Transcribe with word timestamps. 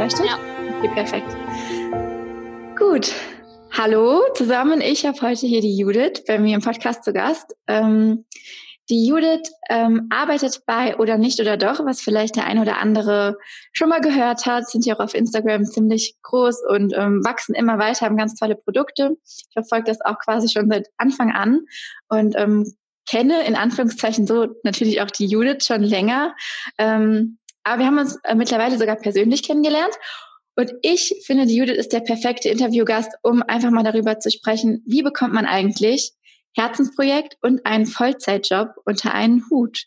leuchtet? 0.00 0.26
Ja. 0.26 0.38
Okay, 0.78 0.88
perfekt. 0.94 1.36
Gut. 2.76 3.12
Hallo 3.72 4.22
zusammen, 4.34 4.80
ich 4.80 5.06
habe 5.06 5.20
heute 5.20 5.46
hier 5.46 5.60
die 5.60 5.76
Judith 5.76 6.24
bei 6.26 6.38
mir 6.38 6.56
im 6.56 6.62
Podcast 6.62 7.04
zu 7.04 7.12
Gast. 7.12 7.54
Ähm, 7.68 8.24
die 8.88 9.06
Judith 9.06 9.52
ähm, 9.68 10.08
arbeitet 10.10 10.62
bei 10.66 10.96
oder 10.96 11.18
nicht 11.18 11.38
oder 11.38 11.56
doch, 11.56 11.84
was 11.84 12.00
vielleicht 12.00 12.34
der 12.34 12.46
eine 12.46 12.62
oder 12.62 12.78
andere 12.78 13.36
schon 13.72 13.90
mal 13.90 14.00
gehört 14.00 14.46
hat, 14.46 14.68
sind 14.68 14.84
ja 14.86 14.96
auch 14.96 15.00
auf 15.00 15.14
Instagram 15.14 15.64
ziemlich 15.66 16.16
groß 16.22 16.62
und 16.68 16.94
ähm, 16.96 17.22
wachsen 17.24 17.54
immer 17.54 17.78
weiter, 17.78 18.06
haben 18.06 18.16
ganz 18.16 18.34
tolle 18.34 18.56
Produkte. 18.56 19.16
Ich 19.24 19.46
verfolge 19.52 19.84
das 19.84 20.00
auch 20.00 20.18
quasi 20.18 20.48
schon 20.48 20.68
seit 20.68 20.88
Anfang 20.96 21.30
an 21.30 21.60
und 22.08 22.34
ähm, 22.36 22.74
kenne 23.08 23.44
in 23.44 23.56
Anführungszeichen 23.56 24.26
so 24.26 24.48
natürlich 24.62 25.00
auch 25.02 25.10
die 25.10 25.26
Judith 25.26 25.64
schon 25.64 25.82
länger. 25.82 26.34
Ähm, 26.78 27.38
aber 27.64 27.80
wir 27.80 27.86
haben 27.86 27.98
uns 27.98 28.18
äh, 28.24 28.34
mittlerweile 28.34 28.78
sogar 28.78 28.96
persönlich 28.96 29.42
kennengelernt. 29.42 29.94
Und 30.56 30.72
ich 30.82 31.22
finde, 31.24 31.46
die 31.46 31.56
Judith 31.56 31.76
ist 31.76 31.92
der 31.92 32.00
perfekte 32.00 32.48
Interviewgast, 32.48 33.12
um 33.22 33.42
einfach 33.42 33.70
mal 33.70 33.84
darüber 33.84 34.18
zu 34.18 34.30
sprechen, 34.30 34.82
wie 34.86 35.02
bekommt 35.02 35.32
man 35.32 35.46
eigentlich 35.46 36.12
Herzensprojekt 36.54 37.36
und 37.40 37.64
einen 37.64 37.86
Vollzeitjob 37.86 38.74
unter 38.84 39.14
einen 39.14 39.44
Hut. 39.50 39.84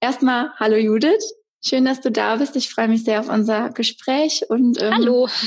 Erstmal, 0.00 0.50
hallo 0.58 0.76
Judith. 0.76 1.32
Schön, 1.64 1.84
dass 1.84 2.00
du 2.00 2.10
da 2.10 2.36
bist. 2.36 2.56
Ich 2.56 2.70
freue 2.70 2.88
mich 2.88 3.04
sehr 3.04 3.20
auf 3.20 3.28
unser 3.28 3.70
Gespräch 3.70 4.44
und 4.48 4.82
ähm, 4.82 4.94
hallo. 4.94 5.28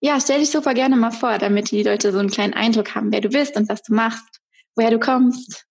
Ja, 0.00 0.20
stell 0.20 0.40
dich 0.40 0.50
super 0.50 0.74
gerne 0.74 0.96
mal 0.96 1.12
vor, 1.12 1.38
damit 1.38 1.70
die 1.70 1.84
Leute 1.84 2.10
so 2.10 2.18
einen 2.18 2.30
kleinen 2.30 2.54
Eindruck 2.54 2.96
haben, 2.96 3.12
wer 3.12 3.20
du 3.20 3.28
bist 3.28 3.56
und 3.56 3.68
was 3.68 3.82
du 3.82 3.94
machst, 3.94 4.40
woher 4.74 4.90
du 4.90 4.98
kommst. 4.98 5.64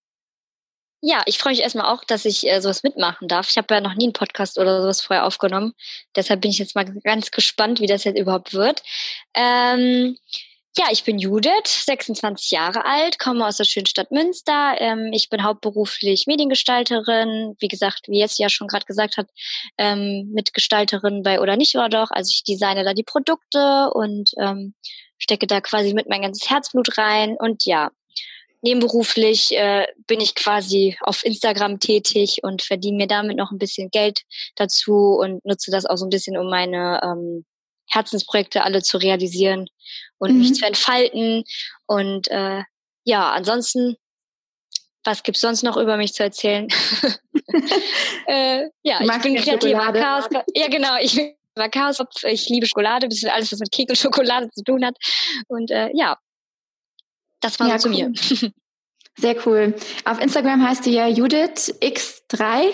Ja, 1.03 1.23
ich 1.25 1.39
freue 1.39 1.53
mich 1.53 1.61
erstmal 1.61 1.91
auch, 1.91 2.03
dass 2.03 2.25
ich 2.25 2.47
äh, 2.47 2.61
sowas 2.61 2.83
mitmachen 2.83 3.27
darf. 3.27 3.49
Ich 3.49 3.57
habe 3.57 3.73
ja 3.73 3.81
noch 3.81 3.95
nie 3.95 4.05
einen 4.05 4.13
Podcast 4.13 4.59
oder 4.59 4.81
sowas 4.83 5.01
vorher 5.01 5.25
aufgenommen. 5.25 5.73
Deshalb 6.15 6.41
bin 6.41 6.51
ich 6.51 6.59
jetzt 6.59 6.75
mal 6.75 6.85
ganz 7.03 7.31
gespannt, 7.31 7.79
wie 7.79 7.87
das 7.87 8.03
jetzt 8.03 8.19
überhaupt 8.19 8.53
wird. 8.53 8.83
Ähm, 9.33 10.15
ja, 10.77 10.85
ich 10.91 11.03
bin 11.03 11.17
Judith, 11.19 11.85
26 11.85 12.51
Jahre 12.51 12.85
alt, 12.85 13.19
komme 13.19 13.45
aus 13.45 13.57
der 13.57 13.65
schönen 13.65 13.87
Stadt 13.87 14.11
Münster. 14.11 14.75
Ähm, 14.79 15.11
ich 15.11 15.29
bin 15.29 15.43
hauptberuflich 15.43 16.27
Mediengestalterin, 16.27 17.55
wie 17.59 17.67
gesagt, 17.67 18.07
wie 18.07 18.19
jetzt 18.19 18.39
ja 18.39 18.47
schon 18.47 18.67
gerade 18.67 18.85
gesagt 18.85 19.17
hat, 19.17 19.27
ähm, 19.77 20.29
Mitgestalterin 20.33 21.23
bei 21.23 21.41
oder 21.41 21.57
nicht 21.57 21.75
oder 21.75 21.89
doch. 21.89 22.11
Also 22.11 22.29
ich 22.33 22.43
designe 22.43 22.83
da 22.85 22.93
die 22.93 23.03
Produkte 23.03 23.89
und 23.93 24.31
ähm, 24.39 24.75
stecke 25.17 25.47
da 25.47 25.61
quasi 25.61 25.93
mit 25.93 26.07
mein 26.07 26.21
ganzes 26.21 26.49
Herzblut 26.49 26.97
rein. 26.97 27.35
Und 27.39 27.65
ja, 27.65 27.89
nebenberuflich 28.61 29.55
äh, 29.57 29.87
bin 30.07 30.21
ich 30.21 30.35
quasi 30.35 30.97
auf 31.01 31.25
Instagram 31.25 31.79
tätig 31.79 32.39
und 32.43 32.61
verdiene 32.61 32.97
mir 32.97 33.07
damit 33.07 33.37
noch 33.37 33.51
ein 33.51 33.57
bisschen 33.57 33.89
Geld 33.89 34.21
dazu 34.55 35.17
und 35.19 35.43
nutze 35.45 35.71
das 35.71 35.85
auch 35.85 35.97
so 35.97 36.05
ein 36.05 36.09
bisschen, 36.09 36.37
um 36.37 36.49
meine 36.49 37.01
ähm, 37.03 37.45
Herzensprojekte 37.89 38.63
alle 38.63 38.81
zu 38.81 38.97
realisieren 38.97 39.67
und 40.17 40.33
mhm. 40.33 40.39
mich 40.39 40.53
zu 40.53 40.65
entfalten. 40.65 41.43
Und 41.87 42.29
äh, 42.29 42.63
ja, 43.03 43.31
ansonsten, 43.31 43.97
was 45.03 45.23
gibt's 45.23 45.41
sonst 45.41 45.63
noch 45.63 45.77
über 45.77 45.97
mich 45.97 46.13
zu 46.13 46.23
erzählen? 46.23 46.67
äh, 48.27 48.67
ja, 48.83 49.01
ich 49.01 49.21
bin 49.21 49.35
kreativer 49.35 49.91
Chaos. 49.91 50.25
Ja, 50.55 50.67
genau. 50.67 50.97
Ich 51.01 51.15
bin 51.15 51.33
Chaos. 51.71 51.99
Ich 52.23 52.49
liebe 52.49 52.65
Schokolade, 52.65 53.07
bisschen 53.07 53.29
alles, 53.29 53.51
was 53.51 53.59
mit 53.59 53.71
Keks 53.71 53.89
und 53.89 53.97
Schokolade 53.97 54.49
zu 54.51 54.63
tun 54.63 54.85
hat. 54.85 54.95
Und 55.47 55.71
äh, 55.71 55.89
ja, 55.93 56.17
das 57.41 57.59
war 57.59 57.67
ja, 57.67 57.79
so 57.79 57.89
cool. 57.89 58.13
zu 58.13 58.45
mir. 58.45 58.51
Sehr 59.17 59.35
cool. 59.45 59.75
Auf 60.05 60.21
Instagram 60.21 60.67
heißt 60.67 60.85
du 60.85 60.89
ja 60.89 61.07
Judith 61.07 61.73
X3. 61.81 62.71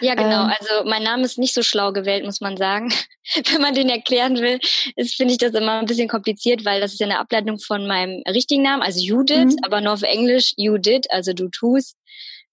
Ja, 0.00 0.14
genau. 0.14 0.44
Ähm, 0.44 0.52
also 0.58 0.88
mein 0.88 1.02
Name 1.02 1.22
ist 1.22 1.38
nicht 1.38 1.52
so 1.52 1.62
schlau 1.62 1.92
gewählt, 1.92 2.24
muss 2.24 2.40
man 2.40 2.56
sagen. 2.56 2.92
Wenn 3.52 3.60
man 3.60 3.74
den 3.74 3.90
erklären 3.90 4.36
will, 4.36 4.58
finde 5.06 5.32
ich 5.32 5.38
das 5.38 5.52
immer 5.52 5.80
ein 5.80 5.86
bisschen 5.86 6.08
kompliziert, 6.08 6.64
weil 6.64 6.80
das 6.80 6.92
ist 6.92 7.00
ja 7.00 7.06
eine 7.06 7.18
Ableitung 7.18 7.58
von 7.58 7.86
meinem 7.86 8.22
richtigen 8.26 8.62
Namen, 8.62 8.82
also 8.82 9.00
Judith, 9.00 9.54
mhm. 9.54 9.64
aber 9.64 9.80
nur 9.80 9.92
auf 9.92 10.02
Englisch 10.02 10.54
Judith, 10.56 11.04
also 11.10 11.32
du 11.34 11.48
tust. 11.48 11.96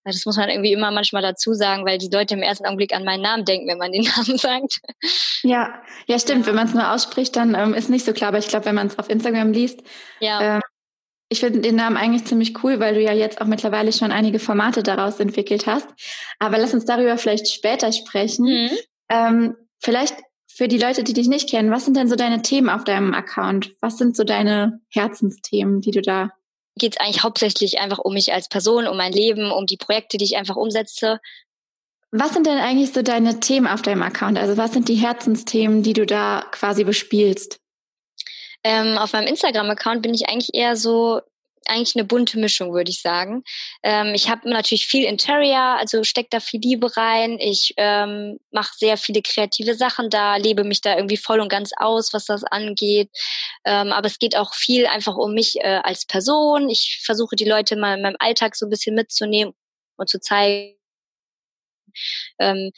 Das 0.05 0.25
muss 0.25 0.35
man 0.35 0.49
irgendwie 0.49 0.73
immer 0.73 0.91
manchmal 0.91 1.21
dazu 1.21 1.53
sagen, 1.53 1.85
weil 1.85 1.97
die 1.97 2.09
Leute 2.09 2.33
im 2.33 2.41
ersten 2.41 2.65
Augenblick 2.65 2.93
an 2.93 3.05
meinen 3.05 3.21
Namen 3.21 3.45
denken, 3.45 3.69
wenn 3.69 3.77
man 3.77 3.93
den 3.93 4.03
Namen 4.15 4.37
sagt. 4.37 4.81
Ja, 5.43 5.81
ja, 6.07 6.19
stimmt. 6.19 6.45
Wenn 6.45 6.55
man 6.55 6.67
es 6.67 6.73
nur 6.73 6.91
ausspricht, 6.91 7.37
dann 7.37 7.55
ähm, 7.55 7.73
ist 7.73 7.89
nicht 7.89 8.03
so 8.05 8.11
klar. 8.11 8.29
Aber 8.29 8.39
ich 8.39 8.49
glaube, 8.49 8.65
wenn 8.65 8.75
man 8.75 8.87
es 8.87 8.99
auf 8.99 9.09
Instagram 9.09 9.53
liest, 9.53 9.79
ja. 10.19 10.55
ähm, 10.55 10.61
ich 11.33 11.41
finde 11.41 11.59
den 11.59 11.75
Namen 11.75 11.97
eigentlich 11.97 12.25
ziemlich 12.25 12.63
cool, 12.63 12.79
weil 12.79 12.94
du 12.94 13.01
ja 13.01 13.11
jetzt 13.11 13.41
auch 13.41 13.45
mittlerweile 13.45 13.91
schon 13.91 14.11
einige 14.11 14.39
Formate 14.39 14.83
daraus 14.83 15.19
entwickelt 15.19 15.67
hast. 15.67 15.88
Aber 16.39 16.57
lass 16.57 16.73
uns 16.73 16.85
darüber 16.85 17.17
vielleicht 17.17 17.51
später 17.51 17.91
sprechen. 17.91 18.45
Mhm. 18.45 18.69
Ähm, 19.09 19.55
vielleicht 19.79 20.16
für 20.47 20.67
die 20.67 20.77
Leute, 20.77 21.03
die 21.03 21.13
dich 21.13 21.27
nicht 21.27 21.49
kennen, 21.49 21.71
was 21.71 21.85
sind 21.85 21.97
denn 21.97 22.07
so 22.07 22.16
deine 22.16 22.44
Themen 22.44 22.69
auf 22.69 22.83
deinem 22.83 23.13
Account? 23.13 23.75
Was 23.81 23.97
sind 23.97 24.16
so 24.16 24.23
deine 24.23 24.79
Herzensthemen, 24.89 25.81
die 25.81 25.91
du 25.91 26.01
da 26.01 26.29
geht 26.75 26.94
es 26.94 26.99
eigentlich 26.99 27.23
hauptsächlich 27.23 27.79
einfach 27.79 28.00
um 28.00 28.13
mich 28.13 28.33
als 28.33 28.50
Person, 28.50 28.88
um 28.88 28.97
mein 28.97 29.11
Leben, 29.13 29.51
um 29.51 29.65
die 29.65 29.77
Projekte, 29.77 30.17
die 30.17 30.25
ich 30.25 30.38
einfach 30.38 30.55
umsetze. 30.55 31.19
Was 32.11 32.33
sind 32.33 32.45
denn 32.45 32.57
eigentlich 32.57 32.94
so 32.94 33.01
deine 33.01 33.39
Themen 33.39 33.67
auf 33.67 33.81
deinem 33.81 34.03
Account? 34.03 34.38
Also 34.38 34.57
was 34.57 34.73
sind 34.73 34.88
die 34.88 34.95
Herzensthemen, 34.95 35.83
die 35.83 35.94
du 35.94 36.05
da 36.05 36.45
quasi 36.51 36.83
bespielst? 36.83 37.59
Ähm, 38.63 38.97
auf 38.97 39.13
meinem 39.13 39.28
Instagram-Account 39.28 40.01
bin 40.01 40.13
ich 40.13 40.29
eigentlich 40.29 40.53
eher 40.53 40.75
so 40.75 41.22
eigentlich 41.68 41.96
eine 41.96 42.06
bunte 42.06 42.40
Mischung, 42.40 42.74
würde 42.74 42.91
ich 42.91 43.01
sagen. 43.01 43.44
Ähm, 43.84 44.13
ich 44.13 44.29
habe 44.29 44.50
natürlich 44.50 44.88
viel 44.88 45.06
Interior, 45.06 45.78
also 45.79 46.03
steckt 46.03 46.34
da 46.34 46.40
viel 46.40 46.59
Liebe 46.59 46.96
rein. 46.97 47.38
Ich 47.40 47.74
ähm, 47.78 48.40
mache 48.51 48.74
sehr 48.78 48.97
viele 48.97 49.22
kreative 49.22 49.75
Sachen 49.75 50.09
da, 50.09 50.35
lebe 50.38 50.63
mich 50.63 50.81
da 50.81 50.96
irgendwie 50.96 51.18
voll 51.18 51.40
und 51.40 51.50
ganz 51.50 51.72
aus, 51.78 52.13
was 52.13 52.25
das 52.25 52.44
angeht. 52.44 53.09
Ähm, 53.66 53.91
aber 53.91 54.07
es 54.07 54.19
geht 54.19 54.35
auch 54.35 54.53
viel 54.53 54.85
einfach 54.88 55.16
um 55.16 55.34
mich 55.34 55.56
äh, 55.57 55.81
als 55.84 56.06
Person. 56.06 56.69
Ich 56.69 57.01
versuche 57.03 57.35
die 57.35 57.45
Leute 57.45 57.75
mal 57.75 57.95
in 57.95 58.03
meinem 58.03 58.18
Alltag 58.19 58.56
so 58.56 58.66
ein 58.66 58.69
bisschen 58.69 58.95
mitzunehmen 58.95 59.53
und 59.97 60.09
zu 60.09 60.19
zeigen, 60.19 60.75
ähm, 62.40 62.72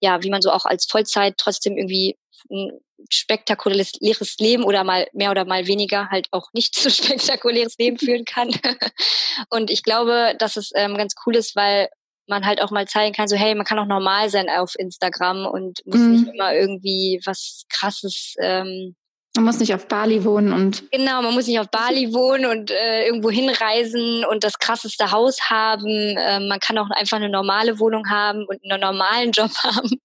ja, 0.00 0.22
wie 0.22 0.30
man 0.30 0.42
so 0.42 0.50
auch 0.50 0.64
als 0.64 0.86
Vollzeit 0.86 1.34
trotzdem 1.36 1.76
irgendwie 1.76 2.16
ein 2.50 2.70
spektakuläres 3.10 4.38
Leben 4.38 4.64
oder 4.64 4.84
mal 4.84 5.06
mehr 5.12 5.30
oder 5.30 5.44
mal 5.44 5.66
weniger 5.66 6.08
halt 6.10 6.28
auch 6.32 6.48
nicht 6.52 6.74
so 6.78 6.90
spektakuläres 6.90 7.76
Leben 7.78 7.98
führen 7.98 8.24
kann. 8.24 8.50
Und 9.50 9.70
ich 9.70 9.82
glaube, 9.82 10.34
dass 10.38 10.56
es 10.56 10.70
ähm, 10.74 10.96
ganz 10.96 11.14
cool 11.26 11.36
ist, 11.36 11.56
weil 11.56 11.88
man 12.26 12.46
halt 12.46 12.62
auch 12.62 12.70
mal 12.70 12.86
zeigen 12.86 13.14
kann, 13.14 13.28
so 13.28 13.36
hey, 13.36 13.54
man 13.54 13.66
kann 13.66 13.78
auch 13.78 13.86
normal 13.86 14.30
sein 14.30 14.48
auf 14.48 14.74
Instagram 14.78 15.46
und 15.46 15.84
muss 15.84 15.98
mhm. 15.98 16.12
nicht 16.12 16.32
immer 16.32 16.54
irgendwie 16.54 17.20
was 17.24 17.64
krasses 17.68 18.34
ähm, 18.40 18.94
man 19.40 19.46
muss 19.46 19.58
nicht 19.58 19.74
auf 19.74 19.88
Bali 19.88 20.22
wohnen 20.22 20.52
und. 20.52 20.84
Genau, 20.92 21.22
man 21.22 21.32
muss 21.32 21.46
nicht 21.46 21.58
auf 21.58 21.70
Bali 21.70 22.12
wohnen 22.12 22.44
und 22.44 22.70
äh, 22.70 23.06
irgendwo 23.06 23.30
hinreisen 23.30 24.22
und 24.26 24.44
das 24.44 24.58
krasseste 24.58 25.12
Haus 25.12 25.48
haben. 25.48 25.88
Äh, 25.88 26.40
man 26.46 26.60
kann 26.60 26.76
auch 26.76 26.90
einfach 26.90 27.16
eine 27.16 27.30
normale 27.30 27.78
Wohnung 27.78 28.10
haben 28.10 28.44
und 28.44 28.60
einen 28.62 28.80
normalen 28.80 29.30
Job 29.34 29.50
haben 29.62 29.98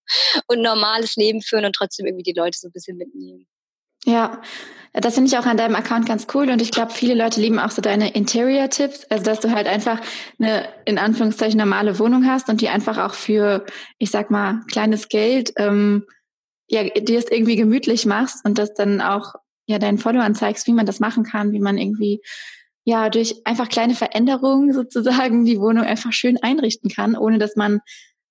und 0.47 0.57
ein 0.57 0.61
normales 0.61 1.17
Leben 1.17 1.41
führen 1.41 1.65
und 1.65 1.75
trotzdem 1.75 2.05
irgendwie 2.05 2.23
die 2.23 2.37
Leute 2.37 2.57
so 2.57 2.69
ein 2.69 2.71
bisschen 2.71 2.97
mitnehmen. 2.97 3.45
Ja, 4.05 4.41
das 4.93 5.15
finde 5.15 5.29
ich 5.29 5.37
auch 5.37 5.45
an 5.45 5.57
deinem 5.57 5.75
Account 5.75 6.07
ganz 6.07 6.27
cool 6.33 6.49
und 6.49 6.61
ich 6.61 6.71
glaube, 6.71 6.93
viele 6.93 7.15
Leute 7.15 7.41
lieben 7.41 7.59
auch 7.59 7.71
so 7.71 7.81
deine 7.81 8.13
Interior-Tipps, 8.13 9.05
also 9.09 9.25
dass 9.25 9.41
du 9.41 9.51
halt 9.51 9.67
einfach 9.67 9.99
eine 10.39 10.69
in 10.85 10.97
Anführungszeichen 10.97 11.59
normale 11.59 11.99
Wohnung 11.99 12.25
hast 12.25 12.47
und 12.47 12.61
die 12.61 12.69
einfach 12.69 12.99
auch 12.99 13.15
für, 13.15 13.65
ich 13.97 14.11
sag 14.11 14.31
mal, 14.31 14.61
kleines 14.71 15.09
Geld 15.09 15.51
ähm, 15.57 16.05
ja, 16.67 16.83
dir 16.83 17.19
es 17.19 17.29
irgendwie 17.29 17.55
gemütlich 17.55 18.05
machst 18.05 18.43
und 18.45 18.57
das 18.57 18.73
dann 18.73 19.01
auch 19.01 19.35
ja 19.67 19.79
deinen 19.79 19.97
Followern 19.97 20.35
zeigst, 20.35 20.67
wie 20.67 20.73
man 20.73 20.85
das 20.85 20.99
machen 20.99 21.23
kann, 21.23 21.51
wie 21.51 21.59
man 21.59 21.77
irgendwie 21.77 22.21
ja 22.83 23.09
durch 23.09 23.35
einfach 23.45 23.69
kleine 23.69 23.95
Veränderungen 23.95 24.73
sozusagen 24.73 25.45
die 25.45 25.59
Wohnung 25.59 25.85
einfach 25.85 26.13
schön 26.13 26.41
einrichten 26.41 26.89
kann, 26.89 27.15
ohne 27.15 27.39
dass 27.39 27.55
man 27.55 27.81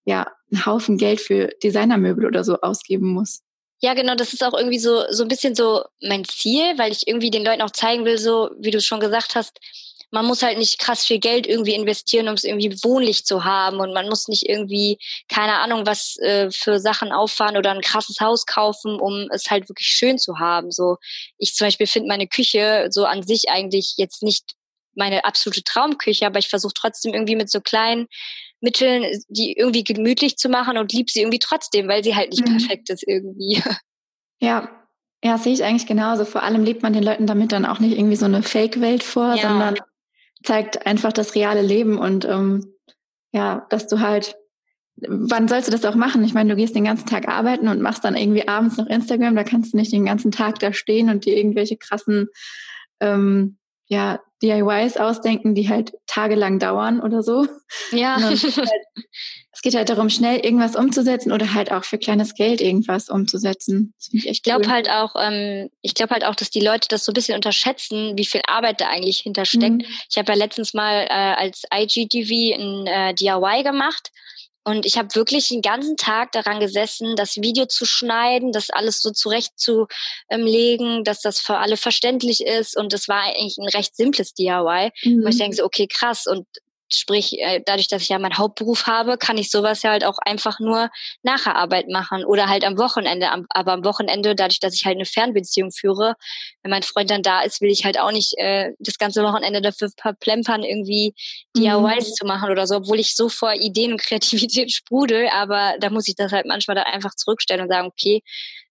ja 0.05 0.27
einen 0.53 0.67
Haufen 0.67 0.97
Geld 0.97 1.21
für 1.21 1.49
Designermöbel 1.63 2.27
oder 2.27 2.45
so 2.45 2.61
ausgeben 2.61 3.09
muss. 3.09 3.41
Ja, 3.81 3.95
genau, 3.95 4.15
das 4.15 4.33
ist 4.33 4.45
auch 4.45 4.55
irgendwie 4.55 4.79
so 4.79 5.03
so 5.11 5.25
ein 5.25 5.29
bisschen 5.29 5.55
so 5.55 5.85
mein 6.01 6.25
Ziel, 6.25 6.79
weil 6.79 6.93
ich 6.93 7.07
irgendwie 7.07 7.31
den 7.31 7.45
Leuten 7.45 7.63
auch 7.63 7.71
zeigen 7.71 8.05
will, 8.05 8.19
so 8.19 8.51
wie 8.59 8.71
du 8.71 8.81
schon 8.81 9.01
gesagt 9.01 9.35
hast, 9.35 9.59
man 10.15 10.27
muss 10.27 10.43
halt 10.43 10.59
nicht 10.59 10.79
krass 10.79 11.05
viel 11.05 11.19
Geld 11.19 11.45
irgendwie 11.45 11.75
investieren, 11.75 12.29
um 12.29 12.35
es 12.35 12.45
irgendwie 12.45 12.73
wohnlich 12.85 13.25
zu 13.25 13.45
haben 13.45 13.81
und 13.81 13.93
man 13.93 14.09
muss 14.09 14.29
nicht 14.29 14.49
irgendwie, 14.49 14.97
keine 15.29 15.55
Ahnung, 15.59 15.87
was 15.87 16.17
äh, 16.19 16.53
für 16.53 16.79
Sachen 16.79 17.11
auffahren 17.11 17.57
oder 17.57 17.73
ein 17.73 17.81
krasses 17.81 18.21
Haus 18.21 18.47
kaufen, 18.47 19.01
um 19.01 19.29
es 19.33 19.51
halt 19.51 19.69
wirklich 19.69 19.89
schön 19.89 20.17
zu 20.17 20.39
haben. 20.39 20.71
So, 20.71 20.99
ich 21.37 21.55
zum 21.55 21.67
Beispiel 21.67 21.89
finde 21.89 22.09
meine 22.09 22.29
Küche 22.29 22.87
so 22.91 23.07
an 23.07 23.25
sich 23.25 23.49
eigentlich 23.49 23.95
jetzt 23.97 24.23
nicht 24.23 24.53
meine 24.95 25.25
absolute 25.25 25.65
Traumküche, 25.65 26.27
aber 26.27 26.39
ich 26.39 26.49
versuche 26.49 26.75
trotzdem 26.75 27.13
irgendwie 27.13 27.35
mit 27.35 27.51
so 27.51 27.61
kleinen 27.61 28.07
Mitteln, 28.61 29.21
die 29.29 29.55
irgendwie 29.55 29.83
gemütlich 29.83 30.37
zu 30.37 30.49
machen 30.49 30.79
und 30.79 30.93
lieb 30.93 31.11
sie 31.11 31.23
irgendwie 31.23 31.41
trotzdem, 31.41 31.89
weil 31.89 32.05
sie 32.05 32.15
halt 32.15 32.31
nicht 32.31 32.47
mhm. 32.47 32.59
perfekt 32.59 32.89
ist 32.89 33.03
irgendwie. 33.07 33.63
Ja, 34.41 34.69
ja, 35.25 35.39
sehe 35.39 35.55
ich 35.55 35.65
eigentlich 35.65 35.87
genauso. 35.87 36.27
Vor 36.27 36.43
allem 36.43 36.65
lebt 36.65 36.83
man 36.83 36.93
den 36.93 37.05
Leuten 37.05 37.27
damit 37.27 37.53
dann 37.53 37.65
auch 37.65 37.79
nicht 37.79 37.97
irgendwie 37.97 38.17
so 38.17 38.27
eine 38.27 38.43
Fake-Welt 38.43 39.03
vor, 39.03 39.37
ja. 39.37 39.49
sondern 39.49 39.77
zeigt 40.45 40.87
einfach 40.87 41.13
das 41.13 41.35
reale 41.35 41.63
Leben 41.63 41.99
und 41.99 42.25
ähm, 42.25 42.75
ja, 43.33 43.67
dass 43.71 43.87
du 43.89 44.01
halt 44.01 44.37
wann 44.97 45.49
sollst 45.49 45.69
du 45.69 45.73
das 45.73 45.85
auch 45.85 45.97
machen? 45.97 46.25
Ich 46.25 46.35
meine, 46.35 46.51
du 46.51 46.57
gehst 46.57 46.75
den 46.75 46.85
ganzen 46.85 47.07
Tag 47.07 47.29
arbeiten 47.29 47.69
und 47.69 47.81
machst 47.81 48.05
dann 48.05 48.17
irgendwie 48.17 48.47
abends 48.47 48.77
noch 48.77 48.87
Instagram, 48.87 49.35
da 49.35 49.45
kannst 49.45 49.73
du 49.73 49.77
nicht 49.77 49.93
den 49.93 50.05
ganzen 50.05 50.31
Tag 50.31 50.59
da 50.61 50.73
stehen 50.73 51.11
und 51.11 51.25
dir 51.25 51.37
irgendwelche 51.37 51.77
krassen 51.77 52.29
ähm, 53.01 53.59
ja, 53.87 54.21
DIYs 54.43 54.97
ausdenken, 54.97 55.55
die 55.55 55.69
halt 55.69 55.95
tagelang 56.07 56.59
dauern 56.59 57.01
oder 57.01 57.23
so. 57.23 57.47
Ja. 57.91 58.19
es 58.31 58.45
geht 59.65 59.75
halt 59.75 59.89
darum, 59.89 60.11
schnell 60.11 60.41
irgendwas 60.41 60.77
umzusetzen 60.77 61.33
oder 61.33 61.55
halt 61.55 61.73
auch 61.73 61.85
für 61.85 61.97
kleines 61.97 62.35
Geld 62.35 62.61
irgendwas 62.61 63.09
umzusetzen. 63.09 63.95
Ich, 64.13 64.29
ich 64.29 64.43
glaube 64.43 64.67
cool. 64.67 64.73
halt 64.73 64.91
auch, 64.91 65.17
ähm, 65.19 65.71
ich 65.81 65.95
glaube 65.95 66.13
halt 66.13 66.25
auch, 66.25 66.35
dass 66.35 66.51
die 66.51 66.61
Leute 66.61 66.87
das 66.89 67.05
so 67.05 67.13
ein 67.13 67.15
bisschen 67.15 67.35
unterschätzen, 67.35 68.13
wie 68.17 68.27
viel 68.27 68.43
Arbeit 68.47 68.83
da 68.83 68.89
eigentlich 68.89 69.19
hintersteckt. 69.19 69.83
Mhm. 69.83 69.87
Ich 70.11 70.19
habe 70.19 70.31
ja 70.33 70.39
letztens 70.39 70.75
mal 70.75 71.07
äh, 71.09 71.09
als 71.09 71.63
IGTV 71.75 72.61
ein 72.61 72.87
äh, 72.87 73.15
DIY 73.15 73.63
gemacht 73.65 74.11
und 74.65 74.87
ich 74.87 74.97
habe 74.97 75.15
wirklich 75.15 75.49
den 75.49 75.61
ganzen 75.61 75.97
Tag 75.99 76.33
daran 76.33 76.59
gesessen, 76.59 77.17
das 77.17 77.37
Video 77.37 77.67
zu 77.67 77.85
schneiden, 77.85 78.51
das 78.51 78.71
alles 78.71 79.03
so 79.03 79.11
zurechtzulegen, 79.11 81.05
dass 81.05 81.21
das 81.21 81.39
für 81.39 81.59
alle 81.59 81.77
verständlich 81.77 82.45
ist. 82.45 82.75
Und 82.77 82.95
das 82.95 83.07
war 83.07 83.23
eigentlich 83.23 83.59
ein 83.59 83.69
recht 83.69 83.95
simples 83.95 84.33
DIY. 84.33 84.91
Mhm. 85.05 85.25
Und 85.25 85.29
ich 85.29 85.39
denke 85.39 85.57
so, 85.57 85.65
okay, 85.65 85.87
krass. 85.87 86.27
Und 86.27 86.47
Sprich, 86.93 87.39
äh, 87.39 87.63
dadurch, 87.65 87.89
dass 87.89 88.03
ich 88.03 88.09
ja 88.11 88.19
meinen 88.19 88.37
Hauptberuf 88.37 88.87
habe, 88.87 89.17
kann 89.17 89.39
ich 89.39 89.51
sowas 89.51 89.83
ja 89.83 89.91
halt 89.91 90.05
auch 90.05 90.19
einfach 90.19 90.61
nur 90.61 90.91
nach 91.23 91.45
der 91.45 91.57
Arbeit 91.57 91.89
machen 91.89 92.25
oder 92.25 92.49
halt 92.49 92.65
am 92.65 92.79
Wochenende. 92.79 93.29
Aber 93.49 93.73
am 93.73 93.85
Wochenende, 93.85 94.35
dadurch, 94.35 94.61
dass 94.61 94.75
ich 94.75 94.85
halt 94.85 94.97
eine 94.97 95.07
Fernbeziehung 95.07 95.71
führe, 95.71 96.15
wenn 96.63 96.71
mein 96.71 96.83
Freund 96.83 97.11
dann 97.11 97.23
da 97.23 97.43
ist, 97.43 97.61
will 97.61 97.71
ich 97.71 97.85
halt 97.85 97.99
auch 97.99 98.13
nicht 98.13 98.35
äh, 98.37 98.73
das 98.79 98.99
ganze 98.99 99.23
Wochenende 99.23 99.63
dafür 99.63 99.89
verplempern, 100.01 100.63
irgendwie 100.63 101.15
DIYs 101.57 102.09
mhm. 102.09 102.15
zu 102.15 102.27
machen 102.27 102.51
oder 102.51 102.67
so, 102.67 102.77
obwohl 102.77 103.01
ich 103.01 103.17
so 103.17 103.29
vor 103.29 103.55
Ideen 103.55 103.93
und 103.93 104.03
Kreativität 104.03 104.73
sprudel. 104.75 105.29
Aber 105.33 105.75
da 105.81 105.91
muss 105.91 106.07
ich 106.09 106.17
das 106.17 106.33
halt 106.33 106.47
manchmal 106.47 106.75
da 106.75 106.83
einfach 106.83 107.15
zurückstellen 107.15 107.63
und 107.63 107.69
sagen, 107.69 107.89
okay, 107.89 108.23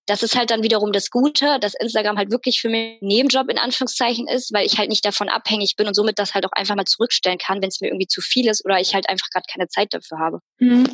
das 0.06 0.22
ist 0.22 0.38
halt 0.38 0.52
dann 0.52 0.64
wiederum 0.64 0.92
das 0.92 1.10
Gute, 1.10 1.60
dass 1.60 1.74
Instagram 1.76 2.18
halt 2.18 2.32
wirklich 2.32 2.60
für 2.60 2.70
mich 2.70 3.00
ein 3.02 3.08
Nebenjob 3.08 3.50
in 3.50 3.58
Anführungszeichen 3.58 4.28
ist, 4.28 4.54
weil 4.54 4.66
ich 4.66 4.78
halt 4.78 4.90
nicht 4.90 5.06
davon 5.06 5.30
abhängig 5.30 5.76
bin 5.78 5.88
und 5.88 5.94
somit 5.94 6.20
das 6.20 6.34
halt 6.34 6.46
auch 6.46 6.52
einfach 6.52 6.76
mal 6.76 6.86
zurückstellen 6.86 7.38
kann, 7.38 7.62
wenn 7.62 7.70
es 7.70 7.80
mir 7.80 7.88
irgendwie 7.88 8.08
zu 8.08 8.22
viel 8.22 8.50
ist 8.50 8.66
oder 8.66 8.80
ich 8.80 8.94
halt 8.94 9.10
einfach 9.10 9.28
gerade 9.32 9.46
keine 9.52 9.68
Zeit 9.70 9.94
dafür 9.94 10.20
habe. 10.20 10.40
Mhm. 10.60 10.86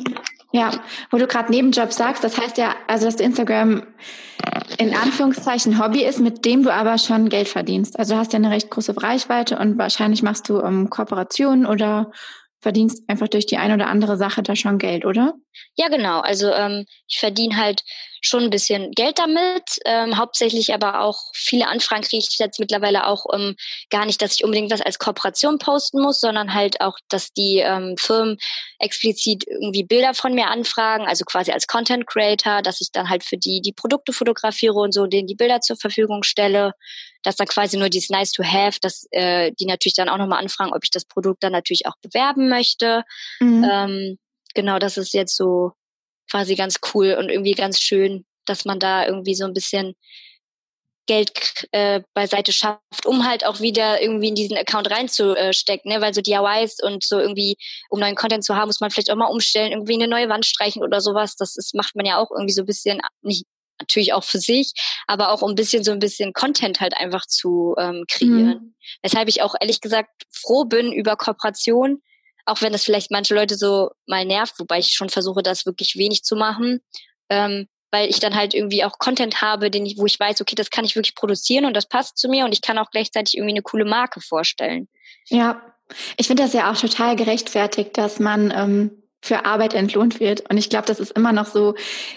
Ja, 0.52 0.72
wo 1.10 1.18
du 1.18 1.26
gerade 1.26 1.50
Nebenjob 1.50 1.92
sagst, 1.92 2.24
das 2.24 2.38
heißt 2.38 2.58
ja, 2.58 2.74
also 2.88 3.06
dass 3.06 3.16
Instagram 3.16 3.86
in 4.78 4.94
Anführungszeichen 4.94 5.82
Hobby 5.82 6.02
ist, 6.02 6.20
mit 6.20 6.44
dem 6.44 6.62
du 6.62 6.72
aber 6.72 6.98
schon 6.98 7.28
Geld 7.28 7.48
verdienst. 7.48 7.98
Also 7.98 8.14
du 8.14 8.20
hast 8.20 8.32
ja 8.32 8.38
eine 8.38 8.50
recht 8.50 8.70
große 8.70 9.00
Reichweite 9.00 9.58
und 9.58 9.78
wahrscheinlich 9.78 10.22
machst 10.22 10.48
du 10.48 10.58
um, 10.58 10.90
Kooperationen 10.90 11.66
oder 11.66 12.10
verdienst 12.60 13.02
einfach 13.08 13.28
durch 13.28 13.46
die 13.46 13.56
eine 13.56 13.74
oder 13.74 13.88
andere 13.88 14.16
Sache 14.16 14.42
da 14.42 14.54
schon 14.54 14.78
Geld, 14.78 15.04
oder? 15.04 15.34
Ja, 15.76 15.88
genau. 15.88 16.20
Also 16.20 16.52
ähm, 16.52 16.84
ich 17.08 17.18
verdiene 17.18 17.56
halt 17.56 17.82
schon 18.20 18.44
ein 18.44 18.50
bisschen 18.50 18.90
Geld 18.92 19.18
damit. 19.18 19.78
Ähm, 19.84 20.16
hauptsächlich 20.16 20.72
aber 20.74 21.00
auch 21.00 21.18
viele 21.34 21.68
Anfragen 21.68 22.02
kriege 22.02 22.24
ich 22.28 22.38
jetzt 22.38 22.60
mittlerweile 22.60 23.06
auch 23.06 23.26
ähm, 23.32 23.56
gar 23.90 24.06
nicht, 24.06 24.20
dass 24.22 24.34
ich 24.34 24.44
unbedingt 24.44 24.70
was 24.70 24.80
als 24.80 24.98
Kooperation 24.98 25.58
posten 25.58 26.00
muss, 26.00 26.20
sondern 26.20 26.54
halt 26.54 26.80
auch, 26.80 26.98
dass 27.08 27.32
die 27.32 27.58
ähm, 27.58 27.96
Firmen 27.98 28.38
explizit 28.78 29.44
irgendwie 29.46 29.84
Bilder 29.84 30.14
von 30.14 30.34
mir 30.34 30.48
anfragen, 30.48 31.06
also 31.06 31.24
quasi 31.24 31.52
als 31.52 31.66
Content 31.66 32.06
Creator, 32.06 32.62
dass 32.62 32.80
ich 32.80 32.90
dann 32.92 33.08
halt 33.08 33.24
für 33.24 33.36
die 33.36 33.60
die 33.60 33.72
Produkte 33.72 34.12
fotografiere 34.12 34.74
und 34.74 34.92
so 34.92 35.06
denen 35.06 35.26
die 35.26 35.34
Bilder 35.34 35.60
zur 35.60 35.76
Verfügung 35.76 36.22
stelle. 36.22 36.74
Das 37.22 37.36
dann 37.36 37.46
quasi 37.46 37.76
nur 37.76 37.90
dieses 37.90 38.10
Nice 38.10 38.32
to 38.32 38.42
Have, 38.42 38.78
dass 38.80 39.06
äh, 39.10 39.52
die 39.58 39.66
natürlich 39.66 39.94
dann 39.94 40.08
auch 40.08 40.16
nochmal 40.16 40.40
anfragen, 40.40 40.72
ob 40.72 40.84
ich 40.84 40.90
das 40.90 41.04
Produkt 41.04 41.42
dann 41.42 41.52
natürlich 41.52 41.86
auch 41.86 41.96
bewerben 42.02 42.48
möchte. 42.48 43.04
Mhm. 43.40 43.68
Ähm, 43.70 44.18
genau, 44.54 44.78
das 44.78 44.96
ist 44.96 45.12
jetzt 45.12 45.36
so 45.36 45.72
quasi 46.30 46.54
ganz 46.54 46.76
cool 46.94 47.16
und 47.18 47.28
irgendwie 47.28 47.54
ganz 47.54 47.80
schön, 47.80 48.24
dass 48.46 48.64
man 48.64 48.78
da 48.78 49.06
irgendwie 49.06 49.34
so 49.34 49.44
ein 49.44 49.52
bisschen 49.52 49.94
Geld 51.06 51.66
äh, 51.72 52.02
beiseite 52.14 52.52
schafft, 52.52 53.04
um 53.04 53.26
halt 53.26 53.44
auch 53.44 53.60
wieder 53.60 54.00
irgendwie 54.00 54.28
in 54.28 54.36
diesen 54.36 54.56
Account 54.56 54.90
reinzustecken, 54.90 55.90
ne? 55.90 56.00
weil 56.00 56.14
so 56.14 56.20
DIYs 56.20 56.76
und 56.82 57.02
so 57.02 57.18
irgendwie, 57.18 57.56
um 57.88 57.98
neuen 57.98 58.14
Content 58.14 58.44
zu 58.44 58.54
haben, 58.54 58.68
muss 58.68 58.80
man 58.80 58.90
vielleicht 58.90 59.10
auch 59.10 59.16
mal 59.16 59.26
umstellen, 59.26 59.72
irgendwie 59.72 59.94
eine 59.94 60.06
neue 60.06 60.28
Wand 60.28 60.46
streichen 60.46 60.84
oder 60.84 61.00
sowas. 61.00 61.34
Das 61.36 61.56
ist, 61.56 61.74
macht 61.74 61.96
man 61.96 62.06
ja 62.06 62.18
auch 62.18 62.30
irgendwie 62.30 62.52
so 62.52 62.62
ein 62.62 62.66
bisschen, 62.66 63.00
nicht 63.22 63.44
natürlich 63.80 64.12
auch 64.12 64.22
für 64.22 64.38
sich, 64.38 64.72
aber 65.06 65.32
auch 65.32 65.42
um 65.42 65.50
ein 65.50 65.56
bisschen 65.56 65.82
so 65.82 65.90
ein 65.90 65.98
bisschen 65.98 66.32
Content 66.32 66.80
halt 66.80 66.94
einfach 66.96 67.26
zu 67.26 67.74
ähm, 67.78 68.04
kreieren. 68.08 68.46
Mhm. 68.46 68.74
Weshalb 69.02 69.28
ich 69.28 69.42
auch 69.42 69.54
ehrlich 69.60 69.80
gesagt 69.80 70.10
froh 70.30 70.64
bin 70.64 70.92
über 70.92 71.16
Kooperation, 71.16 72.02
auch 72.50 72.62
wenn 72.62 72.72
das 72.72 72.84
vielleicht 72.84 73.10
manche 73.10 73.34
Leute 73.34 73.56
so 73.56 73.90
mal 74.06 74.24
nervt, 74.24 74.58
wobei 74.58 74.78
ich 74.78 74.92
schon 74.92 75.08
versuche, 75.08 75.42
das 75.42 75.66
wirklich 75.66 75.96
wenig 75.96 76.22
zu 76.22 76.36
machen, 76.36 76.80
ähm, 77.28 77.68
weil 77.90 78.08
ich 78.08 78.20
dann 78.20 78.34
halt 78.34 78.54
irgendwie 78.54 78.84
auch 78.84 78.98
Content 78.98 79.40
habe, 79.42 79.70
den 79.70 79.86
ich, 79.86 79.98
wo 79.98 80.06
ich 80.06 80.18
weiß, 80.18 80.40
okay, 80.40 80.54
das 80.54 80.70
kann 80.70 80.84
ich 80.84 80.96
wirklich 80.96 81.14
produzieren 81.14 81.64
und 81.64 81.74
das 81.74 81.88
passt 81.88 82.18
zu 82.18 82.28
mir 82.28 82.44
und 82.44 82.52
ich 82.52 82.62
kann 82.62 82.78
auch 82.78 82.90
gleichzeitig 82.90 83.36
irgendwie 83.36 83.54
eine 83.54 83.62
coole 83.62 83.84
Marke 83.84 84.20
vorstellen. 84.20 84.88
Ja, 85.28 85.60
ich 86.16 86.26
finde 86.26 86.42
das 86.42 86.52
ja 86.52 86.70
auch 86.70 86.76
total 86.76 87.16
gerechtfertigt, 87.16 87.96
dass 87.98 88.20
man 88.20 88.52
ähm, 88.54 88.99
für 89.22 89.44
Arbeit 89.44 89.74
entlohnt 89.74 90.18
wird. 90.18 90.48
Und 90.50 90.56
ich 90.56 90.70
glaube, 90.70 90.86
das 90.86 91.00
ist 91.00 91.12
immer 91.12 91.32
noch 91.32 91.46
so 91.46 91.74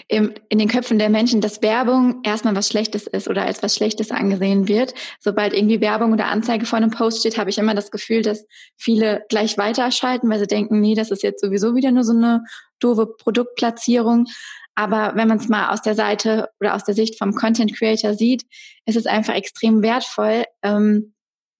im, 0.08 0.32
in 0.48 0.58
den 0.58 0.68
Köpfen 0.68 0.98
der 0.98 1.10
Menschen, 1.10 1.40
dass 1.40 1.62
Werbung 1.62 2.20
erstmal 2.22 2.56
was 2.56 2.68
Schlechtes 2.68 3.06
ist 3.06 3.28
oder 3.28 3.44
als 3.44 3.62
was 3.62 3.74
Schlechtes 3.74 4.10
angesehen 4.10 4.68
wird. 4.68 4.94
Sobald 5.20 5.52
irgendwie 5.52 5.80
Werbung 5.80 6.12
oder 6.12 6.26
Anzeige 6.26 6.66
vor 6.66 6.78
einem 6.78 6.90
Post 6.90 7.20
steht, 7.20 7.38
habe 7.38 7.50
ich 7.50 7.58
immer 7.58 7.74
das 7.74 7.90
Gefühl, 7.90 8.22
dass 8.22 8.46
viele 8.76 9.24
gleich 9.28 9.58
weiterschalten, 9.58 10.30
weil 10.30 10.38
sie 10.38 10.46
denken, 10.46 10.80
nee, 10.80 10.94
das 10.94 11.10
ist 11.10 11.22
jetzt 11.22 11.40
sowieso 11.40 11.74
wieder 11.74 11.90
nur 11.90 12.04
so 12.04 12.12
eine 12.12 12.42
doofe 12.80 13.06
Produktplatzierung. 13.06 14.26
Aber 14.74 15.12
wenn 15.14 15.28
man 15.28 15.38
es 15.38 15.48
mal 15.48 15.70
aus 15.70 15.82
der 15.82 15.94
Seite 15.94 16.48
oder 16.58 16.74
aus 16.74 16.84
der 16.84 16.94
Sicht 16.94 17.18
vom 17.18 17.34
Content 17.34 17.76
Creator 17.76 18.14
sieht, 18.14 18.42
ist 18.86 18.96
es 18.96 19.06
einfach 19.06 19.34
extrem 19.34 19.82
wertvoll, 19.82 20.44
ähm, 20.62 21.13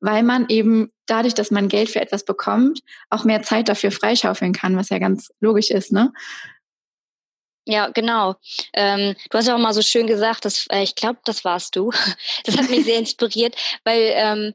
weil 0.05 0.23
man 0.23 0.47
eben 0.49 0.93
dadurch, 1.07 1.35
dass 1.35 1.51
man 1.51 1.69
Geld 1.69 1.89
für 1.89 2.01
etwas 2.01 2.25
bekommt, 2.25 2.81
auch 3.09 3.25
mehr 3.25 3.43
Zeit 3.43 3.69
dafür 3.69 3.91
freischaufeln 3.91 4.53
kann, 4.53 4.77
was 4.77 4.91
ja 4.91 4.99
ganz 4.99 5.33
logisch 5.41 5.71
ist, 5.71 5.93
ne? 5.93 6.13
Ja, 7.67 7.89
genau. 7.89 8.35
Ähm, 8.75 9.15
du 9.31 9.39
hast 9.39 9.49
ja 9.49 9.55
auch 9.55 9.59
mal 9.59 9.73
so 9.73 9.81
schön 9.81 10.07
gesagt, 10.07 10.45
dass 10.45 10.67
äh, 10.71 10.83
ich 10.83 10.97
glaube, 10.97 11.21
das 11.25 11.47
warst 11.47 11.77
du. 11.77 11.91
Das 12.45 12.59
hat 12.59 12.69
mich 12.69 12.85
sehr 12.85 12.99
inspiriert, 12.99 13.57
weil 13.85 14.13
ähm, 14.15 14.53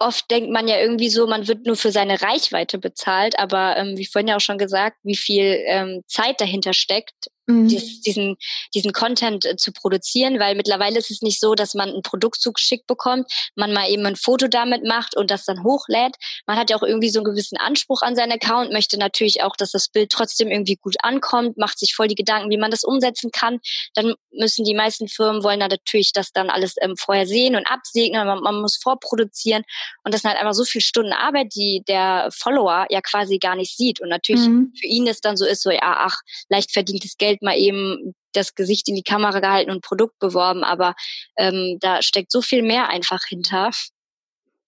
oft 0.00 0.30
denkt 0.30 0.50
man 0.50 0.66
ja 0.66 0.78
irgendwie 0.78 1.10
so, 1.10 1.26
man 1.26 1.48
wird 1.48 1.66
nur 1.66 1.76
für 1.76 1.92
seine 1.92 2.22
Reichweite 2.22 2.78
bezahlt, 2.78 3.38
aber 3.38 3.76
ähm, 3.76 3.98
wie 3.98 4.06
vorhin 4.06 4.28
ja 4.28 4.36
auch 4.36 4.40
schon 4.40 4.56
gesagt, 4.56 4.96
wie 5.02 5.16
viel 5.16 5.58
ähm, 5.66 6.02
Zeit 6.06 6.40
dahinter 6.40 6.72
steckt, 6.72 7.30
mhm. 7.46 7.68
dies, 7.68 8.00
diesen, 8.00 8.36
diesen 8.74 8.92
Content 8.92 9.44
äh, 9.44 9.56
zu 9.56 9.72
produzieren, 9.72 10.38
weil 10.38 10.54
mittlerweile 10.54 10.98
ist 10.98 11.10
es 11.10 11.22
nicht 11.22 11.40
so, 11.40 11.54
dass 11.54 11.74
man 11.74 11.90
ein 11.90 12.02
Produkt 12.02 12.40
zugeschickt 12.40 12.86
bekommt, 12.86 13.30
man 13.54 13.72
mal 13.72 13.88
eben 13.88 14.04
ein 14.06 14.16
Foto 14.16 14.48
damit 14.48 14.84
macht 14.84 15.16
und 15.16 15.30
das 15.30 15.44
dann 15.44 15.62
hochlädt. 15.62 16.16
Man 16.46 16.58
hat 16.58 16.70
ja 16.70 16.76
auch 16.76 16.82
irgendwie 16.82 17.10
so 17.10 17.20
einen 17.20 17.24
gewissen 17.24 17.58
Anspruch 17.58 18.02
an 18.02 18.16
seinen 18.16 18.32
Account, 18.32 18.72
möchte 18.72 18.98
natürlich 18.98 19.42
auch, 19.42 19.56
dass 19.56 19.70
das 19.70 19.88
Bild 19.88 20.10
trotzdem 20.10 20.48
irgendwie 20.48 20.76
gut 20.76 20.96
ankommt, 21.00 21.56
macht 21.56 21.78
sich 21.78 21.94
voll 21.94 22.08
die 22.08 22.14
Gedanken, 22.14 22.50
wie 22.50 22.58
man 22.58 22.70
das 22.70 22.84
umsetzen 22.84 23.30
kann. 23.30 23.58
Dann 23.94 24.14
müssen 24.32 24.64
die 24.64 24.74
meisten 24.74 25.08
Firmen 25.08 25.42
wollen 25.42 25.60
dann 25.60 25.70
natürlich 25.70 26.12
das 26.12 26.32
dann 26.32 26.50
alles 26.50 26.74
ähm, 26.80 26.96
vorher 26.96 27.26
sehen 27.26 27.56
und 27.56 27.66
absegnen, 27.66 28.26
man, 28.26 28.40
man 28.40 28.60
muss 28.60 28.76
vorproduzieren 28.76 29.62
und 30.04 30.14
das 30.14 30.22
sind 30.22 30.30
halt 30.30 30.40
einfach 30.40 30.54
so 30.54 30.64
viele 30.64 30.82
Stunden 30.82 31.12
Arbeit, 31.12 31.54
die 31.54 31.82
der 31.88 32.28
Follower 32.32 32.86
ja 32.90 33.00
quasi 33.00 33.38
gar 33.38 33.56
nicht 33.56 33.76
sieht 33.76 34.00
und 34.00 34.08
natürlich 34.08 34.46
mhm. 34.46 34.72
für 34.78 34.86
ihn 34.86 35.06
es 35.06 35.20
dann 35.20 35.36
so 35.36 35.44
ist, 35.44 35.62
so 35.62 35.70
ja, 35.70 35.80
ach, 35.82 36.16
leicht 36.48 36.72
verdientes 36.72 37.16
Geld 37.16 37.35
mal 37.42 37.56
eben 37.56 38.14
das 38.32 38.54
Gesicht 38.54 38.88
in 38.88 38.94
die 38.94 39.02
Kamera 39.02 39.40
gehalten 39.40 39.70
und 39.70 39.82
Produkt 39.82 40.18
beworben, 40.18 40.64
aber 40.64 40.94
ähm, 41.36 41.78
da 41.80 42.02
steckt 42.02 42.30
so 42.30 42.42
viel 42.42 42.62
mehr 42.62 42.88
einfach 42.88 43.20
hinter. 43.28 43.70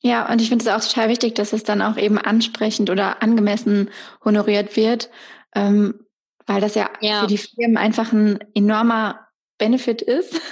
Ja, 0.01 0.31
und 0.31 0.41
ich 0.41 0.49
finde 0.49 0.65
es 0.65 0.71
auch 0.71 0.87
total 0.87 1.09
wichtig, 1.09 1.35
dass 1.35 1.53
es 1.53 1.65
dann 1.65 1.83
auch 1.83 1.97
eben 1.97 2.19
ansprechend 2.19 2.89
oder 2.89 3.23
angemessen 3.23 3.91
honoriert 4.25 4.77
wird, 4.77 5.11
ähm, 5.55 6.07
weil 6.47 6.61
das 6.61 6.75
ja, 6.75 6.89
ja, 7.01 7.23
für 7.23 7.27
die 7.27 7.39
Firmen 7.39 7.77
einfach 7.77 8.13
ein 8.13 8.39
enormer 8.55 9.29
Benefit 9.59 10.03
ist. 10.03 10.41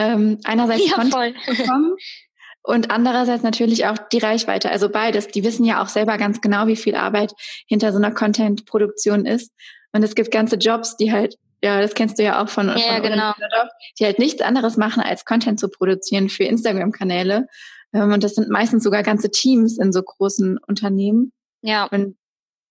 Ähm, 0.00 0.38
einerseits 0.44 0.88
ja, 0.88 0.94
Content 0.94 1.34
bekommen 1.44 1.96
und 2.62 2.92
andererseits 2.92 3.42
natürlich 3.42 3.86
auch 3.86 3.96
die 4.12 4.18
Reichweite. 4.18 4.70
Also 4.70 4.90
beides. 4.90 5.26
Die 5.26 5.42
wissen 5.42 5.64
ja 5.64 5.82
auch 5.82 5.88
selber 5.88 6.18
ganz 6.18 6.40
genau, 6.40 6.68
wie 6.68 6.76
viel 6.76 6.94
Arbeit 6.94 7.32
hinter 7.66 7.90
so 7.90 7.98
einer 7.98 8.12
Content-Produktion 8.12 9.26
ist. 9.26 9.52
Und 9.90 10.04
es 10.04 10.14
gibt 10.14 10.30
ganze 10.30 10.54
Jobs, 10.54 10.96
die 10.96 11.10
halt 11.10 11.36
ja, 11.62 11.80
das 11.80 11.94
kennst 11.94 12.18
du 12.18 12.22
ja 12.22 12.42
auch 12.42 12.48
von, 12.48 12.68
ja, 12.68 12.94
von 12.94 13.02
genau. 13.02 13.32
die 13.98 14.04
halt 14.04 14.18
nichts 14.18 14.42
anderes 14.42 14.76
machen, 14.76 15.02
als 15.02 15.24
Content 15.24 15.58
zu 15.58 15.68
produzieren 15.68 16.28
für 16.28 16.44
Instagram-Kanäle. 16.44 17.46
Ähm, 17.92 18.12
und 18.12 18.22
das 18.22 18.34
sind 18.34 18.48
meistens 18.48 18.84
sogar 18.84 19.02
ganze 19.02 19.30
Teams 19.30 19.78
in 19.78 19.92
so 19.92 20.02
großen 20.02 20.58
Unternehmen. 20.66 21.32
Ja. 21.62 21.86
Und 21.86 22.16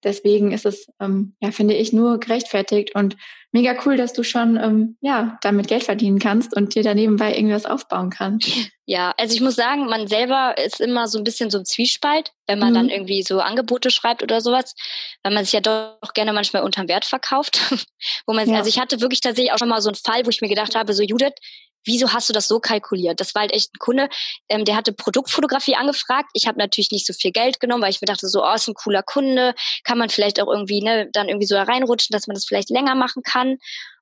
deswegen 0.03 0.51
ist 0.51 0.65
es, 0.65 0.87
ähm, 0.99 1.35
ja, 1.39 1.51
finde 1.51 1.75
ich, 1.75 1.93
nur 1.93 2.19
gerechtfertigt 2.19 2.95
und 2.95 3.17
mega 3.51 3.75
cool, 3.85 3.97
dass 3.97 4.13
du 4.13 4.23
schon, 4.23 4.57
ähm, 4.57 4.97
ja, 5.01 5.37
damit 5.41 5.67
Geld 5.67 5.83
verdienen 5.83 6.19
kannst 6.19 6.55
und 6.55 6.75
dir 6.75 6.83
da 6.83 6.93
nebenbei 6.93 7.33
irgendwas 7.33 7.65
aufbauen 7.65 8.09
kannst. 8.09 8.49
Ja, 8.85 9.13
also 9.17 9.35
ich 9.35 9.41
muss 9.41 9.55
sagen, 9.55 9.87
man 9.87 10.07
selber 10.07 10.55
ist 10.57 10.79
immer 10.79 11.07
so 11.07 11.17
ein 11.17 11.23
bisschen 11.23 11.49
so 11.49 11.57
ein 11.57 11.65
Zwiespalt, 11.65 12.31
wenn 12.47 12.59
man 12.59 12.69
mhm. 12.69 12.75
dann 12.75 12.89
irgendwie 12.89 13.23
so 13.23 13.39
Angebote 13.39 13.89
schreibt 13.89 14.23
oder 14.23 14.39
sowas, 14.41 14.75
weil 15.23 15.33
man 15.33 15.43
sich 15.43 15.53
ja 15.53 15.59
doch 15.59 16.13
gerne 16.13 16.33
manchmal 16.33 16.63
unterm 16.63 16.87
Wert 16.87 17.05
verkauft. 17.05 17.59
wo 18.25 18.33
man, 18.33 18.49
ja. 18.49 18.57
also 18.57 18.69
ich 18.69 18.79
hatte 18.79 19.01
wirklich 19.01 19.21
tatsächlich 19.21 19.51
auch 19.51 19.57
schon 19.57 19.69
mal 19.69 19.81
so 19.81 19.89
einen 19.89 19.95
Fall, 19.95 20.25
wo 20.25 20.29
ich 20.29 20.41
mir 20.41 20.49
gedacht 20.49 20.75
habe, 20.75 20.93
so 20.93 21.03
Judith, 21.03 21.33
wieso 21.87 22.13
hast 22.13 22.29
du 22.29 22.33
das 22.33 22.47
so 22.47 22.59
kalkuliert? 22.59 23.19
Das 23.19 23.33
war 23.33 23.41
halt 23.41 23.53
echt 23.53 23.73
ein 23.73 23.79
Kunde, 23.79 24.09
ähm, 24.49 24.65
der 24.65 24.75
hatte 24.75 24.93
Produktfotografie 24.93 25.75
angefragt. 25.75 26.29
Ich 26.33 26.45
habe 26.47 26.59
natürlich 26.59 26.91
nicht 26.91 27.07
so 27.07 27.13
viel 27.13 27.31
Geld 27.31 27.59
genommen, 27.59 27.81
weil 27.81 27.89
ich 27.89 28.01
mir 28.01 28.05
dachte, 28.05 28.27
so, 28.27 28.43
oh, 28.43 28.53
ist 28.53 28.67
ein 28.67 28.75
cooler 28.75 29.03
Kunde, 29.03 29.55
kann 29.83 29.97
man 29.97 30.09
vielleicht 30.09 30.39
auch 30.39 30.47
irgendwie, 30.47 30.81
ne, 30.81 31.09
dann 31.11 31.29
irgendwie 31.29 31.47
so 31.47 31.55
da 31.55 31.63
reinrutschen, 31.63 32.13
dass 32.13 32.27
man 32.27 32.35
das 32.35 32.45
vielleicht 32.45 32.69
länger 32.69 32.95
machen 32.95 33.23
kann. 33.23 33.57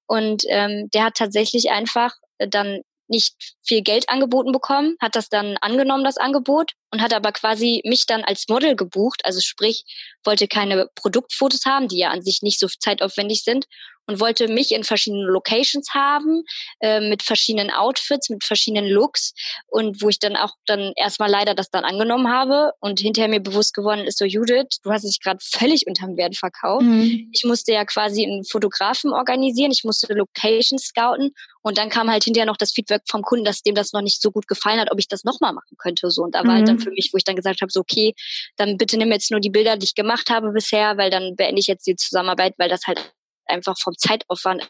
Und 0.07 0.43
ähm, 0.49 0.89
der 0.93 1.05
hat 1.05 1.15
tatsächlich 1.15 1.71
einfach 1.71 2.13
äh, 2.39 2.47
dann 2.47 2.81
nicht 3.07 3.35
viel 3.63 3.81
Geld 3.81 4.09
angeboten 4.09 4.51
bekommen, 4.51 4.95
hat 4.99 5.15
das 5.15 5.29
dann 5.29 5.57
angenommen, 5.57 6.03
das 6.03 6.17
Angebot, 6.17 6.71
und 6.91 7.01
hat 7.01 7.13
aber 7.13 7.31
quasi 7.31 7.81
mich 7.85 8.05
dann 8.05 8.23
als 8.23 8.47
Model 8.47 8.75
gebucht. 8.75 9.21
Also 9.25 9.41
sprich, 9.41 9.83
wollte 10.23 10.47
keine 10.47 10.87
Produktfotos 10.95 11.65
haben, 11.65 11.87
die 11.87 11.99
ja 11.99 12.09
an 12.09 12.21
sich 12.21 12.41
nicht 12.41 12.59
so 12.59 12.67
zeitaufwendig 12.67 13.43
sind, 13.43 13.65
und 14.07 14.19
wollte 14.19 14.47
mich 14.47 14.71
in 14.71 14.83
verschiedenen 14.83 15.25
Locations 15.25 15.93
haben, 15.93 16.43
äh, 16.79 16.99
mit 16.99 17.23
verschiedenen 17.23 17.71
Outfits, 17.71 18.29
mit 18.29 18.43
verschiedenen 18.43 18.89
Looks 18.89 19.33
und 19.67 20.01
wo 20.01 20.09
ich 20.09 20.19
dann 20.19 20.35
auch 20.35 20.51
dann 20.65 20.93
erstmal 20.95 21.29
leider 21.29 21.55
das 21.55 21.69
dann 21.69 21.83
angenommen 21.83 22.29
habe 22.29 22.71
und 22.79 22.99
hinterher 22.99 23.29
mir 23.29 23.39
bewusst 23.39 23.73
geworden 23.73 24.05
ist, 24.05 24.17
so 24.17 24.25
Judith, 24.25 24.79
du 24.83 24.91
hast 24.91 25.03
dich 25.03 25.19
gerade 25.21 25.39
völlig 25.41 25.87
unterm 25.87 26.17
Wert 26.17 26.35
verkauft. 26.35 26.83
Mhm. 26.85 27.29
Ich 27.31 27.43
musste 27.45 27.73
ja 27.73 27.85
quasi 27.85 28.25
einen 28.25 28.43
Fotografen 28.43 29.11
organisieren, 29.11 29.71
ich 29.71 29.83
musste 29.83 30.13
Locations 30.13 30.83
scouten 30.83 31.33
und 31.61 31.79
dann 31.79 31.89
kam 31.89 32.11
halt 32.11 32.23
hinterher 32.23 32.45
noch 32.45 32.57
das 32.57 32.71
Feedback 32.71 33.01
vom 33.09 33.23
Kunden, 33.23 33.43
dass 33.43 33.63
dem 33.63 33.73
das 33.73 33.91
noch 33.91 34.01
nicht 34.01 34.21
so 34.21 34.29
gut 34.31 34.47
gefallen 34.47 34.79
hat, 34.79 34.91
ob 34.91 34.99
ich 34.99 35.07
das 35.07 35.23
nochmal 35.23 35.51
machen 35.51 35.75
könnte. 35.79 36.11
So. 36.11 36.21
Und 36.21 36.35
da 36.35 36.39
war 36.39 36.45
mhm. 36.45 36.57
halt 36.57 36.67
dann 36.67 36.75
mhm. 36.75 36.81
für 36.81 36.91
mich, 36.91 37.09
wo 37.11 37.17
ich 37.17 37.23
dann 37.23 37.35
gesagt 37.35 37.61
habe, 37.61 37.71
so 37.71 37.79
okay, 37.79 38.13
dann 38.55 38.77
bitte 38.77 38.97
nimm 38.97 39.11
jetzt 39.11 39.31
nur 39.31 39.39
die 39.39 39.49
Bilder, 39.49 39.75
die 39.75 39.85
ich 39.85 39.95
gemacht 39.95 40.29
habe 40.29 40.51
bisher, 40.51 40.97
weil 40.97 41.09
dann 41.09 41.35
beende 41.35 41.59
ich 41.59 41.65
jetzt 41.65 41.87
die 41.87 41.95
Zusammenarbeit, 41.95 42.53
weil 42.57 42.69
das 42.69 42.81
halt 42.85 43.13
einfach 43.47 43.75
vom 43.79 43.95
Zeitaufwand 43.97 44.69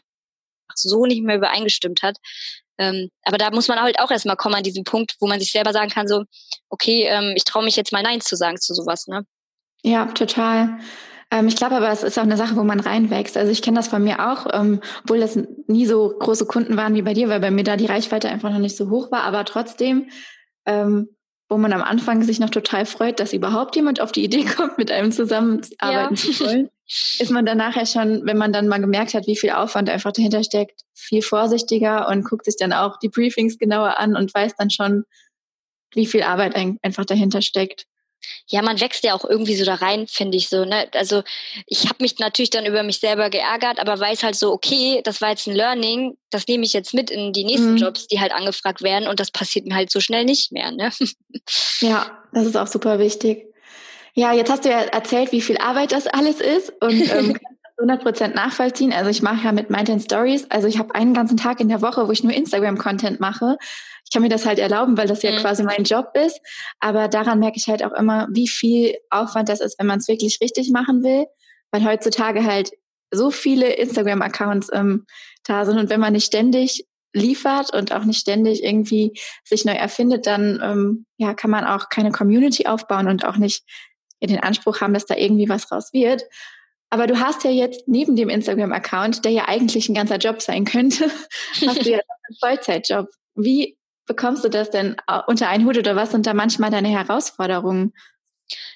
so 0.74 1.06
nicht 1.06 1.22
mehr 1.22 1.36
übereingestimmt 1.36 2.02
hat. 2.02 2.16
Ähm, 2.78 3.08
aber 3.24 3.38
da 3.38 3.50
muss 3.50 3.68
man 3.68 3.80
halt 3.80 3.98
auch 4.00 4.10
erstmal 4.10 4.36
kommen 4.36 4.56
an 4.56 4.62
diesen 4.62 4.84
Punkt, 4.84 5.16
wo 5.20 5.26
man 5.26 5.40
sich 5.40 5.52
selber 5.52 5.72
sagen 5.72 5.90
kann, 5.90 6.08
so, 6.08 6.24
okay, 6.68 7.06
ähm, 7.08 7.32
ich 7.34 7.44
traue 7.44 7.64
mich 7.64 7.76
jetzt 7.76 7.92
mal 7.92 8.02
Nein 8.02 8.20
zu 8.20 8.36
sagen 8.36 8.58
zu 8.58 8.74
sowas, 8.74 9.06
ne? 9.06 9.24
Ja, 9.82 10.06
total. 10.06 10.78
Ähm, 11.30 11.48
ich 11.48 11.56
glaube 11.56 11.76
aber, 11.76 11.90
es 11.90 12.02
ist 12.02 12.18
auch 12.18 12.24
eine 12.24 12.36
Sache, 12.36 12.56
wo 12.56 12.64
man 12.64 12.80
reinwächst. 12.80 13.36
Also 13.36 13.50
ich 13.50 13.62
kenne 13.62 13.78
das 13.78 13.88
von 13.88 14.04
mir 14.04 14.30
auch, 14.30 14.46
ähm, 14.52 14.80
obwohl 15.02 15.20
das 15.20 15.38
nie 15.66 15.86
so 15.86 16.14
große 16.18 16.46
Kunden 16.46 16.76
waren 16.76 16.94
wie 16.94 17.02
bei 17.02 17.14
dir, 17.14 17.28
weil 17.28 17.40
bei 17.40 17.50
mir 17.50 17.64
da 17.64 17.76
die 17.76 17.86
Reichweite 17.86 18.28
einfach 18.28 18.50
noch 18.50 18.58
nicht 18.58 18.76
so 18.76 18.90
hoch 18.90 19.10
war, 19.10 19.22
aber 19.22 19.44
trotzdem 19.44 20.10
ähm, 20.66 21.16
wo 21.48 21.56
man 21.58 21.72
am 21.72 21.82
Anfang 21.82 22.22
sich 22.22 22.40
noch 22.40 22.50
total 22.50 22.86
freut, 22.86 23.20
dass 23.20 23.32
überhaupt 23.32 23.76
jemand 23.76 24.00
auf 24.00 24.12
die 24.12 24.24
Idee 24.24 24.44
kommt, 24.56 24.78
mit 24.78 24.90
einem 24.90 25.12
zusammenarbeiten 25.12 26.14
ja. 26.14 26.14
zu 26.14 26.44
wollen, 26.44 26.70
ist 27.18 27.30
man 27.30 27.44
dann 27.44 27.58
nachher 27.58 27.86
schon, 27.86 28.24
wenn 28.26 28.36
man 28.36 28.52
dann 28.52 28.68
mal 28.68 28.80
gemerkt 28.80 29.14
hat, 29.14 29.26
wie 29.26 29.36
viel 29.36 29.50
Aufwand 29.50 29.90
einfach 29.90 30.12
dahinter 30.12 30.44
steckt, 30.44 30.82
viel 30.94 31.22
vorsichtiger 31.22 32.08
und 32.08 32.24
guckt 32.24 32.44
sich 32.44 32.56
dann 32.56 32.72
auch 32.72 32.98
die 32.98 33.08
Briefings 33.08 33.58
genauer 33.58 33.98
an 33.98 34.16
und 34.16 34.32
weiß 34.32 34.54
dann 34.56 34.70
schon, 34.70 35.04
wie 35.94 36.06
viel 36.06 36.22
Arbeit 36.22 36.54
einfach 36.82 37.04
dahinter 37.04 37.42
steckt. 37.42 37.86
Ja, 38.48 38.62
man 38.62 38.80
wächst 38.80 39.04
ja 39.04 39.14
auch 39.14 39.24
irgendwie 39.24 39.56
so 39.56 39.64
da 39.64 39.74
rein, 39.74 40.06
finde 40.08 40.36
ich 40.36 40.48
so. 40.48 40.64
Ne? 40.64 40.88
Also 40.92 41.22
ich 41.66 41.84
habe 41.84 41.96
mich 42.00 42.18
natürlich 42.18 42.50
dann 42.50 42.66
über 42.66 42.82
mich 42.82 42.98
selber 42.98 43.30
geärgert, 43.30 43.78
aber 43.78 43.98
weiß 43.98 44.22
halt 44.22 44.34
so, 44.34 44.52
okay, 44.52 45.00
das 45.04 45.20
war 45.20 45.30
jetzt 45.30 45.46
ein 45.46 45.54
Learning, 45.54 46.16
das 46.30 46.46
nehme 46.48 46.64
ich 46.64 46.72
jetzt 46.72 46.94
mit 46.94 47.10
in 47.10 47.32
die 47.32 47.44
nächsten 47.44 47.72
mhm. 47.72 47.78
Jobs, 47.78 48.06
die 48.08 48.20
halt 48.20 48.32
angefragt 48.32 48.82
werden 48.82 49.08
und 49.08 49.20
das 49.20 49.30
passiert 49.30 49.66
mir 49.66 49.74
halt 49.74 49.90
so 49.90 50.00
schnell 50.00 50.24
nicht 50.24 50.52
mehr. 50.52 50.70
Ne? 50.70 50.90
Ja, 51.80 52.22
das 52.32 52.46
ist 52.46 52.56
auch 52.56 52.66
super 52.66 52.98
wichtig. 52.98 53.46
Ja, 54.16 54.32
jetzt 54.32 54.50
hast 54.50 54.64
du 54.64 54.70
ja 54.70 54.80
erzählt, 54.80 55.30
wie 55.30 55.40
viel 55.40 55.58
Arbeit 55.58 55.92
das 55.92 56.06
alles 56.06 56.40
ist 56.40 56.72
und 56.82 56.92
ähm, 57.12 57.36
100% 57.78 58.34
nachvollziehen. 58.34 58.92
Also 58.92 59.10
ich 59.10 59.22
mache 59.22 59.44
ja 59.44 59.52
mit 59.52 59.70
Mind 59.70 60.02
Stories, 60.02 60.50
also 60.50 60.66
ich 60.66 60.78
habe 60.78 60.94
einen 60.94 61.14
ganzen 61.14 61.36
Tag 61.36 61.60
in 61.60 61.68
der 61.68 61.82
Woche, 61.82 62.08
wo 62.08 62.12
ich 62.12 62.24
nur 62.24 62.32
Instagram-Content 62.32 63.20
mache 63.20 63.58
ich 64.06 64.12
kann 64.12 64.22
mir 64.22 64.28
das 64.28 64.46
halt 64.46 64.60
erlauben, 64.60 64.96
weil 64.96 65.08
das 65.08 65.22
ja 65.22 65.32
mhm. 65.32 65.38
quasi 65.38 65.64
mein 65.64 65.82
Job 65.82 66.12
ist. 66.14 66.40
Aber 66.78 67.08
daran 67.08 67.40
merke 67.40 67.56
ich 67.56 67.66
halt 67.66 67.84
auch 67.84 67.92
immer, 67.92 68.28
wie 68.30 68.48
viel 68.48 68.94
Aufwand 69.10 69.48
das 69.48 69.60
ist, 69.60 69.78
wenn 69.78 69.86
man 69.86 69.98
es 69.98 70.08
wirklich 70.08 70.38
richtig 70.40 70.70
machen 70.70 71.02
will. 71.02 71.26
Weil 71.72 71.84
heutzutage 71.84 72.44
halt 72.44 72.70
so 73.10 73.30
viele 73.30 73.72
Instagram-Accounts 73.74 74.70
ähm, 74.72 75.06
da 75.44 75.64
sind 75.64 75.78
und 75.78 75.90
wenn 75.90 76.00
man 76.00 76.12
nicht 76.12 76.26
ständig 76.26 76.86
liefert 77.12 77.74
und 77.74 77.92
auch 77.92 78.04
nicht 78.04 78.20
ständig 78.20 78.62
irgendwie 78.62 79.18
sich 79.44 79.64
neu 79.64 79.72
erfindet, 79.72 80.26
dann 80.26 80.60
ähm, 80.62 81.06
ja 81.16 81.34
kann 81.34 81.50
man 81.50 81.64
auch 81.64 81.88
keine 81.88 82.12
Community 82.12 82.66
aufbauen 82.66 83.08
und 83.08 83.24
auch 83.24 83.36
nicht 83.36 83.64
den 84.26 84.40
Anspruch 84.40 84.80
haben, 84.80 84.94
dass 84.94 85.06
da 85.06 85.16
irgendwie 85.16 85.48
was 85.48 85.70
raus 85.70 85.92
wird. 85.92 86.22
Aber 86.90 87.06
du 87.06 87.18
hast 87.18 87.44
ja 87.44 87.50
jetzt 87.50 87.88
neben 87.88 88.16
dem 88.16 88.28
Instagram-Account, 88.28 89.24
der 89.24 89.32
ja 89.32 89.48
eigentlich 89.48 89.88
ein 89.88 89.94
ganzer 89.94 90.18
Job 90.18 90.40
sein 90.40 90.64
könnte, 90.64 91.10
hast 91.66 91.84
du 91.84 91.90
ja 91.90 91.98
einen 91.98 92.38
Vollzeitjob. 92.40 93.08
Wie 93.34 93.76
bekommst 94.06 94.44
du 94.44 94.48
das 94.48 94.70
denn 94.70 94.96
äh, 95.08 95.20
unter 95.26 95.48
einen 95.48 95.66
Hut 95.66 95.78
oder 95.78 95.96
was 95.96 96.12
sind 96.12 96.26
da 96.26 96.34
manchmal 96.34 96.70
deine 96.70 96.88
Herausforderungen? 96.88 97.92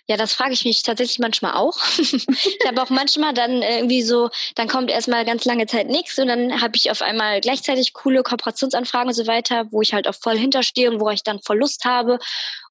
Ja, 0.08 0.16
das 0.16 0.32
frage 0.32 0.52
ich 0.52 0.64
mich 0.64 0.82
tatsächlich 0.82 1.18
manchmal 1.18 1.54
auch. 1.54 1.78
ich 1.98 2.58
habe 2.66 2.82
auch 2.82 2.90
manchmal 2.90 3.32
dann 3.32 3.62
irgendwie 3.62 4.02
so, 4.02 4.28
dann 4.56 4.68
kommt 4.68 4.90
erstmal 4.90 5.24
ganz 5.24 5.44
lange 5.44 5.66
Zeit 5.66 5.88
nichts 5.88 6.18
und 6.18 6.26
dann 6.26 6.60
habe 6.60 6.76
ich 6.76 6.90
auf 6.90 7.02
einmal 7.02 7.40
gleichzeitig 7.40 7.92
coole 7.92 8.22
Kooperationsanfragen 8.22 9.08
und 9.08 9.14
so 9.14 9.26
weiter, 9.26 9.66
wo 9.70 9.80
ich 9.82 9.94
halt 9.94 10.08
auch 10.08 10.14
voll 10.14 10.36
hinterstehe 10.36 10.90
und 10.90 11.00
wo 11.00 11.08
ich 11.10 11.22
dann 11.22 11.40
voll 11.40 11.58
Lust 11.58 11.84
habe. 11.84 12.18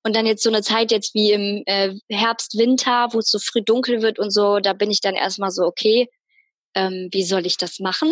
Und 0.03 0.15
dann 0.15 0.25
jetzt 0.25 0.43
so 0.43 0.49
eine 0.49 0.61
Zeit 0.61 0.91
jetzt 0.91 1.13
wie 1.13 1.31
im 1.31 1.63
äh, 1.65 1.93
Herbst, 2.09 2.57
Winter, 2.57 3.07
wo 3.11 3.19
es 3.19 3.29
so 3.29 3.39
früh 3.39 3.61
dunkel 3.61 4.01
wird 4.01 4.19
und 4.19 4.31
so, 4.31 4.59
da 4.59 4.73
bin 4.73 4.91
ich 4.91 5.01
dann 5.01 5.15
erstmal 5.15 5.51
so, 5.51 5.63
okay, 5.63 6.09
ähm, 6.75 7.09
wie 7.11 7.23
soll 7.23 7.45
ich 7.45 7.57
das 7.57 7.79
machen? 7.79 8.09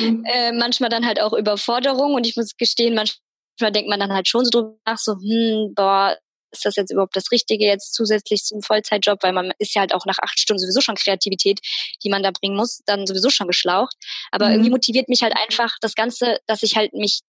Mhm. 0.00 0.24
äh, 0.32 0.52
manchmal 0.52 0.90
dann 0.90 1.06
halt 1.06 1.20
auch 1.20 1.32
Überforderung 1.32 2.14
und 2.14 2.26
ich 2.26 2.36
muss 2.36 2.56
gestehen, 2.56 2.94
manchmal 2.94 3.22
manchmal 3.62 3.72
denkt 3.72 3.90
man 3.90 4.00
dann 4.00 4.12
halt 4.12 4.28
schon 4.28 4.44
so 4.44 4.50
drüber 4.50 4.76
nach, 4.86 4.98
so, 4.98 5.14
hm, 5.14 5.74
boah, 5.74 6.16
ist 6.52 6.64
das 6.64 6.76
jetzt 6.76 6.90
überhaupt 6.90 7.16
das 7.16 7.30
Richtige 7.32 7.66
jetzt 7.66 7.94
zusätzlich 7.94 8.44
zum 8.44 8.62
Vollzeitjob, 8.62 9.22
weil 9.22 9.32
man 9.32 9.52
ist 9.58 9.74
ja 9.74 9.80
halt 9.80 9.94
auch 9.94 10.06
nach 10.06 10.18
acht 10.18 10.38
Stunden 10.38 10.60
sowieso 10.60 10.80
schon 10.80 10.94
Kreativität, 10.94 11.60
die 12.04 12.10
man 12.10 12.22
da 12.22 12.30
bringen 12.30 12.56
muss, 12.56 12.82
dann 12.86 13.06
sowieso 13.06 13.30
schon 13.30 13.46
geschlaucht. 13.46 13.96
Aber 14.30 14.46
mhm. 14.46 14.52
irgendwie 14.52 14.70
motiviert 14.70 15.08
mich 15.08 15.22
halt 15.22 15.34
einfach 15.36 15.76
das 15.80 15.94
Ganze, 15.94 16.38
dass 16.46 16.62
ich 16.62 16.76
halt 16.76 16.92
mich 16.94 17.20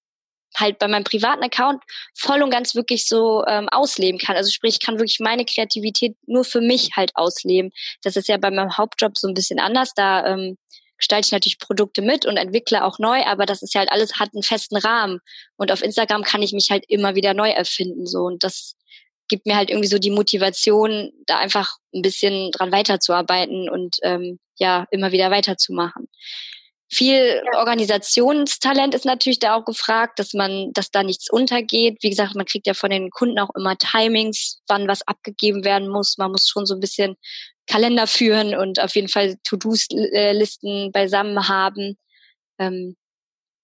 halt 0.56 0.80
bei 0.80 0.88
meinem 0.88 1.03
privaten 1.03 1.44
Account 1.44 1.82
voll 2.15 2.42
und 2.42 2.51
ganz 2.51 2.75
wirklich 2.75 3.08
so 3.08 3.44
ähm, 3.48 3.70
ausleben 3.70 4.20
kann. 4.20 4.36
Also 4.36 4.51
sprich, 4.51 4.75
ich 4.75 4.86
kann 4.86 5.00
wirklich 5.00 5.20
meine 5.20 5.46
Kreativität 5.46 6.15
nur 6.27 6.44
für 6.44 6.62
mich 6.62 6.92
halt 6.96 7.12
ausleben. 7.15 7.72
Das 8.03 8.15
ist 8.15 8.27
ja 8.27 8.38
bei 8.38 8.51
meinem 8.51 8.77
Hauptjob 8.77 9.18
so 9.18 9.27
ein 9.27 9.34
bisschen 9.34 9.60
anders. 9.60 9.94
Da 9.96 10.25
ähm, 10.25 10.58
gestalte 10.98 11.27
ich 11.27 11.32
natürlich 11.32 11.60
Produkte 11.60 12.01
mit 12.01 12.25
und 12.25 12.38
entwickle 12.38 12.84
auch 12.84 13.00
neu, 13.00 13.24
aber 13.25 13.46
das 13.46 13.62
ist 13.62 13.74
ja 13.74 13.80
halt 13.80 13.92
alles 13.92 14.20
hat 14.20 14.30
einen 14.34 14.44
festen 14.44 14.77
Rahmen. 14.77 15.20
Und 15.58 15.72
auf 15.72 15.82
Instagram 15.82 16.24
kann 16.24 16.42
ich 16.42 16.53
mich 16.53 16.70
halt 16.72 16.86
immer 16.88 17.15
wieder 17.15 17.34
neu 17.34 17.50
erfinden. 17.50 18.06
So 18.06 18.20
und 18.20 18.44
das 18.44 18.75
gibt 19.27 19.46
mir 19.46 19.56
halt 19.56 19.70
irgendwie 19.70 19.88
so 19.88 20.00
die 20.00 20.12
Motivation, 20.12 21.12
da 21.25 21.38
einfach 21.38 21.77
ein 21.94 22.01
bisschen 22.01 22.51
dran 22.51 22.72
weiterzuarbeiten 22.72 23.70
und 23.70 23.98
ähm, 24.03 24.39
ja, 24.58 24.86
immer 24.92 25.12
wieder 25.12 25.32
weiterzumachen. 25.32 26.08
Viel 26.92 27.42
Organisationstalent 27.56 28.94
ist 28.94 29.06
natürlich 29.06 29.39
da 29.39 29.56
auch 29.56 29.65
gefragt, 29.65 30.20
dass 30.20 30.34
man, 30.34 30.72
dass 30.74 30.92
da 30.92 31.01
nichts 31.01 31.32
untergeht. 31.32 31.98
Wie 32.01 32.10
gesagt, 32.10 32.36
man 32.36 32.46
kriegt 32.46 32.68
ja 32.68 32.75
von 32.75 32.92
den 32.92 33.10
Kunden 33.10 33.39
auch 33.39 33.50
immer 33.58 33.75
Timings, 33.77 34.62
wann 34.68 34.88
was 34.88 35.01
abgegeben 35.08 35.65
werden 35.65 35.88
muss. 35.88 36.18
Man 36.20 36.32
muss 36.32 36.48
schon 36.48 36.68
so 36.68 36.75
ein 36.75 36.80
bisschen 36.80 37.15
Kalender 37.65 38.06
führen 38.06 38.53
und 38.53 38.80
auf 38.80 38.94
jeden 38.96 39.08
Fall 39.08 39.38
To-Do-Listen 39.44 40.92
beisammen 40.92 41.48
haben. 41.48 41.98
Ähm, 42.60 42.96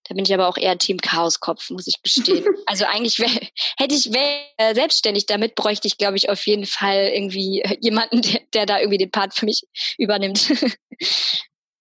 da 0.10 0.16
bin 0.16 0.26
ich 0.26 0.34
aber 0.34 0.48
auch 0.48 0.58
eher 0.58 0.78
Team 0.78 0.98
Chaoskopf, 0.98 1.70
muss 1.70 1.88
ich 1.88 2.02
gestehen. 2.02 2.44
also 2.66 2.86
eigentlich 2.86 3.20
wär, 3.20 3.30
hätte 3.78 3.96
ich 3.96 4.12
wär, 4.12 4.42
äh, 4.58 4.74
selbstständig 4.74 5.28
damit, 5.28 5.56
bräuchte 5.56 5.88
ich, 5.88 5.98
glaube 5.98 6.18
ich, 6.18 6.30
auf 6.30 6.46
jeden 6.48 6.66
Fall 6.66 7.12
irgendwie 7.14 7.64
jemanden, 7.80 8.22
der, 8.24 8.42
der 8.54 8.66
da 8.66 8.80
irgendwie 8.80 8.98
den 8.98 9.12
Part 9.12 9.36
für 9.36 9.46
mich 9.46 9.64
übernimmt. 9.98 10.52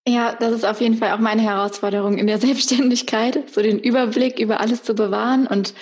Ja, 0.07 0.35
das 0.35 0.53
ist 0.53 0.65
auf 0.65 0.81
jeden 0.81 0.97
Fall 0.97 1.13
auch 1.13 1.19
meine 1.19 1.43
Herausforderung 1.43 2.17
in 2.17 2.27
der 2.27 2.39
Selbstständigkeit, 2.39 3.51
so 3.53 3.61
den 3.61 3.79
Überblick 3.79 4.39
über 4.39 4.59
alles 4.59 4.83
zu 4.83 4.95
bewahren 4.95 5.47
und 5.47 5.75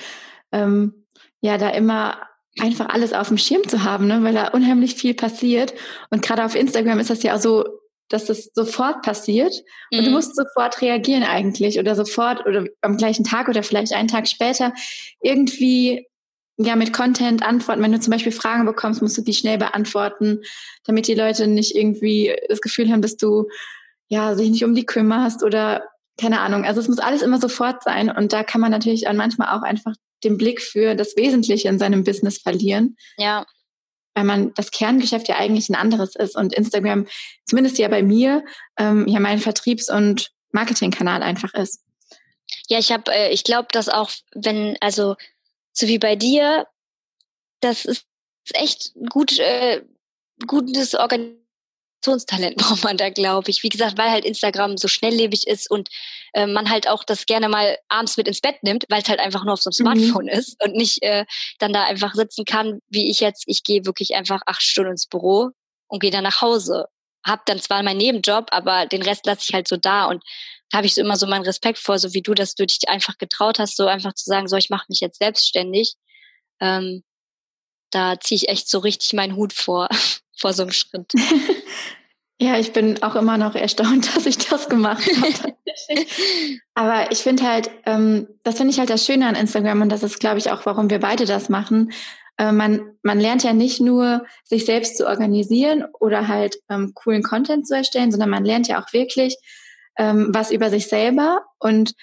ähm, 0.50 1.07
ja, 1.41 1.59
da 1.59 1.69
immer 1.69 2.26
einfach 2.59 2.88
alles 2.88 3.12
auf 3.12 3.29
dem 3.29 3.38
Schirm 3.38 3.69
zu 3.69 3.85
haben, 3.85 4.09
ne? 4.09 4.25
weil 4.25 4.35
da 4.35 4.49
unheimlich 4.49 4.97
viel 4.97 5.15
passiert. 5.15 5.75
Und 6.11 6.23
gerade 6.23 6.45
auf 6.45 6.57
Instagram 6.57 6.99
ist 6.99 7.11
das 7.11 7.23
ja 7.23 7.37
auch 7.37 7.41
so, 7.41 7.65
dass 8.09 8.27
das 8.27 8.51
sofort 8.55 9.03
passiert 9.03 9.63
und 9.91 10.01
mhm. 10.01 10.05
du 10.05 10.11
musst 10.11 10.37
sofort 10.37 10.81
reagieren 10.81 11.23
eigentlich 11.23 11.79
oder 11.79 11.95
sofort 11.95 12.47
oder 12.47 12.67
am 12.81 12.97
gleichen 12.97 13.25
Tag 13.25 13.49
oder 13.49 13.63
vielleicht 13.63 13.93
einen 13.93 14.09
Tag 14.09 14.29
später 14.29 14.73
irgendwie 15.21 16.07
ja 16.59 16.77
mit 16.77 16.93
Content 16.93 17.43
antworten. 17.43 17.83
Wenn 17.83 17.93
du 17.93 18.01
zum 18.01 18.13
Beispiel 18.13 18.33
Fragen 18.33 18.65
bekommst, 18.65 19.03
musst 19.03 19.19
du 19.19 19.23
die 19.23 19.35
schnell 19.35 19.59
beantworten, 19.59 20.41
damit 20.85 21.07
die 21.09 21.15
Leute 21.15 21.47
nicht 21.47 21.75
irgendwie 21.75 22.35
das 22.49 22.61
Gefühl 22.61 22.91
haben, 22.91 23.03
dass 23.03 23.17
du 23.17 23.49
ja 24.09 24.35
sich 24.35 24.51
nicht 24.51 24.65
um 24.65 24.75
die 24.75 24.87
kümmerst 24.87 25.43
oder 25.43 25.85
keine 26.19 26.41
Ahnung. 26.41 26.65
Also 26.65 26.81
es 26.81 26.89
muss 26.89 26.99
alles 26.99 27.23
immer 27.23 27.39
sofort 27.39 27.83
sein 27.83 28.11
und 28.11 28.33
da 28.33 28.43
kann 28.43 28.61
man 28.61 28.71
natürlich 28.71 29.03
dann 29.03 29.17
manchmal 29.17 29.57
auch 29.57 29.63
einfach 29.63 29.95
den 30.25 30.39
Blick 30.39 30.63
für 30.63 30.95
das 30.95 31.17
Wesentliche 31.17 31.69
in 31.69 31.79
seinem 31.79 32.05
Business 32.05 32.39
verlieren. 32.39 32.97
Ja. 33.19 33.45
Weil 34.16 34.25
man 34.25 34.54
das 34.54 34.70
Kerngeschäft 34.70 35.28
ja 35.28 35.37
eigentlich 35.37 35.68
ein 35.68 35.75
anderes 35.75 36.16
ist 36.16 36.37
und 36.37 36.54
Instagram, 36.54 37.06
zumindest 37.44 37.76
ja 37.76 37.87
bei 37.88 38.02
mir, 38.02 38.44
ähm, 38.78 39.06
ja 39.06 39.20
mein 39.20 39.38
Vertriebs- 39.38 39.90
und 39.90 40.32
Marketingkanal 40.52 41.23
einfach 41.23 41.52
ist. 41.52 41.82
Ja, 42.68 42.78
ich 42.78 42.90
habe, 42.92 43.12
äh, 43.12 43.30
ich 43.30 43.44
glaube, 43.44 43.68
dass 43.70 43.90
auch 43.90 44.11
wenn, 44.35 44.78
also 44.80 45.16
so 45.73 45.87
wie 45.87 45.99
bei 45.99 46.16
dir, 46.16 46.66
das 47.61 47.85
ist 47.85 48.06
echt 48.54 48.94
gut, 49.11 49.38
äh, 49.38 49.82
gutes 50.46 50.94
Organisationstalent 52.07 52.57
braucht 52.57 52.85
man 52.85 52.97
da, 52.97 53.11
glaube 53.11 53.50
ich. 53.50 53.62
Wie 53.62 53.69
gesagt, 53.69 53.99
weil 53.99 54.11
halt 54.11 54.25
Instagram 54.25 54.76
so 54.76 54.88
schnelllebig 54.88 55.47
ist 55.47 55.71
und 55.71 55.88
äh, 56.35 56.47
man 56.47 56.71
halt 56.71 56.88
auch 56.88 57.05
das 57.05 57.26
gerne 57.26 57.49
mal 57.49 57.79
abends 57.88 58.17
mit 58.17 58.29
ins 58.29 58.41
Bett 58.41 58.62
nimmt, 58.62 58.85
weil 58.88 59.03
es 59.03 59.09
halt 59.09 59.21
einfach 59.21 59.45
nur 59.45 59.55
auf 59.55 59.62
so 59.62 59.71
einem 59.71 59.99
mhm. 59.99 60.05
Smartphone 60.05 60.25
mhm. 60.25 60.38
ist 60.38 60.62
und 60.65 60.75
nicht 60.75 61.03
äh, 61.03 61.25
dann 61.59 61.73
da 61.73 61.85
einfach 61.85 62.15
sitzen 62.15 62.45
kann, 62.45 62.81
wie 62.88 63.11
ich 63.11 63.21
jetzt. 63.21 63.45
Ich 63.47 63.62
gehe 63.62 63.85
wirklich 63.85 64.15
einfach 64.15 64.43
acht 64.47 64.62
Stunden 64.62 64.93
ins 64.93 65.07
Büro 65.07 65.50
und 65.88 66.00
gehe 66.00 66.11
dann 66.11 66.25
nach 66.25 66.41
Hause. 66.41 66.87
Hab 67.25 67.45
dann 67.47 67.59
zwar 67.61 67.83
meinen 67.83 67.99
Nebenjob, 67.99 68.47
aber 68.50 68.87
den 68.87 69.03
Rest 69.03 69.26
lasse 69.26 69.43
ich 69.49 69.55
halt 69.55 69.69
so 69.69 69.76
da 69.76 70.07
und 70.07 70.23
da 70.71 70.79
habe 70.79 70.87
ich 70.87 70.95
so 70.95 71.00
immer 71.00 71.17
so 71.17 71.26
meinen 71.26 71.45
Respekt 71.45 71.79
vor, 71.79 71.99
so 71.99 72.12
wie 72.12 72.23
du, 72.23 72.35
dass 72.35 72.55
du 72.55 72.67
dich 72.67 72.88
einfach 72.88 73.19
getraut 73.19 73.59
hast, 73.59 73.76
so 73.76 73.87
einfach 73.87 74.15
zu 74.15 74.25
sagen, 74.25 74.49
so 74.49 74.57
ich 74.57 74.71
mache 74.71 74.87
mich 74.88 75.00
jetzt 75.00 75.19
selbstständig. 75.19 75.95
Ähm, 76.61 77.05
da 77.91 78.19
ziehe 78.19 78.37
ich 78.37 78.49
echt 78.49 78.69
so 78.69 78.79
richtig 78.81 79.12
meinen 79.12 79.37
Hut 79.37 79.53
vor, 79.53 79.88
vor 80.37 80.52
so 80.52 80.62
einem 80.62 80.73
Schritt. 80.73 81.12
ja, 82.40 82.59
ich 82.59 82.73
bin 82.73 83.02
auch 83.02 83.14
immer 83.16 83.38
noch 83.38 83.55
erstaunt, 83.55 84.14
dass 84.16 84.26
ich 84.26 84.38
das 84.38 84.69
gemacht 84.69 85.09
habe. 85.16 85.55
Aber 86.75 87.11
ich 87.11 87.19
finde 87.19 87.45
halt, 87.45 87.71
ähm, 87.85 88.28
das 88.43 88.57
finde 88.57 88.73
ich 88.73 88.78
halt 88.78 88.90
das 88.90 89.05
Schöne 89.05 89.26
an 89.26 89.35
Instagram 89.35 89.83
und 89.83 89.88
das 89.90 90.02
ist, 90.02 90.21
glaube 90.21 90.38
ich, 90.38 90.50
auch, 90.50 90.66
warum 90.66 90.90
wir 90.90 91.00
beide 91.00 91.25
das 91.25 91.49
machen. 91.49 91.93
Äh, 92.38 92.52
man, 92.52 92.97
man 93.02 93.19
lernt 93.19 93.43
ja 93.43 93.52
nicht 93.52 93.81
nur, 93.81 94.25
sich 94.45 94.64
selbst 94.64 94.97
zu 94.97 95.07
organisieren 95.07 95.85
oder 95.99 96.28
halt 96.28 96.57
ähm, 96.69 96.93
coolen 96.95 97.23
Content 97.23 97.66
zu 97.66 97.75
erstellen, 97.75 98.11
sondern 98.11 98.31
man 98.31 98.45
lernt 98.45 98.69
ja 98.69 98.83
auch 98.83 98.93
wirklich, 98.93 99.37
ähm, 99.97 100.28
was 100.31 100.50
über 100.50 100.71
sich 100.71 100.88
selber 100.88 101.43
und 101.59 101.95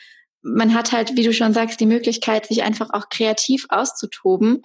man 0.43 0.73
hat 0.73 0.91
halt, 0.91 1.15
wie 1.15 1.23
du 1.23 1.33
schon 1.33 1.53
sagst, 1.53 1.79
die 1.79 1.85
Möglichkeit, 1.85 2.47
sich 2.47 2.63
einfach 2.63 2.89
auch 2.91 3.07
kreativ 3.09 3.65
auszutoben 3.69 4.61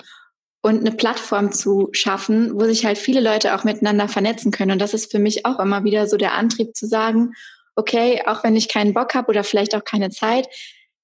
und 0.61 0.81
eine 0.81 0.93
Plattform 0.93 1.53
zu 1.53 1.89
schaffen, 1.93 2.59
wo 2.59 2.65
sich 2.65 2.85
halt 2.85 2.99
viele 2.99 3.21
Leute 3.21 3.55
auch 3.55 3.65
miteinander 3.65 4.09
vernetzen 4.09 4.51
können. 4.51 4.73
Und 4.73 4.81
das 4.81 4.95
ist 4.95 5.11
für 5.11 5.19
mich 5.19 5.47
auch 5.47 5.59
immer 5.61 5.85
wieder 5.85 6.07
so 6.07 6.17
der 6.17 6.35
Antrieb 6.35 6.77
zu 6.77 6.87
sagen, 6.87 7.33
okay, 7.77 8.23
auch 8.27 8.43
wenn 8.43 8.57
ich 8.57 8.69
keinen 8.69 8.93
Bock 8.93 9.15
habe 9.15 9.29
oder 9.29 9.45
vielleicht 9.45 9.75
auch 9.75 9.85
keine 9.85 10.11
Zeit, 10.11 10.49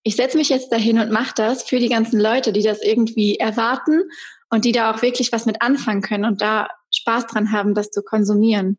ich 0.02 0.16
setze 0.16 0.36
mich 0.36 0.50
jetzt 0.50 0.70
dahin 0.70 0.98
und 0.98 1.10
mache 1.10 1.32
das 1.34 1.62
für 1.62 1.78
die 1.78 1.88
ganzen 1.88 2.20
Leute, 2.20 2.52
die 2.52 2.62
das 2.62 2.82
irgendwie 2.82 3.36
erwarten 3.36 4.02
und 4.50 4.64
die 4.64 4.72
da 4.72 4.92
auch 4.92 5.02
wirklich 5.02 5.32
was 5.32 5.46
mit 5.46 5.62
anfangen 5.62 6.02
können 6.02 6.24
und 6.24 6.42
da 6.42 6.68
Spaß 6.92 7.26
dran 7.28 7.52
haben, 7.52 7.74
das 7.74 7.90
zu 7.90 8.02
konsumieren. 8.02 8.78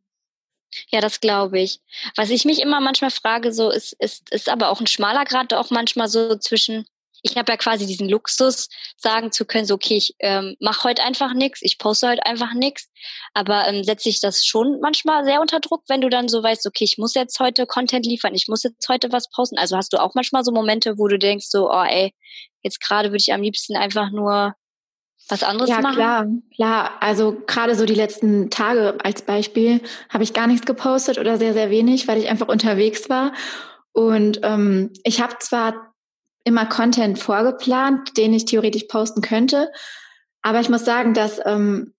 Ja, 0.90 1.02
das 1.02 1.22
glaube 1.22 1.60
ich. 1.60 1.80
Was 2.16 2.30
ich 2.30 2.46
mich 2.46 2.62
immer 2.62 2.80
manchmal 2.80 3.12
frage, 3.12 3.54
so 3.54 3.70
ist, 3.72 3.94
ist, 3.94 4.30
ist 4.32 4.50
aber 4.50 4.70
auch 4.70 4.82
ein 4.82 4.88
schmaler 4.88 5.26
Grad 5.26 5.54
auch 5.54 5.72
manchmal 5.72 6.08
so 6.08 6.36
zwischen, 6.36 6.86
ich 7.26 7.38
habe 7.38 7.52
ja 7.52 7.58
quasi 7.58 7.88
diesen 7.88 8.08
Luxus, 8.08 8.70
sagen 8.98 9.32
zu 9.32 9.46
können, 9.46 9.66
so 9.66 9.74
okay, 9.74 9.98
ich 9.98 10.14
ähm, 10.20 10.56
mache 10.60 10.84
heute 10.84 11.04
einfach 11.04 11.34
nichts, 11.34 11.62
ich 11.64 11.80
poste 11.80 12.08
heute 12.08 12.26
einfach 12.26 12.54
nichts. 12.54 12.88
Aber 13.34 13.68
ähm, 13.68 13.84
setze 13.84 14.10
ich 14.10 14.22
das 14.22 14.46
schon 14.46 14.80
manchmal 14.80 15.26
sehr 15.26 15.42
unter 15.42 15.60
Druck, 15.60 15.84
wenn 15.88 16.02
du 16.02 16.10
dann 16.10 16.28
so 16.28 16.44
weißt, 16.44 16.68
okay, 16.68 16.84
ich 16.84 16.98
muss 17.00 17.16
jetzt 17.16 17.40
heute 17.40 17.66
Content 17.66 18.06
liefern, 18.06 18.36
ich 18.36 18.48
muss 18.48 18.62
jetzt 18.62 18.88
heute 18.90 19.12
was 19.12 19.30
posten. 19.32 19.58
Also 19.58 19.76
hast 19.76 19.92
du 19.92 19.98
auch 19.98 20.14
manchmal 20.14 20.44
so 20.44 20.52
Momente, 20.52 21.00
wo 21.00 21.08
du 21.08 21.18
denkst, 21.18 21.48
so, 21.50 21.72
oh 21.72 21.84
ey, 21.84 22.14
jetzt 22.62 22.80
gerade 22.80 23.10
würde 23.10 23.22
ich 23.22 23.34
am 23.34 23.42
liebsten 23.42 23.76
einfach 23.76 24.12
nur 24.12 24.54
was 25.28 25.42
anderes 25.42 25.72
ja, 25.72 25.82
machen? 25.82 26.00
Ja, 26.00 26.24
klar, 26.24 26.28
klar. 26.56 26.92
Also 27.00 27.42
gerade 27.48 27.74
so 27.74 27.86
die 27.86 27.96
letzten 27.96 28.52
Tage 28.52 29.00
als 29.04 29.24
Beispiel 29.24 29.82
habe 30.10 30.24
ich 30.24 30.34
gar 30.34 30.46
nichts 30.46 30.68
gepostet 30.68 31.18
oder 31.18 31.38
sehr, 31.38 31.54
sehr 31.54 31.72
wenig, 31.72 32.08
weil 32.08 32.20
ich 32.20 32.30
einfach 32.30 32.50
unterwegs 32.50 33.10
war. 33.10 33.34
Und 33.94 34.42
ähm, 34.44 34.92
ich 35.04 35.22
habe 35.22 35.38
zwar 35.40 35.95
immer 36.46 36.66
Content 36.66 37.20
vorgeplant, 37.20 38.18
den 38.18 38.34
ich 38.34 38.46
theoretisch 38.46 38.86
posten 38.86 39.22
könnte, 39.22 39.72
aber 40.42 40.60
ich 40.60 40.70
muss 40.70 40.86
sagen, 40.86 41.16
dass 41.16 41.40
ähm, 41.44 41.96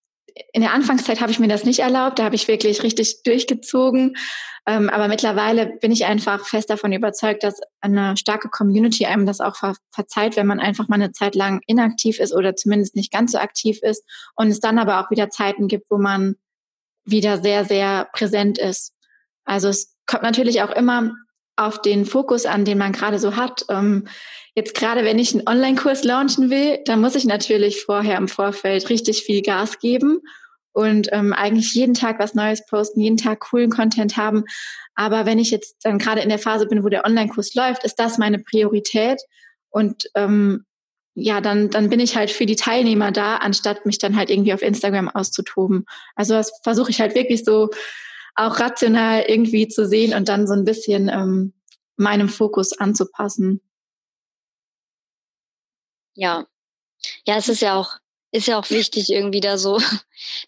in 0.53 0.61
der 0.61 0.73
Anfangszeit 0.73 1.21
habe 1.21 1.33
ich 1.33 1.41
mir 1.41 1.49
das 1.49 1.65
nicht 1.65 1.81
erlaubt. 1.81 2.19
Da 2.19 2.25
habe 2.25 2.37
ich 2.37 2.47
wirklich 2.47 2.83
richtig 2.85 3.23
durchgezogen. 3.25 4.17
Ähm, 4.67 4.89
aber 4.89 5.09
mittlerweile 5.09 5.67
bin 5.81 5.91
ich 5.91 6.07
einfach 6.07 6.47
fest 6.47 6.71
davon 6.71 6.93
überzeugt, 6.93 7.43
dass 7.43 7.61
eine 7.81 8.17
starke 8.17 8.49
Community 8.49 9.07
einem 9.07 9.27
das 9.27 9.41
auch 9.41 9.57
ver 9.57 9.75
verzeiht, 9.91 10.37
wenn 10.37 10.47
man 10.47 10.61
einfach 10.61 10.89
mal 10.89 10.97
eine 10.97 11.13
Zeit 11.13 11.35
lang 11.35 11.61
inaktiv 11.67 12.21
ist 12.21 12.35
oder 12.35 12.55
zumindest 12.55 12.97
nicht 12.97 13.13
ganz 13.13 13.33
so 13.33 13.39
aktiv 13.39 13.79
ist 13.83 14.05
und 14.35 14.49
es 14.49 14.61
dann 14.61 14.79
aber 14.79 15.01
auch 15.01 15.11
wieder 15.11 15.31
Zeiten 15.31 15.69
gibt, 15.69 15.87
wo 15.91 15.99
man 15.99 16.37
wieder 17.05 17.39
sehr, 17.39 17.65
sehr 17.65 18.09
präsent 18.13 18.59
ist. 18.59 18.93
Also 19.45 19.69
es 19.69 19.97
kommt 20.07 20.25
natürlich 20.25 20.63
auch 20.63 20.71
immer 20.71 21.13
auf 21.57 21.81
den 21.81 22.05
Fokus 22.05 22.47
an, 22.47 22.65
den 22.65 22.79
man 22.79 22.93
gerade 22.93 23.19
so 23.19 23.37
hat. 23.37 23.65
Ähm, 23.69 24.07
jetzt 24.55 24.75
gerade, 24.75 25.05
wenn 25.05 25.19
ich 25.19 25.35
einen 25.35 25.49
Online-Kurs 25.49 26.05
launchen 26.05 26.51
will, 26.51 26.79
dann 26.85 27.01
muss 27.01 27.15
ich 27.15 27.25
natürlich 27.25 27.83
vorher 27.83 28.19
im 28.19 28.29
Vorfeld 28.29 28.89
richtig 28.89 29.23
viel 29.23 29.43
Gas 29.43 29.79
geben 29.79 30.21
und 30.73 31.09
ähm, 31.13 31.33
eigentlich 31.33 31.73
jeden 31.75 31.95
Tag 31.95 32.19
was 32.19 32.35
Neues 32.35 32.67
posten, 32.67 33.01
jeden 33.01 33.17
Tag 33.17 33.41
coolen 33.41 33.71
Content 33.71 34.17
haben. 34.17 34.45
Aber 34.95 35.25
wenn 35.25 35.39
ich 35.39 35.51
jetzt 35.51 35.77
dann 35.83 35.99
gerade 35.99 36.21
in 36.21 36.29
der 36.29 36.39
Phase 36.39 36.67
bin, 36.67 36.85
wo 36.85 36.89
der 36.89 37.07
Online-Kurs 37.07 37.55
läuft, 37.55 37.85
ist 37.85 37.99
das 37.99 38.19
meine 38.19 38.39
Priorität. 38.39 39.21
Und 39.71 40.05
ähm, 40.15 40.65
ja, 41.15 41.41
dann, 41.41 41.71
dann 41.71 41.89
bin 41.89 41.99
ich 41.99 42.17
halt 42.17 42.31
für 42.31 42.45
die 42.45 42.57
Teilnehmer 42.57 43.11
da, 43.11 43.37
anstatt 43.37 43.87
mich 43.87 43.99
dann 43.99 44.17
halt 44.17 44.29
irgendwie 44.29 44.53
auf 44.53 44.61
Instagram 44.61 45.09
auszutoben. 45.09 45.87
Also 46.15 46.35
das 46.35 46.53
versuche 46.63 46.91
ich 46.91 47.01
halt 47.01 47.15
wirklich 47.15 47.43
so 47.45 47.71
auch 48.37 48.61
rational 48.61 49.23
irgendwie 49.23 49.67
zu 49.67 49.87
sehen 49.87 50.15
und 50.15 50.29
dann 50.29 50.47
so 50.47 50.53
ein 50.53 50.65
bisschen 50.65 51.09
ähm, 51.09 51.55
meinem 51.97 52.29
Fokus 52.29 52.79
anzupassen. 52.79 53.61
Ja. 56.15 56.47
Ja, 57.27 57.37
es 57.37 57.49
ist 57.49 57.63
ja 57.63 57.75
auch, 57.75 57.97
ist 58.33 58.49
ja 58.49 58.59
auch 58.59 58.69
wichtig 58.71 59.11
irgendwie 59.11 59.41
da 59.41 59.59
so. 59.59 59.81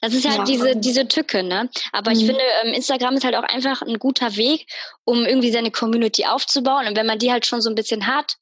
Das 0.01 0.15
ist 0.15 0.27
halt 0.27 0.39
ja. 0.39 0.45
diese, 0.45 0.77
diese 0.77 1.09
Tücke, 1.09 1.43
ne? 1.43 1.69
Aber 1.93 2.11
mhm. 2.11 2.17
ich 2.17 2.25
finde, 2.25 2.41
ähm, 2.65 2.73
Instagram 2.73 3.17
ist 3.17 3.25
halt 3.25 3.37
auch 3.37 3.43
einfach 3.43 3.83
ein 3.83 3.99
guter 3.99 4.37
Weg, 4.37 4.67
um 5.05 5.27
irgendwie 5.27 5.53
seine 5.53 5.71
Community 5.71 6.25
aufzubauen. 6.25 6.87
Und 6.87 6.97
wenn 6.97 7.05
man 7.05 7.19
die 7.19 7.31
halt 7.31 7.45
schon 7.45 7.61
so 7.61 7.69
ein 7.69 7.75
bisschen 7.75 8.07
hat, 8.07 8.39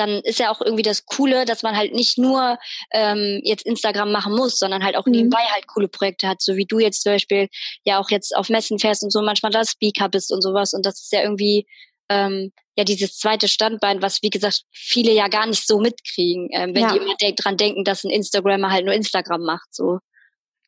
dann 0.00 0.20
ist 0.24 0.38
ja 0.38 0.50
auch 0.50 0.60
irgendwie 0.60 0.82
das 0.82 1.04
Coole, 1.04 1.44
dass 1.44 1.62
man 1.62 1.76
halt 1.76 1.92
nicht 1.92 2.18
nur 2.18 2.58
ähm, 2.90 3.40
jetzt 3.44 3.66
Instagram 3.66 4.10
machen 4.10 4.34
muss, 4.34 4.58
sondern 4.58 4.82
halt 4.82 4.96
auch 4.96 5.06
mhm. 5.06 5.12
nebenbei 5.12 5.42
halt 5.52 5.66
coole 5.66 5.88
Projekte 5.88 6.26
hat, 6.26 6.40
so 6.40 6.56
wie 6.56 6.64
du 6.64 6.78
jetzt 6.78 7.02
zum 7.02 7.12
Beispiel 7.12 7.48
ja 7.84 8.00
auch 8.00 8.10
jetzt 8.10 8.34
auf 8.34 8.48
Messen 8.48 8.78
fährst 8.78 9.02
und 9.02 9.12
so 9.12 9.20
manchmal 9.22 9.52
da 9.52 9.64
Speaker 9.64 10.08
bist 10.08 10.32
und 10.32 10.42
sowas. 10.42 10.72
Und 10.72 10.86
das 10.86 11.00
ist 11.02 11.12
ja 11.12 11.22
irgendwie 11.22 11.66
ähm, 12.08 12.50
ja 12.76 12.84
dieses 12.84 13.18
zweite 13.18 13.46
Standbein, 13.46 14.00
was 14.02 14.22
wie 14.22 14.30
gesagt 14.30 14.62
viele 14.72 15.12
ja 15.12 15.28
gar 15.28 15.46
nicht 15.46 15.66
so 15.66 15.78
mitkriegen, 15.78 16.48
ähm, 16.52 16.74
wenn 16.74 16.82
ja. 16.82 16.92
die 16.92 16.98
immer 16.98 17.14
de 17.20 17.34
dran 17.36 17.58
denken, 17.58 17.84
dass 17.84 18.04
ein 18.04 18.10
Instagrammer 18.10 18.70
halt 18.70 18.86
nur 18.86 18.94
Instagram 18.94 19.42
macht. 19.42 19.68
So. 19.70 19.98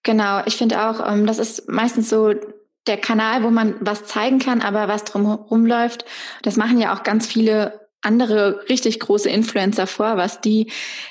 Genau, 0.02 0.42
ich 0.44 0.56
finde 0.56 0.88
auch, 0.88 1.06
ähm, 1.06 1.26
das 1.26 1.38
ist 1.38 1.68
meistens 1.68 2.10
so 2.10 2.34
der 2.86 2.96
Kanal, 2.96 3.44
wo 3.44 3.50
man 3.50 3.76
was 3.80 4.04
zeigen 4.04 4.40
kann, 4.40 4.60
aber 4.60 4.88
was 4.88 5.04
drumherum 5.04 5.64
läuft. 5.64 6.04
Das 6.42 6.56
machen 6.56 6.80
ja 6.80 6.94
auch 6.94 7.04
ganz 7.04 7.26
viele 7.26 7.81
andere 8.02 8.68
richtig 8.68 9.00
große 9.00 9.30
Influencer 9.30 9.86
vor, 9.86 10.16
was 10.16 10.40
die 10.40 10.70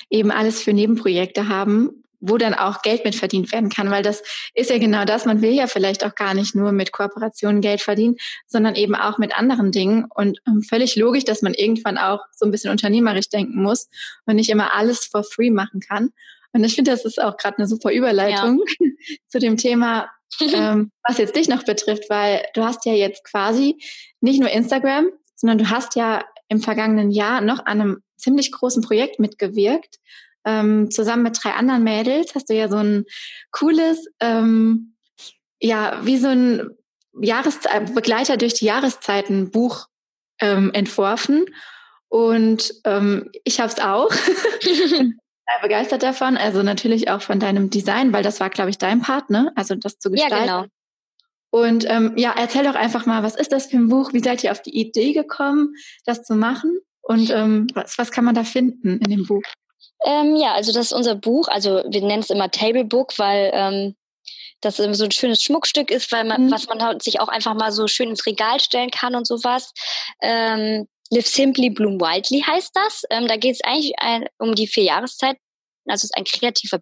eben 0.09 0.31
alles 0.31 0.61
für 0.61 0.73
Nebenprojekte 0.73 1.47
haben, 1.47 2.03
wo 2.21 2.37
dann 2.37 2.53
auch 2.53 2.83
Geld 2.83 3.03
mit 3.03 3.15
verdient 3.15 3.51
werden 3.51 3.69
kann, 3.69 3.89
weil 3.89 4.03
das 4.03 4.21
ist 4.53 4.69
ja 4.69 4.77
genau 4.77 5.05
das. 5.05 5.25
Man 5.25 5.41
will 5.41 5.51
ja 5.51 5.67
vielleicht 5.67 6.05
auch 6.05 6.15
gar 6.15 6.33
nicht 6.33 6.53
nur 6.53 6.71
mit 6.71 6.91
Kooperationen 6.91 7.61
Geld 7.61 7.81
verdienen, 7.81 8.15
sondern 8.47 8.75
eben 8.75 8.95
auch 8.95 9.17
mit 9.17 9.35
anderen 9.35 9.71
Dingen. 9.71 10.05
Und 10.13 10.39
ähm, 10.47 10.61
völlig 10.61 10.95
logisch, 10.95 11.25
dass 11.25 11.41
man 11.41 11.55
irgendwann 11.55 11.97
auch 11.97 12.19
so 12.31 12.45
ein 12.45 12.51
bisschen 12.51 12.71
unternehmerisch 12.71 13.29
denken 13.29 13.61
muss 13.61 13.89
und 14.25 14.35
nicht 14.35 14.49
immer 14.49 14.73
alles 14.73 15.05
for 15.05 15.23
free 15.23 15.49
machen 15.49 15.79
kann. 15.79 16.11
Und 16.53 16.63
ich 16.63 16.75
finde, 16.75 16.91
das 16.91 17.05
ist 17.05 17.21
auch 17.21 17.37
gerade 17.37 17.57
eine 17.57 17.67
super 17.67 17.91
Überleitung 17.91 18.63
ja. 18.79 18.87
zu 19.27 19.39
dem 19.39 19.57
Thema, 19.57 20.09
ähm, 20.41 20.91
was 21.03 21.17
jetzt 21.17 21.35
dich 21.35 21.47
noch 21.47 21.63
betrifft, 21.63 22.09
weil 22.09 22.45
du 22.53 22.63
hast 22.63 22.85
ja 22.85 22.93
jetzt 22.93 23.23
quasi 23.23 23.77
nicht 24.21 24.39
nur 24.39 24.49
Instagram, 24.49 25.09
sondern 25.35 25.57
du 25.57 25.69
hast 25.69 25.95
ja 25.95 26.23
im 26.51 26.61
vergangenen 26.61 27.11
Jahr 27.11 27.39
noch 27.39 27.59
an 27.59 27.79
einem 27.79 28.03
ziemlich 28.17 28.51
großen 28.51 28.83
Projekt 28.83 29.19
mitgewirkt. 29.19 29.99
Ähm, 30.43 30.91
zusammen 30.91 31.23
mit 31.23 31.41
drei 31.41 31.51
anderen 31.51 31.83
Mädels 31.83 32.35
hast 32.35 32.49
du 32.49 32.53
ja 32.53 32.67
so 32.67 32.75
ein 32.75 33.05
cooles, 33.51 34.05
ähm, 34.19 34.95
ja, 35.61 36.01
wie 36.03 36.17
so 36.17 36.27
ein 36.27 36.71
Jahreszeit 37.21 37.95
Begleiter 37.95 38.35
durch 38.35 38.53
die 38.53 38.65
Jahreszeiten 38.65 39.49
Buch 39.51 39.87
ähm, 40.41 40.71
entworfen. 40.73 41.45
Und 42.09 42.73
ähm, 42.83 43.31
ich 43.45 43.61
habe 43.61 43.71
es 43.71 43.79
auch. 43.79 44.11
begeistert 45.61 46.03
davon. 46.03 46.37
Also 46.37 46.63
natürlich 46.63 47.09
auch 47.09 47.21
von 47.21 47.39
deinem 47.39 47.69
Design, 47.69 48.13
weil 48.13 48.23
das 48.23 48.39
war, 48.39 48.49
glaube 48.49 48.69
ich, 48.69 48.77
dein 48.77 49.01
Part, 49.01 49.29
ne? 49.29 49.51
Also 49.55 49.75
das 49.75 49.99
zu 49.99 50.09
gestalten. 50.09 50.35
Ja, 50.35 50.61
genau. 50.61 50.71
Und 51.51 51.85
ähm, 51.87 52.13
ja, 52.17 52.33
erzähl 52.37 52.63
doch 52.63 52.75
einfach 52.75 53.05
mal, 53.05 53.23
was 53.23 53.35
ist 53.35 53.51
das 53.51 53.67
für 53.67 53.77
ein 53.77 53.89
Buch? 53.89 54.13
Wie 54.13 54.21
seid 54.21 54.43
ihr 54.43 54.51
auf 54.51 54.61
die 54.61 54.75
Idee 54.75 55.13
gekommen, 55.13 55.75
das 56.05 56.23
zu 56.23 56.33
machen? 56.33 56.79
Und 57.01 57.29
ähm, 57.29 57.67
was, 57.73 57.97
was 57.97 58.11
kann 58.11 58.23
man 58.23 58.35
da 58.35 58.43
finden 58.43 58.99
in 58.99 59.11
dem 59.11 59.25
Buch? 59.25 59.43
Ähm, 60.05 60.35
ja, 60.35 60.53
also 60.53 60.71
das 60.71 60.87
ist 60.87 60.93
unser 60.93 61.15
Buch. 61.15 61.47
Also 61.49 61.83
wir 61.87 62.01
nennen 62.01 62.23
es 62.23 62.29
immer 62.29 62.49
Table 62.49 62.85
Book, 62.85 63.19
weil 63.19 63.51
ähm, 63.53 63.95
das 64.61 64.77
so 64.77 64.83
ein 64.83 65.11
schönes 65.11 65.43
Schmuckstück 65.43 65.91
ist, 65.91 66.11
weil 66.11 66.23
man, 66.23 66.45
mhm. 66.45 66.51
was 66.51 66.67
man 66.67 66.81
halt 66.81 67.03
sich 67.03 67.19
auch 67.19 67.27
einfach 67.27 67.53
mal 67.53 67.71
so 67.71 67.87
schön 67.87 68.09
ins 68.09 68.25
Regal 68.25 68.59
stellen 68.59 68.91
kann 68.91 69.15
und 69.15 69.27
sowas. 69.27 69.73
Ähm, 70.21 70.87
Live 71.09 71.27
Simply 71.27 71.69
Bloom 71.69 71.99
Wildly 71.99 72.43
heißt 72.47 72.71
das. 72.73 73.03
Ähm, 73.09 73.27
da 73.27 73.35
geht 73.35 73.55
es 73.55 73.63
eigentlich 73.63 73.93
ein, 73.99 74.25
um 74.37 74.55
die 74.55 74.67
vier 74.67 74.85
Jahreszeiten. 74.85 75.39
Also 75.87 76.01
es 76.01 76.03
ist 76.05 76.17
ein 76.17 76.23
kreativer 76.23 76.79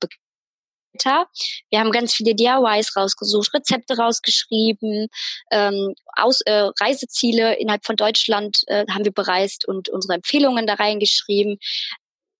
Begleiter. 0.99 1.27
Wir 1.69 1.79
haben 1.79 1.91
ganz 1.91 2.13
viele 2.13 2.35
DIYs 2.35 2.95
rausgesucht, 2.95 3.53
Rezepte 3.53 3.97
rausgeschrieben, 3.97 5.07
ähm, 5.51 5.93
aus, 6.15 6.41
äh, 6.41 6.69
Reiseziele 6.79 7.55
innerhalb 7.57 7.85
von 7.85 7.95
Deutschland 7.95 8.61
äh, 8.67 8.85
haben 8.89 9.05
wir 9.05 9.13
bereist 9.13 9.67
und 9.67 9.89
unsere 9.89 10.15
Empfehlungen 10.15 10.67
da 10.67 10.75
reingeschrieben. 10.75 11.57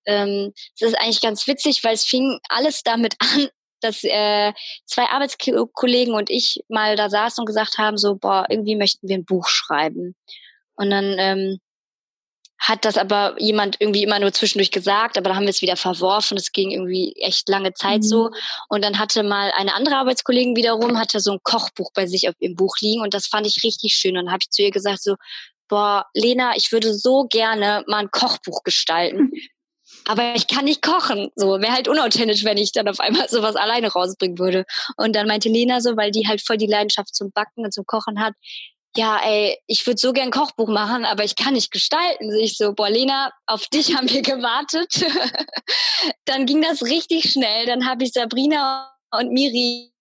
Ähm, 0.06 0.52
ist 0.78 0.98
eigentlich 0.98 1.20
ganz 1.20 1.46
witzig, 1.46 1.84
weil 1.84 1.94
es 1.94 2.04
fing 2.04 2.38
alles 2.48 2.82
damit 2.82 3.14
an, 3.20 3.48
dass 3.80 4.04
äh, 4.04 4.52
zwei 4.84 5.04
Arbeitskollegen 5.06 6.14
und 6.14 6.30
ich 6.30 6.60
mal 6.68 6.96
da 6.96 7.08
saßen 7.08 7.42
und 7.42 7.46
gesagt 7.46 7.78
haben, 7.78 7.96
so, 7.96 8.16
boah, 8.16 8.46
irgendwie 8.48 8.76
möchten 8.76 9.08
wir 9.08 9.16
ein 9.16 9.24
Buch 9.24 9.48
schreiben. 9.48 10.14
Und 10.74 10.90
dann 10.90 11.16
ähm, 11.18 11.60
hat 12.60 12.84
das 12.84 12.98
aber 12.98 13.34
jemand 13.38 13.76
irgendwie 13.80 14.02
immer 14.02 14.18
nur 14.18 14.32
zwischendurch 14.32 14.70
gesagt, 14.70 15.16
aber 15.16 15.30
da 15.30 15.36
haben 15.36 15.44
wir 15.44 15.50
es 15.50 15.62
wieder 15.62 15.76
verworfen. 15.76 16.36
Es 16.36 16.52
ging 16.52 16.70
irgendwie 16.70 17.14
echt 17.16 17.48
lange 17.48 17.72
Zeit 17.72 18.02
mhm. 18.02 18.06
so. 18.06 18.30
Und 18.68 18.84
dann 18.84 18.98
hatte 18.98 19.22
mal 19.22 19.50
eine 19.56 19.74
andere 19.74 19.96
Arbeitskollegin 19.96 20.54
wiederum, 20.54 20.98
hatte 20.98 21.20
so 21.20 21.32
ein 21.32 21.40
Kochbuch 21.42 21.90
bei 21.94 22.06
sich 22.06 22.28
auf 22.28 22.34
ihrem 22.38 22.56
Buch 22.56 22.76
liegen 22.80 23.02
und 23.02 23.14
das 23.14 23.26
fand 23.26 23.46
ich 23.46 23.64
richtig 23.64 23.94
schön. 23.94 24.16
Und 24.16 24.26
dann 24.26 24.32
habe 24.32 24.40
ich 24.42 24.50
zu 24.50 24.62
ihr 24.62 24.70
gesagt 24.70 25.02
so, 25.02 25.16
boah, 25.68 26.04
Lena, 26.14 26.54
ich 26.54 26.70
würde 26.70 26.92
so 26.92 27.24
gerne 27.24 27.82
mal 27.86 27.98
ein 27.98 28.10
Kochbuch 28.10 28.62
gestalten. 28.62 29.30
aber 30.06 30.34
ich 30.34 30.46
kann 30.46 30.64
nicht 30.64 30.82
kochen. 30.82 31.30
So 31.36 31.60
wäre 31.60 31.72
halt 31.72 31.88
unauthentisch, 31.88 32.44
wenn 32.44 32.58
ich 32.58 32.72
dann 32.72 32.88
auf 32.88 33.00
einmal 33.00 33.28
sowas 33.30 33.56
alleine 33.56 33.88
rausbringen 33.88 34.38
würde. 34.38 34.64
Und 34.96 35.16
dann 35.16 35.26
meinte 35.26 35.48
Lena 35.48 35.80
so, 35.80 35.96
weil 35.96 36.10
die 36.10 36.28
halt 36.28 36.42
voll 36.42 36.56
die 36.56 36.66
Leidenschaft 36.66 37.14
zum 37.14 37.30
Backen 37.32 37.64
und 37.64 37.72
zum 37.72 37.86
Kochen 37.86 38.20
hat, 38.20 38.34
ja, 38.96 39.20
ey, 39.24 39.56
ich 39.66 39.86
würde 39.86 39.98
so 39.98 40.12
gern 40.12 40.26
ein 40.26 40.30
Kochbuch 40.32 40.68
machen, 40.68 41.04
aber 41.04 41.24
ich 41.24 41.36
kann 41.36 41.54
nicht 41.54 41.70
gestalten. 41.70 42.34
Ich 42.34 42.56
so, 42.56 42.72
boah, 42.72 42.90
Lena, 42.90 43.30
auf 43.46 43.66
dich 43.66 43.96
haben 43.96 44.10
wir 44.10 44.22
gewartet. 44.22 45.04
dann 46.24 46.46
ging 46.46 46.60
das 46.62 46.82
richtig 46.82 47.30
schnell. 47.30 47.66
Dann 47.66 47.86
habe 47.86 48.04
ich 48.04 48.12
Sabrina 48.12 48.92
und 49.12 49.30
Miri 49.30 49.92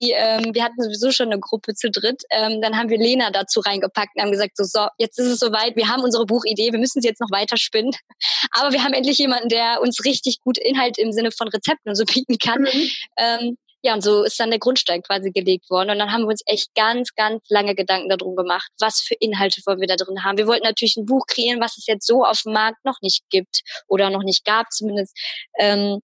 ähm, 0.00 0.54
wir 0.54 0.62
hatten 0.62 0.80
sowieso 0.82 1.10
schon 1.10 1.32
eine 1.32 1.40
Gruppe 1.40 1.74
zu 1.74 1.90
dritt. 1.90 2.22
Ähm, 2.30 2.60
dann 2.60 2.76
haben 2.76 2.88
wir 2.88 2.98
Lena 2.98 3.30
dazu 3.30 3.60
reingepackt 3.60 4.14
und 4.14 4.22
haben 4.22 4.30
gesagt, 4.30 4.56
so, 4.56 4.64
so, 4.64 4.86
jetzt 4.98 5.18
ist 5.18 5.26
es 5.26 5.38
soweit, 5.40 5.76
wir 5.76 5.88
haben 5.88 6.02
unsere 6.02 6.24
Buchidee, 6.24 6.72
wir 6.72 6.78
müssen 6.78 7.02
sie 7.02 7.08
jetzt 7.08 7.20
noch 7.20 7.30
weiter 7.30 7.56
spinnen. 7.56 7.92
Aber 8.52 8.72
wir 8.72 8.84
haben 8.84 8.92
endlich 8.92 9.18
jemanden, 9.18 9.48
der 9.48 9.80
uns 9.80 10.04
richtig 10.04 10.40
gut 10.40 10.58
Inhalt 10.58 10.98
im 10.98 11.12
Sinne 11.12 11.32
von 11.32 11.48
Rezepten 11.48 11.90
und 11.90 11.96
so 11.96 12.04
bieten 12.04 12.38
kann. 12.38 12.62
Mhm. 12.62 12.90
Ähm, 13.16 13.58
ja, 13.82 13.94
und 13.94 14.02
so 14.02 14.24
ist 14.24 14.38
dann 14.40 14.50
der 14.50 14.58
Grundstein 14.58 15.02
quasi 15.02 15.30
gelegt 15.30 15.70
worden. 15.70 15.90
Und 15.90 15.98
dann 15.98 16.12
haben 16.12 16.22
wir 16.22 16.28
uns 16.28 16.42
echt 16.46 16.74
ganz, 16.74 17.14
ganz 17.14 17.42
lange 17.48 17.74
Gedanken 17.74 18.08
darum 18.08 18.34
gemacht, 18.34 18.70
was 18.80 19.00
für 19.00 19.14
Inhalte 19.14 19.60
wollen 19.66 19.80
wir 19.80 19.86
da 19.86 19.96
drin 19.96 20.24
haben. 20.24 20.36
Wir 20.36 20.48
wollten 20.48 20.64
natürlich 20.64 20.96
ein 20.96 21.06
Buch 21.06 21.26
kreieren, 21.26 21.60
was 21.60 21.78
es 21.78 21.86
jetzt 21.86 22.06
so 22.06 22.24
auf 22.24 22.42
dem 22.42 22.52
Markt 22.52 22.84
noch 22.84 23.00
nicht 23.02 23.22
gibt 23.30 23.62
oder 23.86 24.10
noch 24.10 24.24
nicht 24.24 24.44
gab 24.44 24.72
zumindest. 24.72 25.16
Ähm, 25.58 26.00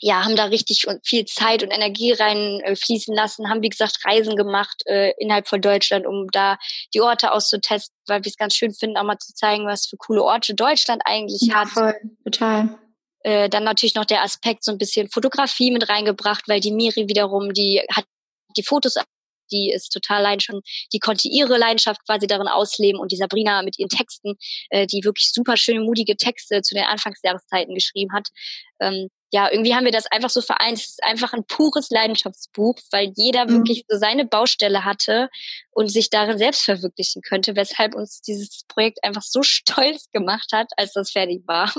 ja, 0.00 0.24
haben 0.24 0.36
da 0.36 0.44
richtig 0.44 0.86
viel 1.02 1.24
Zeit 1.24 1.62
und 1.62 1.70
Energie 1.70 2.12
rein 2.12 2.60
äh, 2.60 2.76
lassen, 3.08 3.48
haben 3.48 3.62
wie 3.62 3.68
gesagt 3.68 3.98
Reisen 4.04 4.36
gemacht 4.36 4.82
äh, 4.86 5.12
innerhalb 5.18 5.48
von 5.48 5.60
Deutschland, 5.60 6.06
um 6.06 6.28
da 6.30 6.56
die 6.94 7.00
Orte 7.00 7.32
auszutesten, 7.32 7.96
weil 8.06 8.22
wir 8.22 8.28
es 8.28 8.36
ganz 8.36 8.54
schön 8.54 8.72
finden, 8.72 8.96
auch 8.96 9.02
mal 9.02 9.18
zu 9.18 9.34
zeigen, 9.34 9.66
was 9.66 9.86
für 9.86 9.96
coole 9.96 10.22
Orte 10.22 10.54
Deutschland 10.54 11.02
eigentlich 11.04 11.42
ja, 11.42 11.62
hat. 11.62 11.68
Voll, 11.68 11.94
total. 12.22 12.78
Äh, 13.28 13.50
dann 13.50 13.64
natürlich 13.64 13.94
noch 13.94 14.06
der 14.06 14.22
Aspekt 14.22 14.64
so 14.64 14.72
ein 14.72 14.78
bisschen 14.78 15.10
Fotografie 15.10 15.70
mit 15.70 15.90
reingebracht, 15.90 16.48
weil 16.48 16.60
die 16.60 16.72
Miri 16.72 17.08
wiederum, 17.08 17.52
die 17.52 17.82
hat 17.94 18.06
die 18.56 18.62
Fotos 18.62 18.94
die 19.52 19.70
ist 19.70 19.90
total 19.90 20.22
leid 20.22 20.42
schon, 20.42 20.60
die 20.92 20.98
konnte 20.98 21.28
ihre 21.28 21.58
Leidenschaft 21.58 22.04
quasi 22.06 22.26
darin 22.26 22.48
ausleben 22.48 23.00
und 23.00 23.12
die 23.12 23.16
Sabrina 23.16 23.62
mit 23.62 23.78
ihren 23.78 23.88
Texten, 23.90 24.36
äh, 24.70 24.86
die 24.86 25.04
wirklich 25.04 25.30
super 25.32 25.56
schöne, 25.58 25.80
mutige 25.80 26.16
Texte 26.16 26.62
zu 26.62 26.74
den 26.74 26.84
Anfangsjahreszeiten 26.84 27.74
geschrieben 27.74 28.12
hat, 28.14 28.28
ähm, 28.80 29.08
ja, 29.30 29.50
irgendwie 29.50 29.74
haben 29.74 29.84
wir 29.84 29.92
das 29.92 30.06
einfach 30.06 30.30
so 30.30 30.40
vereint. 30.40 30.78
Es 30.78 30.90
ist 30.90 31.04
einfach 31.04 31.34
ein 31.34 31.44
pures 31.44 31.90
Leidenschaftsbuch, 31.90 32.76
weil 32.90 33.12
jeder 33.14 33.44
mhm. 33.44 33.58
wirklich 33.58 33.84
so 33.86 33.98
seine 33.98 34.24
Baustelle 34.24 34.84
hatte 34.84 35.28
und 35.70 35.88
sich 35.88 36.08
darin 36.08 36.38
selbst 36.38 36.62
verwirklichen 36.62 37.20
könnte, 37.20 37.54
weshalb 37.54 37.94
uns 37.94 38.22
dieses 38.22 38.64
Projekt 38.68 39.04
einfach 39.04 39.22
so 39.22 39.42
stolz 39.44 40.10
gemacht 40.12 40.50
hat, 40.52 40.70
als 40.76 40.92
das 40.94 41.10
fertig 41.10 41.42
war. 41.46 41.72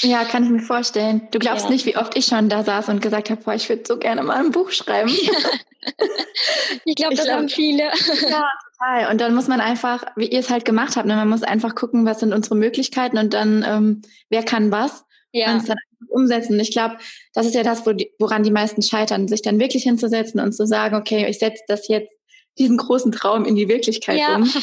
Ja, 0.00 0.24
kann 0.24 0.44
ich 0.44 0.50
mir 0.50 0.60
vorstellen. 0.60 1.28
Du 1.30 1.38
glaubst 1.38 1.66
ja. 1.66 1.70
nicht, 1.70 1.86
wie 1.86 1.96
oft 1.96 2.16
ich 2.16 2.26
schon 2.26 2.48
da 2.48 2.64
saß 2.64 2.88
und 2.88 3.00
gesagt 3.00 3.30
habe, 3.30 3.42
boah, 3.42 3.54
ich 3.54 3.68
würde 3.68 3.84
so 3.86 3.98
gerne 3.98 4.22
mal 4.22 4.36
ein 4.36 4.50
Buch 4.50 4.70
schreiben. 4.72 5.10
ich 6.84 6.96
glaube, 6.96 7.14
das 7.14 7.26
glaub, 7.26 7.38
haben 7.38 7.48
viele. 7.48 7.84
Ja, 7.84 8.50
total. 8.78 9.10
Und 9.10 9.20
dann 9.20 9.34
muss 9.34 9.46
man 9.46 9.60
einfach, 9.60 10.04
wie 10.16 10.26
ihr 10.26 10.40
es 10.40 10.50
halt 10.50 10.64
gemacht 10.64 10.96
habt, 10.96 11.06
ne, 11.06 11.14
man 11.14 11.28
muss 11.28 11.42
einfach 11.42 11.74
gucken, 11.74 12.04
was 12.04 12.20
sind 12.20 12.34
unsere 12.34 12.56
Möglichkeiten 12.56 13.18
und 13.18 13.34
dann, 13.34 13.64
ähm, 13.66 14.02
wer 14.28 14.42
kann 14.42 14.70
was 14.72 15.04
ja. 15.32 15.52
und 15.52 15.58
es 15.58 15.64
dann 15.64 15.78
umsetzen. 16.08 16.58
Ich 16.60 16.70
glaube, 16.70 16.98
das 17.34 17.46
ist 17.46 17.54
ja 17.54 17.62
das, 17.62 17.84
woran 18.18 18.42
die 18.42 18.50
meisten 18.50 18.82
scheitern, 18.82 19.28
sich 19.28 19.42
dann 19.42 19.60
wirklich 19.60 19.84
hinzusetzen 19.84 20.40
und 20.40 20.52
zu 20.52 20.66
sagen, 20.66 20.96
okay, 20.96 21.26
ich 21.28 21.38
setze 21.38 21.62
das 21.68 21.88
jetzt, 21.88 22.10
diesen 22.58 22.76
großen 22.76 23.12
Traum 23.12 23.44
in 23.44 23.54
die 23.54 23.68
Wirklichkeit 23.68 24.18
ja. 24.18 24.36
um. 24.36 24.52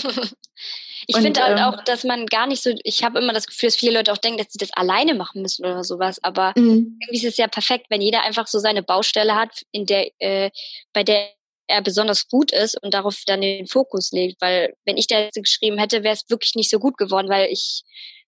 Ich 1.07 1.17
finde 1.17 1.39
halt 1.41 1.59
ähm, 1.59 1.65
auch, 1.65 1.83
dass 1.83 2.03
man 2.03 2.25
gar 2.25 2.47
nicht 2.47 2.63
so, 2.63 2.71
ich 2.83 3.03
habe 3.03 3.19
immer 3.19 3.33
das 3.33 3.45
Gefühl, 3.45 3.67
dass 3.67 3.75
viele 3.75 3.93
Leute 3.93 4.11
auch 4.11 4.17
denken, 4.17 4.39
dass 4.39 4.51
sie 4.51 4.57
das 4.57 4.73
alleine 4.73 5.13
machen 5.13 5.41
müssen 5.41 5.63
oder 5.63 5.83
sowas. 5.83 6.17
Aber 6.23 6.53
mhm. 6.55 6.97
irgendwie 6.99 7.17
ist 7.17 7.33
es 7.33 7.37
ja 7.37 7.47
perfekt, 7.47 7.87
wenn 7.89 8.01
jeder 8.01 8.23
einfach 8.23 8.47
so 8.47 8.59
seine 8.59 8.81
Baustelle 8.81 9.35
hat, 9.35 9.61
in 9.71 9.85
der, 9.85 10.09
äh, 10.19 10.49
bei 10.93 11.03
der 11.03 11.29
er 11.67 11.81
besonders 11.81 12.27
gut 12.27 12.51
ist 12.51 12.81
und 12.81 12.93
darauf 12.93 13.21
dann 13.25 13.41
den 13.41 13.67
Fokus 13.67 14.11
legt. 14.11 14.41
Weil 14.41 14.73
wenn 14.85 14.97
ich 14.97 15.07
da 15.07 15.19
jetzt 15.19 15.35
geschrieben 15.35 15.77
hätte, 15.77 16.03
wäre 16.03 16.13
es 16.13 16.29
wirklich 16.29 16.55
nicht 16.55 16.69
so 16.69 16.79
gut 16.79 16.97
geworden, 16.97 17.29
weil 17.29 17.51
ich, 17.51 17.83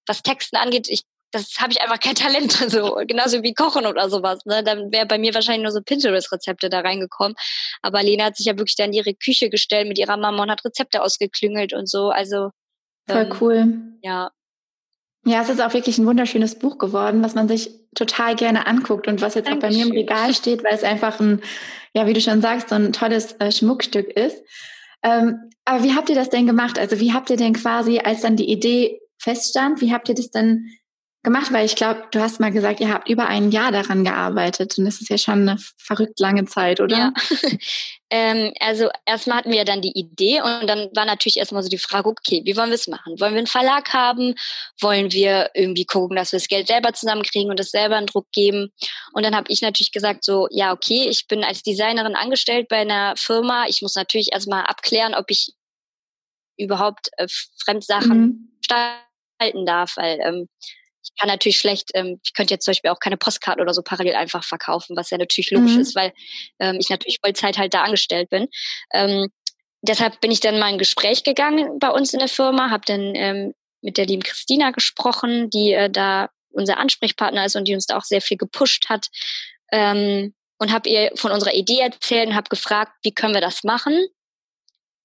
was 0.06 0.24
Texten 0.24 0.56
angeht, 0.56 0.88
ich 0.90 1.04
das 1.32 1.56
habe 1.60 1.72
ich 1.72 1.82
einfach 1.82 2.00
kein 2.00 2.16
Talent, 2.16 2.52
so 2.72 3.00
genauso 3.08 3.44
wie 3.44 3.54
Kochen 3.54 3.86
oder 3.86 4.10
sowas. 4.10 4.46
Ne? 4.46 4.64
Dann 4.64 4.92
wäre 4.92 5.06
bei 5.06 5.18
mir 5.18 5.34
wahrscheinlich 5.34 5.64
nur 5.64 5.72
so 5.72 5.82
Pinterest-Rezepte 5.82 6.70
da 6.70 6.80
reingekommen. 6.80 7.36
Aber 7.82 8.02
Lena 8.04 8.26
hat 8.26 8.38
sich 8.38 8.46
ja 8.46 8.58
wirklich 8.58 8.76
dann 8.76 8.88
in 8.88 8.94
ihre 8.94 9.14
Küche 9.14 9.50
gestellt 9.50 9.88
mit 9.88 10.00
ihrer 10.00 10.18
Mama 10.18 10.44
und 10.44 10.52
hat 10.52 10.64
Rezepte 10.64 11.02
ausgeklüngelt 11.02 11.74
und 11.74 11.90
so. 11.90 12.10
Also 12.10 12.52
voll 13.08 13.24
ähm, 13.24 13.38
cool. 13.42 13.74
Ja. 14.02 14.32
Ja, 15.26 15.42
es 15.42 15.50
ist 15.50 15.62
auch 15.62 15.74
wirklich 15.74 15.98
ein 15.98 16.06
wunderschönes 16.06 16.58
Buch 16.58 16.78
geworden, 16.78 17.22
was 17.22 17.36
man 17.36 17.50
sich 17.50 17.72
total 17.94 18.36
gerne 18.36 18.66
anguckt 18.66 19.08
und 19.08 19.22
was 19.22 19.36
jetzt 19.36 19.50
Dankeschön. 19.50 19.82
auch 19.82 19.86
bei 19.86 19.86
mir 19.86 19.92
im 19.92 19.98
Regal 19.98 20.34
steht, 20.34 20.64
weil 20.64 20.74
es 20.74 20.84
einfach 20.84 21.20
ein, 21.20 21.42
ja, 21.94 22.08
wie 22.08 22.14
du 22.14 22.22
schon 22.22 22.42
sagst, 22.42 22.70
so 22.70 22.76
ein 22.76 22.94
tolles 22.94 23.34
äh, 23.40 23.52
Schmuckstück 23.52 24.08
ist. 24.08 24.42
Ähm, 25.04 25.50
aber 25.66 25.84
wie 25.84 25.96
habt 25.96 26.08
ihr 26.08 26.16
das 26.16 26.30
denn 26.30 26.48
gemacht? 26.48 26.80
Also 26.80 27.02
wie 27.02 27.12
habt 27.12 27.30
ihr 27.30 27.36
denn 27.36 27.54
quasi, 27.54 28.00
als 28.00 28.22
dann 28.22 28.38
die 28.38 28.50
Idee 28.50 29.02
feststand, 29.18 29.82
wie 29.82 29.92
habt 29.92 30.08
ihr 30.08 30.16
das 30.16 30.32
denn 30.32 30.70
gemacht? 31.28 31.52
Weil 31.52 31.66
ich 31.66 31.76
glaube, 31.76 32.04
du 32.12 32.22
hast 32.22 32.40
mal 32.40 32.52
gesagt, 32.52 32.80
ihr 32.80 32.92
habt 32.92 33.10
über 33.10 33.28
ein 33.28 33.52
Jahr 33.52 33.72
daran 33.72 34.06
gearbeitet 34.06 34.78
und 34.78 34.86
das 34.86 35.02
ist 35.02 35.10
ja 35.10 35.18
schon 35.18 35.48
eine 35.48 35.58
verrückt 35.78 36.20
lange 36.20 36.46
Zeit, 36.46 36.80
oder? 36.80 36.98
Ja. 36.98 37.14
ähm, 38.10 38.54
also 38.60 38.90
erstmal 39.06 39.40
hatten 39.40 39.52
wir 39.52 39.58
ja 39.58 39.64
dann 39.66 39.82
die 39.82 39.92
Idee 39.92 40.42
und 40.42 40.68
dann 40.68 40.90
war 40.96 41.06
natürlich 41.06 41.38
erstmal 41.38 41.64
so 41.64 41.70
die 41.70 41.78
Frage, 41.78 42.08
okay, 42.08 42.42
wie 42.46 42.56
wollen 42.56 42.70
wir 42.70 42.76
es 42.76 42.88
machen? 42.88 43.20
Wollen 43.20 43.34
wir 43.34 43.40
einen 43.40 43.48
Verlag 43.48 43.94
haben? 43.94 44.36
Wollen 44.80 45.12
wir 45.12 45.52
irgendwie 45.54 45.86
gucken, 45.86 46.16
dass 46.16 46.32
wir 46.32 46.40
das 46.40 46.48
Geld 46.48 46.68
selber 46.68 46.94
zusammenkriegen 46.94 47.50
und 47.50 47.60
das 47.60 47.72
selber 47.72 48.00
in 48.00 48.06
Druck 48.06 48.28
geben? 48.32 48.72
Und 49.12 49.26
dann 49.26 49.36
habe 49.36 49.52
ich 49.52 49.62
natürlich 49.62 49.92
gesagt, 49.92 50.24
so, 50.24 50.48
ja, 50.50 50.72
okay, 50.72 51.10
ich 51.10 51.28
bin 51.28 51.44
als 51.44 51.62
Designerin 51.62 52.16
angestellt 52.16 52.68
bei 52.70 52.78
einer 52.78 53.16
Firma. 53.18 53.66
Ich 53.68 53.82
muss 53.82 53.96
natürlich 53.96 54.32
erstmal 54.32 54.64
abklären, 54.64 55.14
ob 55.14 55.26
ich 55.30 55.52
überhaupt 56.58 57.10
äh, 57.18 57.28
Fremdsachen 57.64 58.18
mhm. 58.18 58.52
gestalten 58.60 59.66
darf, 59.66 59.98
weil 59.98 60.20
ähm, 60.22 60.48
kann 61.18 61.28
natürlich 61.28 61.58
schlecht, 61.58 61.90
ähm, 61.94 62.20
ich 62.24 62.34
könnte 62.34 62.54
jetzt 62.54 62.66
zum 62.66 62.72
Beispiel 62.72 62.92
auch 62.92 63.00
keine 63.00 63.18
Postkarten 63.18 63.62
oder 63.62 63.74
so 63.74 63.82
parallel 63.82 64.16
einfach 64.16 64.44
verkaufen, 64.44 64.96
was 64.96 65.10
ja 65.10 65.18
natürlich 65.18 65.52
logisch 65.52 65.74
mhm. 65.74 65.82
ist, 65.82 65.96
weil 65.96 66.14
ähm, 66.60 66.78
ich 66.80 66.90
natürlich 66.90 67.20
Vollzeit 67.24 67.58
halt 67.58 67.74
da 67.74 67.84
angestellt 67.84 68.30
bin. 68.30 68.48
Ähm, 68.94 69.28
deshalb 69.82 70.22
bin 70.22 70.32
ich 70.32 70.40
dann 70.40 70.60
mal 70.60 70.68
in 70.68 70.76
ein 70.76 70.80
Gespräch 70.80 71.24
gegangen 71.24 71.80
bei 71.80 71.90
uns 71.90 72.14
in 72.14 72.20
der 72.20 72.28
Firma, 72.28 72.70
habe 72.70 72.84
dann 72.86 73.16
ähm, 73.16 73.54
mit 73.82 73.98
der 73.98 74.06
lieben 74.06 74.24
Christina 74.24 74.72
gesprochen, 74.72 75.50
die 75.50 75.74
äh, 75.74 75.90
da 75.90 76.30
unser 76.50 76.78
Ansprechpartner 76.78 77.46
ist 77.46 77.56
und 77.56 77.68
die 77.68 77.74
uns 77.74 77.86
da 77.86 77.98
auch 77.98 78.04
sehr 78.04 78.22
viel 78.22 78.38
gepusht 78.38 78.90
hat. 78.90 79.08
Ähm, 79.72 80.34
und 80.60 80.72
habe 80.72 80.90
ihr 80.90 81.12
von 81.16 81.32
unserer 81.32 81.54
Idee 81.54 81.80
erzählt 81.80 82.30
und 82.30 82.36
habe 82.36 82.50
gefragt, 82.50 82.92
wie 83.04 83.14
können 83.14 83.36
wir 83.36 83.42
das 83.42 83.64
machen, 83.64 84.08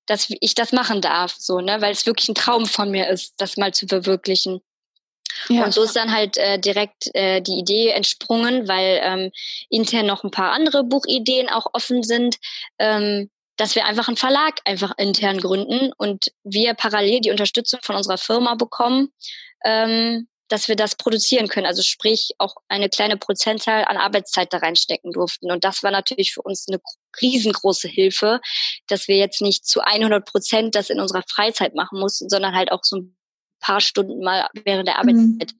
dass 0.06 0.28
ich 0.40 0.54
das 0.54 0.72
machen 0.72 1.00
darf, 1.00 1.34
so, 1.38 1.60
ne, 1.60 1.80
weil 1.80 1.92
es 1.92 2.06
wirklich 2.06 2.28
ein 2.28 2.34
Traum 2.34 2.66
von 2.66 2.90
mir 2.90 3.08
ist, 3.08 3.34
das 3.38 3.56
mal 3.56 3.72
zu 3.72 3.86
verwirklichen. 3.86 4.60
Ja. 5.48 5.64
Und 5.64 5.74
so 5.74 5.82
ist 5.82 5.96
dann 5.96 6.12
halt 6.12 6.36
äh, 6.36 6.58
direkt 6.58 7.14
äh, 7.14 7.40
die 7.40 7.58
Idee 7.58 7.88
entsprungen, 7.90 8.68
weil 8.68 9.00
ähm, 9.02 9.30
intern 9.68 10.06
noch 10.06 10.24
ein 10.24 10.30
paar 10.30 10.52
andere 10.52 10.84
Buchideen 10.84 11.48
auch 11.48 11.66
offen 11.72 12.02
sind, 12.02 12.36
ähm, 12.78 13.30
dass 13.56 13.74
wir 13.74 13.84
einfach 13.84 14.08
einen 14.08 14.16
Verlag 14.16 14.60
einfach 14.64 14.92
intern 14.96 15.38
gründen 15.38 15.92
und 15.96 16.32
wir 16.42 16.74
parallel 16.74 17.20
die 17.20 17.30
Unterstützung 17.30 17.80
von 17.82 17.96
unserer 17.96 18.18
Firma 18.18 18.54
bekommen, 18.54 19.12
ähm, 19.64 20.26
dass 20.48 20.68
wir 20.68 20.76
das 20.76 20.96
produzieren 20.96 21.48
können. 21.48 21.66
Also 21.66 21.82
sprich 21.82 22.32
auch 22.38 22.56
eine 22.68 22.90
kleine 22.90 23.16
Prozentzahl 23.16 23.84
an 23.86 23.96
Arbeitszeit 23.96 24.52
da 24.52 24.58
reinstecken 24.58 25.12
durften. 25.12 25.50
Und 25.50 25.64
das 25.64 25.82
war 25.82 25.90
natürlich 25.90 26.34
für 26.34 26.42
uns 26.42 26.66
eine 26.68 26.80
riesengroße 27.22 27.88
Hilfe, 27.88 28.40
dass 28.86 29.08
wir 29.08 29.16
jetzt 29.16 29.40
nicht 29.40 29.66
zu 29.66 29.80
100 29.80 30.24
Prozent 30.26 30.74
das 30.74 30.90
in 30.90 31.00
unserer 31.00 31.22
Freizeit 31.26 31.74
machen 31.74 31.98
mussten, 31.98 32.28
sondern 32.28 32.54
halt 32.54 32.70
auch 32.70 32.82
so 32.82 32.96
ein 32.96 33.16
paar 33.62 33.80
Stunden 33.80 34.22
mal 34.22 34.46
während 34.64 34.88
der. 34.88 34.98
Arbeitszeit 34.98 35.52
mhm. 35.52 35.58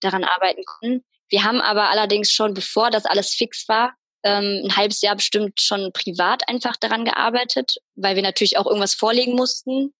daran 0.00 0.24
arbeiten 0.24 0.62
konnten. 0.64 1.04
Wir 1.28 1.44
haben 1.44 1.60
aber 1.60 1.90
allerdings 1.90 2.30
schon, 2.30 2.54
bevor 2.54 2.90
das 2.90 3.06
alles 3.06 3.34
fix 3.34 3.68
war, 3.68 3.94
ähm, 4.22 4.62
ein 4.64 4.76
halbes 4.76 5.00
Jahr 5.00 5.16
bestimmt 5.16 5.60
schon 5.60 5.92
privat 5.92 6.48
einfach 6.48 6.76
daran 6.76 7.04
gearbeitet, 7.04 7.76
weil 7.96 8.16
wir 8.16 8.22
natürlich 8.22 8.58
auch 8.58 8.66
irgendwas 8.66 8.94
vorlegen 8.94 9.34
mussten, 9.34 9.92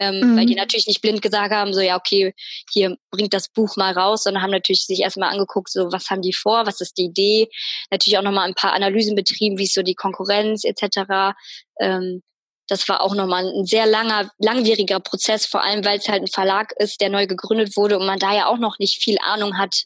ähm, 0.00 0.20
mhm. 0.20 0.36
weil 0.36 0.46
die 0.46 0.54
mhm. 0.54 0.58
natürlich 0.58 0.86
nicht 0.86 1.00
blind 1.00 1.22
gesagt 1.22 1.52
haben, 1.52 1.72
so 1.72 1.80
ja, 1.80 1.96
okay, 1.96 2.34
hier 2.72 2.96
bringt 3.10 3.32
das 3.34 3.48
Buch 3.48 3.76
mal 3.76 3.92
raus, 3.92 4.24
sondern 4.24 4.42
haben 4.42 4.50
natürlich 4.50 4.84
sich 4.84 5.00
erstmal 5.00 5.30
angeguckt, 5.30 5.70
so 5.70 5.92
was 5.92 6.10
haben 6.10 6.22
die 6.22 6.32
vor, 6.32 6.66
was 6.66 6.80
ist 6.80 6.98
die 6.98 7.04
Idee, 7.04 7.48
natürlich 7.90 8.18
auch 8.18 8.22
nochmal 8.22 8.48
ein 8.48 8.54
paar 8.54 8.72
Analysen 8.72 9.14
betrieben, 9.14 9.58
wie 9.58 9.64
ist 9.64 9.74
so 9.74 9.82
die 9.82 9.94
Konkurrenz 9.94 10.64
etc. 10.64 11.34
Ähm, 11.78 12.22
das 12.70 12.88
war 12.88 13.02
auch 13.02 13.14
nochmal 13.14 13.46
ein 13.46 13.66
sehr 13.66 13.86
langer, 13.86 14.30
langwieriger 14.38 15.00
Prozess, 15.00 15.46
vor 15.46 15.62
allem 15.62 15.84
weil 15.84 15.98
es 15.98 16.08
halt 16.08 16.22
ein 16.22 16.28
Verlag 16.28 16.72
ist, 16.78 17.00
der 17.00 17.10
neu 17.10 17.26
gegründet 17.26 17.76
wurde 17.76 17.98
und 17.98 18.06
man 18.06 18.18
da 18.18 18.34
ja 18.34 18.46
auch 18.46 18.58
noch 18.58 18.78
nicht 18.78 19.02
viel 19.02 19.16
Ahnung 19.24 19.58
hat, 19.58 19.84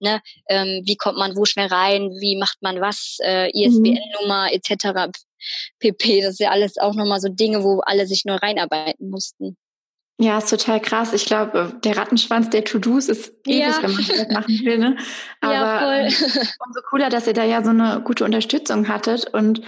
ne, 0.00 0.20
ähm, 0.48 0.82
wie 0.84 0.96
kommt 0.96 1.18
man 1.18 1.36
wo 1.36 1.44
schnell 1.44 1.68
rein, 1.68 2.10
wie 2.20 2.36
macht 2.36 2.58
man 2.60 2.80
was, 2.80 3.16
äh, 3.22 3.50
ISBN-Nummer 3.50 4.48
mhm. 4.48 4.52
etc. 4.52 5.10
pp. 5.78 6.20
Das 6.20 6.32
ist 6.32 6.40
ja 6.40 6.50
alles 6.50 6.76
auch 6.78 6.94
nochmal 6.94 7.20
so 7.20 7.28
Dinge, 7.28 7.64
wo 7.64 7.80
alle 7.80 8.06
sich 8.06 8.24
neu 8.24 8.36
reinarbeiten 8.36 9.08
mussten. 9.08 9.56
Ja, 10.18 10.38
ist 10.38 10.48
total 10.48 10.80
krass. 10.80 11.12
Ich 11.12 11.26
glaube, 11.26 11.78
der 11.84 11.96
Rattenschwanz 11.96 12.48
der 12.48 12.64
To-Dos 12.64 13.08
ist 13.08 13.32
ewig, 13.46 13.60
ja. 13.60 13.82
wenn 13.82 13.92
man 13.92 14.06
das 14.06 14.28
machen 14.28 14.60
will. 14.64 14.78
Ne? 14.78 14.96
Aber 15.42 15.52
ja, 15.52 15.78
voll. 15.78 16.40
Ähm, 16.40 16.48
umso 16.66 16.80
cooler, 16.88 17.10
dass 17.10 17.26
ihr 17.26 17.34
da 17.34 17.44
ja 17.44 17.62
so 17.62 17.70
eine 17.70 18.00
gute 18.02 18.24
Unterstützung 18.24 18.88
hattet 18.88 19.26
und 19.34 19.60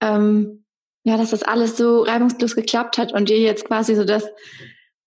ähm, 0.00 0.65
ja, 1.06 1.16
dass 1.16 1.30
das 1.30 1.44
alles 1.44 1.76
so 1.76 2.02
reibungslos 2.02 2.56
geklappt 2.56 2.98
hat 2.98 3.12
und 3.12 3.30
ihr 3.30 3.38
jetzt 3.38 3.64
quasi 3.64 3.94
so 3.94 4.04
das 4.04 4.24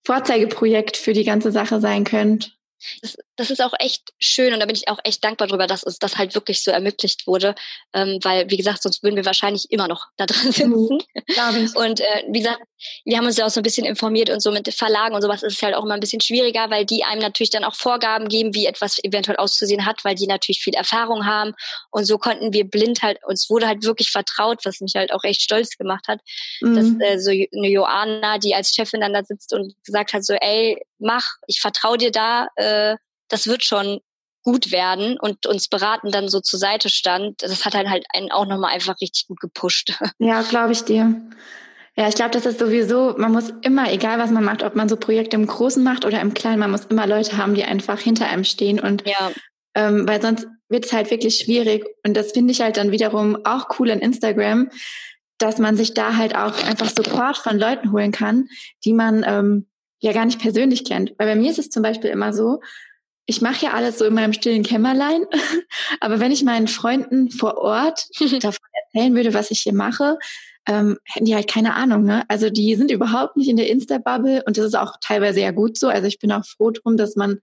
Vorzeigeprojekt 0.06 0.96
für 0.96 1.12
die 1.12 1.24
ganze 1.24 1.52
Sache 1.52 1.78
sein 1.78 2.04
könnt. 2.04 2.56
Das, 3.02 3.18
das 3.36 3.50
ist 3.50 3.60
auch 3.60 3.74
echt 3.78 4.14
schön 4.18 4.54
und 4.54 4.60
da 4.60 4.66
bin 4.66 4.74
ich 4.74 4.88
auch 4.88 4.98
echt 5.04 5.22
dankbar 5.22 5.46
drüber, 5.46 5.66
dass 5.66 5.84
uns 5.84 5.98
das 5.98 6.16
halt 6.16 6.34
wirklich 6.34 6.64
so 6.64 6.70
ermöglicht 6.70 7.26
wurde, 7.26 7.54
ähm, 7.92 8.18
weil 8.22 8.48
wie 8.48 8.56
gesagt, 8.56 8.82
sonst 8.82 9.02
würden 9.02 9.16
wir 9.16 9.26
wahrscheinlich 9.26 9.70
immer 9.70 9.88
noch 9.88 10.06
da 10.16 10.24
drin 10.24 10.46
mhm. 10.46 10.52
sitzen. 10.52 10.98
Mhm, 11.36 11.70
und 11.74 12.00
äh, 12.00 12.24
wie 12.30 12.38
gesagt, 12.38 12.62
wir 13.04 13.16
haben 13.16 13.26
uns 13.26 13.36
ja 13.36 13.46
auch 13.46 13.50
so 13.50 13.60
ein 13.60 13.64
bisschen 13.64 13.86
informiert 13.86 14.30
und 14.30 14.42
so 14.42 14.50
mit 14.50 14.72
Verlagen 14.72 15.14
und 15.14 15.22
sowas 15.22 15.42
ist 15.42 15.54
es 15.54 15.62
halt 15.62 15.74
auch 15.74 15.84
immer 15.84 15.94
ein 15.94 16.00
bisschen 16.00 16.20
schwieriger, 16.20 16.70
weil 16.70 16.84
die 16.84 17.04
einem 17.04 17.20
natürlich 17.20 17.50
dann 17.50 17.64
auch 17.64 17.74
Vorgaben 17.74 18.28
geben, 18.28 18.54
wie 18.54 18.66
etwas 18.66 18.98
eventuell 19.02 19.36
auszusehen 19.36 19.86
hat, 19.86 20.04
weil 20.04 20.14
die 20.14 20.26
natürlich 20.26 20.60
viel 20.60 20.74
Erfahrung 20.74 21.26
haben 21.26 21.52
und 21.90 22.04
so 22.04 22.18
konnten 22.18 22.52
wir 22.52 22.64
blind 22.64 23.02
halt, 23.02 23.18
uns 23.24 23.48
wurde 23.50 23.66
halt 23.66 23.84
wirklich 23.84 24.10
vertraut, 24.10 24.64
was 24.64 24.80
mich 24.80 24.94
halt 24.94 25.12
auch 25.12 25.24
echt 25.24 25.42
stolz 25.42 25.76
gemacht 25.76 26.06
hat, 26.08 26.20
mhm. 26.60 26.98
dass 26.98 27.08
äh, 27.08 27.18
so 27.18 27.30
eine 27.30 27.68
Joanna, 27.68 28.38
die 28.38 28.54
als 28.54 28.70
Chefin 28.74 29.00
dann 29.00 29.12
da 29.12 29.24
sitzt 29.24 29.52
und 29.52 29.74
gesagt 29.84 30.12
hat 30.12 30.24
so, 30.24 30.34
ey, 30.34 30.80
mach, 30.98 31.26
ich 31.46 31.60
vertraue 31.60 31.98
dir 31.98 32.10
da, 32.10 32.48
äh, 32.56 32.96
das 33.28 33.46
wird 33.46 33.64
schon 33.64 34.00
gut 34.42 34.72
werden 34.72 35.18
und 35.20 35.46
uns 35.46 35.68
beraten 35.68 36.10
dann 36.10 36.28
so 36.28 36.40
zur 36.40 36.58
Seite 36.58 36.88
stand, 36.88 37.42
das 37.42 37.64
hat 37.64 37.74
dann 37.74 37.90
halt 37.90 38.06
einen 38.14 38.30
auch 38.30 38.46
nochmal 38.46 38.72
einfach 38.72 39.00
richtig 39.00 39.26
gut 39.26 39.40
gepusht. 39.40 39.92
Ja, 40.18 40.42
glaube 40.42 40.72
ich 40.72 40.84
dir. 40.84 41.14
Ja, 41.96 42.08
ich 42.08 42.14
glaube, 42.14 42.30
das 42.30 42.46
ist 42.46 42.58
sowieso, 42.58 43.14
man 43.18 43.32
muss 43.32 43.52
immer, 43.62 43.92
egal 43.92 44.18
was 44.18 44.30
man 44.30 44.44
macht, 44.44 44.62
ob 44.62 44.76
man 44.76 44.88
so 44.88 44.96
Projekte 44.96 45.36
im 45.36 45.46
Großen 45.46 45.82
macht 45.82 46.04
oder 46.04 46.20
im 46.20 46.34
Kleinen, 46.34 46.60
man 46.60 46.70
muss 46.70 46.86
immer 46.86 47.06
Leute 47.06 47.36
haben, 47.36 47.54
die 47.54 47.64
einfach 47.64 47.98
hinter 47.98 48.28
einem 48.28 48.44
stehen 48.44 48.78
und 48.80 49.06
ja. 49.06 49.32
ähm, 49.74 50.06
weil 50.06 50.22
sonst 50.22 50.46
wird 50.68 50.84
es 50.84 50.92
halt 50.92 51.10
wirklich 51.10 51.36
schwierig 51.36 51.84
und 52.06 52.16
das 52.16 52.32
finde 52.32 52.52
ich 52.52 52.60
halt 52.60 52.76
dann 52.76 52.92
wiederum 52.92 53.44
auch 53.44 53.66
cool 53.78 53.90
an 53.90 53.98
Instagram, 53.98 54.70
dass 55.38 55.58
man 55.58 55.76
sich 55.76 55.94
da 55.94 56.16
halt 56.16 56.36
auch 56.36 56.62
einfach 56.64 56.88
Support 56.88 57.38
von 57.38 57.58
Leuten 57.58 57.92
holen 57.92 58.12
kann, 58.12 58.48
die 58.84 58.92
man 58.92 59.24
ähm, 59.26 59.66
ja 59.98 60.12
gar 60.12 60.26
nicht 60.26 60.40
persönlich 60.40 60.84
kennt. 60.84 61.14
Weil 61.18 61.28
bei 61.28 61.36
mir 61.36 61.50
ist 61.50 61.58
es 61.58 61.70
zum 61.70 61.82
Beispiel 61.82 62.10
immer 62.10 62.32
so, 62.32 62.60
ich 63.26 63.40
mache 63.40 63.66
ja 63.66 63.72
alles 63.72 63.98
so 63.98 64.04
in 64.04 64.14
meinem 64.14 64.32
stillen 64.32 64.62
Kämmerlein, 64.62 65.24
aber 66.00 66.20
wenn 66.20 66.32
ich 66.32 66.44
meinen 66.44 66.68
Freunden 66.68 67.30
vor 67.30 67.58
Ort 67.58 68.06
davon 68.40 68.66
erzählen 68.84 69.14
würde, 69.14 69.34
was 69.34 69.50
ich 69.50 69.60
hier 69.60 69.74
mache, 69.74 70.18
ähm, 70.70 70.98
hätten 71.04 71.24
die 71.24 71.34
halt 71.34 71.50
keine 71.50 71.74
Ahnung. 71.74 72.04
Ne? 72.04 72.22
Also 72.28 72.48
die 72.48 72.76
sind 72.76 72.92
überhaupt 72.92 73.36
nicht 73.36 73.48
in 73.48 73.56
der 73.56 73.68
Insta-Bubble 73.68 74.44
und 74.46 74.56
das 74.56 74.66
ist 74.66 74.76
auch 74.76 74.94
teilweise 75.00 75.40
ja 75.40 75.50
gut 75.50 75.76
so. 75.76 75.88
Also 75.88 76.06
ich 76.06 76.20
bin 76.20 76.30
auch 76.30 76.44
froh 76.44 76.70
drum, 76.70 76.96
dass 76.96 77.16
man 77.16 77.40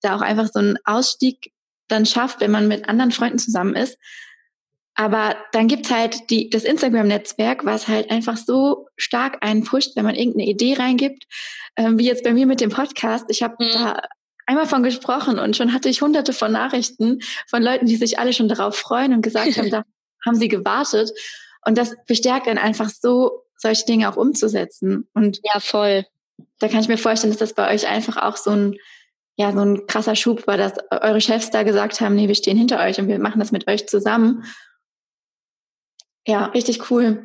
da 0.00 0.16
auch 0.16 0.22
einfach 0.22 0.48
so 0.50 0.60
einen 0.60 0.78
Ausstieg 0.84 1.52
dann 1.88 2.06
schafft, 2.06 2.40
wenn 2.40 2.50
man 2.50 2.68
mit 2.68 2.88
anderen 2.88 3.12
Freunden 3.12 3.38
zusammen 3.38 3.76
ist. 3.76 3.98
Aber 4.94 5.36
dann 5.52 5.68
gibt's 5.68 5.90
halt 5.90 6.30
die, 6.30 6.48
das 6.48 6.64
Instagram-Netzwerk, 6.64 7.66
was 7.66 7.86
halt 7.86 8.10
einfach 8.10 8.38
so 8.38 8.88
stark 8.96 9.38
einen 9.42 9.64
pusht, 9.64 9.94
wenn 9.96 10.04
man 10.04 10.14
irgendeine 10.14 10.48
Idee 10.48 10.74
reingibt, 10.74 11.24
ähm, 11.76 11.98
wie 11.98 12.06
jetzt 12.06 12.24
bei 12.24 12.32
mir 12.32 12.46
mit 12.46 12.62
dem 12.62 12.70
Podcast. 12.70 13.26
Ich 13.28 13.42
habe 13.42 13.62
mhm. 13.62 13.72
da 13.72 14.02
einmal 14.46 14.66
von 14.66 14.82
gesprochen 14.82 15.38
und 15.38 15.54
schon 15.54 15.74
hatte 15.74 15.90
ich 15.90 16.00
hunderte 16.00 16.32
von 16.32 16.50
Nachrichten 16.50 17.20
von 17.46 17.62
Leuten, 17.62 17.86
die 17.86 17.96
sich 17.96 18.18
alle 18.18 18.32
schon 18.32 18.48
darauf 18.48 18.76
freuen 18.76 19.12
und 19.12 19.22
gesagt 19.22 19.58
haben, 19.58 19.70
da 19.70 19.84
haben 20.24 20.36
sie 20.36 20.48
gewartet. 20.48 21.10
Und 21.64 21.78
das 21.78 21.94
bestärkt 22.06 22.46
dann 22.46 22.58
einfach 22.58 22.88
so, 22.88 23.44
solche 23.56 23.84
Dinge 23.84 24.10
auch 24.10 24.16
umzusetzen. 24.16 25.08
Und 25.14 25.40
ja, 25.42 25.60
voll. 25.60 26.06
Da 26.58 26.68
kann 26.68 26.80
ich 26.80 26.88
mir 26.88 26.98
vorstellen, 26.98 27.32
dass 27.32 27.38
das 27.38 27.54
bei 27.54 27.72
euch 27.72 27.86
einfach 27.86 28.16
auch 28.16 28.36
so 28.36 28.50
ein, 28.50 28.76
ja, 29.36 29.52
so 29.52 29.60
ein 29.60 29.86
krasser 29.86 30.16
Schub 30.16 30.46
war, 30.46 30.56
dass 30.56 30.74
eure 30.90 31.20
Chefs 31.20 31.50
da 31.50 31.62
gesagt 31.62 32.00
haben, 32.00 32.14
nee, 32.14 32.28
wir 32.28 32.34
stehen 32.34 32.56
hinter 32.56 32.80
euch 32.80 32.98
und 32.98 33.08
wir 33.08 33.18
machen 33.18 33.40
das 33.40 33.52
mit 33.52 33.68
euch 33.68 33.86
zusammen. 33.86 34.44
Ja, 36.26 36.46
richtig 36.46 36.90
cool. 36.90 37.22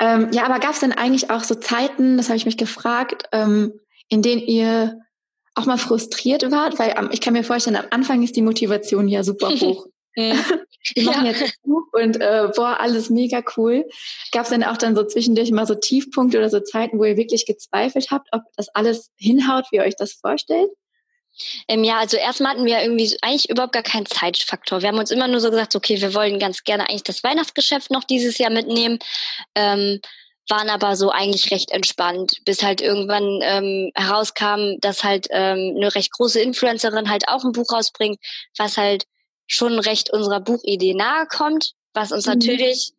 Ähm, 0.00 0.30
ja, 0.32 0.44
aber 0.44 0.58
gab 0.58 0.72
es 0.72 0.80
denn 0.80 0.92
eigentlich 0.92 1.30
auch 1.30 1.44
so 1.44 1.54
Zeiten, 1.54 2.16
das 2.16 2.28
habe 2.28 2.36
ich 2.36 2.46
mich 2.46 2.56
gefragt, 2.56 3.24
ähm, 3.32 3.72
in 4.08 4.22
denen 4.22 4.42
ihr 4.42 5.00
auch 5.54 5.66
mal 5.66 5.78
frustriert 5.78 6.50
wart? 6.50 6.78
Weil 6.78 6.94
ähm, 6.98 7.10
ich 7.12 7.20
kann 7.20 7.34
mir 7.34 7.44
vorstellen, 7.44 7.76
am 7.76 7.86
Anfang 7.90 8.22
ist 8.22 8.36
die 8.36 8.42
Motivation 8.42 9.08
ja 9.08 9.22
super 9.22 9.48
hoch. 9.60 9.86
Wir 10.94 11.04
machen 11.04 11.26
ja. 11.26 11.32
jetzt 11.32 11.42
das 11.42 11.52
Buch 11.62 11.84
und 11.92 12.20
äh, 12.20 12.48
boah, 12.54 12.80
alles 12.80 13.10
mega 13.10 13.42
cool. 13.56 13.88
Gab 14.32 14.44
es 14.44 14.50
denn 14.50 14.64
auch 14.64 14.76
dann 14.76 14.96
so 14.96 15.04
zwischendurch 15.04 15.50
mal 15.50 15.66
so 15.66 15.74
Tiefpunkte 15.74 16.38
oder 16.38 16.50
so 16.50 16.60
Zeiten, 16.60 16.98
wo 16.98 17.04
ihr 17.04 17.16
wirklich 17.16 17.46
gezweifelt 17.46 18.10
habt, 18.10 18.28
ob 18.32 18.42
das 18.56 18.68
alles 18.70 19.10
hinhaut, 19.16 19.66
wie 19.70 19.76
ihr 19.76 19.82
euch 19.82 19.96
das 19.96 20.12
vorstellt? 20.12 20.70
Ähm, 21.68 21.82
ja, 21.84 21.98
also 21.98 22.16
erstmal 22.16 22.52
hatten 22.52 22.66
wir 22.66 22.82
irgendwie 22.82 23.16
eigentlich 23.22 23.48
überhaupt 23.48 23.72
gar 23.72 23.82
keinen 23.82 24.06
Zeitfaktor. 24.06 24.82
Wir 24.82 24.88
haben 24.88 24.98
uns 24.98 25.10
immer 25.10 25.28
nur 25.28 25.40
so 25.40 25.50
gesagt, 25.50 25.74
okay, 25.74 26.00
wir 26.00 26.14
wollen 26.14 26.38
ganz 26.38 26.62
gerne 26.64 26.88
eigentlich 26.88 27.04
das 27.04 27.24
Weihnachtsgeschäft 27.24 27.90
noch 27.90 28.04
dieses 28.04 28.38
Jahr 28.38 28.50
mitnehmen. 28.50 28.98
Ähm, 29.54 30.00
waren 30.48 30.70
aber 30.70 30.96
so 30.96 31.10
eigentlich 31.10 31.50
recht 31.50 31.70
entspannt, 31.70 32.38
bis 32.44 32.62
halt 32.62 32.80
irgendwann 32.80 33.40
ähm, 33.42 33.92
herauskam, 33.94 34.76
dass 34.80 35.04
halt 35.04 35.28
ähm, 35.30 35.74
eine 35.76 35.94
recht 35.94 36.12
große 36.12 36.40
Influencerin 36.40 37.08
halt 37.08 37.28
auch 37.28 37.44
ein 37.44 37.52
Buch 37.52 37.72
rausbringt, 37.72 38.18
was 38.58 38.76
halt 38.76 39.04
schon 39.52 39.78
recht 39.78 40.10
unserer 40.10 40.40
Buchidee 40.40 40.94
nahe 40.94 41.26
kommt, 41.26 41.72
was 41.92 42.10
uns 42.10 42.26
mhm. 42.26 42.34
natürlich 42.34 42.92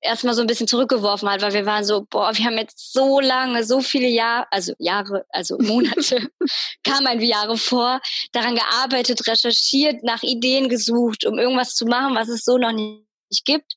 erstmal 0.00 0.34
so 0.34 0.40
ein 0.40 0.46
bisschen 0.46 0.68
zurückgeworfen 0.68 1.28
hat, 1.28 1.42
weil 1.42 1.52
wir 1.52 1.66
waren 1.66 1.84
so, 1.84 2.06
boah, 2.08 2.34
wir 2.34 2.44
haben 2.44 2.56
jetzt 2.56 2.92
so 2.92 3.20
lange, 3.20 3.64
so 3.64 3.80
viele 3.80 4.06
Jahre, 4.06 4.46
also 4.50 4.72
Jahre, 4.78 5.26
also 5.30 5.58
Monate, 5.60 6.30
kam 6.84 7.06
ein 7.06 7.20
Jahre 7.20 7.56
vor, 7.56 8.00
daran 8.32 8.54
gearbeitet, 8.54 9.26
recherchiert, 9.26 10.02
nach 10.02 10.22
Ideen 10.22 10.68
gesucht, 10.68 11.26
um 11.26 11.38
irgendwas 11.38 11.74
zu 11.74 11.86
machen, 11.86 12.14
was 12.14 12.28
es 12.28 12.44
so 12.44 12.56
noch 12.56 12.72
nicht 12.72 13.44
gibt. 13.44 13.74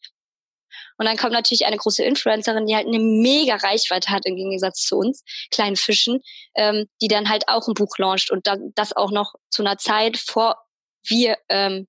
Und 0.98 1.08
dann 1.08 1.18
kommt 1.18 1.34
natürlich 1.34 1.66
eine 1.66 1.78
große 1.78 2.04
Influencerin, 2.04 2.68
die 2.68 2.76
halt 2.76 2.88
eine 2.88 3.00
mega 3.00 3.56
Reichweite 3.56 4.10
hat 4.10 4.26
im 4.26 4.36
Gegensatz 4.36 4.84
zu 4.84 4.98
uns, 4.98 5.24
kleinen 5.50 5.76
Fischen, 5.76 6.22
ähm, 6.56 6.86
die 7.02 7.08
dann 7.08 7.30
halt 7.30 7.48
auch 7.48 7.68
ein 7.68 7.74
Buch 7.74 7.98
launcht 7.98 8.32
und 8.32 8.46
dann, 8.46 8.72
das 8.76 8.96
auch 8.96 9.12
noch 9.12 9.34
zu 9.50 9.64
einer 9.64 9.80
Zeit 9.80 10.18
vor 10.18 10.58
wir 11.06 11.38
ähm, 11.50 11.88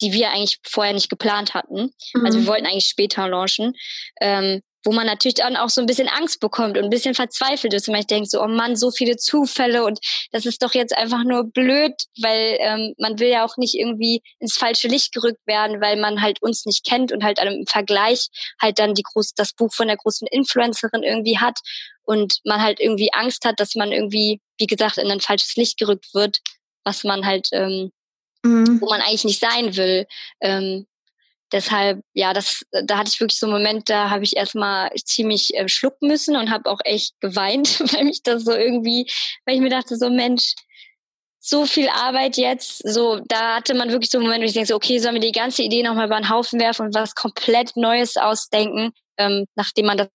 die 0.00 0.12
wir 0.12 0.30
eigentlich 0.30 0.58
vorher 0.66 0.94
nicht 0.94 1.10
geplant 1.10 1.54
hatten. 1.54 1.92
Mhm. 2.14 2.26
Also 2.26 2.38
wir 2.38 2.42
mhm. 2.42 2.48
wollten 2.48 2.66
eigentlich 2.66 2.86
später 2.86 3.28
launchen. 3.28 3.74
Ähm, 4.20 4.62
wo 4.84 4.92
man 4.92 5.06
natürlich 5.06 5.34
dann 5.34 5.56
auch 5.56 5.68
so 5.68 5.80
ein 5.80 5.86
bisschen 5.86 6.08
Angst 6.08 6.40
bekommt 6.40 6.78
und 6.78 6.84
ein 6.84 6.90
bisschen 6.90 7.14
verzweifelt 7.14 7.74
ist 7.74 7.88
und 7.88 7.94
man 7.94 8.06
denkt 8.06 8.30
so, 8.30 8.40
oh 8.42 8.48
Mann, 8.48 8.76
so 8.76 8.90
viele 8.90 9.16
Zufälle 9.16 9.84
und 9.84 9.98
das 10.32 10.46
ist 10.46 10.62
doch 10.62 10.74
jetzt 10.74 10.96
einfach 10.96 11.22
nur 11.24 11.44
blöd, 11.44 11.92
weil 12.20 12.56
ähm, 12.60 12.94
man 12.98 13.18
will 13.18 13.28
ja 13.28 13.44
auch 13.44 13.56
nicht 13.56 13.74
irgendwie 13.74 14.22
ins 14.38 14.56
falsche 14.56 14.88
Licht 14.88 15.12
gerückt 15.12 15.46
werden, 15.46 15.80
weil 15.80 15.96
man 15.96 16.22
halt 16.22 16.40
uns 16.42 16.64
nicht 16.64 16.84
kennt 16.86 17.12
und 17.12 17.22
halt 17.22 17.40
im 17.40 17.66
Vergleich 17.66 18.28
halt 18.60 18.78
dann 18.78 18.94
die 18.94 19.02
groß, 19.02 19.34
das 19.34 19.52
Buch 19.52 19.72
von 19.74 19.88
der 19.88 19.98
großen 19.98 20.26
Influencerin 20.30 21.02
irgendwie 21.02 21.38
hat 21.38 21.58
und 22.02 22.40
man 22.44 22.62
halt 22.62 22.80
irgendwie 22.80 23.12
Angst 23.12 23.44
hat, 23.44 23.60
dass 23.60 23.74
man 23.74 23.92
irgendwie, 23.92 24.40
wie 24.58 24.66
gesagt, 24.66 24.98
in 24.98 25.10
ein 25.10 25.20
falsches 25.20 25.56
Licht 25.56 25.78
gerückt 25.78 26.14
wird, 26.14 26.38
was 26.84 27.04
man 27.04 27.26
halt, 27.26 27.48
ähm, 27.52 27.90
mhm. 28.44 28.80
wo 28.80 28.88
man 28.88 29.00
eigentlich 29.00 29.24
nicht 29.24 29.40
sein 29.40 29.76
will. 29.76 30.06
Ähm, 30.40 30.86
deshalb, 31.52 32.02
ja, 32.14 32.32
das, 32.32 32.64
da 32.84 32.98
hatte 32.98 33.10
ich 33.12 33.20
wirklich 33.20 33.38
so 33.38 33.46
einen 33.46 33.54
Moment, 33.54 33.88
da 33.88 34.10
habe 34.10 34.24
ich 34.24 34.36
erstmal 34.36 34.90
ziemlich 34.94 35.54
äh, 35.54 35.68
schlucken 35.68 36.08
müssen 36.08 36.36
und 36.36 36.50
habe 36.50 36.70
auch 36.70 36.80
echt 36.84 37.20
geweint, 37.20 37.80
weil 37.92 38.04
mich 38.04 38.22
das 38.22 38.44
so 38.44 38.52
irgendwie, 38.52 39.10
weil 39.44 39.56
ich 39.56 39.60
mir 39.60 39.70
dachte, 39.70 39.96
so 39.96 40.10
Mensch, 40.10 40.54
so 41.42 41.64
viel 41.64 41.88
Arbeit 41.88 42.36
jetzt, 42.36 42.86
so, 42.86 43.20
da 43.26 43.56
hatte 43.56 43.74
man 43.74 43.90
wirklich 43.90 44.10
so 44.10 44.18
einen 44.18 44.26
Moment, 44.26 44.42
wo 44.42 44.46
ich 44.46 44.52
denke, 44.52 44.68
so, 44.68 44.76
okay, 44.76 44.98
sollen 44.98 45.14
wir 45.14 45.20
die 45.20 45.32
ganze 45.32 45.62
Idee 45.62 45.82
nochmal 45.82 46.06
über 46.06 46.20
den 46.20 46.28
Haufen 46.28 46.60
werfen 46.60 46.86
und 46.86 46.94
was 46.94 47.14
komplett 47.14 47.76
Neues 47.76 48.18
ausdenken, 48.18 48.92
ähm, 49.16 49.46
nachdem 49.54 49.86
man 49.86 49.96
das 49.96 50.08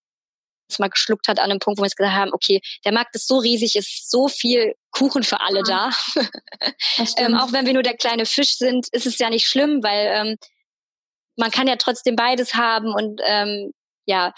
mal 0.79 0.89
geschluckt 0.89 1.27
hat 1.27 1.39
an 1.39 1.51
einem 1.51 1.59
Punkt, 1.59 1.77
wo 1.77 1.83
wir 1.83 1.87
jetzt 1.87 1.97
gesagt 1.97 2.15
haben, 2.15 2.33
okay, 2.33 2.61
der 2.83 2.91
Markt 2.91 3.15
ist 3.15 3.27
so 3.27 3.37
riesig, 3.37 3.75
ist 3.75 4.09
so 4.09 4.27
viel 4.27 4.73
Kuchen 4.91 5.23
für 5.23 5.41
alle 5.41 5.61
ja. 5.67 5.91
da. 6.15 6.21
ähm, 7.17 7.35
auch 7.35 7.51
wenn 7.51 7.65
wir 7.65 7.73
nur 7.73 7.83
der 7.83 7.97
kleine 7.97 8.25
Fisch 8.25 8.57
sind, 8.57 8.87
ist 8.91 9.05
es 9.05 9.17
ja 9.17 9.29
nicht 9.29 9.47
schlimm, 9.47 9.83
weil 9.83 10.07
ähm, 10.11 10.37
man 11.37 11.51
kann 11.51 11.67
ja 11.67 11.75
trotzdem 11.75 12.15
beides 12.15 12.55
haben 12.55 12.93
und 12.93 13.21
ähm, 13.25 13.71
ja, 14.05 14.33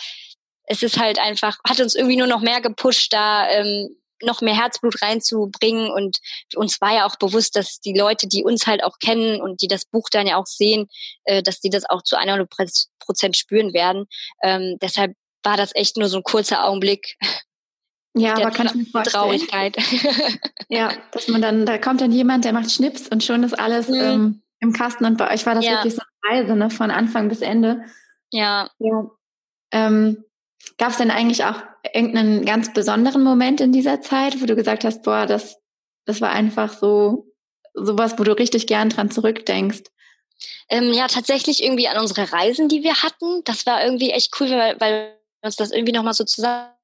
es 0.63 0.83
ist 0.83 0.99
halt 0.99 1.19
einfach, 1.19 1.57
hat 1.67 1.79
uns 1.79 1.95
irgendwie 1.95 2.17
nur 2.17 2.27
noch 2.27 2.41
mehr 2.41 2.61
gepusht, 2.61 3.13
da 3.13 3.49
ähm, 3.49 3.95
noch 4.21 4.41
mehr 4.41 4.55
Herzblut 4.55 5.01
reinzubringen 5.01 5.91
und 5.91 6.17
uns 6.55 6.81
war 6.81 6.93
ja 6.93 7.05
auch 7.05 7.17
bewusst, 7.17 7.55
dass 7.55 7.79
die 7.79 7.93
Leute, 7.93 8.27
die 8.27 8.43
uns 8.43 8.65
halt 8.65 8.83
auch 8.83 8.97
kennen 8.99 9.41
und 9.41 9.61
die 9.61 9.67
das 9.67 9.85
Buch 9.85 10.09
dann 10.11 10.27
ja 10.27 10.37
auch 10.37 10.47
sehen, 10.47 10.87
äh, 11.25 11.43
dass 11.43 11.59
die 11.59 11.69
das 11.69 11.87
auch 11.87 12.01
zu 12.01 12.17
100 12.17 12.49
Prozent 12.99 13.37
spüren 13.37 13.73
werden. 13.73 14.05
Ähm, 14.43 14.77
deshalb 14.81 15.13
war 15.47 15.55
das 15.55 15.73
echt 15.75 15.95
nur 15.95 16.09
so 16.09 16.17
ein 16.17 16.23
kurzer 16.23 16.65
Augenblick. 16.65 17.17
Ja, 18.13 18.35
aber 18.35 18.51
kann 18.51 18.67
ich 18.67 18.75
mir 18.75 18.85
vorstellen. 18.85 19.23
Traurigkeit. 19.23 19.77
ja, 20.69 20.91
dass 21.11 21.27
man 21.29 21.41
dann, 21.41 21.65
da 21.65 21.77
kommt 21.77 22.01
dann 22.01 22.11
jemand, 22.11 22.43
der 22.43 22.51
macht 22.51 22.71
Schnips 22.71 23.07
und 23.07 23.23
schon 23.23 23.43
ist 23.43 23.57
alles 23.57 23.87
mhm. 23.87 23.95
ähm, 23.95 24.41
im 24.59 24.73
Kasten 24.73 25.05
und 25.05 25.17
bei 25.17 25.33
euch 25.33 25.45
war 25.45 25.55
das 25.55 25.65
ja. 25.65 25.71
wirklich 25.71 25.95
so 25.95 26.01
eine 26.01 26.41
Reise, 26.41 26.55
ne, 26.55 26.69
von 26.69 26.91
Anfang 26.91 27.29
bis 27.29 27.41
Ende. 27.41 27.85
Ja. 28.31 28.69
ja. 28.79 29.09
Ähm, 29.71 30.25
Gab 30.77 30.91
es 30.91 30.97
denn 30.97 31.11
eigentlich 31.11 31.45
auch 31.45 31.61
irgendeinen 31.93 32.43
ganz 32.43 32.73
besonderen 32.73 33.23
Moment 33.23 33.61
in 33.61 33.71
dieser 33.71 34.01
Zeit, 34.01 34.41
wo 34.41 34.45
du 34.45 34.55
gesagt 34.55 34.83
hast, 34.83 35.03
boah, 35.03 35.25
das, 35.25 35.57
das 36.05 36.19
war 36.19 36.31
einfach 36.31 36.73
so 36.73 37.31
sowas, 37.73 38.15
wo 38.17 38.23
du 38.23 38.37
richtig 38.37 38.67
gern 38.67 38.89
dran 38.89 39.11
zurückdenkst? 39.11 39.83
Ähm, 40.69 40.91
ja, 40.91 41.07
tatsächlich 41.07 41.63
irgendwie 41.63 41.87
an 41.87 41.99
unsere 41.99 42.31
Reisen, 42.33 42.67
die 42.67 42.83
wir 42.83 43.01
hatten. 43.01 43.43
Das 43.45 43.65
war 43.65 43.83
irgendwie 43.83 44.11
echt 44.11 44.35
cool, 44.39 44.49
weil, 44.49 44.79
weil 44.79 45.16
uns 45.43 45.55
das 45.55 45.71
irgendwie 45.71 45.93
nochmal 45.93 46.13
so 46.13 46.23
zusammen 46.23 46.77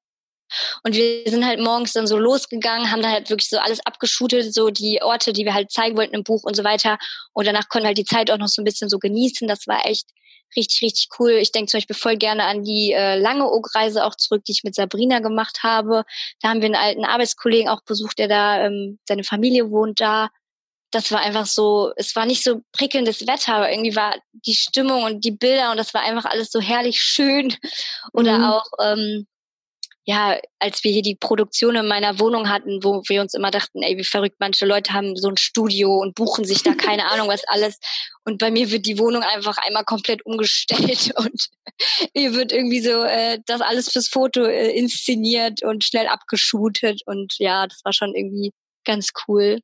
und 0.82 0.94
wir 0.94 1.28
sind 1.30 1.44
halt 1.44 1.60
morgens 1.60 1.92
dann 1.92 2.06
so 2.06 2.18
losgegangen, 2.18 2.90
haben 2.90 3.02
da 3.02 3.10
halt 3.10 3.30
wirklich 3.30 3.48
so 3.48 3.58
alles 3.58 3.84
abgeschootet, 3.84 4.54
so 4.54 4.70
die 4.70 5.00
Orte, 5.02 5.32
die 5.32 5.44
wir 5.44 5.54
halt 5.54 5.70
zeigen 5.70 5.96
wollten 5.96 6.14
im 6.14 6.24
Buch 6.24 6.44
und 6.44 6.54
so 6.54 6.64
weiter. 6.64 6.98
Und 7.32 7.46
danach 7.46 7.68
konnten 7.68 7.84
wir 7.84 7.88
halt 7.88 7.98
die 7.98 8.04
Zeit 8.04 8.30
auch 8.30 8.38
noch 8.38 8.48
so 8.48 8.62
ein 8.62 8.64
bisschen 8.64 8.88
so 8.88 8.98
genießen. 8.98 9.48
Das 9.48 9.66
war 9.66 9.86
echt 9.86 10.08
richtig, 10.56 10.82
richtig 10.82 11.08
cool. 11.18 11.32
Ich 11.32 11.52
denke 11.52 11.70
zum 11.70 11.78
Beispiel 11.78 11.96
voll 11.96 12.16
gerne 12.16 12.44
an 12.44 12.62
die 12.62 12.92
äh, 12.92 13.18
lange 13.18 13.50
Oak-Reise 13.50 14.04
auch 14.04 14.14
zurück, 14.14 14.44
die 14.44 14.52
ich 14.52 14.64
mit 14.64 14.74
Sabrina 14.74 15.18
gemacht 15.18 15.60
habe. 15.62 16.04
Da 16.40 16.50
haben 16.50 16.60
wir 16.60 16.66
einen 16.66 16.76
alten 16.76 17.04
Arbeitskollegen 17.04 17.68
auch 17.68 17.82
besucht, 17.82 18.18
der 18.18 18.28
da, 18.28 18.66
ähm, 18.66 18.98
seine 19.08 19.24
Familie 19.24 19.70
wohnt 19.70 20.00
da. 20.00 20.28
Das 20.94 21.10
war 21.10 21.20
einfach 21.20 21.46
so, 21.46 21.92
es 21.96 22.14
war 22.14 22.24
nicht 22.24 22.44
so 22.44 22.62
prickelndes 22.72 23.26
Wetter, 23.26 23.56
aber 23.56 23.70
irgendwie 23.70 23.96
war 23.96 24.14
die 24.32 24.54
Stimmung 24.54 25.02
und 25.02 25.24
die 25.24 25.32
Bilder 25.32 25.72
und 25.72 25.76
das 25.76 25.92
war 25.92 26.02
einfach 26.02 26.24
alles 26.24 26.52
so 26.52 26.60
herrlich 26.60 27.02
schön. 27.02 27.54
Oder 28.12 28.38
mhm. 28.38 28.44
auch, 28.44 28.66
ähm, 28.80 29.26
ja, 30.06 30.38
als 30.58 30.84
wir 30.84 30.92
hier 30.92 31.02
die 31.02 31.16
Produktion 31.16 31.76
in 31.76 31.88
meiner 31.88 32.20
Wohnung 32.20 32.48
hatten, 32.50 32.84
wo 32.84 33.02
wir 33.08 33.22
uns 33.22 33.34
immer 33.34 33.50
dachten, 33.50 33.82
ey, 33.82 33.96
wie 33.96 34.04
verrückt, 34.04 34.36
manche 34.38 34.66
Leute 34.66 34.92
haben 34.92 35.16
so 35.16 35.28
ein 35.28 35.38
Studio 35.38 35.98
und 35.98 36.14
buchen 36.14 36.44
sich 36.44 36.62
da 36.62 36.74
keine 36.74 37.10
Ahnung 37.10 37.28
was 37.28 37.42
alles. 37.48 37.78
Und 38.24 38.38
bei 38.38 38.50
mir 38.50 38.70
wird 38.70 38.86
die 38.86 38.98
Wohnung 38.98 39.22
einfach 39.22 39.56
einmal 39.58 39.84
komplett 39.84 40.24
umgestellt 40.24 41.12
und 41.16 41.48
hier 42.14 42.34
wird 42.34 42.52
irgendwie 42.52 42.80
so 42.80 43.02
äh, 43.02 43.40
das 43.46 43.62
alles 43.62 43.90
fürs 43.90 44.08
Foto 44.08 44.44
äh, 44.44 44.70
inszeniert 44.78 45.64
und 45.64 45.82
schnell 45.82 46.06
abgeschootet. 46.06 47.02
Und 47.06 47.34
ja, 47.38 47.66
das 47.66 47.80
war 47.84 47.92
schon 47.92 48.14
irgendwie 48.14 48.52
ganz 48.84 49.08
cool. 49.26 49.58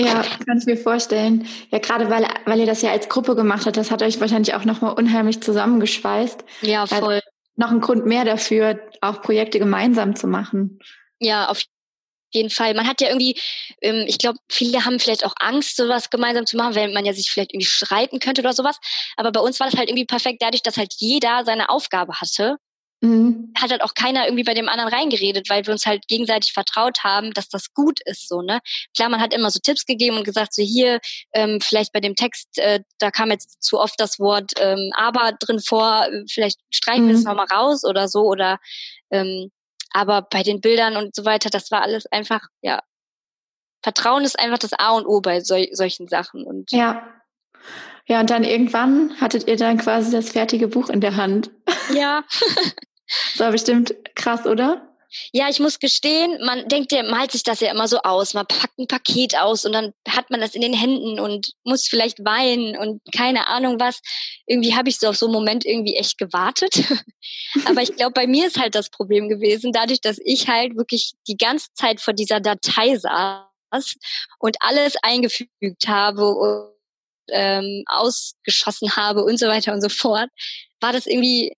Ja, 0.00 0.24
kann 0.44 0.58
ich 0.58 0.66
mir 0.66 0.76
vorstellen. 0.76 1.46
Ja, 1.70 1.78
gerade 1.78 2.10
weil, 2.10 2.26
weil 2.46 2.58
ihr 2.58 2.66
das 2.66 2.82
ja 2.82 2.90
als 2.90 3.08
Gruppe 3.08 3.36
gemacht 3.36 3.66
habt, 3.66 3.76
das 3.76 3.90
hat 3.90 4.02
euch 4.02 4.20
wahrscheinlich 4.20 4.54
auch 4.54 4.64
nochmal 4.64 4.94
unheimlich 4.94 5.40
zusammengeschweißt. 5.40 6.44
Ja, 6.62 6.86
voll. 6.86 7.14
Also 7.14 7.20
noch 7.56 7.70
ein 7.70 7.80
Grund 7.80 8.04
mehr 8.04 8.24
dafür, 8.24 8.80
auch 9.00 9.22
Projekte 9.22 9.60
gemeinsam 9.60 10.16
zu 10.16 10.26
machen. 10.26 10.80
Ja, 11.20 11.48
auf 11.48 11.62
jeden 12.32 12.50
Fall. 12.50 12.74
Man 12.74 12.88
hat 12.88 13.00
ja 13.00 13.08
irgendwie, 13.08 13.40
ähm, 13.80 14.04
ich 14.08 14.18
glaube, 14.18 14.38
viele 14.50 14.84
haben 14.84 14.98
vielleicht 14.98 15.24
auch 15.24 15.34
Angst, 15.38 15.76
sowas 15.76 16.10
gemeinsam 16.10 16.46
zu 16.46 16.56
machen, 16.56 16.74
weil 16.74 16.92
man 16.92 17.04
ja 17.04 17.12
sich 17.12 17.30
vielleicht 17.30 17.52
irgendwie 17.52 17.68
streiten 17.68 18.18
könnte 18.18 18.40
oder 18.42 18.52
sowas. 18.52 18.78
Aber 19.16 19.30
bei 19.30 19.40
uns 19.40 19.60
war 19.60 19.70
das 19.70 19.78
halt 19.78 19.88
irgendwie 19.88 20.06
perfekt, 20.06 20.42
dadurch, 20.42 20.62
dass 20.62 20.76
halt 20.76 20.92
jeder 20.98 21.44
seine 21.44 21.68
Aufgabe 21.68 22.14
hatte 22.20 22.56
Mhm. 23.04 23.52
Hat 23.54 23.70
halt 23.70 23.82
auch 23.82 23.94
keiner 23.94 24.24
irgendwie 24.24 24.44
bei 24.44 24.54
dem 24.54 24.68
anderen 24.68 24.92
reingeredet, 24.92 25.50
weil 25.50 25.66
wir 25.66 25.72
uns 25.72 25.84
halt 25.84 26.08
gegenseitig 26.08 26.52
vertraut 26.52 27.04
haben, 27.04 27.32
dass 27.32 27.48
das 27.48 27.74
gut 27.74 28.00
ist, 28.06 28.28
so, 28.28 28.40
ne? 28.40 28.60
Klar, 28.96 29.10
man 29.10 29.20
hat 29.20 29.34
immer 29.34 29.50
so 29.50 29.58
Tipps 29.58 29.84
gegeben 29.84 30.16
und 30.16 30.24
gesagt, 30.24 30.54
so 30.54 30.62
hier, 30.62 31.00
ähm, 31.34 31.60
vielleicht 31.60 31.92
bei 31.92 32.00
dem 32.00 32.14
Text, 32.14 32.58
äh, 32.58 32.80
da 32.98 33.10
kam 33.10 33.30
jetzt 33.30 33.62
zu 33.62 33.78
oft 33.78 34.00
das 34.00 34.18
Wort 34.18 34.52
ähm, 34.58 34.90
aber 34.96 35.32
drin 35.38 35.60
vor, 35.60 36.06
vielleicht 36.30 36.60
streichen 36.70 37.04
mhm. 37.04 37.08
wir 37.08 37.14
es 37.16 37.24
nochmal 37.24 37.46
raus 37.52 37.84
oder 37.84 38.08
so, 38.08 38.22
oder 38.22 38.58
ähm, 39.10 39.50
aber 39.90 40.22
bei 40.22 40.42
den 40.42 40.60
Bildern 40.60 40.96
und 40.96 41.14
so 41.14 41.24
weiter, 41.24 41.50
das 41.50 41.70
war 41.70 41.82
alles 41.82 42.06
einfach, 42.06 42.40
ja, 42.62 42.80
Vertrauen 43.82 44.24
ist 44.24 44.38
einfach 44.38 44.58
das 44.58 44.72
A 44.72 44.92
und 44.92 45.06
O 45.06 45.20
bei 45.20 45.40
sol 45.40 45.68
solchen 45.72 46.08
Sachen. 46.08 46.44
Und 46.44 46.72
ja. 46.72 47.06
Ja, 48.06 48.20
und 48.20 48.30
dann 48.30 48.44
irgendwann 48.44 49.20
hattet 49.20 49.46
ihr 49.46 49.56
dann 49.56 49.76
quasi 49.76 50.10
das 50.10 50.30
fertige 50.30 50.68
Buch 50.68 50.88
in 50.88 51.02
der 51.02 51.16
Hand. 51.16 51.50
Ja. 51.92 52.24
Das 53.06 53.40
war 53.40 53.52
bestimmt 53.52 53.94
krass, 54.14 54.46
oder? 54.46 54.94
Ja, 55.32 55.48
ich 55.48 55.60
muss 55.60 55.78
gestehen, 55.78 56.38
man 56.44 56.66
denkt 56.68 56.90
ja, 56.90 57.02
malt 57.04 57.30
sich 57.30 57.44
das 57.44 57.60
ja 57.60 57.70
immer 57.70 57.86
so 57.86 57.98
aus. 57.98 58.34
Man 58.34 58.46
packt 58.46 58.78
ein 58.78 58.88
Paket 58.88 59.38
aus 59.38 59.64
und 59.64 59.72
dann 59.72 59.92
hat 60.08 60.30
man 60.30 60.40
das 60.40 60.54
in 60.54 60.60
den 60.60 60.72
Händen 60.72 61.20
und 61.20 61.52
muss 61.62 61.86
vielleicht 61.86 62.24
weinen 62.24 62.76
und 62.76 63.00
keine 63.14 63.46
Ahnung 63.46 63.78
was. 63.78 64.00
Irgendwie 64.46 64.74
habe 64.74 64.88
ich 64.88 64.98
so 64.98 65.08
auf 65.08 65.16
so 65.16 65.26
einen 65.26 65.34
Moment 65.34 65.64
irgendwie 65.64 65.94
echt 65.94 66.18
gewartet. 66.18 66.74
Aber 67.66 67.82
ich 67.82 67.94
glaube, 67.94 68.12
bei 68.12 68.26
mir 68.26 68.46
ist 68.46 68.58
halt 68.58 68.74
das 68.74 68.90
Problem 68.90 69.28
gewesen, 69.28 69.72
dadurch, 69.72 70.00
dass 70.00 70.18
ich 70.24 70.48
halt 70.48 70.76
wirklich 70.76 71.12
die 71.28 71.36
ganze 71.36 71.68
Zeit 71.74 72.00
vor 72.00 72.14
dieser 72.14 72.40
Datei 72.40 72.96
saß 72.96 73.94
und 74.40 74.56
alles 74.60 74.96
eingefügt 75.02 75.86
habe 75.86 76.28
und 76.28 76.74
ähm, 77.30 77.84
ausgeschossen 77.86 78.96
habe 78.96 79.24
und 79.24 79.38
so 79.38 79.46
weiter 79.46 79.72
und 79.72 79.80
so 79.80 79.88
fort, 79.88 80.28
war 80.80 80.92
das 80.92 81.06
irgendwie 81.06 81.52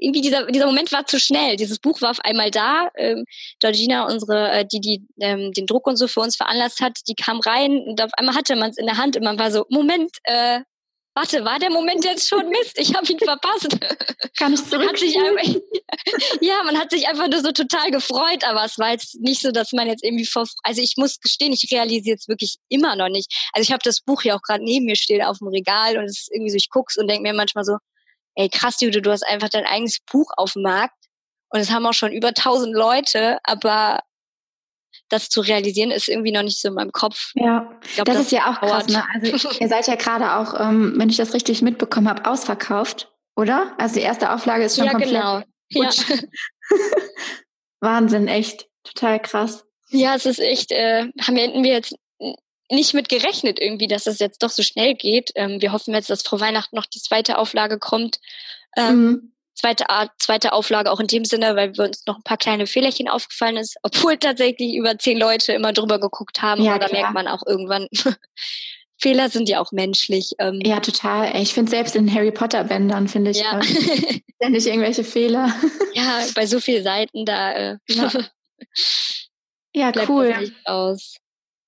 irgendwie 0.00 0.20
dieser, 0.20 0.46
dieser 0.46 0.66
Moment 0.66 0.90
war 0.92 1.06
zu 1.06 1.20
schnell. 1.20 1.56
Dieses 1.56 1.78
Buch 1.78 2.00
war 2.00 2.10
auf 2.10 2.20
einmal 2.20 2.50
da. 2.50 2.88
Ähm, 2.96 3.24
Georgina, 3.60 4.06
unsere, 4.06 4.50
äh, 4.50 4.66
die, 4.66 4.80
die 4.80 5.06
ähm, 5.20 5.52
den 5.52 5.66
Druck 5.66 5.86
und 5.86 5.96
so 5.96 6.08
für 6.08 6.20
uns 6.20 6.36
veranlasst 6.36 6.80
hat, 6.80 6.98
die 7.08 7.14
kam 7.14 7.40
rein 7.40 7.82
und 7.86 8.00
auf 8.02 8.10
einmal 8.14 8.34
hatte 8.34 8.56
man 8.56 8.70
es 8.70 8.78
in 8.78 8.86
der 8.86 8.96
Hand 8.96 9.16
und 9.16 9.24
man 9.24 9.38
war 9.38 9.50
so, 9.50 9.66
Moment, 9.68 10.10
äh, 10.24 10.60
warte, 11.14 11.44
war 11.44 11.58
der 11.58 11.70
Moment 11.70 12.04
jetzt 12.04 12.28
schon 12.28 12.48
Mist? 12.48 12.78
Ich 12.78 12.94
habe 12.94 13.06
ihn 13.10 13.18
verpasst. 13.18 13.68
Kann 14.38 14.54
ich 14.54 14.64
zurück? 14.64 14.98
ja, 16.40 16.62
man 16.64 16.78
hat 16.78 16.90
sich 16.90 17.06
einfach 17.08 17.28
nur 17.28 17.40
so 17.40 17.52
total 17.52 17.90
gefreut, 17.90 18.44
aber 18.44 18.64
es 18.64 18.78
war 18.78 18.92
jetzt 18.92 19.20
nicht 19.20 19.42
so, 19.42 19.50
dass 19.50 19.72
man 19.72 19.86
jetzt 19.86 20.04
irgendwie 20.04 20.26
vor, 20.26 20.46
also 20.62 20.80
ich 20.80 20.94
muss 20.96 21.20
gestehen, 21.20 21.52
ich 21.52 21.68
realisiere 21.70 22.16
es 22.16 22.28
wirklich 22.28 22.56
immer 22.68 22.96
noch 22.96 23.08
nicht. 23.08 23.30
Also 23.52 23.64
ich 23.66 23.72
habe 23.72 23.82
das 23.84 24.00
Buch 24.00 24.22
hier 24.22 24.36
auch 24.36 24.42
gerade 24.42 24.64
neben 24.64 24.86
mir 24.86 24.96
stehen 24.96 25.22
auf 25.22 25.38
dem 25.38 25.48
Regal 25.48 25.98
und 25.98 26.04
es 26.04 26.20
ist 26.20 26.30
irgendwie 26.32 26.50
so, 26.50 26.56
ich 26.56 26.70
guck's 26.70 26.96
und 26.96 27.08
denke 27.08 27.22
mir 27.22 27.34
manchmal 27.34 27.64
so, 27.64 27.76
ey 28.40 28.48
krass, 28.48 28.76
Jude, 28.80 29.02
du 29.02 29.10
hast 29.10 29.26
einfach 29.26 29.48
dein 29.48 29.66
eigenes 29.66 29.98
Buch 30.10 30.30
auf 30.36 30.54
dem 30.54 30.62
Markt 30.62 30.94
und 31.50 31.60
es 31.60 31.70
haben 31.70 31.86
auch 31.86 31.92
schon 31.92 32.12
über 32.12 32.32
tausend 32.32 32.74
Leute, 32.74 33.38
aber 33.44 34.00
das 35.08 35.28
zu 35.28 35.40
realisieren 35.40 35.90
ist 35.90 36.08
irgendwie 36.08 36.32
noch 36.32 36.42
nicht 36.42 36.60
so 36.60 36.68
in 36.68 36.74
meinem 36.74 36.92
Kopf. 36.92 37.32
Ja, 37.34 37.78
glaub, 37.94 38.06
das, 38.06 38.16
das, 38.16 38.26
ist 38.26 38.32
ja 38.32 38.50
auch 38.50 38.60
dauert. 38.60 38.86
krass. 38.86 38.88
Ne? 38.88 39.04
Also 39.14 39.48
ihr 39.60 39.68
seid 39.68 39.86
ja 39.86 39.96
gerade 39.96 40.34
auch, 40.34 40.58
ähm, 40.58 40.94
wenn 40.96 41.10
ich 41.10 41.16
das 41.16 41.34
richtig 41.34 41.62
mitbekommen 41.62 42.08
habe, 42.08 42.28
ausverkauft, 42.28 43.12
oder? 43.36 43.74
Also 43.78 43.96
die 43.96 44.02
erste 44.02 44.32
Auflage 44.32 44.64
ist 44.64 44.76
schon 44.76 44.86
ja, 44.86 44.92
komplett 44.92 45.10
genau. 45.10 45.42
Ja. 45.70 45.90
Wahnsinn, 47.80 48.28
echt. 48.28 48.68
Total 48.84 49.20
krass. 49.20 49.64
Ja, 49.90 50.14
es 50.14 50.26
ist 50.26 50.38
echt, 50.38 50.72
äh, 50.72 51.08
haben 51.20 51.36
wir, 51.36 51.52
wir 51.52 51.72
jetzt 51.72 51.94
nicht 52.70 52.94
mit 52.94 53.08
gerechnet 53.08 53.60
irgendwie, 53.60 53.88
dass 53.88 54.04
das 54.04 54.18
jetzt 54.18 54.42
doch 54.42 54.50
so 54.50 54.62
schnell 54.62 54.94
geht. 54.94 55.30
Ähm, 55.34 55.60
wir 55.60 55.72
hoffen 55.72 55.94
jetzt, 55.94 56.10
dass 56.10 56.22
vor 56.22 56.40
Weihnachten 56.40 56.76
noch 56.76 56.86
die 56.86 57.00
zweite 57.00 57.38
Auflage 57.38 57.78
kommt. 57.78 58.18
Ähm, 58.76 59.04
mhm. 59.04 59.32
Zweite 59.54 59.90
Art, 59.90 60.10
zweite 60.18 60.52
Auflage 60.52 60.90
auch 60.90 61.00
in 61.00 61.06
dem 61.06 61.24
Sinne, 61.24 61.54
weil 61.56 61.76
wir 61.76 61.84
uns 61.84 62.06
noch 62.06 62.16
ein 62.16 62.22
paar 62.22 62.38
kleine 62.38 62.66
Fehlerchen 62.66 63.08
aufgefallen 63.08 63.56
ist, 63.56 63.76
obwohl 63.82 64.16
tatsächlich 64.16 64.74
über 64.74 64.98
zehn 64.98 65.18
Leute 65.18 65.52
immer 65.52 65.72
drüber 65.72 65.98
geguckt 65.98 66.40
haben. 66.40 66.62
Ja, 66.62 66.78
da 66.78 66.88
merkt 66.90 67.12
man 67.12 67.28
auch 67.28 67.42
irgendwann, 67.46 67.88
Fehler 69.00 69.30
sind 69.30 69.48
ja 69.48 69.60
auch 69.60 69.72
menschlich. 69.72 70.32
Ähm. 70.38 70.60
Ja, 70.64 70.80
total. 70.80 71.34
Ich 71.40 71.54
finde 71.54 71.70
selbst 71.70 71.96
in 71.96 72.12
Harry 72.14 72.30
Potter 72.30 72.64
Bändern 72.64 73.08
finde 73.08 73.30
ich 73.30 73.40
ja. 73.40 73.58
äh, 73.60 74.20
ständig 74.36 74.66
irgendwelche 74.66 75.04
Fehler. 75.04 75.54
ja, 75.94 76.24
bei 76.34 76.46
so 76.46 76.60
vielen 76.60 76.84
Seiten 76.84 77.24
da. 77.24 77.52
Äh, 77.52 77.78
ja, 77.88 78.10
ja 79.74 79.92
cool. 80.06 80.52
aus. 80.64 81.16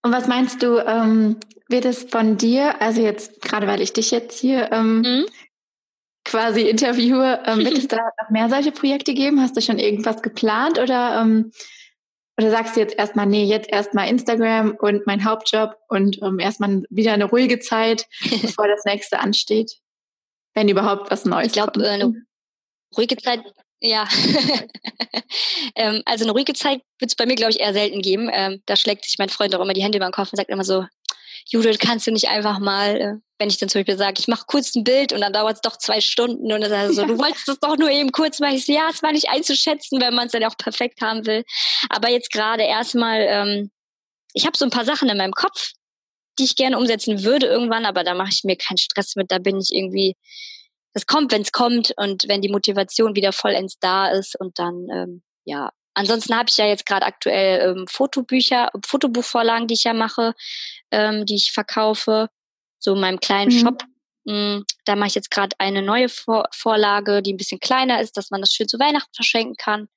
Und 0.03 0.13
was 0.13 0.27
meinst 0.27 0.63
du, 0.63 0.79
ähm, 0.79 1.37
wird 1.69 1.85
es 1.85 2.05
von 2.05 2.37
dir, 2.37 2.81
also 2.81 3.01
jetzt 3.01 3.41
gerade 3.41 3.67
weil 3.67 3.81
ich 3.81 3.93
dich 3.93 4.11
jetzt 4.11 4.39
hier 4.39 4.71
ähm, 4.73 5.01
mhm. 5.01 5.27
quasi 6.25 6.63
interviewe, 6.63 7.41
ähm, 7.47 7.61
wird 7.61 7.79
es 7.79 7.89
da 7.89 7.97
noch 7.97 8.31
mehr 8.31 8.49
solche 8.49 8.73
Projekte 8.73 9.15
geben? 9.15 9.41
Hast 9.41 9.57
du 9.57 9.61
schon 9.61 9.79
irgendwas 9.79 10.23
geplant 10.23 10.79
oder, 10.79 11.21
ähm, 11.21 11.53
oder 12.37 12.51
sagst 12.51 12.77
du 12.77 12.81
jetzt 12.81 12.99
erstmal, 12.99 13.27
nee, 13.27 13.45
jetzt 13.45 13.71
erstmal 13.71 14.09
Instagram 14.09 14.77
und 14.79 15.07
mein 15.07 15.25
Hauptjob 15.25 15.77
und 15.89 16.21
ähm, 16.23 16.39
erstmal 16.39 16.83
wieder 16.91 17.13
eine 17.13 17.27
ruhige 17.27 17.61
Zeit, 17.61 18.07
bevor 18.43 18.67
das 18.69 18.85
nächste 18.85 19.21
ansteht? 19.21 19.79
Wenn 20.55 20.69
überhaupt 20.69 21.11
was 21.11 21.25
Neues 21.25 21.47
Ich 21.49 21.53
glaube, 21.55 21.83
äh, 21.83 21.89
eine 21.89 22.15
ruhige 22.97 23.17
Zeit 23.17 23.41
ja, 23.83 24.09
ähm, 25.75 26.03
also 26.05 26.25
eine 26.25 26.33
ruhige 26.33 26.55
Zeit 26.55 26.81
wird 27.01 27.11
es 27.11 27.17
bei 27.17 27.27
mir, 27.27 27.35
glaube 27.35 27.51
ich, 27.51 27.61
eher 27.61 27.73
selten 27.73 28.01
geben. 28.01 28.31
Ähm, 28.33 28.63
da 28.67 28.77
schlägt 28.77 29.05
sich 29.05 29.19
mein 29.19 29.29
Freund 29.29 29.55
auch 29.55 29.61
immer 29.61 29.73
die 29.73 29.83
Hände 29.83 29.99
über 29.99 30.07
den 30.07 30.13
Kopf 30.13 30.33
und 30.33 30.37
sagt 30.37 30.51
immer 30.51 30.65
so, 30.65 30.85
Judith, 31.51 31.79
kannst 31.81 32.07
du 32.07 32.13
nicht 32.13 32.29
einfach 32.29 32.61
mal, 32.61 32.97
äh, 32.97 33.15
wenn 33.39 33.49
ich 33.49 33.59
dann 33.59 33.69
zum 33.69 33.81
Beispiel 33.81 33.99
sage, 33.99 34.21
ich 34.21 34.29
mache 34.29 34.45
kurz 34.47 34.77
ein 34.77 34.85
Bild 34.85 35.13
und 35.13 35.21
dann 35.21 35.33
dauert 35.33 35.57
es 35.57 35.61
doch 35.63 35.77
zwei 35.77 36.01
Stunden 36.01 36.53
und 36.53 36.61
dann 36.61 36.71
sagt 36.71 36.83
er 36.83 36.93
so, 36.93 37.01
ja. 37.03 37.09
du 37.09 37.19
wolltest 37.19 37.49
das 37.49 37.59
doch 37.59 37.77
nur 37.77 37.91
eben 37.91 38.13
kurz 38.13 38.39
machen. 38.39 38.55
Ich 38.55 38.67
so, 38.67 38.73
ja, 38.73 38.89
es 38.89 39.03
war 39.03 39.11
nicht 39.11 39.29
einzuschätzen, 39.29 40.01
wenn 40.01 40.15
man 40.15 40.27
es 40.27 40.33
dann 40.33 40.45
auch 40.45 40.57
perfekt 40.57 41.01
haben 41.03 41.27
will. 41.27 41.43
Aber 41.89 42.09
jetzt 42.09 42.31
gerade 42.31 42.63
erstmal, 42.63 43.27
ähm, 43.29 43.71
ich 44.33 44.47
habe 44.47 44.57
so 44.57 44.65
ein 44.65 44.71
paar 44.71 44.85
Sachen 44.85 45.09
in 45.09 45.19
meinem 45.19 45.33
Kopf, 45.33 45.73
die 46.39 46.45
ich 46.45 46.55
gerne 46.55 46.79
umsetzen 46.79 47.25
würde 47.25 47.47
irgendwann, 47.47 47.85
aber 47.85 48.05
da 48.05 48.15
mache 48.15 48.31
ich 48.31 48.45
mir 48.45 48.57
keinen 48.57 48.79
Stress 48.79 49.17
mit, 49.17 49.33
da 49.33 49.39
bin 49.39 49.59
ich 49.59 49.71
irgendwie 49.73 50.15
das 50.93 51.07
kommt, 51.07 51.33
wenn 51.33 51.43
es 51.43 51.53
kommt 51.53 51.93
und 51.97 52.25
wenn 52.29 52.43
die 52.43 52.51
Motivation 52.51 53.17
wieder 53.17 53.33
vollends 53.33 53.79
da 53.79 54.09
ist 54.09 54.39
und 54.39 54.59
dann, 54.59 54.87
ähm, 54.93 55.23
ja. 55.45 55.71
Ansonsten 55.95 56.35
habe 56.35 56.49
ich 56.49 56.57
ja 56.57 56.67
jetzt 56.67 56.87
gerade 56.87 57.05
aktuell 57.05 57.71
ähm, 57.71 57.87
Fotobücher, 57.87 58.71
Fotobuchvorlagen, 58.85 59.69
die 59.69 59.75
ich 59.75 59.85
ja 59.85 59.93
mache, 59.93 60.35
ähm, 60.91 61.27
die 61.27 61.35
ich 61.35 61.53
verkaufe, 61.53 62.29
so 62.79 62.95
in 62.95 63.01
meinem 63.01 63.21
kleinen 63.21 63.55
mhm. 63.55 63.59
Shop. 63.59 63.83
Mhm, 64.25 64.65
da 64.85 64.97
mache 64.97 65.09
ich 65.09 65.15
jetzt 65.15 65.31
gerade 65.31 65.55
eine 65.59 65.83
neue 65.83 66.09
Vor 66.09 66.45
Vorlage, 66.53 67.23
die 67.23 67.35
ein 67.35 67.37
bisschen 67.37 67.61
kleiner 67.61 68.01
ist, 68.01 68.17
dass 68.17 68.31
man 68.31 68.41
das 68.41 68.53
schön 68.53 68.69
zu 68.69 68.79
Weihnachten 68.79 69.13
verschenken 69.15 69.57
kann. 69.57 69.89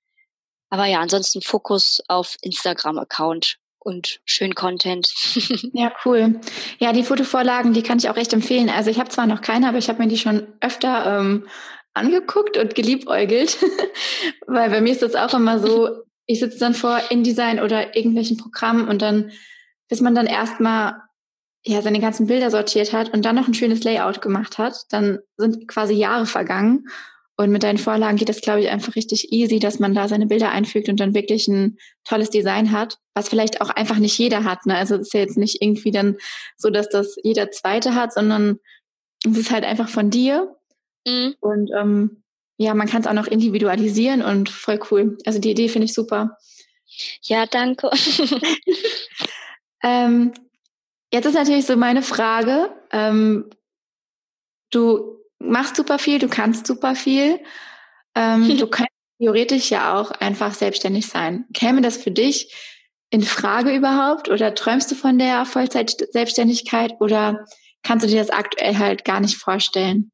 Aber 0.69 0.85
ja, 0.85 0.99
ansonsten 0.99 1.41
Fokus 1.41 2.01
auf 2.07 2.35
Instagram-Account 2.41 3.57
und 3.85 4.19
schön 4.25 4.55
Content. 4.55 5.13
ja, 5.73 5.91
cool. 6.03 6.41
Ja, 6.79 6.91
die 6.91 7.03
Fotovorlagen, 7.03 7.73
die 7.73 7.83
kann 7.83 7.99
ich 7.99 8.09
auch 8.09 8.17
echt 8.17 8.33
empfehlen. 8.33 8.69
Also 8.69 8.89
ich 8.89 8.99
habe 8.99 9.09
zwar 9.09 9.27
noch 9.27 9.41
keine, 9.41 9.69
aber 9.69 9.77
ich 9.77 9.89
habe 9.89 10.01
mir 10.01 10.09
die 10.09 10.17
schon 10.17 10.47
öfter 10.59 11.19
ähm, 11.19 11.47
angeguckt 11.93 12.57
und 12.57 12.73
geliebäugelt, 12.73 13.57
weil 14.47 14.71
bei 14.71 14.81
mir 14.81 14.91
ist 14.91 15.03
das 15.03 15.15
auch 15.15 15.33
immer 15.35 15.59
so, 15.59 16.01
ich 16.25 16.39
sitze 16.39 16.57
dann 16.57 16.73
vor 16.73 16.99
InDesign 17.09 17.59
oder 17.59 17.95
irgendwelchen 17.95 18.37
Programmen 18.37 18.87
und 18.87 19.03
dann, 19.03 19.31
bis 19.87 20.01
man 20.01 20.15
dann 20.15 20.25
erstmal 20.25 20.95
ja, 21.63 21.81
seine 21.83 21.99
ganzen 21.99 22.25
Bilder 22.25 22.49
sortiert 22.49 22.91
hat 22.91 23.13
und 23.13 23.23
dann 23.23 23.35
noch 23.35 23.47
ein 23.47 23.53
schönes 23.53 23.83
Layout 23.83 24.21
gemacht 24.21 24.57
hat, 24.57 24.85
dann 24.89 25.19
sind 25.37 25.67
quasi 25.67 25.93
Jahre 25.93 26.25
vergangen 26.25 26.87
und 27.37 27.51
mit 27.51 27.63
deinen 27.63 27.77
Vorlagen 27.77 28.17
geht 28.17 28.29
es, 28.29 28.41
glaube 28.41 28.61
ich, 28.61 28.69
einfach 28.69 28.95
richtig 28.95 29.33
easy, 29.33 29.59
dass 29.59 29.79
man 29.79 29.93
da 29.93 30.07
seine 30.07 30.25
Bilder 30.25 30.51
einfügt 30.51 30.87
und 30.87 30.99
dann 30.99 31.13
wirklich 31.13 31.47
ein 31.47 31.77
tolles 32.05 32.29
Design 32.29 32.71
hat, 32.71 32.97
was 33.13 33.27
vielleicht 33.27 33.59
auch 33.61 33.69
einfach 33.69 33.97
nicht 33.97 34.17
jeder 34.17 34.45
hat. 34.45 34.65
Ne? 34.65 34.75
Also 34.75 34.95
es 34.95 35.07
ist 35.07 35.13
ja 35.13 35.19
jetzt 35.19 35.37
nicht 35.37 35.61
irgendwie 35.61 35.91
dann 35.91 36.17
so, 36.55 36.69
dass 36.69 36.87
das 36.87 37.17
jeder 37.23 37.51
Zweite 37.51 37.93
hat, 37.93 38.13
sondern 38.13 38.59
es 39.25 39.37
ist 39.37 39.51
halt 39.51 39.65
einfach 39.65 39.89
von 39.89 40.09
dir. 40.09 40.55
Mhm. 41.05 41.35
Und 41.41 41.71
ähm, 41.77 42.23
ja, 42.57 42.73
man 42.73 42.87
kann 42.87 43.01
es 43.01 43.07
auch 43.07 43.13
noch 43.13 43.27
individualisieren 43.27 44.21
und 44.21 44.47
voll 44.47 44.79
cool. 44.89 45.17
Also 45.25 45.39
die 45.39 45.51
Idee 45.51 45.67
finde 45.67 45.85
ich 45.85 45.93
super. 45.93 46.37
Ja, 47.21 47.45
danke. 47.45 47.89
ähm, 49.83 50.33
jetzt 51.11 51.25
ist 51.25 51.33
natürlich 51.33 51.65
so 51.65 51.75
meine 51.75 52.01
Frage. 52.01 52.69
Ähm, 52.91 53.49
du 54.71 55.19
machst 55.39 55.75
super 55.75 55.99
viel, 55.99 56.19
du 56.19 56.27
kannst 56.27 56.67
super 56.67 56.95
viel. 56.95 57.39
Ähm, 58.15 58.57
du 58.57 58.67
kannst 58.67 58.91
theoretisch 59.19 59.69
ja 59.69 59.99
auch 59.99 60.11
einfach 60.11 60.53
selbstständig 60.53 61.07
sein. 61.07 61.45
Käme 61.53 61.81
das 61.81 61.97
für 61.97 62.11
dich 62.11 62.53
in 63.09 63.21
Frage 63.21 63.73
überhaupt 63.73 64.29
oder 64.29 64.55
träumst 64.55 64.91
du 64.91 64.95
von 64.95 65.17
der 65.17 65.45
Vollzeit-Selbstständigkeit 65.45 66.95
oder 66.99 67.45
kannst 67.83 68.05
du 68.05 68.09
dir 68.09 68.19
das 68.19 68.29
aktuell 68.29 68.77
halt 68.77 69.05
gar 69.05 69.19
nicht 69.19 69.37
vorstellen? 69.37 70.11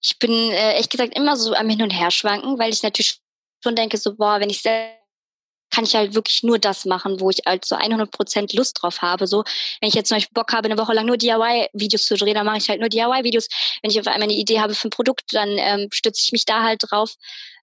Ich 0.00 0.18
bin 0.18 0.30
äh, 0.30 0.74
ehrlich 0.74 0.90
gesagt 0.90 1.16
immer 1.16 1.36
so 1.36 1.54
am 1.54 1.68
Hin 1.68 1.82
und 1.82 1.90
Her 1.90 2.10
schwanken, 2.10 2.58
weil 2.58 2.72
ich 2.72 2.82
natürlich 2.82 3.20
schon 3.62 3.74
denke, 3.74 3.96
so, 3.96 4.14
boah, 4.16 4.38
wenn 4.38 4.50
ich 4.50 4.60
selbst 4.60 5.03
kann 5.74 5.84
ich 5.84 5.94
halt 5.96 6.14
wirklich 6.14 6.42
nur 6.42 6.58
das 6.58 6.84
machen, 6.84 7.20
wo 7.20 7.30
ich 7.30 7.40
halt 7.44 7.64
so 7.64 7.74
100 7.74 8.10
Prozent 8.10 8.52
Lust 8.52 8.78
drauf 8.80 9.02
habe. 9.02 9.26
So, 9.26 9.42
wenn 9.80 9.88
ich 9.88 9.94
jetzt 9.94 10.08
zum 10.08 10.16
Beispiel 10.16 10.34
Bock 10.34 10.52
habe, 10.52 10.66
eine 10.66 10.78
Woche 10.78 10.94
lang 10.94 11.06
nur 11.06 11.16
DIY-Videos 11.16 12.06
zu 12.06 12.16
drehen, 12.16 12.34
dann 12.34 12.46
mache 12.46 12.58
ich 12.58 12.68
halt 12.68 12.80
nur 12.80 12.88
DIY-Videos. 12.88 13.48
Wenn 13.82 13.90
ich 13.90 13.98
auf 13.98 14.06
einmal 14.06 14.24
eine 14.24 14.34
Idee 14.34 14.60
habe 14.60 14.74
für 14.74 14.88
ein 14.88 14.90
Produkt, 14.90 15.24
dann 15.32 15.50
ähm, 15.58 15.88
stütze 15.92 16.22
ich 16.24 16.32
mich 16.32 16.44
da 16.44 16.62
halt 16.62 16.82
drauf. 16.88 17.14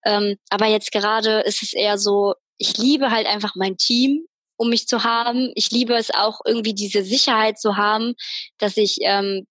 Ähm, 0.06 0.36
aber 0.50 0.66
jetzt 0.66 0.92
gerade 0.92 1.42
ist 1.42 1.64
es 1.64 1.74
eher 1.74 1.98
so, 1.98 2.34
ich 2.58 2.78
liebe 2.78 3.12
halt 3.12 3.28
einfach 3.28 3.56
mein 3.56 3.78
Team, 3.78 4.26
um 4.58 4.70
mich 4.70 4.88
zu 4.88 5.04
haben. 5.04 5.52
Ich 5.56 5.72
liebe 5.72 5.96
es 5.96 6.14
auch 6.14 6.42
irgendwie 6.46 6.74
diese 6.74 7.04
Sicherheit 7.04 7.60
zu 7.60 7.78
haben, 7.78 8.14
dass 8.58 8.78
ich 8.78 8.98
ähm, 9.02 9.48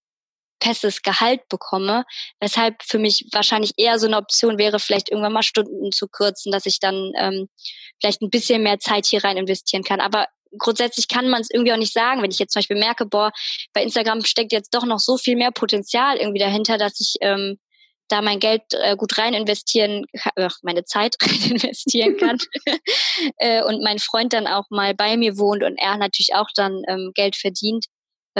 festes 0.63 1.03
Gehalt 1.03 1.49
bekomme, 1.49 2.05
weshalb 2.41 2.83
für 2.83 2.99
mich 2.99 3.27
wahrscheinlich 3.33 3.73
eher 3.77 3.99
so 3.99 4.07
eine 4.07 4.17
Option 4.17 4.59
wäre, 4.59 4.79
vielleicht 4.79 5.11
irgendwann 5.11 5.33
mal 5.33 5.43
Stunden 5.43 5.93
zu 5.93 6.09
kürzen, 6.09 6.53
dass 6.53 6.67
ich 6.67 6.81
dann 6.81 7.13
ähm, 7.19 7.49
vielleicht 8.01 8.23
ein 8.23 8.31
bisschen 8.31 8.63
mehr 8.63 8.79
Zeit 8.79 9.07
hier 9.07 9.25
rein 9.25 9.37
investieren 9.37 9.83
kann. 9.83 10.01
Aber 10.01 10.27
grundsätzlich 10.59 11.09
kann 11.09 11.29
man 11.29 11.41
es 11.43 11.51
irgendwie 11.51 11.73
auch 11.73 11.79
nicht 11.79 11.93
sagen, 11.93 12.23
wenn 12.23 12.31
ich 12.31 12.39
jetzt 12.39 12.53
zum 12.53 12.61
Beispiel 12.61 12.79
merke, 12.79 13.07
boah, 13.07 13.33
bei 13.73 13.83
Instagram 13.83 14.25
steckt 14.25 14.53
jetzt 14.53 14.75
doch 14.75 14.85
noch 14.85 14.99
so 14.99 15.17
viel 15.17 15.37
mehr 15.37 15.53
Potenzial 15.53 16.17
irgendwie 16.17 16.41
dahinter, 16.41 16.79
dass 16.79 17.01
ich 17.01 17.15
ähm, 17.21 17.59
da 18.09 18.23
mein 18.23 18.41
Geld 18.41 18.63
äh, 18.73 18.97
gut 18.97 19.17
rein 19.19 19.35
investieren, 19.35 20.05
äh, 20.35 20.49
meine 20.63 20.85
Zeit 20.85 21.17
rein 21.23 21.53
investieren 21.53 22.17
kann 22.17 22.39
äh, 23.37 23.63
und 23.63 23.83
mein 23.83 23.99
Freund 23.99 24.33
dann 24.33 24.47
auch 24.47 24.65
mal 24.71 24.95
bei 24.95 25.17
mir 25.17 25.39
wohnt 25.39 25.63
und 25.63 25.77
er 25.79 25.97
natürlich 25.97 26.35
auch 26.35 26.49
dann 26.55 26.83
ähm, 26.89 27.13
Geld 27.15 27.37
verdient, 27.37 27.87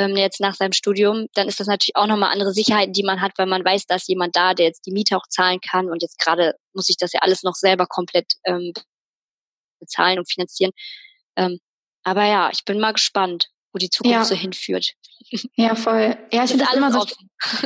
ähm, 0.01 0.17
jetzt 0.17 0.41
nach 0.41 0.55
seinem 0.55 0.73
Studium, 0.73 1.27
dann 1.35 1.49
ist 1.49 1.61
das 1.61 1.67
natürlich 1.67 1.97
auch 1.97 2.07
nochmal 2.07 2.33
andere 2.33 2.53
Sicherheiten, 2.53 2.93
die 2.93 3.03
man 3.03 3.21
hat, 3.21 3.33
weil 3.37 3.47
man 3.47 3.65
weiß, 3.65 3.87
dass 3.87 4.09
jemand 4.09 4.37
da, 4.37 4.55
der 4.55 4.67
jetzt 4.67 4.87
die 4.87 4.93
Miete 4.93 5.17
auch 5.17 5.27
zahlen 5.29 5.61
kann 5.61 5.91
und 5.91 6.03
jetzt 6.03 6.19
gerade 6.19 6.55
muss 6.73 6.89
ich 6.89 6.97
das 6.97 7.13
ja 7.13 7.21
alles 7.21 7.43
noch 7.43 7.55
selber 7.55 7.87
komplett 7.87 8.33
ähm, 8.45 8.73
bezahlen 9.79 10.19
und 10.19 10.31
finanzieren. 10.31 10.73
Ähm, 11.37 11.59
aber 12.03 12.25
ja, 12.25 12.51
ich 12.53 12.65
bin 12.65 12.81
mal 12.81 12.93
gespannt, 12.93 13.49
wo 13.73 13.79
die 13.79 13.91
Zukunft 13.91 14.15
ja. 14.15 14.25
so 14.25 14.35
hinführt. 14.35 14.95
Ja, 15.55 15.75
voll. 15.75 16.17
Ja, 16.33 16.45
ich 16.45 16.51
finde 16.51 16.65
das, 16.65 16.75
immer 16.75 16.91
so, 16.91 17.05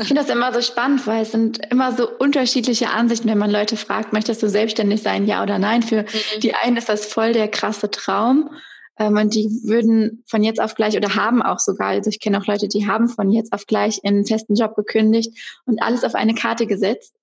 ich 0.01 0.09
find 0.09 0.19
das 0.19 0.29
immer 0.29 0.53
so 0.53 0.61
spannend, 0.61 1.07
weil 1.07 1.23
es 1.23 1.33
sind 1.33 1.65
immer 1.71 1.93
so 1.93 2.11
unterschiedliche 2.11 2.91
Ansichten, 2.91 3.29
wenn 3.29 3.39
man 3.39 3.51
Leute 3.51 3.77
fragt, 3.77 4.13
möchtest 4.13 4.43
du 4.43 4.49
selbstständig 4.49 5.03
sein, 5.03 5.27
ja 5.27 5.43
oder 5.43 5.59
nein? 5.59 5.83
Für 5.83 6.03
mhm. 6.03 6.41
die 6.41 6.55
einen 6.55 6.77
ist 6.77 6.89
das 6.89 7.07
voll 7.07 7.33
der 7.33 7.49
krasse 7.49 7.91
Traum. 7.91 8.51
Ähm, 8.99 9.17
und 9.17 9.35
die 9.35 9.49
würden 9.65 10.23
von 10.27 10.43
jetzt 10.43 10.61
auf 10.61 10.75
gleich 10.75 10.97
oder 10.97 11.15
haben 11.15 11.43
auch 11.43 11.59
sogar, 11.59 11.89
also 11.89 12.11
ich 12.11 12.21
kenne 12.21 12.39
auch 12.39 12.47
Leute, 12.47 12.69
die 12.69 12.87
haben 12.87 13.09
von 13.09 13.31
jetzt 13.31 13.53
auf 13.53 13.67
gleich 13.67 14.01
in 14.03 14.15
einen 14.15 14.27
festen 14.27 14.55
Job 14.55 14.77
gekündigt 14.77 15.61
und 15.67 15.83
alles 15.83 16.05
auf 16.05 16.15
eine 16.15 16.35
Karte 16.35 16.67
gesetzt. 16.67 17.15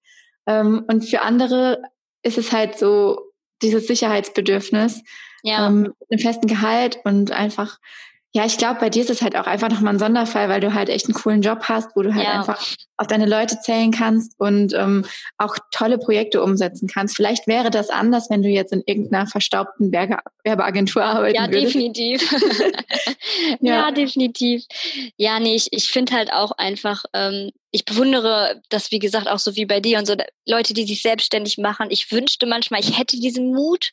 Ähm, 0.45 0.83
und 0.87 1.05
für 1.05 1.21
andere 1.21 1.81
ist 2.23 2.37
es 2.37 2.51
halt 2.51 2.77
so 2.77 3.19
dieses 3.61 3.87
Sicherheitsbedürfnis, 3.87 5.01
ja. 5.43 5.67
ähm, 5.67 5.93
einen 6.09 6.19
festen 6.19 6.47
Gehalt 6.47 6.99
und 7.03 7.31
einfach 7.31 7.79
ja, 8.33 8.45
ich 8.45 8.57
glaube, 8.57 8.79
bei 8.79 8.89
dir 8.89 9.01
ist 9.01 9.09
es 9.09 9.21
halt 9.21 9.35
auch 9.35 9.45
einfach 9.45 9.69
nochmal 9.69 9.93
ein 9.93 9.99
Sonderfall, 9.99 10.47
weil 10.47 10.61
du 10.61 10.73
halt 10.73 10.87
echt 10.87 11.05
einen 11.05 11.15
coolen 11.15 11.41
Job 11.41 11.63
hast, 11.63 11.89
wo 11.95 12.01
du 12.01 12.15
halt 12.15 12.25
ja. 12.25 12.39
einfach 12.39 12.65
auf 12.95 13.07
deine 13.07 13.25
Leute 13.25 13.59
zählen 13.59 13.91
kannst 13.91 14.39
und 14.39 14.73
ähm, 14.73 15.05
auch 15.37 15.57
tolle 15.71 15.97
Projekte 15.97 16.41
umsetzen 16.41 16.87
kannst. 16.87 17.17
Vielleicht 17.17 17.45
wäre 17.47 17.69
das 17.69 17.89
anders, 17.89 18.29
wenn 18.29 18.41
du 18.41 18.47
jetzt 18.47 18.71
in 18.71 18.83
irgendeiner 18.85 19.27
verstaubten 19.27 19.91
Werbe 19.91 20.17
Werbeagentur 20.45 21.03
arbeiten 21.03 21.35
ja, 21.35 21.51
würdest. 21.51 21.75
Definitiv. 21.75 22.31
ja. 23.59 23.75
ja, 23.75 23.91
definitiv. 23.91 24.63
Ja, 25.17 25.41
nee, 25.41 25.55
ich, 25.55 25.67
ich 25.71 25.89
finde 25.89 26.13
halt 26.13 26.31
auch 26.31 26.51
einfach, 26.53 27.03
ähm, 27.13 27.51
ich 27.71 27.83
bewundere 27.83 28.61
das, 28.69 28.91
wie 28.91 28.99
gesagt, 28.99 29.27
auch 29.27 29.39
so 29.39 29.57
wie 29.57 29.65
bei 29.65 29.81
dir 29.81 29.99
und 29.99 30.05
so 30.05 30.15
Leute, 30.47 30.73
die 30.73 30.85
sich 30.85 31.01
selbstständig 31.01 31.57
machen. 31.57 31.87
Ich 31.89 32.09
wünschte 32.13 32.45
manchmal, 32.45 32.79
ich 32.79 32.97
hätte 32.97 33.19
diesen 33.19 33.53
Mut, 33.53 33.91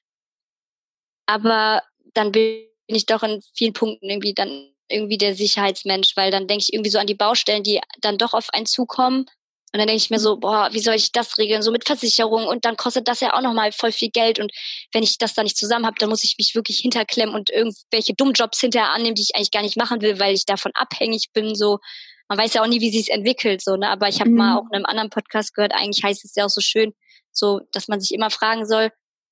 aber 1.27 1.83
dann 2.15 2.31
bin 2.31 2.68
bin 2.89 2.97
ich 2.97 3.07
doch 3.07 3.23
in 3.23 3.41
vielen 3.55 3.75
Punkten 3.75 4.11
irgendwie 4.11 4.35
dann 4.35 4.73
irgendwie 4.91 5.19
der 5.19 5.35
Sicherheitsmensch, 5.35 6.17
weil 6.17 6.31
dann 6.31 6.49
denke 6.49 6.63
ich 6.63 6.73
irgendwie 6.73 6.91
so 6.91 6.99
an 6.99 7.07
die 7.07 7.15
Baustellen, 7.15 7.63
die 7.63 7.81
dann 8.01 8.19
doch 8.19 8.33
auf 8.33 8.49
einen 8.53 8.67
zukommen. 8.67 9.27
Und 9.71 9.81
dann 9.81 9.87
denke 9.87 10.03
ich 10.03 10.09
mir 10.09 10.19
so, 10.19 10.39
boah, 10.39 10.71
wie 10.73 10.81
soll 10.81 10.95
ich 10.95 11.13
das 11.13 11.37
regeln? 11.37 11.61
So 11.61 11.71
mit 11.71 11.85
Versicherung 11.85 12.47
und 12.47 12.65
dann 12.65 12.79
kostet 12.79 13.07
das 13.07 13.21
ja 13.21 13.35
auch 13.35 13.43
nochmal 13.43 13.71
voll 13.71 13.93
viel 13.93 14.09
Geld. 14.09 14.39
Und 14.39 14.51
wenn 14.95 15.03
ich 15.03 15.19
das 15.19 15.35
da 15.35 15.43
nicht 15.43 15.59
zusammen 15.59 15.85
habe, 15.85 15.97
dann 15.99 16.09
muss 16.09 16.25
ich 16.25 16.37
mich 16.39 16.55
wirklich 16.55 16.79
hinterklemmen 16.79 17.35
und 17.35 17.51
irgendwelche 17.51 18.15
Dummjobs 18.15 18.61
hinterher 18.61 18.91
annehmen, 18.91 19.15
die 19.15 19.23
ich 19.23 19.37
eigentlich 19.37 19.51
gar 19.51 19.63
nicht 19.63 19.77
machen 19.77 20.01
will, 20.01 20.19
weil 20.19 20.35
ich 20.35 20.47
davon 20.47 20.73
abhängig 20.75 21.27
bin. 21.35 21.55
So, 21.55 21.81
man 22.29 22.39
weiß 22.39 22.55
ja 22.55 22.63
auch 22.63 22.67
nie, 22.67 22.81
wie 22.81 22.91
sich 22.91 23.11
entwickelt. 23.11 23.63
So, 23.63 23.77
ne? 23.77 23.91
Aber 23.91 24.09
ich 24.09 24.21
habe 24.21 24.31
mhm. 24.31 24.37
mal 24.37 24.57
auch 24.57 24.65
in 24.71 24.77
einem 24.77 24.87
anderen 24.87 25.11
Podcast 25.11 25.55
gehört, 25.55 25.75
eigentlich 25.75 26.03
heißt 26.03 26.25
es 26.25 26.35
ja 26.35 26.47
auch 26.47 26.51
so 26.51 26.63
schön, 26.63 26.95
so, 27.31 27.61
dass 27.73 27.89
man 27.89 28.01
sich 28.01 28.13
immer 28.13 28.31
fragen 28.31 28.67
soll, 28.67 28.91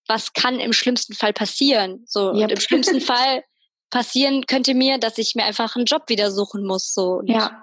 was 0.08 0.32
kann 0.32 0.60
im 0.60 0.72
schlimmsten 0.72 1.14
Fall 1.14 1.32
passieren? 1.32 2.04
So, 2.06 2.32
yep. 2.32 2.44
und 2.44 2.52
im 2.52 2.60
schlimmsten 2.60 3.00
Fall 3.02 3.42
passieren 3.90 4.44
könnte 4.46 4.74
mir, 4.74 4.98
dass 4.98 5.18
ich 5.18 5.34
mir 5.34 5.44
einfach 5.44 5.76
einen 5.76 5.84
Job 5.84 6.04
wieder 6.08 6.30
suchen 6.30 6.64
muss. 6.64 6.92
So. 6.94 7.18
Und 7.18 7.28
ja. 7.28 7.62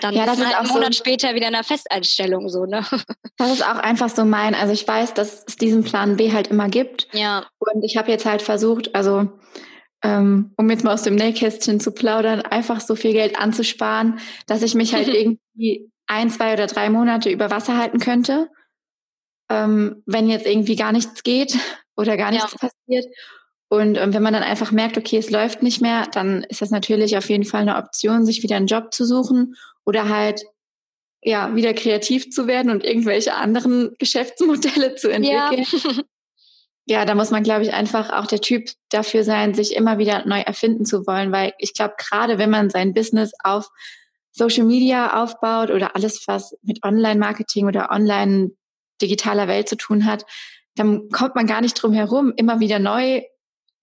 Dann 0.00 0.14
Ja, 0.14 0.26
das 0.26 0.38
ist 0.38 0.46
halt 0.46 0.56
einen 0.56 0.68
Monat 0.68 0.94
so- 0.94 0.98
später 0.98 1.34
wieder 1.34 1.48
in 1.48 1.54
einer 1.54 1.64
Festeinstellung 1.64 2.48
so, 2.48 2.66
ne? 2.66 2.84
Das 3.38 3.52
ist 3.52 3.62
auch 3.62 3.76
einfach 3.76 4.08
so 4.08 4.24
mein. 4.24 4.54
Also 4.54 4.72
ich 4.72 4.86
weiß, 4.86 5.14
dass 5.14 5.44
es 5.46 5.56
diesen 5.56 5.84
Plan 5.84 6.16
B 6.16 6.32
halt 6.32 6.48
immer 6.48 6.68
gibt. 6.68 7.08
Ja. 7.12 7.46
Und 7.58 7.82
ich 7.84 7.96
habe 7.96 8.10
jetzt 8.10 8.24
halt 8.26 8.42
versucht, 8.42 8.94
also 8.94 9.28
ähm, 10.02 10.52
um 10.56 10.70
jetzt 10.70 10.84
mal 10.84 10.94
aus 10.94 11.02
dem 11.02 11.14
Nähkästchen 11.14 11.80
zu 11.80 11.92
plaudern, 11.92 12.42
einfach 12.42 12.80
so 12.80 12.94
viel 12.94 13.12
Geld 13.12 13.38
anzusparen, 13.38 14.18
dass 14.46 14.62
ich 14.62 14.74
mich 14.74 14.94
halt 14.94 15.08
irgendwie 15.14 15.90
ein, 16.06 16.30
zwei 16.30 16.52
oder 16.52 16.66
drei 16.66 16.90
Monate 16.90 17.30
über 17.30 17.50
Wasser 17.50 17.76
halten 17.76 17.98
könnte, 17.98 18.48
ähm, 19.48 20.02
wenn 20.06 20.28
jetzt 20.28 20.46
irgendwie 20.46 20.76
gar 20.76 20.92
nichts 20.92 21.22
geht 21.22 21.56
oder 21.96 22.16
gar 22.16 22.30
nichts 22.30 22.54
passiert. 22.56 23.06
Und 23.68 23.96
ähm, 23.98 24.14
wenn 24.14 24.22
man 24.22 24.32
dann 24.32 24.42
einfach 24.44 24.70
merkt, 24.70 24.96
okay, 24.96 25.16
es 25.18 25.30
läuft 25.30 25.62
nicht 25.62 25.80
mehr, 25.80 26.06
dann 26.12 26.44
ist 26.44 26.62
das 26.62 26.70
natürlich 26.70 27.16
auf 27.16 27.28
jeden 27.28 27.44
Fall 27.44 27.62
eine 27.62 27.76
Option, 27.76 28.24
sich 28.24 28.42
wieder 28.42 28.56
einen 28.56 28.68
Job 28.68 28.94
zu 28.94 29.04
suchen 29.04 29.56
oder 29.84 30.08
halt 30.08 30.42
ja 31.22 31.54
wieder 31.56 31.74
kreativ 31.74 32.30
zu 32.30 32.46
werden 32.46 32.70
und 32.70 32.84
irgendwelche 32.84 33.34
anderen 33.34 33.94
Geschäftsmodelle 33.98 34.94
zu 34.94 35.10
Ja. 35.10 35.50
entwickeln. 35.50 36.04
Ja, 36.88 37.04
da 37.04 37.16
muss 37.16 37.32
man, 37.32 37.42
glaube 37.42 37.62
ich, 37.64 37.72
einfach 37.72 38.10
auch 38.10 38.26
der 38.26 38.40
Typ 38.40 38.70
dafür 38.90 39.24
sein, 39.24 39.54
sich 39.54 39.74
immer 39.74 39.98
wieder 39.98 40.24
neu 40.24 40.38
erfinden 40.38 40.84
zu 40.84 41.04
wollen, 41.04 41.32
weil 41.32 41.52
ich 41.58 41.74
glaube, 41.74 41.94
gerade 41.98 42.38
wenn 42.38 42.48
man 42.48 42.70
sein 42.70 42.94
Business 42.94 43.32
auf 43.42 43.70
Social 44.30 44.62
Media 44.62 45.20
aufbaut 45.20 45.70
oder 45.72 45.96
alles, 45.96 46.22
was 46.28 46.56
mit 46.62 46.84
Online-Marketing 46.84 47.66
oder 47.66 47.90
online 47.90 48.52
digitaler 49.02 49.48
Welt 49.48 49.68
zu 49.68 49.76
tun 49.76 50.04
hat, 50.06 50.24
dann 50.74 51.08
kommt 51.10 51.34
man 51.34 51.46
gar 51.46 51.60
nicht 51.60 51.74
drum 51.74 51.92
herum, 51.92 52.32
immer 52.36 52.60
wieder 52.60 52.78
neu, 52.78 53.22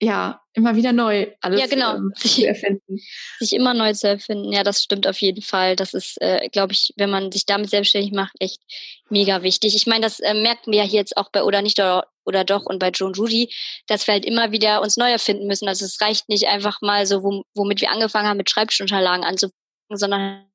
ja, 0.01 0.41
immer 0.53 0.75
wieder 0.75 0.93
neu 0.93 1.27
alles 1.41 1.59
Ja, 1.59 1.67
genau. 1.67 1.95
ähm, 1.95 2.11
zu 2.15 2.45
erfinden. 2.47 2.99
sich 3.39 3.53
immer 3.53 3.73
neu 3.73 3.93
zu 3.93 4.07
erfinden. 4.07 4.51
Ja, 4.51 4.63
das 4.63 4.83
stimmt 4.83 5.07
auf 5.07 5.19
jeden 5.21 5.41
Fall. 5.41 5.75
Das 5.75 5.93
ist, 5.93 6.21
äh, 6.21 6.47
glaube 6.49 6.73
ich, 6.73 6.93
wenn 6.97 7.09
man 7.09 7.31
sich 7.31 7.45
damit 7.45 7.69
selbstständig 7.69 8.11
macht, 8.11 8.33
echt 8.39 8.59
mega 9.09 9.41
wichtig. 9.43 9.75
Ich 9.75 9.87
meine, 9.87 10.01
das 10.01 10.19
äh, 10.19 10.33
merken 10.33 10.71
wir 10.71 10.79
ja 10.79 10.85
hier 10.85 10.99
jetzt 10.99 11.17
auch 11.17 11.29
bei 11.31 11.43
oder 11.43 11.61
nicht 11.61 11.79
oder, 11.79 12.05
oder 12.25 12.43
doch 12.43 12.65
und 12.65 12.79
bei 12.79 12.89
Joe 12.89 13.07
und 13.07 13.17
Judy, 13.17 13.51
dass 13.87 14.05
wir 14.05 14.13
halt 14.13 14.25
immer 14.25 14.51
wieder 14.51 14.81
uns 14.81 14.97
neu 14.97 15.09
erfinden 15.09 15.47
müssen. 15.47 15.67
Also 15.67 15.85
es 15.85 15.99
reicht 16.01 16.29
nicht 16.29 16.47
einfach 16.47 16.81
mal 16.81 17.07
so, 17.07 17.23
wo, 17.23 17.43
womit 17.55 17.81
wir 17.81 17.91
angefangen 17.91 18.27
haben, 18.27 18.37
mit 18.37 18.49
Schreibtischunterlagen 18.49 19.23
anzufangen, 19.25 19.53
sondern 19.89 20.45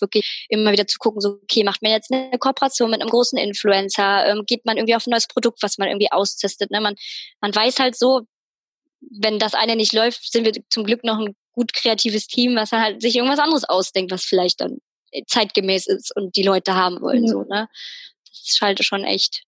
wirklich 0.00 0.46
immer 0.48 0.72
wieder 0.72 0.86
zu 0.86 0.98
gucken, 0.98 1.20
so, 1.20 1.38
okay, 1.42 1.64
macht 1.64 1.82
man 1.82 1.92
jetzt 1.92 2.12
eine 2.12 2.38
Kooperation 2.38 2.90
mit 2.90 3.00
einem 3.00 3.10
großen 3.10 3.38
Influencer, 3.38 4.26
ähm, 4.26 4.44
geht 4.46 4.64
man 4.64 4.76
irgendwie 4.76 4.94
auf 4.94 5.06
ein 5.06 5.10
neues 5.10 5.26
Produkt, 5.26 5.62
was 5.62 5.78
man 5.78 5.88
irgendwie 5.88 6.10
austestet. 6.10 6.70
Ne? 6.70 6.80
Man, 6.80 6.94
man 7.40 7.54
weiß 7.54 7.78
halt 7.78 7.96
so, 7.96 8.22
wenn 9.00 9.38
das 9.38 9.54
eine 9.54 9.76
nicht 9.76 9.92
läuft, 9.92 10.30
sind 10.30 10.44
wir 10.44 10.52
zum 10.70 10.84
Glück 10.84 11.04
noch 11.04 11.18
ein 11.18 11.34
gut 11.52 11.72
kreatives 11.74 12.26
Team, 12.26 12.56
was 12.56 12.70
dann 12.70 12.80
halt 12.80 13.02
sich 13.02 13.16
irgendwas 13.16 13.38
anderes 13.38 13.64
ausdenkt, 13.64 14.12
was 14.12 14.24
vielleicht 14.24 14.60
dann 14.60 14.78
zeitgemäß 15.26 15.86
ist 15.86 16.14
und 16.16 16.36
die 16.36 16.42
Leute 16.42 16.74
haben 16.74 17.00
wollen. 17.00 17.24
Ja. 17.24 17.30
So, 17.30 17.42
ne? 17.42 17.68
Das 18.28 18.50
ist 18.50 18.60
halt 18.60 18.82
schon 18.84 19.04
echt. 19.04 19.42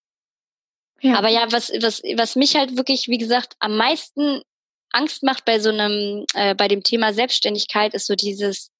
Ja. 1.01 1.16
Aber 1.16 1.28
ja, 1.28 1.51
was, 1.51 1.70
was, 1.80 2.03
was 2.16 2.36
mich 2.36 2.57
halt 2.57 2.76
wirklich, 2.76 3.09
wie 3.09 3.18
gesagt, 3.18 3.55
am 3.59 3.76
meisten 3.76 4.42
Angst 4.90 5.22
macht 5.22 5.45
bei 5.45 5.59
so 5.59 5.70
einem, 5.70 6.24
äh, 6.34 6.55
bei 6.55 6.68
dem 6.68 6.82
Thema 6.82 7.12
Selbstständigkeit, 7.12 7.95
ist 7.95 8.07
so 8.07 8.14
dieses, 8.14 8.70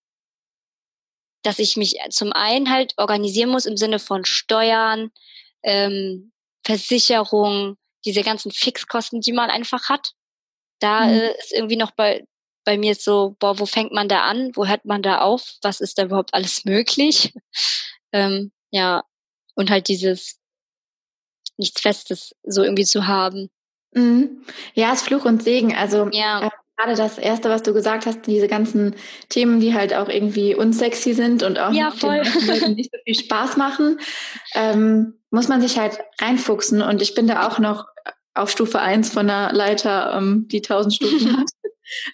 dass 1.45 1.59
ich 1.61 1.77
mich 1.77 1.97
zum 2.11 2.33
einen 2.33 2.71
halt 2.71 2.95
organisieren 2.97 3.51
muss 3.51 3.67
im 3.67 3.77
Sinne 3.77 3.99
von 4.01 4.25
Steuern, 4.25 5.11
ähm, 5.63 6.33
Versicherung, 6.67 7.77
diese 8.05 8.23
ganzen 8.23 8.51
Fixkosten, 8.51 9.21
die 9.21 9.33
man 9.33 9.51
einfach 9.51 9.89
hat. 9.89 10.13
Da 10.81 11.07
Mhm. 11.07 11.11
äh, 11.15 11.39
ist 11.39 11.53
irgendwie 11.53 11.77
noch 11.77 11.93
bei, 11.93 12.25
bei 12.65 12.77
mir 12.77 12.95
so, 12.95 13.37
boah, 13.39 13.59
wo 13.59 13.67
fängt 13.67 13.93
man 13.93 14.09
da 14.09 14.23
an? 14.23 14.51
Wo 14.55 14.67
hört 14.67 14.85
man 14.85 15.03
da 15.03 15.21
auf? 15.21 15.55
Was 15.63 15.81
ist 15.81 15.99
da 15.99 16.05
überhaupt 16.05 16.35
alles 16.35 16.65
möglich? 16.65 17.33
ähm, 18.13 18.53
ja, 18.71 19.03
und 19.55 19.71
halt 19.71 19.89
dieses 19.89 20.41
nichts 21.57 21.81
Festes 21.81 22.35
so 22.43 22.63
irgendwie 22.63 22.85
zu 22.85 23.07
haben. 23.07 23.51
Mhm. 23.93 24.45
Ja, 24.75 24.93
es 24.93 25.01
ist 25.03 25.07
Fluch 25.09 25.25
und 25.25 25.43
Segen. 25.43 25.75
Also 25.75 26.09
Ja, 26.11 26.47
äh, 26.47 26.51
gerade 26.77 26.97
das 26.97 27.19
Erste, 27.19 27.51
was 27.51 27.63
du 27.63 27.73
gesagt 27.73 28.07
hast, 28.07 28.27
diese 28.27 28.49
ganzen 28.49 28.97
Themen, 29.29 29.61
die 29.61 29.75
halt 29.75 29.95
auch 29.95 30.09
irgendwie 30.09 30.55
unsexy 30.55 31.15
sind 31.15 31.43
und 31.43 31.59
auch 31.59 31.73
Ja, 31.73 31.91
nicht 32.69 32.91
so 32.93 32.99
viel 33.05 33.15
Spaß 33.15 33.57
machen, 33.57 33.99
ähm, 34.55 35.15
muss 35.31 35.49
man 35.49 35.61
sich 35.61 35.79
halt 35.79 35.99
reinfuchsen. 36.21 36.83
Und 36.83 37.03
ich 37.03 37.15
bin 37.15 37.27
da 37.27 37.47
auch 37.47 37.59
noch 37.59 37.87
auf 38.35 38.51
Stufe 38.51 38.81
eins 38.81 39.11
von 39.11 39.31
einer 39.31 39.53
Leiter, 39.53 40.17
ähm, 40.17 40.49
die 40.49 40.63
tausend 40.63 40.95
Stufen 40.95 41.39
hat. 41.39 41.47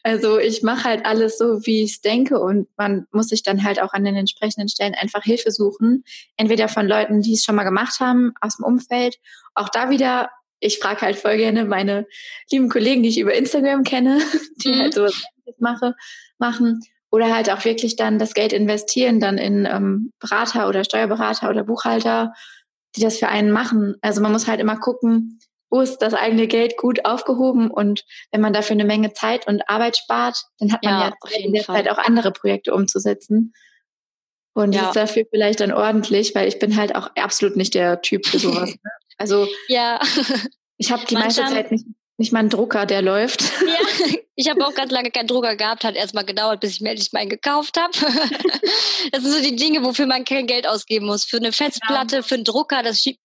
Also 0.02 0.38
ich 0.38 0.62
mache 0.62 0.84
halt 0.84 1.06
alles 1.06 1.38
so, 1.38 1.64
wie 1.64 1.84
ich 1.84 1.92
es 1.92 2.00
denke 2.00 2.40
und 2.40 2.68
man 2.76 3.06
muss 3.12 3.28
sich 3.28 3.44
dann 3.44 3.62
halt 3.62 3.80
auch 3.80 3.92
an 3.92 4.04
den 4.04 4.16
entsprechenden 4.16 4.68
Stellen 4.68 4.94
einfach 4.94 5.22
Hilfe 5.22 5.52
suchen. 5.52 6.02
Entweder 6.36 6.68
von 6.68 6.88
Leuten, 6.88 7.22
die 7.22 7.34
es 7.34 7.44
schon 7.44 7.54
mal 7.54 7.64
gemacht 7.64 8.00
haben, 8.00 8.32
aus 8.40 8.56
dem 8.56 8.64
Umfeld. 8.64 9.18
Auch 9.54 9.68
da 9.68 9.88
wieder, 9.90 10.30
ich 10.60 10.78
frage 10.78 11.00
halt 11.02 11.16
voll 11.16 11.36
gerne 11.38 11.64
meine 11.64 12.06
lieben 12.50 12.68
Kollegen, 12.68 13.02
die 13.02 13.08
ich 13.08 13.18
über 13.18 13.34
Instagram 13.34 13.82
kenne, 13.82 14.18
die 14.64 14.68
Mhm. 14.70 14.78
halt 14.78 14.96
Ähnliches 14.96 15.58
mache, 15.58 15.94
machen. 16.38 16.80
Oder 17.10 17.34
halt 17.34 17.50
auch 17.50 17.64
wirklich 17.64 17.96
dann 17.96 18.18
das 18.20 18.34
Geld 18.34 18.52
investieren, 18.52 19.18
dann 19.18 19.36
in 19.36 19.66
ähm, 19.66 20.12
Berater 20.20 20.68
oder 20.68 20.84
Steuerberater 20.84 21.50
oder 21.50 21.64
Buchhalter, 21.64 22.32
die 22.94 23.00
das 23.00 23.18
für 23.18 23.28
einen 23.28 23.50
machen. 23.50 23.96
Also 24.00 24.20
man 24.20 24.30
muss 24.30 24.46
halt 24.46 24.60
immer 24.60 24.78
gucken, 24.78 25.40
wo 25.70 25.80
ist 25.80 25.98
das 25.98 26.14
eigene 26.14 26.46
Geld 26.46 26.76
gut 26.76 27.04
aufgehoben 27.04 27.70
und 27.70 28.04
wenn 28.32 28.40
man 28.40 28.52
dafür 28.52 28.74
eine 28.74 28.84
Menge 28.84 29.12
Zeit 29.12 29.46
und 29.48 29.68
Arbeit 29.68 29.96
spart, 29.96 30.44
dann 30.58 30.72
hat 30.72 30.84
man 30.84 30.92
Ja, 30.94 31.00
ja, 31.30 31.36
in 31.44 31.52
der 31.52 31.64
Fall. 31.64 31.76
Zeit 31.76 31.90
auch 31.90 31.98
andere 31.98 32.32
Projekte 32.32 32.74
umzusetzen. 32.74 33.54
Und 34.52 34.72
Ja. 34.74 34.86
ist 34.88 34.96
dafür 34.96 35.24
vielleicht 35.30 35.60
dann 35.60 35.72
ordentlich, 35.72 36.34
weil 36.34 36.48
ich 36.48 36.58
bin 36.58 36.76
halt 36.76 36.94
auch 36.96 37.10
absolut 37.16 37.56
nicht 37.56 37.74
der 37.74 38.02
Typ 38.02 38.26
für 38.26 38.38
sowas. 38.38 38.74
Also 39.20 39.46
ja. 39.68 40.00
ich 40.78 40.90
habe 40.90 41.04
die 41.04 41.14
meiste 41.14 41.44
Zeit 41.44 41.70
nicht, 41.70 41.84
nicht 42.16 42.32
mal 42.32 42.40
einen 42.40 42.48
Drucker, 42.48 42.86
der 42.86 43.02
läuft. 43.02 43.42
Ja, 43.42 44.14
ich 44.34 44.48
habe 44.48 44.66
auch 44.66 44.74
ganz 44.74 44.90
lange 44.90 45.10
keinen 45.10 45.26
Drucker 45.26 45.54
gehabt, 45.56 45.84
hat 45.84 45.94
erstmal 45.94 46.24
gedauert, 46.24 46.60
bis 46.60 46.72
ich 46.72 46.80
mir 46.80 46.90
endlich 46.90 47.12
mal 47.12 47.20
einen 47.20 47.30
gekauft 47.30 47.78
habe. 47.78 47.92
Das 49.12 49.22
sind 49.22 49.32
so 49.32 49.42
die 49.42 49.56
Dinge, 49.56 49.82
wofür 49.82 50.06
man 50.06 50.24
kein 50.24 50.46
Geld 50.46 50.68
ausgeben 50.68 51.06
muss. 51.06 51.24
Für 51.24 51.38
eine 51.38 51.52
Festplatte, 51.52 52.22
für 52.22 52.34
einen 52.34 52.44
Drucker, 52.44 52.82
das 52.82 53.00
schiebt 53.00 53.18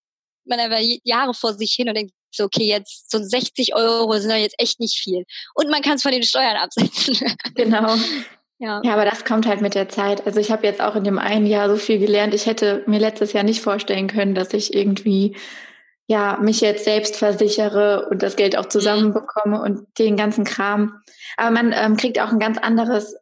man 0.46 0.60
einfach 0.60 0.80
Jahre 1.04 1.34
vor 1.34 1.54
sich 1.54 1.74
hin 1.74 1.90
und 1.90 1.96
denkt 1.96 2.14
so, 2.32 2.46
okay, 2.46 2.64
jetzt 2.64 3.12
so 3.12 3.22
60 3.22 3.76
Euro 3.76 4.18
sind 4.18 4.32
doch 4.32 4.38
jetzt 4.38 4.56
echt 4.58 4.80
nicht 4.80 4.98
viel. 4.98 5.26
Und 5.54 5.70
man 5.70 5.82
kann 5.82 5.96
es 5.96 6.02
von 6.02 6.12
den 6.12 6.24
Steuern 6.24 6.56
absetzen. 6.56 7.18
genau. 7.56 7.96
ja. 8.60 8.82
Ja, 8.84 8.94
aber 8.94 9.06
das 9.06 9.26
kommt 9.26 9.46
halt 9.48 9.62
mit 9.62 9.76
der 9.76 9.90
Zeit. 9.90 10.26
Also 10.26 10.40
ich 10.40 10.52
habe 10.52 10.66
jetzt 10.66 10.82
auch 10.82 10.96
in 10.96 11.04
dem 11.04 11.20
einen 11.20 11.46
Jahr 11.46 11.70
so 11.70 11.76
viel 11.76 12.00
gelernt. 12.00 12.34
Ich 12.34 12.46
hätte 12.46 12.84
mir 12.88 13.00
letztes 13.00 13.34
Jahr 13.34 13.44
nicht 13.44 13.62
vorstellen 13.62 14.08
können, 14.08 14.34
dass 14.34 14.54
ich 14.54 14.74
irgendwie 14.74 15.36
ja 16.08 16.38
mich 16.42 16.62
jetzt 16.62 16.86
selbst 16.86 17.18
versichere 17.18 18.08
und 18.10 18.22
das 18.22 18.36
Geld 18.36 18.58
auch 18.58 18.68
zusammenbekomme 18.68 19.62
und 19.62 19.88
den 19.98 20.18
ganzen 20.18 20.44
Kram. 20.44 21.02
Aber 21.38 21.52
man 21.52 21.74
ähm, 21.76 21.98
kriegt 21.98 22.20
auch 22.20 22.32
ein 22.32 22.40
ganz 22.40 22.58
anderes 22.58 23.16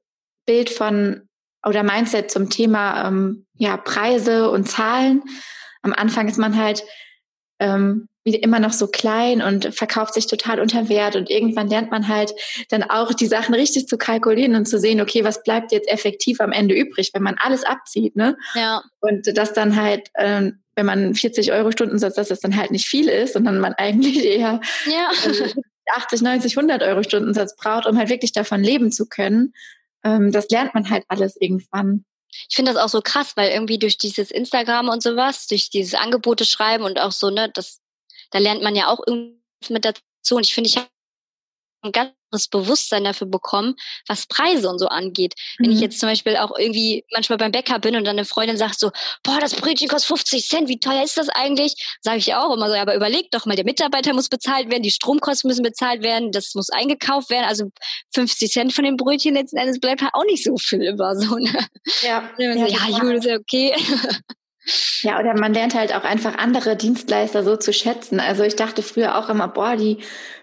Bild 0.45 0.69
von 0.69 1.27
oder 1.65 1.84
Mindset 1.84 2.29
zum 2.29 2.49
Thema 2.49 3.07
ähm, 3.07 3.45
ja 3.55 3.77
Preise 3.77 4.49
und 4.49 4.69
Zahlen. 4.69 5.23
Am 5.81 5.93
Anfang 5.93 6.27
ist 6.27 6.38
man 6.38 6.57
halt 6.57 6.84
ähm, 7.64 8.07
immer 8.26 8.59
noch 8.59 8.72
so 8.72 8.88
klein 8.88 9.41
und 9.41 9.74
verkauft 9.76 10.14
sich 10.14 10.28
total 10.28 10.59
unter 10.59 10.88
Wert 10.88 11.16
und 11.16 11.30
irgendwann 11.30 11.68
lernt 11.68 11.91
man 11.91 12.07
halt 12.07 12.34
dann 12.70 12.84
auch 12.84 13.14
die 13.14 13.26
Sachen 13.26 13.53
richtig 13.53 13.88
zu 13.88 13.97
kalkulieren 13.97 14.55
und 14.55 14.66
zu 14.66 14.80
sehen, 14.80 15.01
okay, 15.01 15.24
was 15.24 15.43
bleibt 15.43 15.72
jetzt 15.72 15.89
effektiv 15.91 16.39
am 16.39 16.53
Ende 16.53 16.74
übrig, 16.74 17.11
wenn 17.14 17.24
man 17.24 17.36
alles 17.39 17.64
abzieht, 17.66 18.16
ne? 18.16 18.38
ja, 18.55 18.82
Und 19.01 19.38
das 19.38 19.53
dann 19.53 19.76
halt, 19.76 20.09
ähm, 20.18 20.59
wenn 20.76 20.86
man 20.86 21.16
40 21.16 21.51
Euro 21.51 21.72
Stundensatz, 21.72 22.16
dass 22.16 22.30
das 22.30 22.39
dann 22.39 22.55
halt 22.55 22.72
nicht 22.72 22.86
viel 22.86 23.09
ist, 23.09 23.34
sondern 23.34 23.59
man 23.59 23.74
eigentlich 23.74 24.24
eher 24.26 24.61
ja. 24.86 25.11
äh, 25.30 25.53
80, 25.95 26.22
90, 26.22 26.57
100 26.57 26.82
Euro 26.82 27.03
Stundensatz 27.03 27.55
braucht, 27.57 27.88
um 27.88 27.97
halt 27.97 28.09
wirklich 28.09 28.32
davon 28.32 28.64
leben 28.64 28.91
zu 28.91 29.05
können. 29.07 29.53
Ähm, 30.05 30.32
das 30.32 30.47
lernt 30.49 30.74
man 30.74 30.89
halt 30.89 31.03
alles 31.09 31.36
irgendwann. 31.39 32.05
Ich 32.49 32.55
finde 32.55 32.73
das 32.73 32.81
auch 32.81 32.89
so 32.89 33.01
krass, 33.01 33.36
weil 33.36 33.51
irgendwie 33.51 33.79
durch 33.79 33.97
dieses 33.97 34.31
Instagram 34.31 34.89
und 34.89 35.03
sowas, 35.03 35.47
durch 35.47 35.69
dieses 35.69 35.93
Angebote 35.93 36.45
schreiben 36.45 36.84
und 36.84 36.99
auch 36.99 37.11
so, 37.11 37.29
ne, 37.29 37.49
das, 37.53 37.81
da 38.31 38.39
lernt 38.39 38.63
man 38.63 38.75
ja 38.75 38.88
auch 38.88 38.99
irgendwie 39.05 39.39
mit 39.69 39.86
dazu. 39.86 40.36
Und 40.36 40.45
ich 40.45 40.53
finde, 40.53 40.69
ich 40.69 40.77
habe 40.77 41.91
ganz 41.91 42.13
anderes 42.34 42.47
Bewusstsein 42.47 43.03
dafür 43.03 43.27
bekommen, 43.27 43.75
was 44.07 44.25
Preise 44.25 44.67
und 44.69 44.79
so 44.79 44.88
angeht. 44.88 45.34
Wenn 45.59 45.71
ich 45.71 45.77
Mhm. 45.77 45.84
jetzt 45.84 45.99
zum 45.99 46.09
Beispiel 46.09 46.36
auch 46.38 46.57
irgendwie 46.57 47.05
manchmal 47.13 47.38
beim 47.38 47.51
Bäcker 47.51 47.79
bin 47.79 47.95
und 47.95 48.03
dann 48.05 48.17
eine 48.17 48.25
Freundin 48.25 48.57
sagt 48.57 48.79
so, 48.79 48.91
boah, 49.23 49.39
das 49.39 49.53
Brötchen 49.55 49.88
kostet 49.88 50.07
50 50.07 50.47
Cent, 50.49 50.67
wie 50.67 50.79
teuer 50.79 51.03
ist 51.03 51.17
das 51.17 51.29
eigentlich? 51.29 51.75
Sage 52.01 52.17
ich 52.17 52.34
auch 52.34 52.53
immer 52.53 52.67
so, 52.69 52.75
ja, 52.75 52.81
aber 52.81 52.95
überleg 52.95 53.29
doch 53.31 53.45
mal, 53.45 53.55
der 53.55 53.65
Mitarbeiter 53.65 54.13
muss 54.13 54.29
bezahlt 54.29 54.71
werden, 54.71 54.84
die 54.84 54.91
Stromkosten 54.91 55.47
müssen 55.47 55.63
bezahlt 55.63 56.03
werden, 56.03 56.31
das 56.31 56.55
muss 56.55 56.69
eingekauft 56.69 57.29
werden, 57.29 57.45
also 57.45 57.65
50 58.13 58.51
Cent 58.51 58.73
von 58.73 58.84
dem 58.84 58.97
Brötchen 58.97 59.36
letzten 59.36 59.57
Endes 59.57 59.79
bleibt 59.79 60.01
halt 60.01 60.13
auch 60.13 60.25
nicht 60.25 60.43
so 60.43 60.57
viel 60.57 60.81
über 60.84 61.15
so, 61.15 61.36
ne? 61.36 61.67
Ja, 62.01 62.29
Ja, 62.38 62.53
ja. 62.89 62.97
Jule, 62.99 63.17
ist 63.17 63.25
ja 63.25 63.36
okay. 63.38 63.73
Ja, 65.01 65.20
oder 65.20 65.38
man 65.38 65.53
lernt 65.53 65.76
halt 65.76 65.93
auch 65.93 66.05
einfach 66.05 66.38
andere 66.38 66.78
Dienstleister 66.78 67.43
so 67.43 67.57
zu 67.57 67.74
schätzen. 67.74 68.22
Also 68.22 68.43
ich 68.43 68.55
dachte 68.55 68.82
früher 68.82 69.18
auch 69.18 69.28
immer, 69.28 69.49
boah, 69.49 69.76
die 69.76 69.97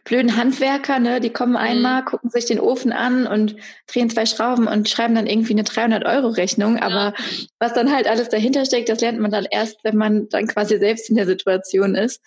blöden 0.04 0.36
Handwerker, 0.36 0.98
ne, 0.98 1.20
die 1.20 1.30
kommen 1.30 1.56
einmal, 1.56 2.02
mhm. 2.02 2.04
gucken 2.04 2.30
sich 2.30 2.44
den 2.44 2.60
Ofen 2.60 2.92
an 2.92 3.26
und 3.26 3.56
drehen 3.86 4.10
zwei 4.10 4.26
Schrauben 4.26 4.66
und 4.66 4.88
schreiben 4.88 5.14
dann 5.14 5.26
irgendwie 5.26 5.54
eine 5.54 5.64
300 5.64 6.04
Euro 6.04 6.28
Rechnung. 6.28 6.78
Aber 6.78 7.14
ja. 7.16 7.24
was 7.58 7.72
dann 7.72 7.90
halt 7.92 8.06
alles 8.06 8.28
dahinter 8.28 8.66
steckt, 8.66 8.90
das 8.90 9.00
lernt 9.00 9.20
man 9.20 9.30
dann 9.30 9.46
erst, 9.50 9.82
wenn 9.84 9.96
man 9.96 10.28
dann 10.28 10.46
quasi 10.46 10.78
selbst 10.78 11.08
in 11.08 11.16
der 11.16 11.26
Situation 11.26 11.94
ist. 11.94 12.20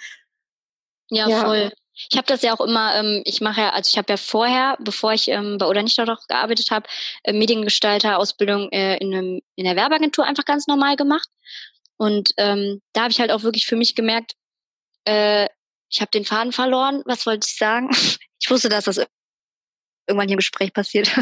Ja, 1.09 1.27
ja. 1.27 1.41
voll. 1.41 1.71
Ich 2.09 2.17
habe 2.17 2.25
das 2.25 2.41
ja 2.41 2.53
auch 2.53 2.65
immer, 2.65 2.95
ähm, 2.95 3.21
ich 3.23 3.39
mache 3.39 3.61
ja, 3.61 3.69
also 3.69 3.87
ich 3.91 3.97
habe 3.99 4.11
ja 4.11 4.17
vorher, 4.17 4.77
bevor 4.79 5.13
ich 5.13 5.27
ähm, 5.27 5.59
bei 5.59 5.67
oder 5.67 5.83
nicht 5.83 5.97
dort 5.99 6.27
gearbeitet 6.27 6.71
habe, 6.71 6.87
äh, 7.21 7.33
Mediengestalter-Ausbildung 7.33 8.71
äh, 8.71 8.97
in, 8.97 9.13
einem, 9.13 9.41
in 9.55 9.65
der 9.65 9.75
Werbeagentur 9.75 10.25
einfach 10.25 10.45
ganz 10.45 10.65
normal 10.65 10.95
gemacht. 10.95 11.29
Und 11.97 12.31
ähm, 12.37 12.81
da 12.93 13.03
habe 13.03 13.11
ich 13.11 13.19
halt 13.19 13.31
auch 13.31 13.43
wirklich 13.43 13.65
für 13.65 13.75
mich 13.75 13.95
gemerkt, 13.95 14.33
äh, 15.05 15.47
ich 15.89 16.01
habe 16.01 16.11
den 16.11 16.25
Faden 16.25 16.51
verloren. 16.51 17.03
Was 17.05 17.25
wollte 17.25 17.47
ich 17.47 17.57
sagen? 17.57 17.89
Ich 18.45 18.51
wusste, 18.51 18.67
dass 18.67 18.83
das 18.83 18.97
irgendwann 20.05 20.27
hier 20.27 20.33
im 20.33 20.39
Gespräch 20.39 20.73
passiert. 20.73 21.09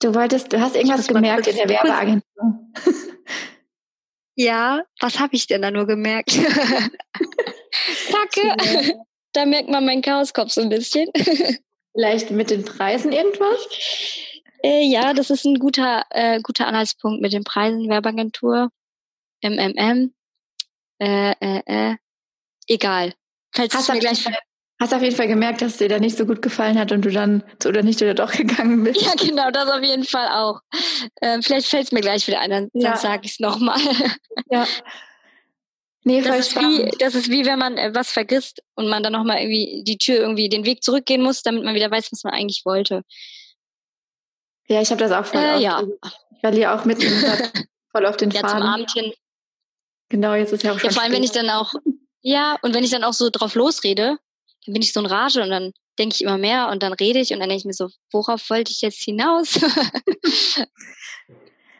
Du 0.00 0.14
wolltest, 0.14 0.52
du 0.52 0.60
hast 0.60 0.76
irgendwas 0.76 1.06
gemerkt 1.06 1.46
in 1.46 1.56
der 1.56 1.66
Werbeagentur. 1.66 2.68
Ja, 4.36 4.82
was 5.00 5.18
habe 5.18 5.34
ich 5.34 5.46
denn 5.46 5.62
da 5.62 5.70
nur 5.70 5.86
gemerkt? 5.86 6.32
Kacke. 8.10 8.98
Da 9.32 9.46
merkt 9.46 9.70
man 9.70 9.86
meinen 9.86 10.02
Chaoskopf 10.02 10.50
so 10.50 10.60
ein 10.60 10.68
bisschen. 10.68 11.08
Vielleicht 11.92 12.30
mit 12.30 12.50
den 12.50 12.64
Preisen 12.64 13.12
irgendwas? 13.12 13.66
Äh, 14.62 14.84
ja, 14.84 15.14
das 15.14 15.30
ist 15.30 15.44
ein 15.44 15.58
guter, 15.58 16.04
äh, 16.10 16.40
guter 16.42 16.66
Anhaltspunkt 16.66 17.22
mit 17.22 17.32
den 17.32 17.44
Preisen, 17.44 17.88
Werbeagentur, 17.88 18.70
MMM. 19.44 20.14
Äh, 20.98 21.32
äh, 21.40 21.62
äh. 21.66 21.96
Egal. 22.66 23.14
Falls 23.54 23.74
hast, 23.74 23.88
du 23.88 23.92
mir 23.92 24.00
gleich 24.00 24.24
hast 24.80 24.94
auf 24.94 25.02
jeden 25.02 25.16
Fall 25.16 25.28
gemerkt, 25.28 25.62
dass 25.62 25.76
dir 25.76 25.88
da 25.88 25.98
nicht 25.98 26.16
so 26.16 26.26
gut 26.26 26.42
gefallen 26.42 26.78
hat 26.78 26.92
und 26.92 27.04
du 27.04 27.10
dann 27.10 27.42
zu 27.58 27.68
oder 27.68 27.82
nicht 27.82 28.00
oder 28.02 28.14
doch 28.14 28.32
gegangen 28.36 28.84
bist. 28.84 29.00
Ja, 29.00 29.12
genau, 29.14 29.50
das 29.50 29.68
auf 29.68 29.82
jeden 29.82 30.04
Fall 30.04 30.28
auch. 30.28 30.60
Äh, 31.20 31.40
vielleicht 31.42 31.68
fällt 31.68 31.84
es 31.84 31.92
mir 31.92 32.00
gleich 32.00 32.26
wieder 32.26 32.40
ein, 32.40 32.50
dann, 32.50 32.68
ja. 32.72 32.90
dann 32.90 32.98
sage 32.98 33.22
ich 33.24 33.32
es 33.32 33.40
nochmal. 33.40 33.80
Ja. 34.50 34.66
Nee, 36.06 36.20
das, 36.20 36.48
ist 36.48 36.56
wie, 36.56 36.90
das 36.98 37.14
ist 37.14 37.30
wie 37.30 37.46
wenn 37.46 37.58
man 37.58 37.78
äh, 37.78 37.94
was 37.94 38.10
vergisst 38.10 38.62
und 38.74 38.88
man 38.88 39.02
dann 39.02 39.14
nochmal 39.14 39.38
irgendwie 39.38 39.82
die 39.84 39.96
Tür 39.96 40.16
irgendwie 40.16 40.50
den 40.50 40.66
Weg 40.66 40.82
zurückgehen 40.82 41.22
muss, 41.22 41.42
damit 41.42 41.64
man 41.64 41.74
wieder 41.74 41.90
weiß, 41.90 42.12
was 42.12 42.24
man 42.24 42.34
eigentlich 42.34 42.62
wollte. 42.66 43.02
Ja, 44.68 44.82
ich 44.82 44.90
habe 44.90 45.00
das 45.02 45.12
auch 45.12 45.24
voll 45.24 45.40
äh, 45.40 45.60
ja. 45.60 45.78
Also, 45.78 45.98
ich 46.02 46.40
verliere 46.40 46.74
auch 46.74 46.84
mitten 46.84 47.06
voll 47.90 48.04
auf 48.04 48.18
den 48.18 48.30
ja, 48.30 48.40
Faden. 48.40 48.58
Zum 48.58 48.68
Abend 48.68 48.92
hin. 48.92 49.12
Genau, 50.08 50.34
jetzt 50.34 50.52
ist 50.52 50.62
ja 50.62 50.72
auch 50.72 50.78
schon. 50.78 50.90
Ja, 50.90 50.94
vor 50.94 51.02
allem, 51.02 51.12
wenn 51.12 51.22
ich 51.22 51.32
dann 51.32 51.50
auch, 51.50 51.72
ja, 52.22 52.56
und 52.62 52.74
wenn 52.74 52.84
ich 52.84 52.90
dann 52.90 53.04
auch 53.04 53.12
so 53.12 53.30
drauf 53.30 53.54
losrede, 53.54 54.18
dann 54.66 54.72
bin 54.72 54.82
ich 54.82 54.92
so 54.92 55.00
in 55.00 55.06
Rage 55.06 55.42
und 55.42 55.50
dann 55.50 55.72
denke 55.98 56.14
ich 56.14 56.22
immer 56.22 56.38
mehr 56.38 56.68
und 56.70 56.82
dann 56.82 56.92
rede 56.92 57.20
ich 57.20 57.32
und 57.32 57.40
dann 57.40 57.48
denke 57.48 57.60
ich 57.60 57.64
mir 57.64 57.72
so, 57.72 57.88
worauf 58.12 58.50
wollte 58.50 58.72
ich 58.72 58.80
jetzt 58.80 59.02
hinaus? 59.02 59.58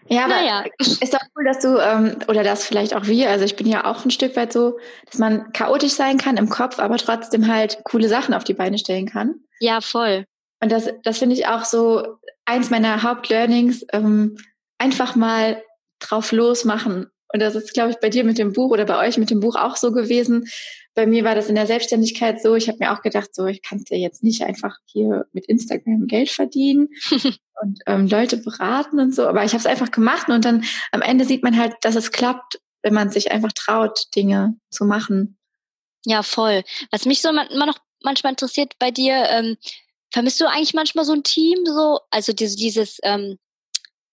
Ja, 0.08 0.24
aber 0.24 0.34
naja. 0.34 0.64
ist 0.78 1.14
doch 1.14 1.20
cool, 1.36 1.44
dass 1.44 1.60
du, 1.60 1.78
ähm, 1.78 2.18
oder 2.28 2.42
das 2.42 2.66
vielleicht 2.66 2.94
auch 2.94 3.06
wir, 3.06 3.30
also 3.30 3.44
ich 3.44 3.56
bin 3.56 3.66
ja 3.66 3.86
auch 3.86 4.04
ein 4.04 4.10
Stück 4.10 4.36
weit 4.36 4.52
so, 4.52 4.78
dass 5.06 5.18
man 5.18 5.50
chaotisch 5.52 5.92
sein 5.92 6.18
kann 6.18 6.36
im 6.36 6.48
Kopf, 6.48 6.78
aber 6.78 6.96
trotzdem 6.98 7.48
halt 7.48 7.78
coole 7.84 8.08
Sachen 8.08 8.34
auf 8.34 8.44
die 8.44 8.54
Beine 8.54 8.78
stellen 8.78 9.06
kann. 9.06 9.36
Ja, 9.60 9.80
voll. 9.80 10.26
Und 10.60 10.70
das, 10.72 10.90
das 11.02 11.18
finde 11.18 11.34
ich 11.34 11.46
auch 11.46 11.64
so 11.64 12.18
eins 12.44 12.70
meiner 12.70 13.02
Hauptlearnings, 13.02 13.84
ähm, 13.92 14.36
einfach 14.78 15.16
mal 15.16 15.62
drauf 16.00 16.32
losmachen. 16.32 17.10
Und 17.34 17.40
das 17.40 17.56
ist, 17.56 17.74
glaube 17.74 17.90
ich, 17.90 17.96
bei 17.96 18.10
dir 18.10 18.22
mit 18.22 18.38
dem 18.38 18.52
Buch 18.52 18.70
oder 18.70 18.84
bei 18.84 19.04
euch 19.04 19.18
mit 19.18 19.28
dem 19.28 19.40
Buch 19.40 19.56
auch 19.56 19.74
so 19.74 19.90
gewesen. 19.90 20.48
Bei 20.94 21.04
mir 21.04 21.24
war 21.24 21.34
das 21.34 21.48
in 21.48 21.56
der 21.56 21.66
Selbstständigkeit 21.66 22.40
so. 22.40 22.54
Ich 22.54 22.68
habe 22.68 22.78
mir 22.78 22.92
auch 22.92 23.02
gedacht, 23.02 23.34
so 23.34 23.46
ich 23.46 23.60
kann 23.60 23.82
ja 23.88 23.96
jetzt 23.96 24.22
nicht 24.22 24.44
einfach 24.44 24.76
hier 24.84 25.26
mit 25.32 25.46
Instagram 25.46 26.06
Geld 26.06 26.30
verdienen. 26.30 26.90
und 27.60 27.80
ähm, 27.86 28.06
Leute 28.06 28.36
beraten 28.36 29.00
und 29.00 29.12
so. 29.12 29.26
Aber 29.26 29.44
ich 29.44 29.50
habe 29.50 29.58
es 29.58 29.66
einfach 29.66 29.90
gemacht 29.90 30.28
und 30.28 30.44
dann 30.44 30.64
am 30.92 31.02
Ende 31.02 31.24
sieht 31.24 31.42
man 31.42 31.58
halt, 31.58 31.74
dass 31.80 31.96
es 31.96 32.12
klappt, 32.12 32.60
wenn 32.82 32.94
man 32.94 33.10
sich 33.10 33.32
einfach 33.32 33.50
traut, 33.50 34.04
Dinge 34.14 34.56
zu 34.70 34.84
machen. 34.84 35.36
Ja, 36.06 36.22
voll. 36.22 36.62
Was 36.92 37.04
mich 37.04 37.20
so 37.20 37.30
immer 37.30 37.66
noch 37.66 37.78
manchmal 38.04 38.32
interessiert 38.32 38.74
bei 38.78 38.92
dir, 38.92 39.26
ähm, 39.30 39.56
vermisst 40.12 40.40
du 40.40 40.48
eigentlich 40.48 40.74
manchmal 40.74 41.04
so 41.04 41.12
ein 41.12 41.24
Team, 41.24 41.64
so, 41.64 41.98
also 42.10 42.32
dieses, 42.32 42.54
dieses 42.54 42.98
ähm, 43.02 43.38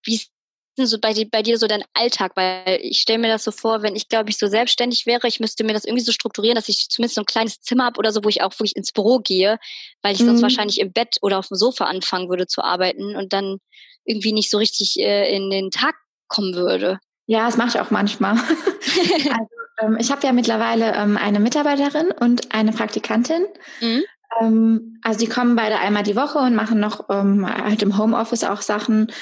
wie 0.04 0.16
ist 0.16 0.31
denn 0.78 0.86
so 0.86 0.98
bei, 0.98 1.12
bei 1.30 1.42
dir 1.42 1.58
so 1.58 1.66
dein 1.66 1.84
Alltag? 1.94 2.32
Weil 2.34 2.80
ich 2.82 3.00
stelle 3.00 3.18
mir 3.18 3.28
das 3.28 3.44
so 3.44 3.50
vor, 3.50 3.82
wenn 3.82 3.96
ich, 3.96 4.08
glaube 4.08 4.30
ich, 4.30 4.38
so 4.38 4.46
selbstständig 4.46 5.06
wäre, 5.06 5.26
ich 5.28 5.40
müsste 5.40 5.64
mir 5.64 5.72
das 5.72 5.84
irgendwie 5.84 6.04
so 6.04 6.12
strukturieren, 6.12 6.54
dass 6.54 6.68
ich 6.68 6.88
zumindest 6.88 7.16
so 7.16 7.22
ein 7.22 7.26
kleines 7.26 7.60
Zimmer 7.60 7.86
habe 7.86 7.98
oder 7.98 8.12
so, 8.12 8.24
wo 8.24 8.28
ich 8.28 8.42
auch 8.42 8.52
wirklich 8.52 8.76
ins 8.76 8.92
Büro 8.92 9.18
gehe, 9.18 9.58
weil 10.02 10.14
ich 10.14 10.20
mhm. 10.20 10.26
sonst 10.26 10.42
wahrscheinlich 10.42 10.80
im 10.80 10.92
Bett 10.92 11.16
oder 11.22 11.38
auf 11.38 11.48
dem 11.48 11.56
Sofa 11.56 11.84
anfangen 11.84 12.28
würde 12.28 12.46
zu 12.46 12.62
arbeiten 12.62 13.16
und 13.16 13.32
dann 13.32 13.58
irgendwie 14.04 14.32
nicht 14.32 14.50
so 14.50 14.58
richtig 14.58 14.98
äh, 14.98 15.34
in 15.34 15.50
den 15.50 15.70
Tag 15.70 15.94
kommen 16.28 16.54
würde. 16.54 16.98
Ja, 17.26 17.46
das 17.46 17.56
mache 17.56 17.68
ich 17.68 17.80
auch 17.80 17.90
manchmal. 17.90 18.34
also, 18.36 19.48
ähm, 19.80 19.96
ich 20.00 20.10
habe 20.10 20.26
ja 20.26 20.32
mittlerweile 20.32 20.94
ähm, 20.94 21.16
eine 21.16 21.40
Mitarbeiterin 21.40 22.10
und 22.10 22.54
eine 22.54 22.72
Praktikantin. 22.72 23.44
Mhm. 23.80 24.02
Ähm, 24.40 24.98
also 25.02 25.18
die 25.18 25.28
kommen 25.28 25.56
beide 25.56 25.78
einmal 25.78 26.02
die 26.02 26.16
Woche 26.16 26.38
und 26.38 26.54
machen 26.54 26.80
noch 26.80 27.08
ähm, 27.10 27.46
halt 27.46 27.82
im 27.82 27.98
Homeoffice 27.98 28.44
auch 28.44 28.62
Sachen. 28.62 29.12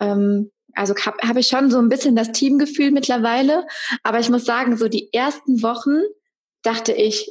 Ähm, 0.00 0.50
also 0.76 0.94
habe 1.04 1.18
hab 1.26 1.36
ich 1.36 1.48
schon 1.48 1.70
so 1.70 1.78
ein 1.78 1.88
bisschen 1.88 2.14
das 2.14 2.32
Teamgefühl 2.32 2.90
mittlerweile. 2.90 3.66
Aber 4.02 4.20
ich 4.20 4.30
muss 4.30 4.44
sagen, 4.44 4.76
so 4.76 4.88
die 4.88 5.12
ersten 5.12 5.62
Wochen 5.62 6.02
dachte 6.62 6.92
ich, 6.92 7.30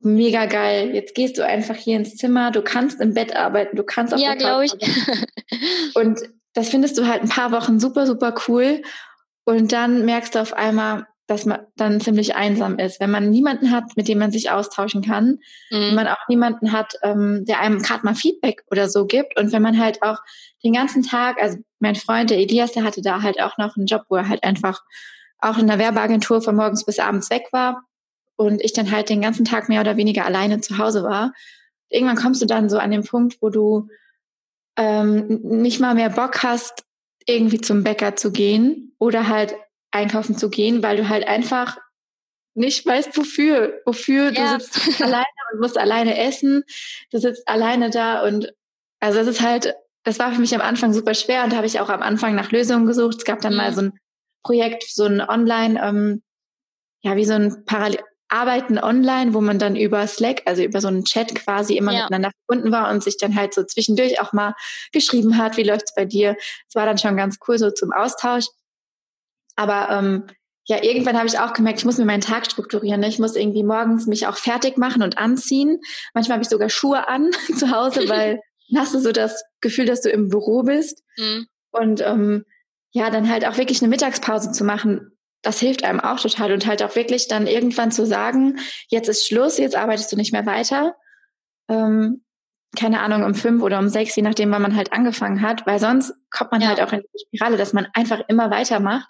mega 0.00 0.46
geil. 0.46 0.94
Jetzt 0.94 1.14
gehst 1.14 1.38
du 1.38 1.46
einfach 1.46 1.76
hier 1.76 1.96
ins 1.96 2.16
Zimmer, 2.16 2.50
du 2.50 2.62
kannst 2.62 3.00
im 3.00 3.14
Bett 3.14 3.34
arbeiten, 3.34 3.76
du 3.76 3.84
kannst 3.84 4.12
auf 4.12 4.20
Ja, 4.20 4.34
glaube 4.34 4.66
ich. 4.66 4.72
Und 5.94 6.20
das 6.54 6.68
findest 6.68 6.98
du 6.98 7.06
halt 7.06 7.22
ein 7.22 7.28
paar 7.28 7.52
Wochen 7.52 7.80
super, 7.80 8.06
super 8.06 8.34
cool. 8.48 8.82
Und 9.44 9.72
dann 9.72 10.04
merkst 10.04 10.34
du 10.34 10.40
auf 10.40 10.52
einmal, 10.52 11.06
dass 11.26 11.46
man 11.46 11.60
dann 11.76 12.00
ziemlich 12.00 12.34
einsam 12.34 12.78
ist, 12.78 13.00
wenn 13.00 13.10
man 13.10 13.30
niemanden 13.30 13.70
hat, 13.70 13.96
mit 13.96 14.08
dem 14.08 14.18
man 14.18 14.32
sich 14.32 14.50
austauschen 14.50 15.02
kann, 15.02 15.38
mhm. 15.70 15.88
wenn 15.88 15.94
man 15.94 16.08
auch 16.08 16.28
niemanden 16.28 16.72
hat, 16.72 16.94
ähm, 17.02 17.44
der 17.46 17.60
einem 17.60 17.80
gerade 17.80 18.04
mal 18.04 18.14
Feedback 18.14 18.64
oder 18.70 18.88
so 18.88 19.06
gibt 19.06 19.38
und 19.38 19.52
wenn 19.52 19.62
man 19.62 19.78
halt 19.78 20.02
auch 20.02 20.18
den 20.64 20.72
ganzen 20.72 21.02
Tag, 21.02 21.40
also 21.42 21.58
mein 21.80 21.94
Freund, 21.96 22.30
der 22.30 22.38
Elias, 22.38 22.72
der 22.72 22.84
hatte 22.84 23.02
da 23.02 23.22
halt 23.22 23.40
auch 23.40 23.58
noch 23.58 23.76
einen 23.76 23.86
Job, 23.86 24.04
wo 24.08 24.16
er 24.16 24.28
halt 24.28 24.44
einfach 24.44 24.82
auch 25.38 25.58
in 25.58 25.66
der 25.66 25.78
Werbeagentur 25.78 26.40
von 26.40 26.56
morgens 26.56 26.84
bis 26.84 26.98
abends 26.98 27.30
weg 27.30 27.48
war 27.52 27.84
und 28.36 28.62
ich 28.62 28.72
dann 28.72 28.90
halt 28.90 29.08
den 29.08 29.20
ganzen 29.20 29.44
Tag 29.44 29.68
mehr 29.68 29.80
oder 29.80 29.96
weniger 29.96 30.24
alleine 30.24 30.60
zu 30.60 30.78
Hause 30.78 31.02
war. 31.02 31.32
Irgendwann 31.88 32.16
kommst 32.16 32.40
du 32.40 32.46
dann 32.46 32.70
so 32.70 32.78
an 32.78 32.90
den 32.90 33.04
Punkt, 33.04 33.38
wo 33.40 33.50
du 33.50 33.88
ähm, 34.76 35.40
nicht 35.42 35.80
mal 35.80 35.94
mehr 35.94 36.10
Bock 36.10 36.42
hast, 36.42 36.84
irgendwie 37.26 37.60
zum 37.60 37.84
Bäcker 37.84 38.16
zu 38.16 38.32
gehen 38.32 38.94
oder 38.98 39.28
halt 39.28 39.54
einkaufen 39.90 40.36
zu 40.36 40.48
gehen, 40.48 40.82
weil 40.82 40.96
du 40.96 41.08
halt 41.08 41.26
einfach 41.26 41.78
nicht 42.54 42.84
weißt, 42.84 43.16
wofür. 43.16 43.80
Wofür 43.84 44.32
ja. 44.32 44.56
du 44.56 44.64
sitzt 44.64 45.02
alleine 45.02 45.26
und 45.52 45.60
musst 45.60 45.78
alleine 45.78 46.18
essen. 46.18 46.64
Du 47.10 47.18
sitzt 47.18 47.46
alleine 47.48 47.90
da 47.90 48.24
und 48.24 48.52
also 49.00 49.18
es 49.18 49.26
ist 49.26 49.40
halt, 49.40 49.74
das 50.04 50.18
war 50.18 50.32
für 50.32 50.40
mich 50.40 50.54
am 50.54 50.60
Anfang 50.60 50.92
super 50.92 51.14
schwer 51.14 51.44
und 51.44 51.52
da 51.52 51.56
habe 51.56 51.66
ich 51.66 51.80
auch 51.80 51.88
am 51.88 52.02
Anfang 52.02 52.34
nach 52.34 52.50
Lösungen 52.50 52.86
gesucht. 52.86 53.18
Es 53.18 53.24
gab 53.24 53.40
dann 53.40 53.52
mhm. 53.52 53.58
mal 53.58 53.72
so 53.72 53.82
ein 53.82 53.98
Projekt, 54.42 54.84
so 54.88 55.04
ein 55.04 55.20
Online, 55.20 55.80
ähm, 55.82 56.22
ja, 57.02 57.16
wie 57.16 57.24
so 57.24 57.34
ein 57.34 57.64
Parallel 57.64 58.00
Arbeiten 58.32 58.78
online, 58.78 59.34
wo 59.34 59.42
man 59.42 59.58
dann 59.58 59.76
über 59.76 60.06
Slack, 60.06 60.42
also 60.46 60.62
über 60.62 60.80
so 60.80 60.88
einen 60.88 61.04
Chat 61.04 61.34
quasi 61.34 61.76
immer 61.76 61.92
ja. 61.92 62.00
miteinander 62.00 62.30
verbunden 62.30 62.72
war 62.72 62.90
und 62.90 63.04
sich 63.04 63.18
dann 63.18 63.36
halt 63.36 63.52
so 63.52 63.62
zwischendurch 63.62 64.20
auch 64.22 64.32
mal 64.32 64.54
geschrieben 64.90 65.36
hat, 65.36 65.58
wie 65.58 65.64
läuft's 65.64 65.94
bei 65.94 66.06
dir. 66.06 66.36
Es 66.66 66.74
war 66.74 66.86
dann 66.86 66.96
schon 66.96 67.16
ganz 67.18 67.38
cool 67.46 67.58
so 67.58 67.70
zum 67.70 67.92
Austausch. 67.92 68.46
Aber 69.54 69.90
ähm, 69.90 70.24
ja, 70.64 70.82
irgendwann 70.82 71.18
habe 71.18 71.26
ich 71.26 71.38
auch 71.38 71.52
gemerkt, 71.52 71.80
ich 71.80 71.84
muss 71.84 71.98
mir 71.98 72.06
meinen 72.06 72.22
Tag 72.22 72.46
strukturieren. 72.46 73.00
Ne? 73.00 73.08
Ich 73.08 73.18
muss 73.18 73.36
irgendwie 73.36 73.64
morgens 73.64 74.06
mich 74.06 74.26
auch 74.26 74.38
fertig 74.38 74.78
machen 74.78 75.02
und 75.02 75.18
anziehen. 75.18 75.80
Manchmal 76.14 76.36
habe 76.36 76.44
ich 76.44 76.48
sogar 76.48 76.70
Schuhe 76.70 77.08
an 77.08 77.32
zu 77.58 77.70
Hause, 77.70 78.00
weil 78.08 78.40
hast 78.78 78.94
du 78.94 78.98
so 78.98 79.12
das 79.12 79.44
Gefühl, 79.60 79.86
dass 79.86 80.00
du 80.00 80.10
im 80.10 80.28
Büro 80.28 80.62
bist. 80.62 81.02
Mhm. 81.16 81.46
Und 81.70 82.00
ähm, 82.00 82.44
ja, 82.92 83.10
dann 83.10 83.30
halt 83.30 83.46
auch 83.46 83.56
wirklich 83.56 83.80
eine 83.80 83.88
Mittagspause 83.88 84.52
zu 84.52 84.64
machen, 84.64 85.12
das 85.42 85.58
hilft 85.58 85.84
einem 85.84 86.00
auch 86.00 86.20
total. 86.20 86.52
Und 86.52 86.66
halt 86.66 86.82
auch 86.82 86.94
wirklich 86.94 87.28
dann 87.28 87.46
irgendwann 87.46 87.90
zu 87.90 88.06
sagen, 88.06 88.58
jetzt 88.88 89.08
ist 89.08 89.26
Schluss, 89.26 89.58
jetzt 89.58 89.76
arbeitest 89.76 90.12
du 90.12 90.16
nicht 90.16 90.32
mehr 90.32 90.46
weiter. 90.46 90.94
Ähm, 91.68 92.22
keine 92.76 93.00
Ahnung, 93.00 93.24
um 93.24 93.34
fünf 93.34 93.62
oder 93.62 93.78
um 93.78 93.88
sechs, 93.88 94.16
je 94.16 94.22
nachdem, 94.22 94.50
wann 94.50 94.62
man 94.62 94.76
halt 94.76 94.92
angefangen 94.92 95.42
hat, 95.42 95.66
weil 95.66 95.78
sonst 95.78 96.14
kommt 96.30 96.52
man 96.52 96.62
ja. 96.62 96.68
halt 96.68 96.80
auch 96.80 96.92
in 96.92 97.00
die 97.00 97.24
Spirale, 97.26 97.56
dass 97.56 97.72
man 97.72 97.86
einfach 97.92 98.22
immer 98.28 98.50
weitermacht 98.50 99.08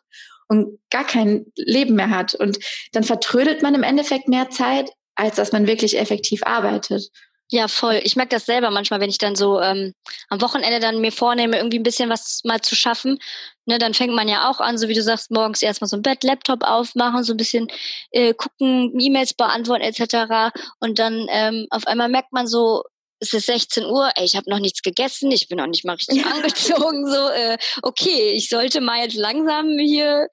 und 0.49 0.81
gar 0.91 1.05
kein 1.05 1.47
Leben 1.57 1.95
mehr 1.95 2.11
hat. 2.11 2.35
Und 2.35 2.59
dann 2.93 3.05
vertrödelt 3.05 3.63
man 3.63 3.75
im 3.75 3.85
Endeffekt 3.85 4.29
mehr 4.29 4.51
Zeit, 4.51 4.91
als 5.15 5.37
dass 5.37 5.53
man 5.53 5.67
wirklich 5.67 5.99
effektiv 5.99 6.43
arbeitet. 6.45 7.11
Ja, 7.53 7.69
voll. 7.69 8.01
Ich 8.03 8.17
merke 8.17 8.31
das 8.31 8.47
selber 8.47 8.71
manchmal, 8.71 9.01
wenn 9.01 9.11
ich 9.11 9.19
dann 9.19 9.37
so 9.37 9.61
ähm, 9.61 9.93
am 10.31 10.41
Wochenende 10.41 10.81
dann 10.81 11.03
mir 11.03 11.13
vornehme, 11.13 11.59
irgendwie 11.59 11.79
ein 11.79 11.83
bisschen 11.83 12.09
was 12.09 12.41
mal 12.45 12.63
zu 12.63 12.75
schaffen. 12.75 13.19
Ne, 13.67 13.79
dann 13.79 13.93
fängt 13.93 14.15
man 14.15 14.27
ja 14.27 14.49
auch 14.49 14.59
an, 14.59 14.79
so 14.79 14.89
wie 14.89 14.95
du 14.95 15.03
sagst, 15.03 15.31
morgens 15.31 15.61
erstmal 15.61 15.89
so 15.89 15.97
ein 15.97 16.03
Bett, 16.03 16.25
Laptop 16.25 16.65
aufmachen, 16.65 17.25
so 17.25 17.35
ein 17.35 17.37
bisschen 17.37 17.69
äh, 18.11 18.33
gucken, 18.33 18.99
E-Mails 18.99 19.35
beantworten 19.35 19.83
etc. 19.83 20.51
Und 20.81 20.99
dann 20.99 21.27
ähm, 21.29 21.67
auf 21.69 21.87
einmal 21.87 22.09
merkt 22.09 22.33
man 22.33 22.47
so, 22.47 22.85
es 23.21 23.35
ist 23.35 23.45
16 23.45 23.85
Uhr, 23.85 24.11
ey, 24.17 24.25
ich 24.25 24.35
habe 24.35 24.49
noch 24.49 24.59
nichts 24.59 24.81
gegessen, 24.81 25.31
ich 25.31 25.47
bin 25.49 25.59
noch 25.59 25.67
nicht 25.67 25.85
mal 25.85 25.97
richtig 25.97 26.25
angezogen. 26.35 27.07
So, 27.07 27.29
äh, 27.29 27.59
okay, 27.83 28.33
ich 28.33 28.49
sollte 28.49 28.81
mal 28.81 29.03
jetzt 29.03 29.17
langsam 29.17 29.79
hier 29.79 30.29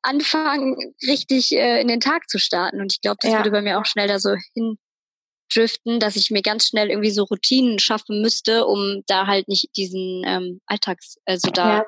anfangen, 0.00 0.94
richtig 1.06 1.52
äh, 1.52 1.82
in 1.82 1.88
den 1.88 2.00
Tag 2.00 2.30
zu 2.30 2.38
starten. 2.38 2.80
Und 2.80 2.94
ich 2.94 3.02
glaube, 3.02 3.18
das 3.20 3.32
ja. 3.32 3.38
würde 3.40 3.50
bei 3.50 3.60
mir 3.60 3.78
auch 3.78 3.84
schnell 3.84 4.08
da 4.08 4.18
so 4.18 4.34
hin 4.54 4.78
driften, 5.52 6.00
dass 6.00 6.16
ich 6.16 6.30
mir 6.30 6.42
ganz 6.42 6.66
schnell 6.66 6.90
irgendwie 6.90 7.10
so 7.10 7.24
Routinen 7.24 7.78
schaffen 7.78 8.20
müsste, 8.22 8.66
um 8.66 9.02
da 9.06 9.26
halt 9.26 9.48
nicht 9.48 9.68
diesen 9.76 10.22
ähm, 10.26 10.60
Alltags, 10.66 11.16
also 11.24 11.50
da, 11.50 11.78
ja. 11.78 11.84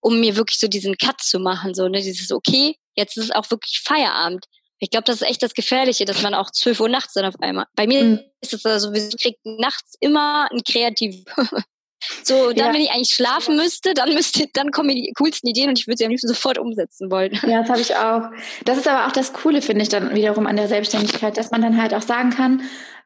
um 0.00 0.20
mir 0.20 0.36
wirklich 0.36 0.58
so 0.58 0.68
diesen 0.68 0.96
Cut 0.96 1.20
zu 1.20 1.38
machen, 1.38 1.74
so, 1.74 1.88
ne, 1.88 2.00
dieses, 2.00 2.30
okay, 2.30 2.76
jetzt 2.94 3.16
ist 3.16 3.24
es 3.24 3.30
auch 3.30 3.50
wirklich 3.50 3.82
Feierabend. 3.84 4.46
Ich 4.78 4.90
glaube, 4.90 5.04
das 5.04 5.16
ist 5.16 5.28
echt 5.28 5.42
das 5.42 5.54
Gefährliche, 5.54 6.06
dass 6.06 6.22
man 6.22 6.34
auch 6.34 6.50
12 6.50 6.80
Uhr 6.80 6.88
nachts 6.88 7.12
dann 7.12 7.26
auf 7.26 7.34
einmal. 7.40 7.66
Bei 7.74 7.86
mir 7.86 8.02
mhm. 8.02 8.20
ist 8.40 8.54
es 8.54 8.64
also, 8.64 8.92
ich 8.92 9.14
krieg 9.20 9.36
nachts 9.44 9.94
immer 10.00 10.48
ein 10.50 10.62
kreativ. 10.64 11.24
so, 12.24 12.52
dann, 12.52 12.68
ja. 12.68 12.72
wenn 12.72 12.80
ich 12.80 12.90
eigentlich 12.90 13.14
schlafen 13.14 13.56
müsste, 13.56 13.92
dann 13.92 14.14
müsste, 14.14 14.46
dann 14.54 14.70
kommen 14.70 14.88
mir 14.88 14.94
die 14.94 15.12
coolsten 15.18 15.48
Ideen 15.48 15.68
und 15.68 15.78
ich 15.78 15.86
würde 15.86 15.98
sie 15.98 16.04
am 16.04 16.10
liebsten 16.10 16.28
sofort 16.28 16.58
umsetzen 16.58 17.10
wollen. 17.10 17.38
Ja, 17.46 17.60
das 17.60 17.68
habe 17.68 17.80
ich 17.80 17.94
auch. 17.94 18.22
Das 18.64 18.78
ist 18.78 18.88
aber 18.88 19.06
auch 19.06 19.12
das 19.12 19.34
Coole, 19.34 19.60
finde 19.60 19.82
ich, 19.82 19.90
dann 19.90 20.14
wiederum 20.14 20.46
an 20.46 20.56
der 20.56 20.68
Selbstständigkeit, 20.68 21.36
dass 21.36 21.50
man 21.50 21.60
dann 21.60 21.80
halt 21.80 21.92
auch 21.92 22.02
sagen 22.02 22.30
kann, 22.30 22.62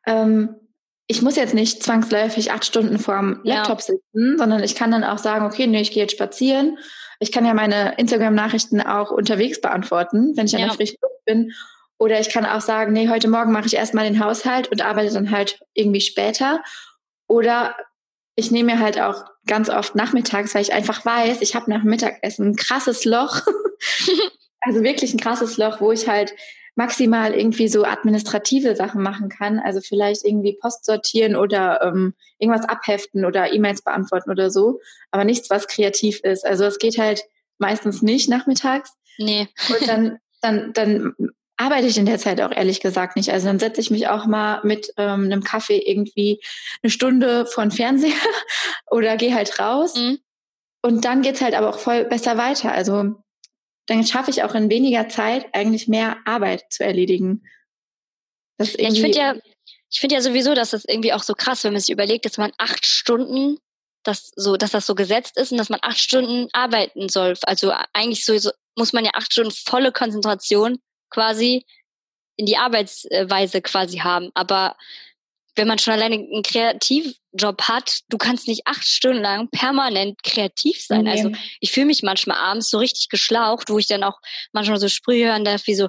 ähm, 0.07 0.57
ich 1.07 1.23
muss 1.23 1.37
jetzt 1.37 1.55
nicht 1.55 1.83
zwangsläufig 1.83 2.53
acht 2.53 2.65
Stunden 2.65 2.99
vorm 2.99 3.41
Laptop 3.45 3.81
ja. 3.81 3.85
sitzen, 3.85 4.39
sondern 4.39 4.63
ich 4.63 4.75
kann 4.75 4.91
dann 4.91 5.05
auch 5.05 5.19
sagen, 5.19 5.45
okay, 5.45 5.67
nee, 5.67 5.81
ich 5.81 5.93
gehe 5.93 6.03
jetzt 6.03 6.15
spazieren. 6.15 6.79
Ich 7.21 7.31
kann 7.31 7.45
ja 7.45 7.55
meine 7.55 7.95
Instagram-Nachrichten 7.99 8.81
auch 8.81 9.11
unterwegs 9.11 9.61
beantworten, 9.61 10.37
wenn 10.37 10.47
ich 10.47 10.53
ja. 10.53 10.61
an 10.61 10.65
der 10.65 10.75
frischen 10.75 10.97
Luft 11.03 11.25
bin. 11.27 11.53
Oder 11.99 12.21
ich 12.21 12.31
kann 12.31 12.47
auch 12.47 12.61
sagen, 12.61 12.93
nee, 12.93 13.09
heute 13.09 13.29
Morgen 13.29 13.53
mache 13.53 13.67
ich 13.67 13.75
erstmal 13.77 14.05
den 14.05 14.23
Haushalt 14.23 14.69
und 14.69 14.85
arbeite 14.85 15.13
dann 15.13 15.31
halt 15.31 15.61
irgendwie 15.75 16.01
später. 16.01 16.63
Oder 17.29 17.77
ich 18.35 18.51
nehme 18.51 18.75
mir 18.75 18.81
halt 18.81 19.01
auch 19.01 19.25
ganz 19.47 19.71
oft 19.71 19.95
nachmittags, 19.95 20.55
weil 20.55 20.63
ich 20.63 20.73
einfach 20.73 21.05
weiß, 21.05 21.41
ich 21.41 21.55
habe 21.55 21.71
nach 21.71 21.83
Mittagessen 21.83 22.49
ein 22.49 22.57
krasses 22.57 23.05
Loch. 23.05 23.43
also 24.61 24.83
wirklich 24.83 25.15
ein 25.15 25.21
krasses 25.21 25.57
Loch, 25.57 25.81
wo 25.81 25.93
ich 25.93 26.09
halt 26.09 26.35
maximal 26.77 27.35
irgendwie 27.35 27.69
so 27.69 27.85
administrative 27.85 28.75
Sachen 28.75 29.03
machen 29.03 29.29
kann. 29.29 29.59
Also 29.59 29.81
vielleicht 29.81 30.25
irgendwie 30.25 30.57
Post 30.61 30.85
sortieren 30.85 31.37
oder 31.37 31.81
ähm, 31.83 32.15
irgendwas 32.39 32.69
abheften 32.69 33.25
oder 33.25 33.53
E-Mails 33.53 33.83
beantworten 33.83 34.31
oder 34.31 34.51
so. 34.51 34.81
Aber 35.11 35.25
nichts, 35.25 35.51
was 35.51 35.69
kreativ 35.69 36.21
ist. 36.21 36.45
Also 36.45 36.65
es 36.65 36.79
geht 36.79 36.99
halt 36.99 37.23
meistens 37.59 38.03
nicht 38.03 38.29
nachmittags. 38.29 38.93
Nee. 39.19 39.49
Und 39.69 39.89
dann, 39.89 40.19
dann, 40.41 40.73
dann 40.73 41.15
arbeite 41.57 41.87
ich 41.87 41.99
in 41.99 42.07
der 42.07 42.19
Zeit 42.19 42.41
auch 42.41 42.51
ehrlich 42.51 42.81
gesagt 42.81 43.17
nicht. 43.17 43.31
Also 43.31 43.47
dann 43.47 43.61
setze 43.61 43.81
ich 43.81 43.91
mich 43.91 44.09
auch 44.09 44.27
mal 44.27 44.61
mit 44.65 44.93
ähm, 44.97 45.25
einem 45.25 45.45
Kaffee 45.45 45.79
irgendwie 45.79 46.41
eine 46.83 46.91
Stunde 46.91 47.47
vor 47.47 47.65
den 47.65 47.71
Fernseher 47.71 48.13
oder 48.91 49.17
gehe 49.17 49.35
halt 49.35 49.59
raus. 49.61 49.95
Mhm. 49.95 50.19
Und 50.83 51.05
dann 51.05 51.23
geht's 51.23 51.41
halt 51.41 51.55
aber 51.55 51.71
auch 51.71 51.79
voll 51.79 52.05
besser 52.05 52.37
weiter. 52.37 52.73
Also 52.73 53.15
dann 53.87 54.07
schaffe 54.07 54.31
ich 54.31 54.43
auch 54.43 54.55
in 54.55 54.71
weniger 54.71 55.09
Zeit 55.09 55.47
eigentlich 55.53 55.89
mehr 55.89 56.17
Arbeit 56.25 56.65
zu 56.71 56.85
erledigen. 56.85 57.43
ja, 58.59 58.89
ich 58.89 59.01
finde 59.01 59.19
ja, 59.19 59.35
ich 59.91 60.01
finde 60.01 60.17
ja 60.17 60.23
sowieso, 60.23 60.55
dass 60.55 60.71
das 60.71 60.85
irgendwie 60.85 61.13
auch 61.13 61.23
so 61.23 61.35
krass, 61.35 61.65
wenn 61.65 61.73
man 61.73 61.81
sich 61.81 61.93
überlegt, 61.93 62.25
dass 62.25 62.39
man 62.39 62.53
acht 62.59 62.87
Stunden, 62.87 63.59
dass 64.03 64.33
so, 64.35 64.57
dass 64.57 64.73
das 64.73 64.87
so 64.87 64.95
gesetzt 64.95 65.37
ist 65.37 65.53
und 65.53 65.59
dass 65.59 65.69
man 65.69 65.81
acht 65.83 66.01
Stunden 66.01 66.49
arbeiten 66.53 67.09
soll. 67.09 67.35
Also 67.43 67.73
eigentlich 67.93 68.25
so, 68.25 68.37
so 68.39 68.51
muss 68.77 68.93
man 68.93 69.05
ja 69.05 69.13
acht 69.15 69.33
Stunden 69.33 69.53
volle 69.53 69.93
Konzentration 69.93 70.79
quasi 71.11 71.65
in 72.37 72.47
die 72.47 72.57
Arbeitsweise 72.57 73.63
quasi 73.63 73.99
haben. 73.99 74.31
Aber 74.35 74.77
wenn 75.57 75.69
man 75.69 75.79
schon 75.79 75.95
alleine 75.95 76.17
einen 76.17 76.43
Kreativjob 76.43 77.63
hat, 77.63 78.01
du 78.09 78.19
kannst 78.19 78.49
nicht 78.49 78.67
acht 78.67 78.85
Stunden 78.85 79.23
lang 79.23 79.49
permanent 79.51 80.23
kreativ 80.23 80.85
sein. 80.85 81.05
Nee. 81.05 81.11
Also 81.11 81.33
ich 81.61 81.73
fühle 81.73 81.87
mich 81.87 82.03
manchmal 82.03 82.39
abends 82.39 82.71
so 82.71 82.79
richtig 82.79 83.09
geschlaucht, 83.09 83.71
wo 83.71 83.79
ich 83.79 83.87
dann 83.87 84.03
auch 84.03 84.19
manchmal 84.53 84.79
so 84.79 84.89
Sprüche 84.89 85.27
hören 85.27 85.45
darf, 85.45 85.67
wie 85.67 85.75
so, 85.75 85.89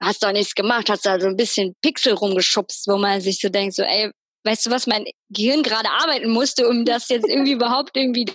hast 0.00 0.22
doch 0.22 0.32
nichts 0.32 0.54
gemacht, 0.54 0.90
hast 0.90 1.06
da 1.06 1.18
so 1.20 1.26
ein 1.26 1.36
bisschen 1.36 1.74
Pixel 1.80 2.12
rumgeschubst, 2.12 2.86
wo 2.88 2.98
man 2.98 3.20
sich 3.20 3.40
so 3.40 3.48
denkt, 3.48 3.74
so, 3.74 3.82
ey, 3.82 4.10
weißt 4.44 4.66
du, 4.66 4.70
was 4.70 4.86
mein 4.86 5.04
Gehirn 5.30 5.62
gerade 5.62 5.90
arbeiten 5.90 6.30
musste, 6.30 6.68
um 6.68 6.84
das 6.84 7.08
jetzt 7.08 7.28
irgendwie 7.28 7.52
überhaupt 7.52 7.96
irgendwie 7.96 8.26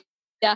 ja, 0.44 0.56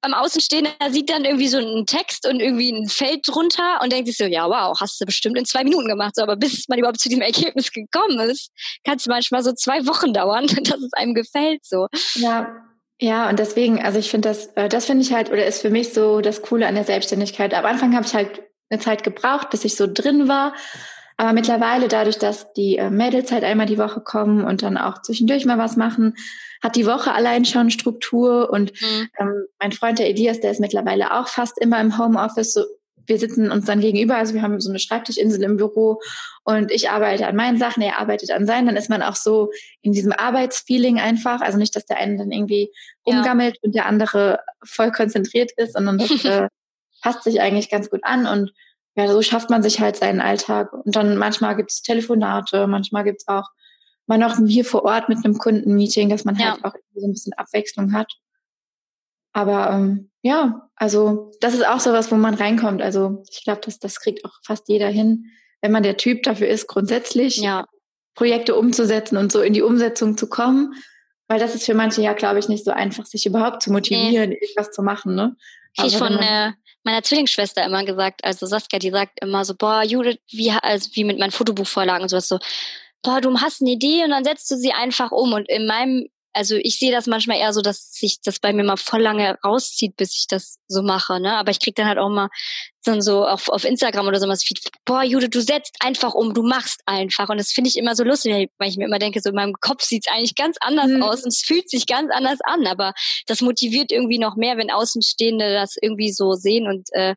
am 0.00 0.14
Außenstehender 0.14 0.70
sieht 0.90 1.10
dann 1.10 1.24
irgendwie 1.24 1.48
so 1.48 1.58
einen 1.58 1.86
Text 1.86 2.26
und 2.26 2.40
irgendwie 2.40 2.70
ein 2.70 2.88
Feld 2.88 3.26
drunter 3.26 3.80
und 3.82 3.92
denkt 3.92 4.06
sich 4.06 4.16
so, 4.16 4.24
ja, 4.24 4.48
wow, 4.48 4.78
hast 4.80 5.00
du 5.00 5.06
bestimmt 5.06 5.36
in 5.38 5.44
zwei 5.44 5.64
Minuten 5.64 5.88
gemacht. 5.88 6.14
So, 6.14 6.22
aber 6.22 6.36
bis 6.36 6.68
man 6.68 6.78
überhaupt 6.78 7.00
zu 7.00 7.08
diesem 7.08 7.22
Ergebnis 7.22 7.72
gekommen 7.72 8.20
ist, 8.20 8.50
kann 8.84 8.96
es 8.96 9.06
manchmal 9.06 9.42
so 9.42 9.52
zwei 9.52 9.86
Wochen 9.86 10.12
dauern, 10.12 10.46
dass 10.62 10.80
es 10.80 10.92
einem 10.92 11.14
gefällt. 11.14 11.64
So. 11.64 11.88
Ja, 12.14 12.64
ja, 13.00 13.28
und 13.28 13.38
deswegen, 13.38 13.82
also 13.82 13.98
ich 13.98 14.10
finde 14.10 14.28
das, 14.28 14.46
äh, 14.56 14.68
das 14.68 14.86
finde 14.86 15.02
ich 15.02 15.12
halt, 15.12 15.30
oder 15.30 15.46
ist 15.46 15.62
für 15.62 15.70
mich 15.70 15.92
so 15.92 16.20
das 16.20 16.42
Coole 16.42 16.66
an 16.66 16.74
der 16.74 16.84
Selbstständigkeit. 16.84 17.54
Am 17.54 17.64
Anfang 17.64 17.94
habe 17.94 18.04
ich 18.04 18.14
halt 18.14 18.42
eine 18.70 18.80
Zeit 18.80 19.04
gebraucht, 19.04 19.50
bis 19.50 19.64
ich 19.64 19.76
so 19.76 19.86
drin 19.92 20.28
war. 20.28 20.54
Aber 21.20 21.32
mittlerweile, 21.32 21.88
dadurch, 21.88 22.18
dass 22.18 22.52
die 22.52 22.76
äh, 22.76 22.90
Mädels 22.90 23.32
halt 23.32 23.42
einmal 23.42 23.66
die 23.66 23.76
Woche 23.76 24.00
kommen 24.00 24.44
und 24.44 24.62
dann 24.62 24.78
auch 24.78 25.02
zwischendurch 25.02 25.44
mal 25.46 25.58
was 25.58 25.76
machen, 25.76 26.14
hat 26.62 26.76
die 26.76 26.86
Woche 26.86 27.12
allein 27.12 27.44
schon 27.44 27.72
Struktur. 27.72 28.50
Und 28.50 28.72
mhm. 28.80 29.08
ähm, 29.18 29.44
mein 29.60 29.72
Freund, 29.72 29.98
der 29.98 30.08
Elias, 30.08 30.38
der 30.40 30.52
ist 30.52 30.60
mittlerweile 30.60 31.18
auch 31.18 31.26
fast 31.26 31.60
immer 31.60 31.80
im 31.80 31.98
Homeoffice. 31.98 32.52
So, 32.52 32.62
wir 33.08 33.18
sitzen 33.18 33.50
uns 33.50 33.64
dann 33.64 33.80
gegenüber, 33.80 34.16
also 34.16 34.32
wir 34.32 34.42
haben 34.42 34.60
so 34.60 34.70
eine 34.70 34.78
Schreibtischinsel 34.78 35.42
im 35.42 35.56
Büro 35.56 36.00
und 36.44 36.70
ich 36.70 36.90
arbeite 36.90 37.26
an 37.26 37.34
meinen 37.34 37.58
Sachen, 37.58 37.82
er 37.82 37.98
arbeitet 37.98 38.30
an 38.30 38.46
seinen, 38.46 38.66
dann 38.66 38.76
ist 38.76 38.90
man 38.90 39.02
auch 39.02 39.16
so 39.16 39.50
in 39.82 39.92
diesem 39.92 40.12
Arbeitsfeeling 40.12 41.00
einfach. 41.00 41.40
Also 41.40 41.58
nicht, 41.58 41.74
dass 41.74 41.86
der 41.86 41.96
eine 41.96 42.18
dann 42.18 42.30
irgendwie 42.30 42.70
rumgammelt 43.04 43.56
ja. 43.56 43.60
und 43.62 43.74
der 43.74 43.86
andere 43.86 44.38
voll 44.62 44.92
konzentriert 44.92 45.50
ist, 45.56 45.72
sondern 45.72 45.98
das 45.98 46.10
äh, 46.24 46.48
passt 47.02 47.24
sich 47.24 47.40
eigentlich 47.40 47.70
ganz 47.70 47.90
gut 47.90 48.04
an 48.04 48.26
und 48.26 48.52
ja, 48.98 49.06
so 49.06 49.22
schafft 49.22 49.48
man 49.48 49.62
sich 49.62 49.78
halt 49.78 49.94
seinen 49.94 50.20
Alltag. 50.20 50.72
Und 50.72 50.96
dann 50.96 51.16
manchmal 51.16 51.54
gibt 51.54 51.70
es 51.70 51.82
Telefonate, 51.82 52.66
manchmal 52.66 53.04
gibt 53.04 53.20
es 53.20 53.28
auch 53.28 53.44
mal 54.08 54.18
noch 54.18 54.36
hier 54.44 54.64
vor 54.64 54.84
Ort 54.84 55.08
mit 55.08 55.24
einem 55.24 55.38
Kundenmeeting, 55.38 56.08
dass 56.08 56.24
man 56.24 56.34
ja. 56.34 56.52
halt 56.52 56.64
auch 56.64 56.74
so 56.96 57.06
ein 57.06 57.12
bisschen 57.12 57.32
Abwechslung 57.34 57.92
hat. 57.92 58.12
Aber 59.32 59.70
ähm, 59.70 60.10
ja, 60.22 60.68
also 60.74 61.30
das 61.40 61.54
ist 61.54 61.64
auch 61.64 61.78
sowas, 61.78 62.10
wo 62.10 62.16
man 62.16 62.34
reinkommt. 62.34 62.82
Also 62.82 63.22
ich 63.30 63.44
glaube, 63.44 63.60
das, 63.64 63.78
das 63.78 64.00
kriegt 64.00 64.24
auch 64.24 64.32
fast 64.44 64.68
jeder 64.68 64.88
hin, 64.88 65.26
wenn 65.60 65.70
man 65.70 65.84
der 65.84 65.96
Typ 65.96 66.24
dafür 66.24 66.48
ist, 66.48 66.66
grundsätzlich 66.66 67.36
ja. 67.36 67.66
Projekte 68.16 68.56
umzusetzen 68.56 69.16
und 69.16 69.30
so 69.30 69.40
in 69.42 69.52
die 69.52 69.62
Umsetzung 69.62 70.16
zu 70.16 70.28
kommen. 70.28 70.74
Weil 71.28 71.38
das 71.38 71.54
ist 71.54 71.66
für 71.66 71.74
manche 71.74 72.02
ja, 72.02 72.14
glaube 72.14 72.40
ich, 72.40 72.48
nicht 72.48 72.64
so 72.64 72.72
einfach, 72.72 73.06
sich 73.06 73.26
überhaupt 73.26 73.62
zu 73.62 73.70
motivieren, 73.70 74.30
nee. 74.30 74.38
irgendwas 74.40 74.72
zu 74.72 74.82
machen. 74.82 75.14
Ne? 75.14 75.36
Ich 75.84 75.96
von 75.96 76.18
äh, 76.18 76.52
meiner 76.84 77.02
Zwillingsschwester 77.02 77.64
immer 77.64 77.84
gesagt, 77.84 78.24
also 78.24 78.46
Saskia, 78.46 78.78
die 78.78 78.90
sagt 78.90 79.20
immer 79.20 79.44
so, 79.44 79.54
boah, 79.54 79.82
Judith, 79.82 80.18
wie, 80.30 80.50
also 80.50 80.90
wie 80.94 81.04
mit 81.04 81.18
meinen 81.18 81.30
Fotobuchvorlagen 81.30 82.02
und 82.02 82.08
sowas 82.08 82.28
so, 82.28 82.38
boah, 83.02 83.20
du 83.20 83.38
hast 83.40 83.60
eine 83.60 83.70
Idee 83.70 84.04
und 84.04 84.10
dann 84.10 84.24
setzt 84.24 84.50
du 84.50 84.56
sie 84.56 84.72
einfach 84.72 85.12
um. 85.12 85.32
Und 85.32 85.48
in 85.48 85.66
meinem, 85.66 86.08
also 86.32 86.56
ich 86.56 86.78
sehe 86.78 86.92
das 86.92 87.06
manchmal 87.06 87.38
eher 87.38 87.52
so, 87.52 87.62
dass 87.62 87.92
sich 87.92 88.20
das 88.22 88.38
bei 88.38 88.52
mir 88.52 88.64
mal 88.64 88.76
voll 88.76 89.00
lange 89.00 89.36
rauszieht, 89.44 89.96
bis 89.96 90.14
ich 90.14 90.26
das 90.28 90.58
so 90.68 90.82
mache. 90.82 91.20
Ne? 91.20 91.36
Aber 91.36 91.50
ich 91.50 91.60
krieg 91.60 91.74
dann 91.74 91.86
halt 91.86 91.98
auch 91.98 92.10
mal 92.10 92.28
dann 92.84 93.02
so 93.02 93.26
auf, 93.26 93.48
auf 93.48 93.64
Instagram 93.64 94.06
oder 94.06 94.20
so 94.20 94.28
was 94.28 94.44
Feed, 94.44 94.60
boah, 94.84 95.02
Jude, 95.02 95.28
du 95.28 95.40
setzt 95.40 95.76
einfach 95.80 96.14
um, 96.14 96.34
du 96.34 96.42
machst 96.42 96.80
einfach. 96.86 97.28
Und 97.28 97.38
das 97.38 97.50
finde 97.50 97.68
ich 97.68 97.76
immer 97.76 97.94
so 97.94 98.04
lustig, 98.04 98.50
weil 98.58 98.68
ich 98.68 98.76
mir 98.76 98.86
immer 98.86 98.98
denke, 98.98 99.20
so 99.20 99.30
in 99.30 99.34
meinem 99.34 99.54
Kopf 99.60 99.82
sieht's 99.82 100.08
eigentlich 100.08 100.36
ganz 100.36 100.56
anders 100.60 100.88
mhm. 100.88 101.02
aus 101.02 101.22
und 101.22 101.28
es 101.28 101.40
fühlt 101.40 101.68
sich 101.68 101.86
ganz 101.86 102.10
anders 102.12 102.38
an. 102.44 102.66
Aber 102.66 102.92
das 103.26 103.40
motiviert 103.40 103.92
irgendwie 103.92 104.18
noch 104.18 104.36
mehr, 104.36 104.56
wenn 104.56 104.70
Außenstehende 104.70 105.52
das 105.52 105.76
irgendwie 105.80 106.12
so 106.12 106.32
sehen 106.34 106.66
und 106.66 106.88
äh, 106.92 107.14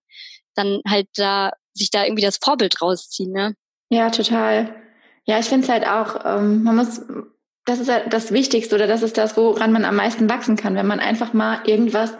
dann 0.55 0.81
halt 0.87 1.07
da 1.15 1.51
sich 1.73 1.89
da 1.89 2.03
irgendwie 2.03 2.23
das 2.23 2.37
Vorbild 2.37 2.81
rausziehen. 2.81 3.31
Ne? 3.31 3.55
Ja, 3.89 4.09
total. 4.09 4.75
Ja, 5.25 5.39
ich 5.39 5.45
finde 5.45 5.65
es 5.65 5.71
halt 5.71 5.85
auch, 5.85 6.25
ähm, 6.25 6.63
man 6.63 6.75
muss, 6.75 7.01
das 7.65 7.79
ist 7.79 7.89
halt 7.89 8.11
das 8.11 8.31
Wichtigste 8.31 8.75
oder 8.75 8.87
das 8.87 9.03
ist 9.03 9.17
das, 9.17 9.37
woran 9.37 9.71
man 9.71 9.85
am 9.85 9.95
meisten 9.95 10.29
wachsen 10.29 10.55
kann, 10.55 10.75
wenn 10.75 10.87
man 10.87 10.99
einfach 10.99 11.33
mal 11.33 11.61
irgendwas 11.65 12.13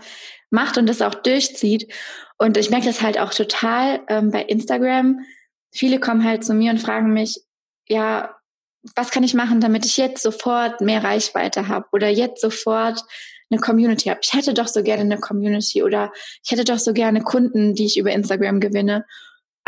macht 0.50 0.78
und 0.78 0.88
das 0.88 1.02
auch 1.02 1.16
durchzieht. 1.16 1.92
Und 2.38 2.58
ich 2.58 2.70
merke 2.70 2.88
das 2.88 3.02
halt 3.02 3.20
auch 3.20 3.34
total 3.34 4.02
ähm, 4.08 4.32
bei 4.32 4.44
Instagram. 4.44 5.20
Viele 5.72 6.00
kommen 6.00 6.24
halt 6.24 6.44
zu 6.44 6.54
mir 6.54 6.72
und 6.72 6.80
fragen 6.80 7.14
mich, 7.14 7.42
ja, 7.88 8.36
was 8.96 9.12
kann 9.12 9.24
ich 9.24 9.34
machen, 9.34 9.62
damit 9.62 9.86
ich 9.86 9.98
jetzt 9.98 10.24
sofort 10.24 10.82
mehr 10.82 11.04
Reichweite 11.04 11.68
habe 11.68 11.86
oder 11.92 12.10
jetzt 12.10 12.42
sofort 12.42 13.04
eine 13.50 13.60
Community 13.60 14.10
habe. 14.10 14.22
Ich 14.24 14.34
hätte 14.34 14.54
doch 14.54 14.68
so 14.68 14.82
gerne 14.82 15.02
eine 15.02 15.20
Community 15.20 15.84
oder 15.84 16.12
ich 16.44 16.52
hätte 16.52 16.64
doch 16.64 16.80
so 16.80 16.94
gerne 16.94 17.22
Kunden, 17.22 17.76
die 17.76 17.86
ich 17.86 17.98
über 17.98 18.12
Instagram 18.12 18.60
gewinne. 18.60 19.06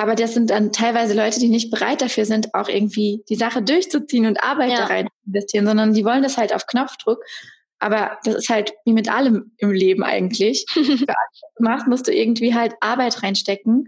Aber 0.04 0.16
das 0.16 0.34
sind 0.34 0.49
dann 0.49 0.74
teilweise 0.74 1.14
Leute, 1.14 1.39
die 1.39 1.47
nicht 1.47 1.72
bereit 1.72 2.01
dafür 2.01 2.26
sind, 2.26 2.54
auch 2.54 2.68
irgendwie 2.68 3.24
die 3.30 3.38
Sache 3.38 3.62
durchzuziehen 3.62 4.26
und 4.26 4.43
Arbeit 4.43 4.72
ja. 4.72 4.80
da 4.80 4.86
rein 4.88 5.08
zu 5.08 5.28
investieren, 5.28 5.66
sondern 5.66 5.93
die 5.93 6.04
wollen 6.04 6.22
das 6.22 6.38
halt 6.38 6.54
auf 6.54 6.68
Knopfdruck. 6.68 7.24
Aber 7.80 8.18
das 8.26 8.36
ist 8.36 8.49
halt 8.49 8.74
wie 8.84 8.91
mit 8.91 9.10
allem 9.10 9.54
im 9.60 9.72
Leben 9.72 10.04
eigentlich. 10.04 10.66
Für 10.74 10.82
alles, 10.82 10.97
was 11.06 11.54
du 11.56 11.64
machst, 11.64 11.88
musst 11.88 12.08
du 12.08 12.14
irgendwie 12.14 12.54
halt 12.54 12.74
Arbeit 12.82 13.24
reinstecken 13.24 13.88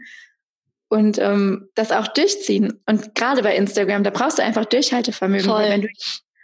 und 0.88 1.18
ähm, 1.20 1.68
das 1.76 1.92
auch 1.92 2.08
durchziehen. 2.08 2.82
Und 2.86 3.14
gerade 3.14 3.44
bei 3.44 3.54
Instagram, 3.54 4.06
da 4.06 4.10
brauchst 4.10 4.38
du 4.38 4.42
einfach 4.42 4.64
Durchhaltevermögen. 4.64 5.50
Wenn 5.50 5.82
du 5.82 5.90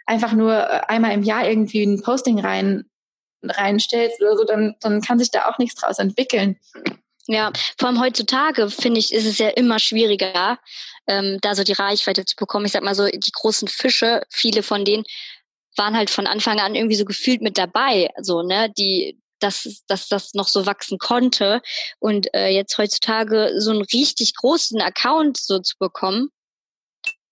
einfach 0.04 0.34
nur 0.34 0.52
äh, 0.52 0.82
einmal 0.86 1.12
im 1.12 1.22
Jahr 1.22 1.48
irgendwie 1.48 1.82
ein 1.82 2.02
Posting 2.02 2.40
rein 2.40 2.84
reinstellst 3.42 4.20
oder 4.20 4.36
so, 4.36 4.44
dann, 4.44 4.74
dann 4.80 5.00
kann 5.00 5.18
sich 5.18 5.30
da 5.30 5.48
auch 5.48 5.56
nichts 5.56 5.80
draus 5.80 5.98
entwickeln. 5.98 6.58
Ja, 7.28 7.52
vor 7.78 7.88
allem 7.88 8.00
heutzutage, 8.00 8.68
finde 8.68 8.98
ich, 8.98 9.12
ist 9.12 9.26
es 9.26 9.38
ja 9.38 9.48
immer 9.50 9.78
schwieriger, 9.78 10.58
ähm, 11.06 11.38
da 11.40 11.54
so 11.54 11.62
die 11.62 11.72
Reichweite 11.72 12.24
zu 12.24 12.34
bekommen. 12.36 12.66
Ich 12.66 12.72
sag 12.72 12.82
mal 12.82 12.94
so, 12.94 13.06
die 13.06 13.30
großen 13.32 13.68
Fische, 13.68 14.22
viele 14.30 14.62
von 14.62 14.84
denen 14.84 15.04
waren 15.76 15.96
halt 15.96 16.10
von 16.10 16.26
Anfang 16.26 16.58
an 16.58 16.74
irgendwie 16.74 16.96
so 16.96 17.04
gefühlt 17.04 17.40
mit 17.40 17.58
dabei, 17.58 18.10
so, 18.20 18.42
ne, 18.42 18.70
die, 18.76 19.18
dass, 19.38 19.82
dass 19.86 20.08
das 20.08 20.34
noch 20.34 20.48
so 20.48 20.66
wachsen 20.66 20.98
konnte. 20.98 21.62
Und 21.98 22.32
äh, 22.34 22.48
jetzt 22.48 22.76
heutzutage 22.76 23.52
so 23.58 23.70
einen 23.70 23.82
richtig 23.82 24.34
großen 24.34 24.80
Account 24.80 25.38
so 25.38 25.60
zu 25.60 25.76
bekommen, 25.78 26.30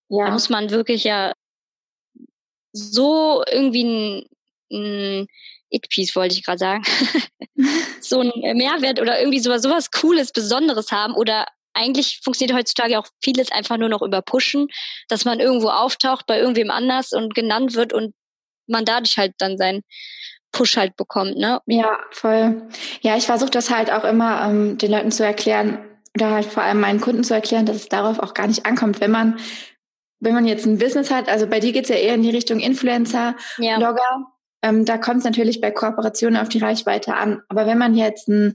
ja. 0.09 0.25
da 0.25 0.31
muss 0.31 0.49
man 0.49 0.69
wirklich 0.69 1.03
ja 1.03 1.33
so 2.73 3.43
irgendwie 3.49 3.83
ein, 3.83 4.25
ein 4.71 5.27
It-Piece 5.71 6.15
wollte 6.15 6.35
ich 6.35 6.43
gerade 6.43 6.59
sagen, 6.59 6.83
so 8.01 8.19
einen 8.19 8.57
Mehrwert 8.57 8.99
oder 8.99 9.19
irgendwie 9.19 9.39
sowas, 9.39 9.61
sowas 9.61 9.91
Cooles, 9.91 10.31
Besonderes 10.31 10.91
haben 10.91 11.13
oder 11.13 11.45
eigentlich 11.73 12.19
funktioniert 12.23 12.57
heutzutage 12.57 12.99
auch 12.99 13.07
vieles 13.23 13.51
einfach 13.51 13.77
nur 13.77 13.89
noch 13.89 14.01
über 14.01 14.21
Pushen, 14.21 14.67
dass 15.07 15.25
man 15.25 15.39
irgendwo 15.39 15.69
auftaucht 15.69 16.25
bei 16.25 16.37
irgendwem 16.37 16.69
anders 16.69 17.13
und 17.13 17.33
genannt 17.33 17.75
wird 17.75 17.93
und 17.93 18.13
man 18.67 18.85
dadurch 18.85 19.17
halt 19.17 19.33
dann 19.37 19.57
sein 19.57 19.81
Push 20.51 20.75
halt 20.75 20.97
bekommt, 20.97 21.37
ne? 21.37 21.61
Ja, 21.65 21.97
voll. 22.11 22.67
Ja, 22.99 23.15
ich 23.15 23.25
versuche 23.25 23.51
das 23.51 23.69
halt 23.69 23.89
auch 23.89 24.03
immer 24.03 24.49
ähm, 24.49 24.77
den 24.77 24.91
Leuten 24.91 25.11
zu 25.11 25.23
erklären 25.23 25.79
oder 26.13 26.31
halt 26.31 26.45
vor 26.45 26.63
allem 26.63 26.81
meinen 26.81 26.99
Kunden 26.99 27.23
zu 27.23 27.33
erklären, 27.33 27.65
dass 27.65 27.77
es 27.77 27.87
darauf 27.87 28.19
auch 28.19 28.33
gar 28.33 28.47
nicht 28.47 28.65
ankommt, 28.65 28.99
wenn 28.99 29.11
man 29.11 29.39
wenn 30.23 30.35
man 30.35 30.45
jetzt 30.45 30.67
ein 30.67 30.77
Business 30.77 31.09
hat, 31.09 31.29
also 31.29 31.47
bei 31.47 31.59
dir 31.59 31.71
geht's 31.71 31.89
ja 31.89 31.95
eher 31.95 32.13
in 32.13 32.21
die 32.21 32.29
Richtung 32.29 32.59
Influencer, 32.59 33.35
ja. 33.57 33.77
Blogger, 33.77 34.27
ähm, 34.61 34.85
da 34.85 34.97
kommt 34.97 35.19
es 35.19 35.23
natürlich 35.23 35.61
bei 35.61 35.71
Kooperationen 35.71 36.39
auf 36.39 36.49
die 36.49 36.59
Reichweite 36.59 37.15
an. 37.15 37.41
Aber 37.49 37.65
wenn 37.65 37.77
man 37.77 37.95
jetzt 37.95 38.27
ein 38.27 38.53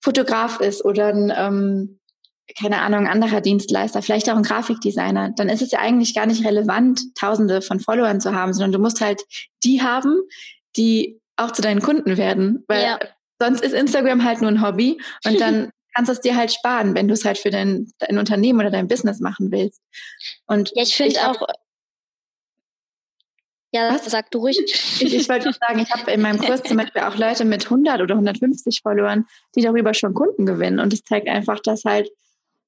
Fotograf 0.00 0.60
ist 0.60 0.84
oder 0.84 1.08
ein, 1.08 1.32
ähm, 1.34 2.00
keine 2.58 2.80
Ahnung, 2.82 3.06
anderer 3.06 3.40
Dienstleister, 3.40 4.02
vielleicht 4.02 4.28
auch 4.28 4.36
ein 4.36 4.42
Grafikdesigner, 4.42 5.30
dann 5.36 5.48
ist 5.48 5.62
es 5.62 5.70
ja 5.70 5.78
eigentlich 5.78 6.14
gar 6.14 6.26
nicht 6.26 6.44
relevant, 6.44 7.00
tausende 7.14 7.62
von 7.62 7.80
Followern 7.80 8.20
zu 8.20 8.34
haben, 8.34 8.52
sondern 8.52 8.72
du 8.72 8.78
musst 8.78 9.00
halt 9.00 9.22
die 9.64 9.80
haben, 9.80 10.20
die 10.76 11.20
auch 11.36 11.52
zu 11.52 11.62
deinen 11.62 11.80
Kunden 11.80 12.16
werden. 12.16 12.64
Weil 12.68 12.82
ja. 12.82 12.98
sonst 13.38 13.62
ist 13.62 13.72
Instagram 13.72 14.24
halt 14.24 14.40
nur 14.42 14.50
ein 14.50 14.62
Hobby 14.62 15.00
und 15.24 15.40
dann 15.40 15.70
kannst 15.94 16.08
du 16.08 16.12
es 16.12 16.20
dir 16.20 16.36
halt 16.36 16.52
sparen, 16.52 16.94
wenn 16.94 17.08
du 17.08 17.14
es 17.14 17.24
halt 17.24 17.38
für 17.38 17.50
dein, 17.50 17.90
dein 17.98 18.18
Unternehmen 18.18 18.60
oder 18.60 18.70
dein 18.70 18.88
Business 18.88 19.20
machen 19.20 19.50
willst. 19.50 19.80
Und 20.46 20.72
ja, 20.74 20.82
ich 20.82 20.96
finde 20.96 21.28
auch, 21.28 21.46
ja, 23.72 23.94
Was? 23.94 24.04
sag 24.04 24.30
du 24.30 24.38
ruhig. 24.40 24.58
Ich, 25.00 25.14
ich 25.14 25.28
wollte 25.30 25.50
sagen, 25.52 25.78
ich 25.78 25.90
habe 25.90 26.10
in 26.10 26.20
meinem 26.20 26.38
Kurs 26.38 26.62
zum 26.62 26.76
Beispiel 26.76 27.02
auch 27.02 27.16
Leute 27.16 27.46
mit 27.46 27.64
100 27.64 28.02
oder 28.02 28.14
150 28.14 28.82
Followern, 28.82 29.24
die 29.56 29.62
darüber 29.62 29.94
schon 29.94 30.12
Kunden 30.12 30.44
gewinnen. 30.44 30.78
Und 30.78 30.92
es 30.92 31.02
zeigt 31.04 31.26
einfach, 31.26 31.58
dass 31.60 31.84
halt, 31.84 32.10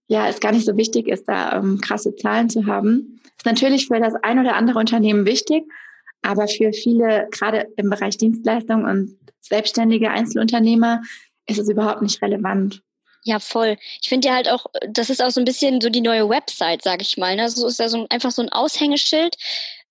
ja, 0.08 0.28
es 0.28 0.40
gar 0.40 0.52
nicht 0.52 0.64
so 0.64 0.76
wichtig 0.78 1.08
ist, 1.08 1.28
da 1.28 1.58
ähm, 1.58 1.78
krasse 1.80 2.16
Zahlen 2.16 2.48
zu 2.48 2.66
haben. 2.66 3.20
Ist 3.36 3.44
natürlich 3.44 3.86
für 3.86 4.00
das 4.00 4.14
ein 4.22 4.38
oder 4.38 4.56
andere 4.56 4.78
Unternehmen 4.78 5.26
wichtig, 5.26 5.64
aber 6.22 6.48
für 6.48 6.72
viele, 6.72 7.28
gerade 7.30 7.66
im 7.76 7.90
Bereich 7.90 8.16
Dienstleistung 8.16 8.84
und 8.84 9.18
selbstständige 9.40 10.10
Einzelunternehmer, 10.10 11.02
ist 11.46 11.58
es 11.58 11.68
überhaupt 11.68 12.00
nicht 12.00 12.22
relevant. 12.22 12.82
Ja, 13.26 13.40
voll. 13.40 13.78
Ich 14.02 14.08
finde 14.10 14.28
ja 14.28 14.34
halt 14.34 14.50
auch, 14.50 14.66
das 14.88 15.08
ist 15.08 15.22
auch 15.22 15.30
so 15.30 15.40
ein 15.40 15.46
bisschen 15.46 15.80
so 15.80 15.88
die 15.88 16.02
neue 16.02 16.28
Website, 16.28 16.82
sag 16.82 17.00
ich 17.00 17.16
mal. 17.16 17.36
Ne? 17.36 17.48
So 17.48 17.66
ist 17.66 17.78
ja 17.78 17.88
so 17.88 18.06
einfach 18.10 18.30
so 18.30 18.42
ein 18.42 18.50
Aushängeschild, 18.50 19.36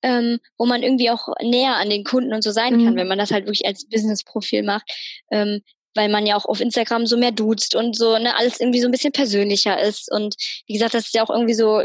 ähm, 0.04 0.40
wo 0.58 0.66
man 0.66 0.84
irgendwie 0.84 1.10
auch 1.10 1.30
näher 1.42 1.76
an 1.78 1.90
den 1.90 2.04
Kunden 2.04 2.34
und 2.34 2.44
so 2.44 2.52
sein 2.52 2.76
mhm. 2.76 2.86
kann, 2.86 2.96
wenn 2.98 3.08
man 3.08 3.18
das 3.18 3.32
halt 3.32 3.46
wirklich 3.46 3.66
als 3.66 3.88
Business-Profil 3.90 4.64
macht. 4.64 4.90
Ähm, 5.32 5.62
weil 5.96 6.10
man 6.10 6.26
ja 6.26 6.36
auch 6.36 6.46
auf 6.46 6.60
Instagram 6.60 7.06
so 7.06 7.18
mehr 7.18 7.32
duzt 7.32 7.76
und 7.76 7.96
so, 7.96 8.18
ne, 8.18 8.36
alles 8.36 8.60
irgendwie 8.60 8.82
so 8.82 8.88
ein 8.88 8.92
bisschen 8.92 9.12
persönlicher 9.12 9.80
ist. 9.80 10.12
Und 10.12 10.36
wie 10.66 10.74
gesagt, 10.74 10.96
das 10.96 11.06
ist 11.06 11.14
ja 11.14 11.24
auch 11.24 11.30
irgendwie 11.30 11.54
so 11.54 11.84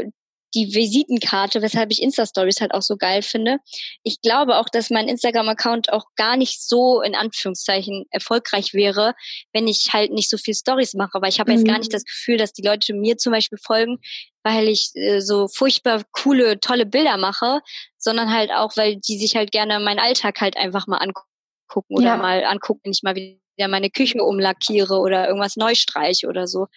die 0.55 0.73
Visitenkarte, 0.73 1.61
weshalb 1.61 1.91
ich 1.91 2.01
Insta-Stories 2.01 2.61
halt 2.61 2.73
auch 2.73 2.81
so 2.81 2.97
geil 2.97 3.21
finde. 3.21 3.57
Ich 4.03 4.21
glaube 4.21 4.57
auch, 4.57 4.67
dass 4.67 4.89
mein 4.89 5.07
Instagram-Account 5.07 5.93
auch 5.93 6.05
gar 6.15 6.37
nicht 6.37 6.61
so 6.63 7.01
in 7.01 7.15
Anführungszeichen 7.15 8.05
erfolgreich 8.09 8.73
wäre, 8.73 9.13
wenn 9.53 9.67
ich 9.67 9.93
halt 9.93 10.11
nicht 10.11 10.29
so 10.29 10.37
viel 10.37 10.55
Stories 10.55 10.95
mache. 10.95 11.21
Weil 11.21 11.29
ich 11.29 11.39
habe 11.39 11.51
mhm. 11.51 11.57
jetzt 11.57 11.67
gar 11.67 11.77
nicht 11.77 11.93
das 11.93 12.03
Gefühl, 12.03 12.37
dass 12.37 12.53
die 12.53 12.63
Leute 12.63 12.93
mir 12.93 13.17
zum 13.17 13.31
Beispiel 13.31 13.59
folgen, 13.61 13.99
weil 14.43 14.67
ich 14.67 14.91
äh, 14.95 15.19
so 15.19 15.47
furchtbar 15.47 16.03
coole, 16.11 16.59
tolle 16.59 16.85
Bilder 16.85 17.17
mache, 17.17 17.61
sondern 17.97 18.31
halt 18.33 18.51
auch, 18.51 18.75
weil 18.77 18.97
die 18.97 19.17
sich 19.17 19.35
halt 19.35 19.51
gerne 19.51 19.79
meinen 19.79 19.99
Alltag 19.99 20.41
halt 20.41 20.57
einfach 20.57 20.87
mal 20.87 20.97
angucken 20.97 21.95
oder 21.95 22.05
ja. 22.05 22.17
mal 22.17 22.43
angucken, 22.43 22.81
wenn 22.83 22.91
ich 22.91 23.03
mal 23.03 23.15
wieder 23.15 23.67
meine 23.67 23.89
Küche 23.89 24.23
umlackiere 24.23 24.97
oder 24.99 25.27
irgendwas 25.27 25.55
neu 25.55 25.75
streiche 25.75 26.27
oder 26.27 26.47
so. 26.47 26.67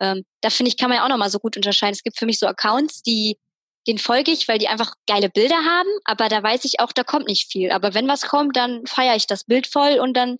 Ähm, 0.00 0.24
da 0.40 0.50
finde 0.50 0.68
ich, 0.68 0.76
kann 0.76 0.88
man 0.88 0.98
ja 0.98 1.04
auch 1.04 1.08
nochmal 1.08 1.30
so 1.30 1.38
gut 1.38 1.56
unterscheiden. 1.56 1.94
Es 1.94 2.02
gibt 2.02 2.18
für 2.18 2.26
mich 2.26 2.38
so 2.38 2.46
Accounts, 2.46 3.02
die, 3.02 3.38
den 3.86 3.98
folge 3.98 4.32
ich, 4.32 4.48
weil 4.48 4.58
die 4.58 4.68
einfach 4.68 4.94
geile 5.06 5.30
Bilder 5.30 5.56
haben, 5.64 5.88
aber 6.04 6.28
da 6.28 6.42
weiß 6.42 6.64
ich 6.64 6.80
auch, 6.80 6.92
da 6.92 7.04
kommt 7.04 7.28
nicht 7.28 7.50
viel. 7.50 7.70
Aber 7.70 7.94
wenn 7.94 8.08
was 8.08 8.22
kommt, 8.22 8.56
dann 8.56 8.84
feiere 8.86 9.16
ich 9.16 9.26
das 9.26 9.44
Bild 9.44 9.66
voll 9.66 10.00
und 10.00 10.16
dann 10.16 10.38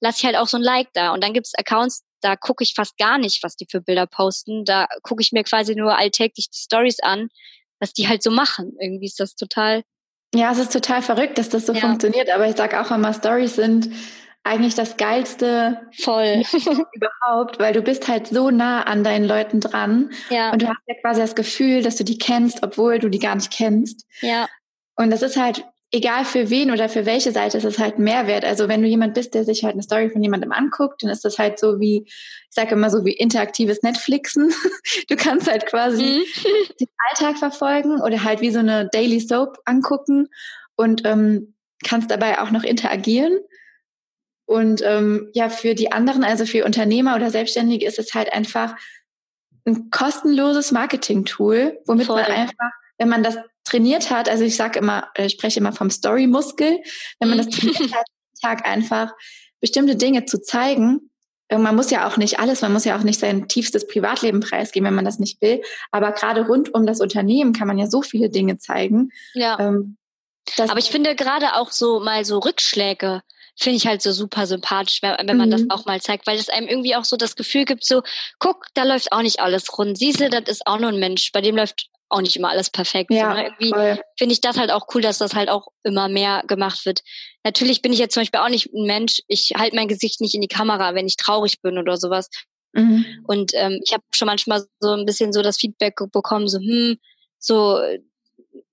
lasse 0.00 0.18
ich 0.18 0.24
halt 0.24 0.36
auch 0.36 0.48
so 0.48 0.56
ein 0.56 0.62
Like 0.62 0.88
da. 0.92 1.12
Und 1.12 1.22
dann 1.22 1.32
gibt 1.32 1.46
es 1.46 1.54
Accounts, 1.54 2.04
da 2.20 2.36
gucke 2.36 2.64
ich 2.64 2.74
fast 2.74 2.96
gar 2.98 3.18
nicht, 3.18 3.42
was 3.42 3.56
die 3.56 3.66
für 3.70 3.80
Bilder 3.80 4.06
posten. 4.06 4.64
Da 4.64 4.86
gucke 5.02 5.22
ich 5.22 5.32
mir 5.32 5.44
quasi 5.44 5.74
nur 5.74 5.96
alltäglich 5.96 6.50
die 6.50 6.58
Stories 6.58 6.98
an, 7.02 7.28
was 7.80 7.92
die 7.92 8.08
halt 8.08 8.22
so 8.22 8.30
machen. 8.30 8.72
Irgendwie 8.80 9.06
ist 9.06 9.20
das 9.20 9.34
total. 9.34 9.82
Ja, 10.34 10.52
es 10.52 10.58
ist 10.58 10.72
total 10.72 11.02
verrückt, 11.02 11.38
dass 11.38 11.48
das 11.48 11.66
so 11.66 11.72
ja. 11.72 11.80
funktioniert. 11.80 12.30
Aber 12.30 12.48
ich 12.48 12.56
sag 12.56 12.74
auch 12.74 12.90
immer, 12.90 13.12
Stories 13.12 13.56
sind 13.56 13.90
eigentlich 14.46 14.74
das 14.76 14.96
geilste 14.96 15.80
voll 15.98 16.42
überhaupt, 16.92 17.58
weil 17.58 17.72
du 17.72 17.82
bist 17.82 18.06
halt 18.06 18.28
so 18.28 18.50
nah 18.50 18.82
an 18.82 19.02
deinen 19.02 19.24
Leuten 19.24 19.60
dran 19.60 20.10
ja. 20.30 20.52
und 20.52 20.62
du 20.62 20.68
hast 20.68 20.78
ja 20.86 20.94
quasi 21.00 21.20
das 21.20 21.34
Gefühl, 21.34 21.82
dass 21.82 21.96
du 21.96 22.04
die 22.04 22.18
kennst, 22.18 22.62
obwohl 22.62 23.00
du 23.00 23.08
die 23.08 23.18
gar 23.18 23.34
nicht 23.34 23.52
kennst. 23.52 24.06
Ja. 24.20 24.46
Und 24.94 25.10
das 25.10 25.22
ist 25.22 25.36
halt 25.36 25.64
egal 25.92 26.24
für 26.24 26.50
wen 26.50 26.70
oder 26.70 26.88
für 26.88 27.06
welche 27.06 27.32
Seite, 27.32 27.58
ist 27.58 27.64
es 27.64 27.78
halt 27.78 27.98
Mehrwert. 27.98 28.44
Also 28.44 28.68
wenn 28.68 28.82
du 28.82 28.88
jemand 28.88 29.14
bist, 29.14 29.34
der 29.34 29.44
sich 29.44 29.64
halt 29.64 29.74
eine 29.74 29.82
Story 29.82 30.10
von 30.10 30.22
jemandem 30.22 30.52
anguckt, 30.52 31.02
dann 31.02 31.10
ist 31.10 31.24
das 31.24 31.38
halt 31.38 31.58
so 31.58 31.78
wie, 31.80 32.04
ich 32.06 32.50
sage 32.50 32.74
immer 32.74 32.90
so 32.90 33.04
wie 33.04 33.12
interaktives 33.12 33.82
Netflixen. 33.82 34.52
Du 35.08 35.16
kannst 35.16 35.48
halt 35.48 35.66
quasi 35.66 36.02
mhm. 36.02 36.22
den 36.80 36.88
Alltag 37.08 37.38
verfolgen 37.38 38.00
oder 38.00 38.24
halt 38.24 38.40
wie 38.40 38.50
so 38.50 38.58
eine 38.58 38.88
Daily 38.88 39.20
Soap 39.20 39.58
angucken 39.64 40.28
und 40.74 41.02
ähm, 41.04 41.54
kannst 41.84 42.10
dabei 42.10 42.40
auch 42.40 42.50
noch 42.50 42.64
interagieren. 42.64 43.38
Und 44.46 44.80
ähm, 44.84 45.30
ja, 45.34 45.48
für 45.48 45.74
die 45.74 45.92
anderen, 45.92 46.24
also 46.24 46.46
für 46.46 46.64
Unternehmer 46.64 47.16
oder 47.16 47.30
Selbstständige, 47.30 47.86
ist 47.86 47.98
es 47.98 48.14
halt 48.14 48.32
einfach 48.32 48.76
ein 49.66 49.90
kostenloses 49.90 50.70
Marketing-Tool, 50.70 51.80
womit 51.86 52.06
Voll. 52.06 52.22
man 52.22 52.30
einfach, 52.30 52.70
wenn 52.98 53.08
man 53.08 53.22
das 53.22 53.36
trainiert 53.66 54.10
hat, 54.10 54.28
also 54.28 54.44
ich 54.44 54.56
sage 54.56 54.78
immer, 54.78 55.08
ich 55.16 55.32
spreche 55.32 55.60
immer 55.60 55.72
vom 55.72 55.90
Story-Muskel, 55.90 56.78
wenn 57.20 57.28
man 57.28 57.38
das 57.38 57.48
trainiert 57.48 57.78
hat, 57.94 58.06
Tag 58.42 58.66
einfach 58.66 59.12
bestimmte 59.60 59.96
Dinge 59.96 60.24
zu 60.24 60.40
zeigen. 60.40 61.10
Äh, 61.48 61.58
man 61.58 61.76
muss 61.76 61.90
ja 61.90 62.08
auch 62.08 62.16
nicht 62.16 62.38
alles, 62.38 62.62
man 62.62 62.72
muss 62.72 62.84
ja 62.84 62.98
auch 62.98 63.02
nicht 63.02 63.20
sein 63.20 63.48
tiefstes 63.48 63.86
Privatleben 63.86 64.40
preisgeben, 64.40 64.86
wenn 64.86 64.94
man 64.94 65.04
das 65.04 65.18
nicht 65.18 65.40
will. 65.40 65.62
Aber 65.90 66.12
gerade 66.12 66.46
rund 66.46 66.74
um 66.74 66.86
das 66.86 67.00
Unternehmen 67.00 67.52
kann 67.52 67.68
man 67.68 67.78
ja 67.78 67.86
so 67.86 68.02
viele 68.02 68.30
Dinge 68.30 68.58
zeigen. 68.58 69.10
Ja. 69.34 69.58
Ähm, 69.58 69.96
aber 70.58 70.78
ich 70.78 70.90
finde 70.90 71.16
gerade 71.16 71.54
auch 71.54 71.72
so 71.72 72.00
mal 72.00 72.24
so 72.24 72.38
Rückschläge 72.38 73.22
finde 73.58 73.78
ich 73.78 73.86
halt 73.86 74.02
so 74.02 74.12
super 74.12 74.46
sympathisch, 74.46 75.00
wenn, 75.02 75.16
wenn 75.26 75.36
man 75.36 75.48
mhm. 75.48 75.52
das 75.52 75.62
auch 75.70 75.86
mal 75.86 76.00
zeigt, 76.00 76.26
weil 76.26 76.38
es 76.38 76.50
einem 76.50 76.68
irgendwie 76.68 76.94
auch 76.94 77.04
so 77.04 77.16
das 77.16 77.36
Gefühl 77.36 77.64
gibt, 77.64 77.84
so, 77.84 78.02
guck, 78.38 78.66
da 78.74 78.84
läuft 78.84 79.12
auch 79.12 79.22
nicht 79.22 79.40
alles 79.40 79.78
rund. 79.78 79.96
Siehst 79.96 80.20
du, 80.20 80.28
das 80.28 80.42
ist 80.46 80.66
auch 80.66 80.78
nur 80.78 80.90
ein 80.90 80.98
Mensch, 80.98 81.32
bei 81.32 81.40
dem 81.40 81.56
läuft 81.56 81.88
auch 82.08 82.20
nicht 82.20 82.36
immer 82.36 82.50
alles 82.50 82.70
perfekt. 82.70 83.10
Ja, 83.12 83.34
ne? 83.34 83.54
Irgendwie 83.58 84.02
finde 84.18 84.32
ich 84.32 84.40
das 84.40 84.56
halt 84.56 84.70
auch 84.70 84.86
cool, 84.94 85.02
dass 85.02 85.18
das 85.18 85.34
halt 85.34 85.48
auch 85.48 85.68
immer 85.82 86.08
mehr 86.08 86.42
gemacht 86.46 86.86
wird. 86.86 87.00
Natürlich 87.44 87.82
bin 87.82 87.92
ich 87.92 87.98
jetzt 87.98 88.14
zum 88.14 88.22
Beispiel 88.22 88.40
auch 88.40 88.48
nicht 88.48 88.72
ein 88.72 88.86
Mensch, 88.86 89.20
ich 89.28 89.52
halte 89.56 89.76
mein 89.76 89.88
Gesicht 89.88 90.20
nicht 90.20 90.34
in 90.34 90.40
die 90.40 90.48
Kamera, 90.48 90.94
wenn 90.94 91.06
ich 91.06 91.16
traurig 91.16 91.60
bin 91.62 91.78
oder 91.78 91.96
sowas. 91.96 92.28
Mhm. 92.72 93.04
Und 93.26 93.52
ähm, 93.54 93.80
ich 93.84 93.92
habe 93.92 94.04
schon 94.12 94.26
manchmal 94.26 94.64
so 94.80 94.92
ein 94.92 95.06
bisschen 95.06 95.32
so 95.32 95.42
das 95.42 95.56
Feedback 95.58 95.96
bekommen, 96.12 96.48
so, 96.48 96.58
hm, 96.58 96.98
so 97.38 97.80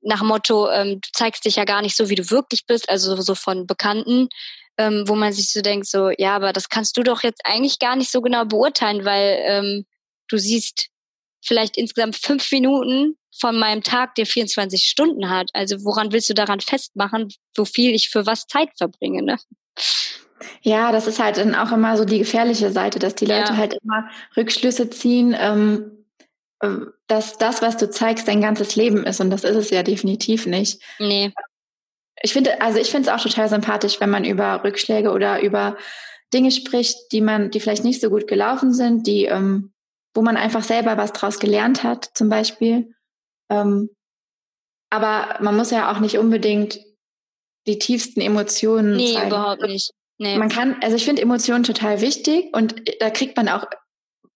nach 0.01 0.19
dem 0.19 0.27
Motto, 0.27 0.69
ähm, 0.69 0.99
du 1.01 1.09
zeigst 1.13 1.45
dich 1.45 1.55
ja 1.55 1.65
gar 1.65 1.81
nicht 1.81 1.95
so, 1.95 2.09
wie 2.09 2.15
du 2.15 2.29
wirklich 2.29 2.65
bist, 2.67 2.89
also 2.89 3.19
so 3.21 3.35
von 3.35 3.65
Bekannten 3.65 4.29
ähm, 4.77 5.03
wo 5.07 5.15
man 5.15 5.33
sich 5.33 5.51
so 5.51 5.61
denkt, 5.61 5.87
so, 5.87 6.09
ja, 6.17 6.35
aber 6.35 6.53
das 6.53 6.69
kannst 6.69 6.97
du 6.97 7.03
doch 7.03 7.23
jetzt 7.23 7.41
eigentlich 7.45 7.79
gar 7.79 7.95
nicht 7.95 8.11
so 8.11 8.21
genau 8.21 8.45
beurteilen, 8.45 9.05
weil 9.05 9.39
ähm, 9.43 9.85
du 10.29 10.37
siehst 10.37 10.87
vielleicht 11.43 11.77
insgesamt 11.77 12.15
fünf 12.15 12.51
Minuten 12.51 13.17
von 13.39 13.57
meinem 13.57 13.83
Tag, 13.83 14.15
der 14.15 14.25
24 14.25 14.85
Stunden 14.85 15.29
hat. 15.29 15.49
Also 15.53 15.83
woran 15.83 16.11
willst 16.11 16.29
du 16.29 16.33
daran 16.33 16.59
festmachen, 16.59 17.29
so 17.55 17.65
viel 17.65 17.93
ich 17.93 18.09
für 18.09 18.25
was 18.25 18.47
Zeit 18.47 18.69
verbringe, 18.77 19.23
ne? 19.23 19.37
Ja, 20.61 20.91
das 20.91 21.07
ist 21.07 21.19
halt 21.19 21.37
dann 21.37 21.55
auch 21.55 21.71
immer 21.71 21.97
so 21.97 22.05
die 22.05 22.19
gefährliche 22.19 22.71
Seite, 22.71 22.99
dass 22.99 23.15
die 23.15 23.25
Leute 23.25 23.53
ja. 23.53 23.57
halt 23.57 23.77
immer 23.81 24.09
Rückschlüsse 24.35 24.89
ziehen, 24.89 25.35
ähm, 25.39 26.05
äh, 26.59 26.69
dass 27.07 27.37
das, 27.37 27.61
was 27.61 27.77
du 27.77 27.89
zeigst, 27.89 28.27
dein 28.27 28.41
ganzes 28.41 28.75
Leben 28.75 29.05
ist. 29.05 29.19
Und 29.19 29.29
das 29.29 29.43
ist 29.43 29.55
es 29.55 29.69
ja 29.69 29.83
definitiv 29.83 30.45
nicht. 30.45 30.81
Nee. 30.99 31.31
Ich 32.21 32.33
finde, 32.33 32.61
also 32.61 32.79
ich 32.79 32.89
finde 32.89 33.09
es 33.09 33.15
auch 33.15 33.23
total 33.23 33.49
sympathisch, 33.49 33.99
wenn 33.99 34.09
man 34.09 34.25
über 34.25 34.63
Rückschläge 34.63 35.11
oder 35.11 35.41
über 35.41 35.77
Dinge 36.33 36.51
spricht, 36.51 37.11
die 37.11 37.21
man, 37.21 37.51
die 37.51 37.59
vielleicht 37.59 37.83
nicht 37.83 38.01
so 38.01 38.09
gut 38.09 38.27
gelaufen 38.27 38.73
sind, 38.73 39.07
die, 39.07 39.25
ähm, 39.25 39.72
wo 40.13 40.21
man 40.21 40.37
einfach 40.37 40.63
selber 40.63 40.97
was 40.97 41.13
draus 41.13 41.39
gelernt 41.39 41.83
hat, 41.83 42.11
zum 42.13 42.29
Beispiel. 42.29 42.93
Ähm, 43.49 43.89
aber 44.89 45.39
man 45.41 45.57
muss 45.57 45.71
ja 45.71 45.91
auch 45.91 45.99
nicht 45.99 46.17
unbedingt 46.17 46.79
die 47.65 47.79
tiefsten 47.79 48.21
Emotionen 48.21 48.95
nee, 48.95 49.13
zeigen. 49.13 49.27
Überhaupt 49.27 49.61
nicht. 49.63 49.91
Nee. 50.17 50.37
Man 50.37 50.49
kann, 50.49 50.77
also 50.81 50.95
ich 50.95 51.05
finde 51.05 51.21
Emotionen 51.21 51.63
total 51.63 52.01
wichtig 52.01 52.53
und 52.53 52.75
da 52.99 53.09
kriegt 53.09 53.35
man 53.35 53.49
auch 53.49 53.65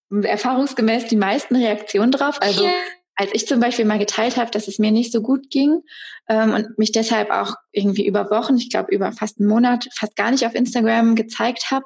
erfahrungsgemäß 0.09 1.07
die 1.07 1.15
meisten 1.15 1.55
Reaktionen 1.55 2.11
drauf. 2.11 2.41
Also 2.41 2.63
yeah. 2.63 2.73
als 3.15 3.31
ich 3.33 3.47
zum 3.47 3.59
Beispiel 3.59 3.85
mal 3.85 3.99
geteilt 3.99 4.37
habe, 4.37 4.49
dass 4.51 4.67
es 4.67 4.79
mir 4.79 4.91
nicht 4.91 5.11
so 5.11 5.21
gut 5.21 5.49
ging 5.51 5.81
ähm, 6.27 6.53
und 6.53 6.79
mich 6.79 6.91
deshalb 6.91 7.29
auch 7.29 7.55
irgendwie 7.71 8.07
über 8.07 8.29
Wochen, 8.31 8.57
ich 8.57 8.69
glaube 8.69 8.93
über 8.93 9.11
fast 9.11 9.39
einen 9.39 9.49
Monat, 9.49 9.87
fast 9.93 10.15
gar 10.15 10.31
nicht 10.31 10.45
auf 10.45 10.55
Instagram 10.55 11.15
gezeigt 11.15 11.69
habe. 11.69 11.85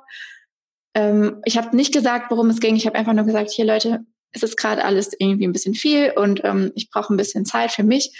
Ähm, 0.94 1.42
ich 1.46 1.58
habe 1.58 1.76
nicht 1.76 1.94
gesagt, 1.94 2.32
worum 2.32 2.50
es 2.50 2.60
ging. 2.60 2.76
Ich 2.76 2.86
habe 2.86 2.98
einfach 2.98 3.14
nur 3.14 3.26
gesagt, 3.26 3.52
hier 3.52 3.66
Leute, 3.66 4.02
es 4.32 4.44
ist 4.44 4.58
gerade 4.58 4.84
alles 4.84 5.12
irgendwie 5.18 5.48
ein 5.48 5.54
bisschen 5.54 5.74
viel 5.74 6.12
und 6.16 6.44
ähm, 6.44 6.72
ich 6.76 6.90
brauche 6.90 7.14
ein 7.14 7.18
bisschen 7.18 7.46
Zeit 7.46 7.72
für 7.72 7.84
mich. 7.84 8.18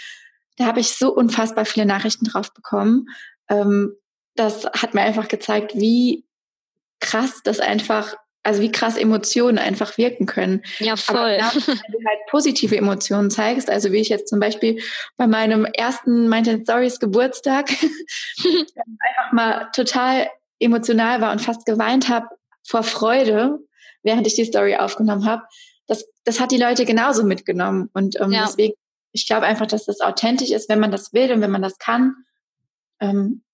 Da 0.56 0.66
habe 0.66 0.80
ich 0.80 0.92
so 0.92 1.14
unfassbar 1.14 1.64
viele 1.64 1.86
Nachrichten 1.86 2.26
drauf 2.26 2.52
bekommen. 2.52 3.06
Ähm, 3.48 3.94
das 4.34 4.64
hat 4.66 4.94
mir 4.94 5.02
einfach 5.02 5.28
gezeigt, 5.28 5.72
wie 5.74 6.26
krass 7.00 7.42
das 7.42 7.60
einfach, 7.60 8.14
also 8.42 8.62
wie 8.62 8.72
krass 8.72 8.96
Emotionen 8.96 9.58
einfach 9.58 9.96
wirken 9.98 10.26
können. 10.26 10.62
Ja, 10.78 10.96
voll. 10.96 11.16
Aber 11.40 11.54
wenn 11.66 11.92
du 11.92 12.06
halt 12.06 12.18
positive 12.30 12.76
Emotionen 12.76 13.30
zeigst, 13.30 13.70
also 13.70 13.92
wie 13.92 14.00
ich 14.00 14.08
jetzt 14.08 14.28
zum 14.28 14.40
Beispiel 14.40 14.80
bei 15.16 15.26
meinem 15.26 15.64
ersten 15.64 16.28
Minded 16.28 16.62
Stories 16.62 17.00
Geburtstag 17.00 17.70
einfach 18.40 19.32
mal 19.32 19.70
total 19.74 20.28
emotional 20.58 21.20
war 21.20 21.32
und 21.32 21.40
fast 21.40 21.66
geweint 21.66 22.08
habe 22.08 22.28
vor 22.72 22.82
Freude, 22.82 23.58
während 24.02 24.26
ich 24.26 24.34
die 24.34 24.46
Story 24.46 24.76
aufgenommen 24.76 25.26
habe. 25.26 25.42
Das, 25.86 26.06
das 26.24 26.40
hat 26.40 26.52
die 26.52 26.56
Leute 26.56 26.86
genauso 26.86 27.22
mitgenommen. 27.22 27.90
Und 27.92 28.18
ähm, 28.18 28.32
ja. 28.32 28.46
deswegen, 28.46 28.72
ich 29.12 29.26
glaube 29.26 29.46
einfach, 29.46 29.66
dass 29.66 29.84
das 29.84 30.00
authentisch 30.00 30.50
ist, 30.50 30.70
wenn 30.70 30.80
man 30.80 30.90
das 30.90 31.12
will 31.12 31.30
und 31.32 31.42
wenn 31.42 31.50
man 31.50 31.60
das 31.60 31.76
kann. 31.76 32.14
Ähm, 32.98 33.44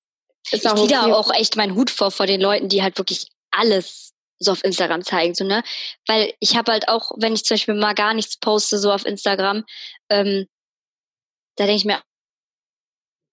ich 0.52 0.62
ziehe 0.62 0.86
da 0.86 1.12
auch 1.12 1.34
echt 1.34 1.56
meinen 1.56 1.74
Hut 1.74 1.90
vor 1.90 2.12
vor 2.12 2.26
den 2.26 2.40
Leuten, 2.40 2.68
die 2.68 2.82
halt 2.82 2.96
wirklich 2.96 3.26
alles 3.50 4.12
so 4.38 4.52
auf 4.52 4.62
Instagram 4.62 5.02
zeigen, 5.02 5.34
so, 5.34 5.44
ne? 5.44 5.64
Weil 6.06 6.32
ich 6.38 6.56
habe 6.56 6.70
halt 6.70 6.88
auch, 6.88 7.10
wenn 7.16 7.34
ich 7.34 7.44
zum 7.44 7.56
Beispiel 7.56 7.74
mal 7.74 7.94
gar 7.94 8.14
nichts 8.14 8.38
poste, 8.38 8.78
so 8.78 8.92
auf 8.92 9.04
Instagram, 9.04 9.64
ähm, 10.10 10.46
da 11.56 11.66
denke 11.66 11.80
ich 11.80 11.84
mir, 11.84 12.00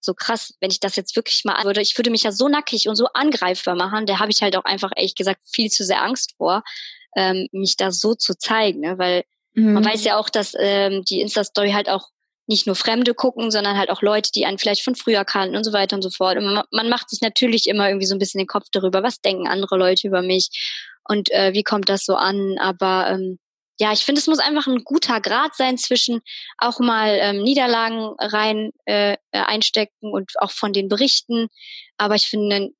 so 0.06 0.14
krass, 0.14 0.54
wenn 0.60 0.70
ich 0.70 0.80
das 0.80 0.96
jetzt 0.96 1.14
wirklich 1.16 1.44
mal 1.44 1.62
würde, 1.64 1.82
ich 1.82 1.98
würde 1.98 2.10
mich 2.10 2.22
ja 2.22 2.32
so 2.32 2.48
nackig 2.48 2.88
und 2.88 2.96
so 2.96 3.08
angreifbar 3.12 3.74
machen, 3.74 4.06
da 4.06 4.18
habe 4.18 4.30
ich 4.30 4.40
halt 4.40 4.56
auch 4.56 4.64
einfach, 4.64 4.92
ehrlich 4.96 5.14
gesagt, 5.14 5.40
viel 5.52 5.70
zu 5.70 5.84
sehr 5.84 6.02
Angst 6.02 6.34
vor, 6.38 6.62
ähm, 7.14 7.48
mich 7.52 7.76
da 7.76 7.90
so 7.90 8.14
zu 8.14 8.38
zeigen, 8.38 8.80
ne? 8.80 8.98
Weil 8.98 9.24
mhm. 9.54 9.74
man 9.74 9.84
weiß 9.84 10.04
ja 10.04 10.16
auch, 10.18 10.30
dass 10.30 10.54
ähm, 10.58 11.02
die 11.04 11.20
Insta-Story 11.20 11.72
halt 11.72 11.88
auch 11.88 12.08
nicht 12.46 12.66
nur 12.66 12.76
Fremde 12.76 13.14
gucken, 13.14 13.50
sondern 13.50 13.76
halt 13.76 13.90
auch 13.90 14.02
Leute, 14.02 14.30
die 14.32 14.46
einen 14.46 14.58
vielleicht 14.58 14.82
von 14.82 14.94
früher 14.94 15.24
kannten 15.24 15.56
und 15.56 15.64
so 15.64 15.72
weiter 15.72 15.96
und 15.96 16.02
so 16.02 16.10
fort. 16.10 16.38
Und 16.38 16.44
man, 16.44 16.64
man 16.70 16.88
macht 16.88 17.10
sich 17.10 17.20
natürlich 17.20 17.68
immer 17.68 17.88
irgendwie 17.88 18.06
so 18.06 18.14
ein 18.14 18.20
bisschen 18.20 18.38
den 18.38 18.46
Kopf 18.46 18.66
darüber, 18.72 19.02
was 19.02 19.20
denken 19.20 19.48
andere 19.48 19.76
Leute 19.76 20.06
über 20.06 20.22
mich 20.22 20.50
und 21.08 21.30
äh, 21.32 21.52
wie 21.52 21.64
kommt 21.64 21.88
das 21.88 22.04
so 22.04 22.14
an. 22.14 22.56
Aber 22.58 23.10
ähm, 23.10 23.38
ja, 23.78 23.92
ich 23.92 24.04
finde, 24.04 24.20
es 24.20 24.26
muss 24.26 24.38
einfach 24.38 24.66
ein 24.66 24.84
guter 24.84 25.20
Grad 25.20 25.54
sein 25.54 25.76
zwischen 25.76 26.20
auch 26.58 26.80
mal 26.80 27.18
ähm, 27.20 27.42
Niederlagen 27.42 28.14
rein 28.18 28.70
äh, 28.86 29.12
äh 29.12 29.16
einstecken 29.32 30.12
und 30.12 30.32
auch 30.38 30.50
von 30.50 30.72
den 30.72 30.88
Berichten. 30.88 31.48
Aber 31.98 32.14
ich 32.14 32.26
finde, 32.26 32.70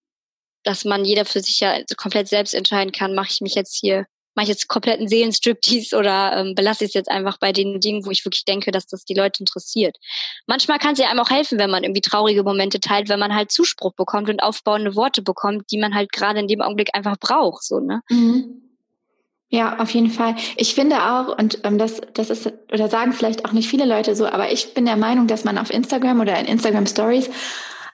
dass 0.63 0.85
man 0.85 1.05
jeder 1.05 1.25
für 1.25 1.41
sich 1.41 1.61
ja 1.61 1.79
komplett 1.97 2.29
selbst 2.29 2.55
entscheiden 2.55 2.93
kann, 2.93 3.15
mache 3.15 3.29
ich 3.31 3.41
mich 3.41 3.55
jetzt 3.55 3.77
hier 3.79 4.07
mache 4.37 4.45
ich 4.45 4.49
jetzt 4.51 4.69
kompletten 4.69 5.09
Seelenstriptease 5.09 5.97
oder 5.97 6.37
ähm, 6.37 6.55
belasse 6.55 6.85
ich 6.85 6.91
es 6.91 6.95
jetzt 6.95 7.11
einfach 7.11 7.39
bei 7.39 7.53
den 7.53 7.81
Dingen, 7.81 8.05
wo 8.05 8.11
ich 8.11 8.25
wirklich 8.25 8.45
denke, 8.45 8.71
dass 8.71 8.87
das 8.87 9.05
die 9.07 9.15
Leute 9.15 9.41
interessiert. 9.41 9.97
Manchmal 10.47 10.79
kann 10.79 10.93
es 10.93 10.99
ja 10.99 11.09
einem 11.09 11.21
auch 11.21 11.31
helfen, 11.31 11.59
wenn 11.59 11.71
man 11.71 11.85
irgendwie 11.85 12.03
traurige 12.03 12.43
Momente 12.43 12.79
teilt, 12.79 13.09
wenn 13.09 13.19
man 13.19 13.35
halt 13.35 13.51
Zuspruch 13.51 13.95
bekommt 13.95 14.29
und 14.29 14.41
aufbauende 14.41 14.95
Worte 14.95 15.23
bekommt, 15.23 15.71
die 15.71 15.79
man 15.79 15.95
halt 15.95 16.13
gerade 16.13 16.39
in 16.39 16.49
dem 16.49 16.61
Augenblick 16.61 16.91
einfach 16.93 17.17
braucht, 17.19 17.65
so, 17.65 17.81
ne? 17.81 18.03
Mhm. 18.11 18.66
Ja, 19.49 19.79
auf 19.79 19.91
jeden 19.91 20.11
Fall. 20.11 20.35
Ich 20.57 20.75
finde 20.75 20.97
auch, 20.97 21.39
und 21.39 21.61
ähm, 21.65 21.79
das, 21.79 22.01
das 22.15 22.31
ist, 22.31 22.53
oder 22.73 22.89
sagen 22.89 23.13
vielleicht 23.13 23.45
auch 23.45 23.53
nicht 23.53 23.69
viele 23.69 23.85
Leute 23.85 24.17
so, 24.17 24.27
aber 24.27 24.51
ich 24.51 24.75
bin 24.75 24.87
der 24.87 24.97
Meinung, 24.97 25.29
dass 25.29 25.45
man 25.45 25.57
auf 25.57 25.71
Instagram 25.71 26.21
oder 26.21 26.39
in 26.39 26.47
Instagram 26.47 26.87
Stories 26.87 27.31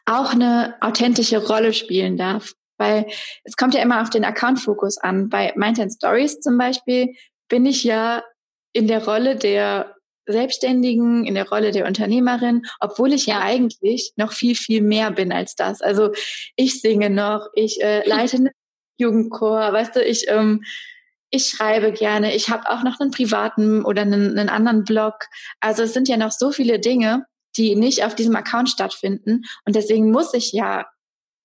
auch 0.07 0.33
eine 0.33 0.77
authentische 0.81 1.47
Rolle 1.47 1.75
spielen 1.75 2.17
darf. 2.17 2.53
Weil 2.79 3.07
es 3.45 3.57
kommt 3.57 3.75
ja 3.75 3.83
immer 3.83 4.01
auf 4.01 4.11
den 4.11 4.25
Account-Fokus 4.25 4.99
an. 4.99 5.29
Bei 5.29 5.53
Mindset 5.55 5.93
Stories 5.93 6.41
zum 6.41 6.57
Beispiel 6.57 7.15
bin 7.49 7.67
ich 7.67 7.85
ja 7.85 8.25
in 8.73 8.89
der 8.89 9.05
Rolle 9.05 9.37
der 9.37 9.95
Selbstständigen, 10.27 11.27
in 11.27 11.35
der 11.35 11.49
Rolle 11.49 11.73
der 11.73 11.87
Unternehmerin, 11.87 12.63
obwohl 12.81 13.13
ich 13.13 13.27
ja, 13.27 13.35
ja 13.35 13.41
eigentlich 13.43 14.13
noch 14.17 14.33
viel, 14.33 14.55
viel 14.55 14.81
mehr 14.81 15.11
bin 15.11 15.33
als 15.33 15.55
das. 15.55 15.83
Also 15.83 16.13
ich 16.57 16.81
singe 16.81 17.11
noch, 17.11 17.49
ich 17.55 17.83
äh, 17.83 18.09
leite 18.09 18.37
einen 18.39 18.51
Jugendchor, 18.99 19.73
weißt 19.73 19.97
du, 19.97 20.03
ich, 20.03 20.29
ähm, 20.29 20.63
ich 21.33 21.49
schreibe 21.49 21.93
gerne, 21.93 22.35
ich 22.35 22.51
habe 22.51 22.69
auch 22.71 22.83
noch 22.83 23.01
einen 23.01 23.11
privaten 23.11 23.85
oder 23.85 24.03
einen, 24.03 24.39
einen 24.39 24.51
anderen 24.51 24.85
Blog. 24.85 25.15
Also 25.61 25.83
es 25.83 25.95
sind 25.95 26.07
ja 26.07 26.19
noch 26.19 26.31
so 26.31 26.53
viele 26.53 26.79
Dinge, 26.79 27.25
die 27.57 27.75
nicht 27.75 28.05
auf 28.05 28.15
diesem 28.15 28.37
Account 28.37 28.69
stattfinden. 28.69 29.43
Und 29.65 29.75
deswegen 29.75 30.11
muss 30.11 30.35
ich 30.35 30.53
ja 30.53 30.87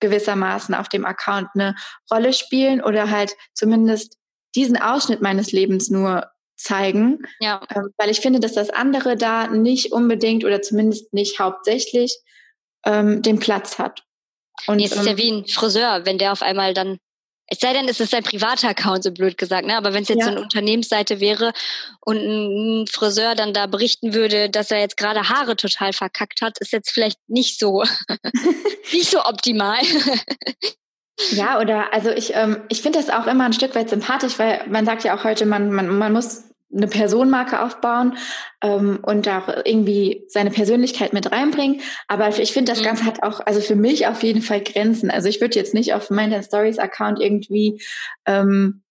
gewissermaßen 0.02 0.76
auf 0.76 0.90
dem 0.90 1.06
Account 1.06 1.48
eine 1.56 1.74
Rolle 2.12 2.34
spielen 2.34 2.84
oder 2.84 3.10
halt 3.10 3.36
zumindest 3.54 4.18
diesen 4.56 4.78
Ausschnitt 4.78 5.22
meines 5.22 5.54
Lebens 5.54 5.90
nur 5.90 6.30
zeigen. 6.58 7.26
Ja. 7.40 7.62
Ähm, 7.74 7.94
weil 7.98 8.10
ich 8.10 8.20
finde, 8.20 8.42
dass 8.42 8.54
das 8.54 8.70
andere 8.70 9.16
da 9.16 9.48
nicht 9.48 9.94
unbedingt 9.94 10.44
oder 10.44 10.62
zumindest 10.62 11.14
nicht 11.14 11.40
hauptsächlich 11.40 12.20
ähm, 12.86 13.22
den 13.22 13.40
Platz 13.40 13.80
hat. 13.80 14.04
Und, 14.66 14.78
nee, 14.78 14.86
es 14.86 14.92
ist 14.92 15.06
ja 15.06 15.12
ähm, 15.12 15.18
wie 15.18 15.32
ein 15.32 15.48
Friseur, 15.48 16.06
wenn 16.06 16.18
der 16.18 16.34
auf 16.34 16.42
einmal 16.42 16.74
dann 16.74 16.98
es 17.48 17.60
sei 17.60 17.74
denn, 17.74 17.88
es 17.88 18.00
ist 18.00 18.14
ein 18.14 18.24
privater 18.24 18.70
Account, 18.70 19.04
so 19.04 19.12
blöd 19.12 19.38
gesagt, 19.38 19.66
ne? 19.66 19.78
Aber 19.78 19.94
wenn 19.94 20.04
es 20.04 20.10
jetzt 20.10 20.20
ja. 20.20 20.26
so 20.26 20.32
eine 20.32 20.42
Unternehmensseite 20.42 21.20
wäre 21.20 21.54
und 22.02 22.18
ein 22.18 22.88
Friseur 22.88 23.36
dann 23.36 23.54
da 23.54 23.68
berichten 23.68 24.14
würde, 24.14 24.50
dass 24.50 24.70
er 24.70 24.80
jetzt 24.80 24.98
gerade 24.98 25.30
Haare 25.30 25.56
total 25.56 25.94
verkackt 25.94 26.42
hat, 26.42 26.58
ist 26.60 26.74
jetzt 26.74 26.92
vielleicht 26.92 27.20
nicht 27.28 27.58
so 27.58 27.84
nicht 28.92 29.10
so 29.10 29.24
optimal. 29.24 29.80
ja, 31.32 31.60
oder 31.60 31.94
also 31.94 32.12
ich, 32.12 32.36
ähm, 32.36 32.64
ich 32.70 32.82
finde 32.82 33.00
das 33.00 33.10
auch 33.10 33.28
immer 33.28 33.46
ein 33.46 33.54
Stück 33.54 33.76
weit 33.76 33.90
sympathisch, 33.90 34.38
weil 34.40 34.68
man 34.68 34.86
sagt 34.86 35.04
ja 35.04 35.18
auch 35.18 35.24
heute, 35.24 35.46
man, 35.46 35.72
man, 35.72 35.88
man 35.88 36.12
muss 36.12 36.44
eine 36.74 36.88
Personenmarke 36.88 37.62
aufbauen 37.62 38.18
ähm, 38.62 39.00
und 39.02 39.28
auch 39.28 39.48
irgendwie 39.64 40.26
seine 40.28 40.52
Persönlichkeit 40.52 41.14
mit 41.14 41.32
reinbringen. 41.32 41.82
Aber 42.08 42.28
ich 42.28 42.52
finde, 42.52 42.72
das 42.72 42.82
mhm. 42.82 42.86
Ganze 42.86 43.06
hat 43.06 43.24
auch, 43.24 43.40
also 43.46 43.62
für 43.62 43.76
mich 43.76 44.08
auf 44.08 44.22
jeden 44.24 44.42
Fall 44.42 44.62
Grenzen. 44.62 45.10
Also 45.10 45.30
ich 45.30 45.40
würde 45.40 45.56
jetzt 45.56 45.74
nicht 45.74 45.94
auf 45.94 46.10
meinen 46.10 46.44
Stories 46.44 46.80
Account 46.80 47.20
irgendwie, 47.22 47.82
ähm, 48.26 48.82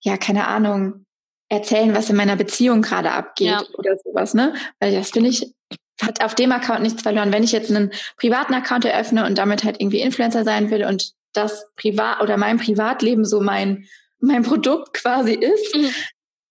ja, 0.00 0.16
keine 0.16 0.46
Ahnung, 0.46 1.06
erzählen, 1.48 1.94
was 1.94 2.08
in 2.08 2.16
meiner 2.16 2.36
Beziehung 2.36 2.82
gerade 2.82 3.12
abgeht 3.12 3.48
ja. 3.48 3.62
oder 3.74 3.96
sowas, 4.02 4.34
ne? 4.34 4.54
Weil 4.80 4.94
das 4.94 5.10
finde 5.10 5.30
ich, 5.30 5.52
hat 6.00 6.24
auf 6.24 6.34
dem 6.34 6.52
Account 6.52 6.82
nichts 6.82 7.02
verloren. 7.02 7.32
Wenn 7.32 7.44
ich 7.44 7.52
jetzt 7.52 7.70
einen 7.70 7.92
privaten 8.16 8.54
Account 8.54 8.84
eröffne 8.84 9.26
und 9.26 9.38
damit 9.38 9.64
halt 9.64 9.80
irgendwie 9.80 10.00
Influencer 10.00 10.44
sein 10.44 10.70
will 10.70 10.84
und 10.84 11.12
das 11.32 11.70
Privat 11.76 12.22
oder 12.22 12.36
mein 12.36 12.58
Privatleben 12.58 13.24
so 13.24 13.40
mein 13.40 13.86
mein 14.20 14.42
Produkt 14.42 14.94
quasi 14.94 15.34
ist, 15.34 15.76
mhm 15.76 15.90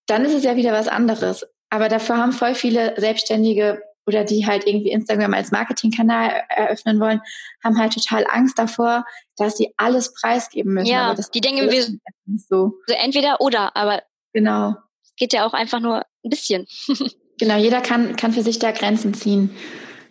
dann 0.08 0.26
ist 0.26 0.34
es 0.34 0.44
ja 0.44 0.56
wieder 0.56 0.74
was 0.74 0.88
anderes. 0.88 1.46
Aber 1.70 1.90
dafür 1.90 2.18
haben 2.18 2.34
voll 2.34 2.56
viele 2.56 2.94
Selbstständige 2.98 3.82
oder 4.06 4.24
die 4.24 4.46
halt 4.46 4.68
irgendwie 4.68 4.92
Instagram 4.92 5.34
als 5.34 5.52
Marketingkanal 5.52 6.44
eröffnen 6.50 7.00
wollen, 7.00 7.22
haben 7.64 7.78
halt 7.78 7.94
total 7.94 8.26
Angst 8.30 8.60
davor, 8.60 9.06
dass 9.38 9.58
sie 9.58 9.74
alles 9.78 10.14
preisgeben 10.14 10.74
müssen. 10.74 10.92
Ja, 10.92 11.16
die 11.34 11.42
denken 11.42 11.70
wir 11.70 11.84
so. 11.84 12.74
so 12.86 12.94
entweder 12.94 13.40
oder, 13.40 13.76
aber 13.76 14.04
genau. 14.34 14.76
Es 15.04 15.16
geht 15.16 15.34
ja 15.34 15.46
auch 15.46 15.54
einfach 15.54 15.80
nur 15.80 16.00
ein 16.24 16.30
bisschen. 16.30 16.68
genau, 17.40 17.58
jeder 17.58 17.82
kann, 17.82 18.16
kann 18.16 18.34
für 18.34 18.42
sich 18.42 18.60
da 18.60 18.72
Grenzen 18.72 19.14
ziehen. 19.14 19.56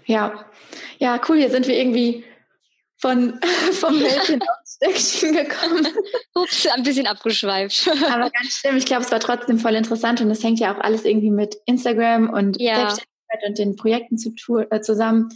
Ja. 0.06 0.46
Ja, 0.98 1.20
cool, 1.28 1.36
hier 1.36 1.50
sind 1.50 1.66
wir 1.66 1.76
irgendwie 1.76 2.24
von, 2.96 3.40
vom 3.72 3.98
Mädchen 3.98 4.40
Stückchen 4.82 5.32
gekommen. 5.32 5.86
Ups, 6.34 6.66
ein 6.66 6.82
bisschen 6.82 7.06
abgeschweift. 7.06 7.88
Aber 8.10 8.30
ganz 8.34 8.58
schlimm. 8.58 8.76
Ich 8.76 8.86
glaube, 8.86 9.02
es 9.02 9.12
war 9.12 9.20
trotzdem 9.20 9.58
voll 9.58 9.74
interessant 9.74 10.20
und 10.20 10.30
es 10.30 10.42
hängt 10.42 10.58
ja 10.60 10.74
auch 10.74 10.80
alles 10.80 11.04
irgendwie 11.04 11.30
mit 11.30 11.56
Instagram 11.66 12.30
und 12.30 12.60
ja. 12.60 12.76
Selbstständigkeit 12.76 13.48
und 13.48 13.58
den 13.58 13.76
Projekten 13.76 14.18
zu, 14.18 14.34
äh, 14.70 14.80
zusammen. 14.80 15.28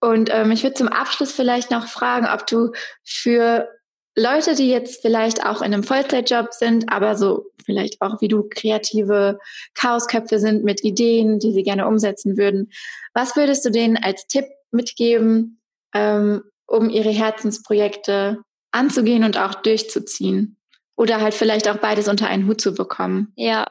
Und 0.00 0.30
ähm, 0.32 0.50
ich 0.50 0.62
würde 0.62 0.74
zum 0.74 0.88
Abschluss 0.88 1.32
vielleicht 1.32 1.70
noch 1.70 1.86
fragen, 1.86 2.26
ob 2.26 2.46
du 2.46 2.72
für 3.04 3.68
Leute, 4.16 4.54
die 4.54 4.68
jetzt 4.68 5.02
vielleicht 5.02 5.44
auch 5.44 5.60
in 5.60 5.72
einem 5.72 5.82
Vollzeitjob 5.82 6.52
sind, 6.52 6.92
aber 6.92 7.16
so 7.16 7.46
vielleicht 7.64 8.00
auch 8.00 8.20
wie 8.20 8.28
du 8.28 8.48
kreative 8.48 9.38
Chaosköpfe 9.74 10.38
sind 10.38 10.62
mit 10.62 10.84
Ideen, 10.84 11.38
die 11.38 11.52
sie 11.52 11.62
gerne 11.62 11.88
umsetzen 11.88 12.36
würden, 12.36 12.70
was 13.12 13.34
würdest 13.34 13.64
du 13.64 13.70
denen 13.70 13.96
als 13.96 14.26
Tipp 14.26 14.44
mitgeben, 14.70 15.58
ähm, 15.94 16.42
um 16.66 16.90
ihre 16.90 17.10
Herzensprojekte 17.10 18.43
anzugehen 18.74 19.24
und 19.24 19.38
auch 19.38 19.54
durchzuziehen? 19.54 20.56
Oder 20.96 21.20
halt 21.20 21.34
vielleicht 21.34 21.68
auch 21.68 21.78
beides 21.78 22.06
unter 22.06 22.28
einen 22.28 22.46
Hut 22.46 22.60
zu 22.60 22.72
bekommen. 22.72 23.32
Ja, 23.34 23.66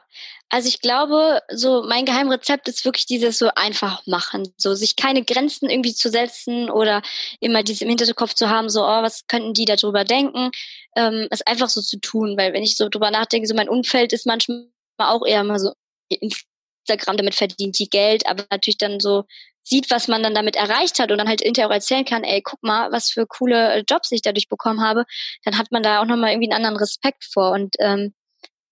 also 0.50 0.68
ich 0.68 0.80
glaube, 0.80 1.40
so 1.50 1.82
mein 1.82 2.04
Geheimrezept 2.04 2.68
ist 2.68 2.84
wirklich 2.84 3.06
dieses 3.06 3.38
so 3.38 3.48
einfach 3.56 4.06
machen, 4.06 4.52
so 4.56 4.74
sich 4.74 4.94
keine 4.94 5.24
Grenzen 5.24 5.70
irgendwie 5.70 5.94
zu 5.94 6.10
setzen 6.10 6.70
oder 6.70 7.02
immer 7.40 7.62
dieses 7.62 7.82
im 7.82 7.88
Hinterkopf 7.88 8.34
zu 8.34 8.48
haben, 8.48 8.68
so, 8.68 8.82
oh, 8.82 9.02
was 9.02 9.26
könnten 9.26 9.54
die 9.54 9.64
darüber 9.64 10.04
denken, 10.04 10.50
ähm, 10.96 11.26
es 11.30 11.42
einfach 11.42 11.68
so 11.68 11.80
zu 11.80 11.98
tun, 11.98 12.36
weil 12.36 12.52
wenn 12.52 12.62
ich 12.62 12.76
so 12.76 12.88
drüber 12.88 13.10
nachdenke, 13.10 13.48
so 13.48 13.54
mein 13.54 13.68
Umfeld 13.68 14.12
ist 14.12 14.26
manchmal 14.26 14.68
auch 14.98 15.26
eher 15.26 15.40
immer 15.40 15.58
so 15.58 15.72
Instagram, 16.08 17.16
damit 17.16 17.34
verdient 17.34 17.78
die 17.78 17.88
Geld, 17.88 18.26
aber 18.26 18.44
natürlich 18.50 18.78
dann 18.78 19.00
so 19.00 19.24
sieht, 19.64 19.90
was 19.90 20.08
man 20.08 20.22
dann 20.22 20.34
damit 20.34 20.56
erreicht 20.56 20.98
hat 20.98 21.10
und 21.10 21.18
dann 21.18 21.28
halt 21.28 21.40
hinterher 21.40 21.68
auch 21.68 21.74
erzählen 21.74 22.04
kann, 22.04 22.22
ey, 22.22 22.42
guck 22.42 22.62
mal, 22.62 22.92
was 22.92 23.10
für 23.10 23.26
coole 23.26 23.74
äh, 23.74 23.84
Jobs 23.88 24.12
ich 24.12 24.22
dadurch 24.22 24.48
bekommen 24.48 24.82
habe, 24.82 25.04
dann 25.42 25.58
hat 25.58 25.72
man 25.72 25.82
da 25.82 26.00
auch 26.00 26.06
nochmal 26.06 26.30
irgendwie 26.30 26.50
einen 26.50 26.64
anderen 26.64 26.76
Respekt 26.76 27.24
vor. 27.24 27.52
Und 27.52 27.74
ähm, 27.80 28.14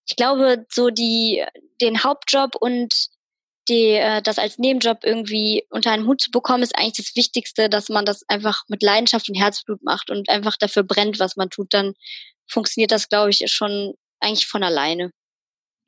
ich 0.07 0.17
glaube, 0.17 0.67
so 0.71 0.91
die, 0.91 1.45
den 1.81 2.05
Hauptjob 2.05 2.55
und 2.57 2.93
die, 3.69 3.93
äh, 3.93 4.21
das 4.21 4.39
als 4.39 4.59
Nebenjob 4.59 4.99
irgendwie 5.03 5.65
unter 5.71 5.93
einen 5.93 6.07
Hut 6.07 6.21
zu 6.21 6.31
bekommen, 6.31 6.63
ist 6.63 6.77
eigentlich 6.77 6.97
das 6.97 7.17
Wichtigste, 7.17 7.71
dass 7.71 7.89
man 7.89 8.05
das 8.05 8.29
einfach 8.29 8.65
mit 8.69 8.83
Leidenschaft 8.83 9.29
und 9.29 9.37
Herzblut 9.37 9.83
macht 9.83 10.11
und 10.11 10.29
einfach 10.29 10.57
dafür 10.59 10.83
brennt, 10.83 11.19
was 11.19 11.37
man 11.37 11.49
tut. 11.49 11.73
Dann 11.73 11.95
funktioniert 12.47 12.93
das, 12.93 13.09
glaube 13.09 13.31
ich, 13.31 13.45
schon 13.51 13.95
eigentlich 14.21 14.47
von 14.47 14.63
alleine. 14.63 15.11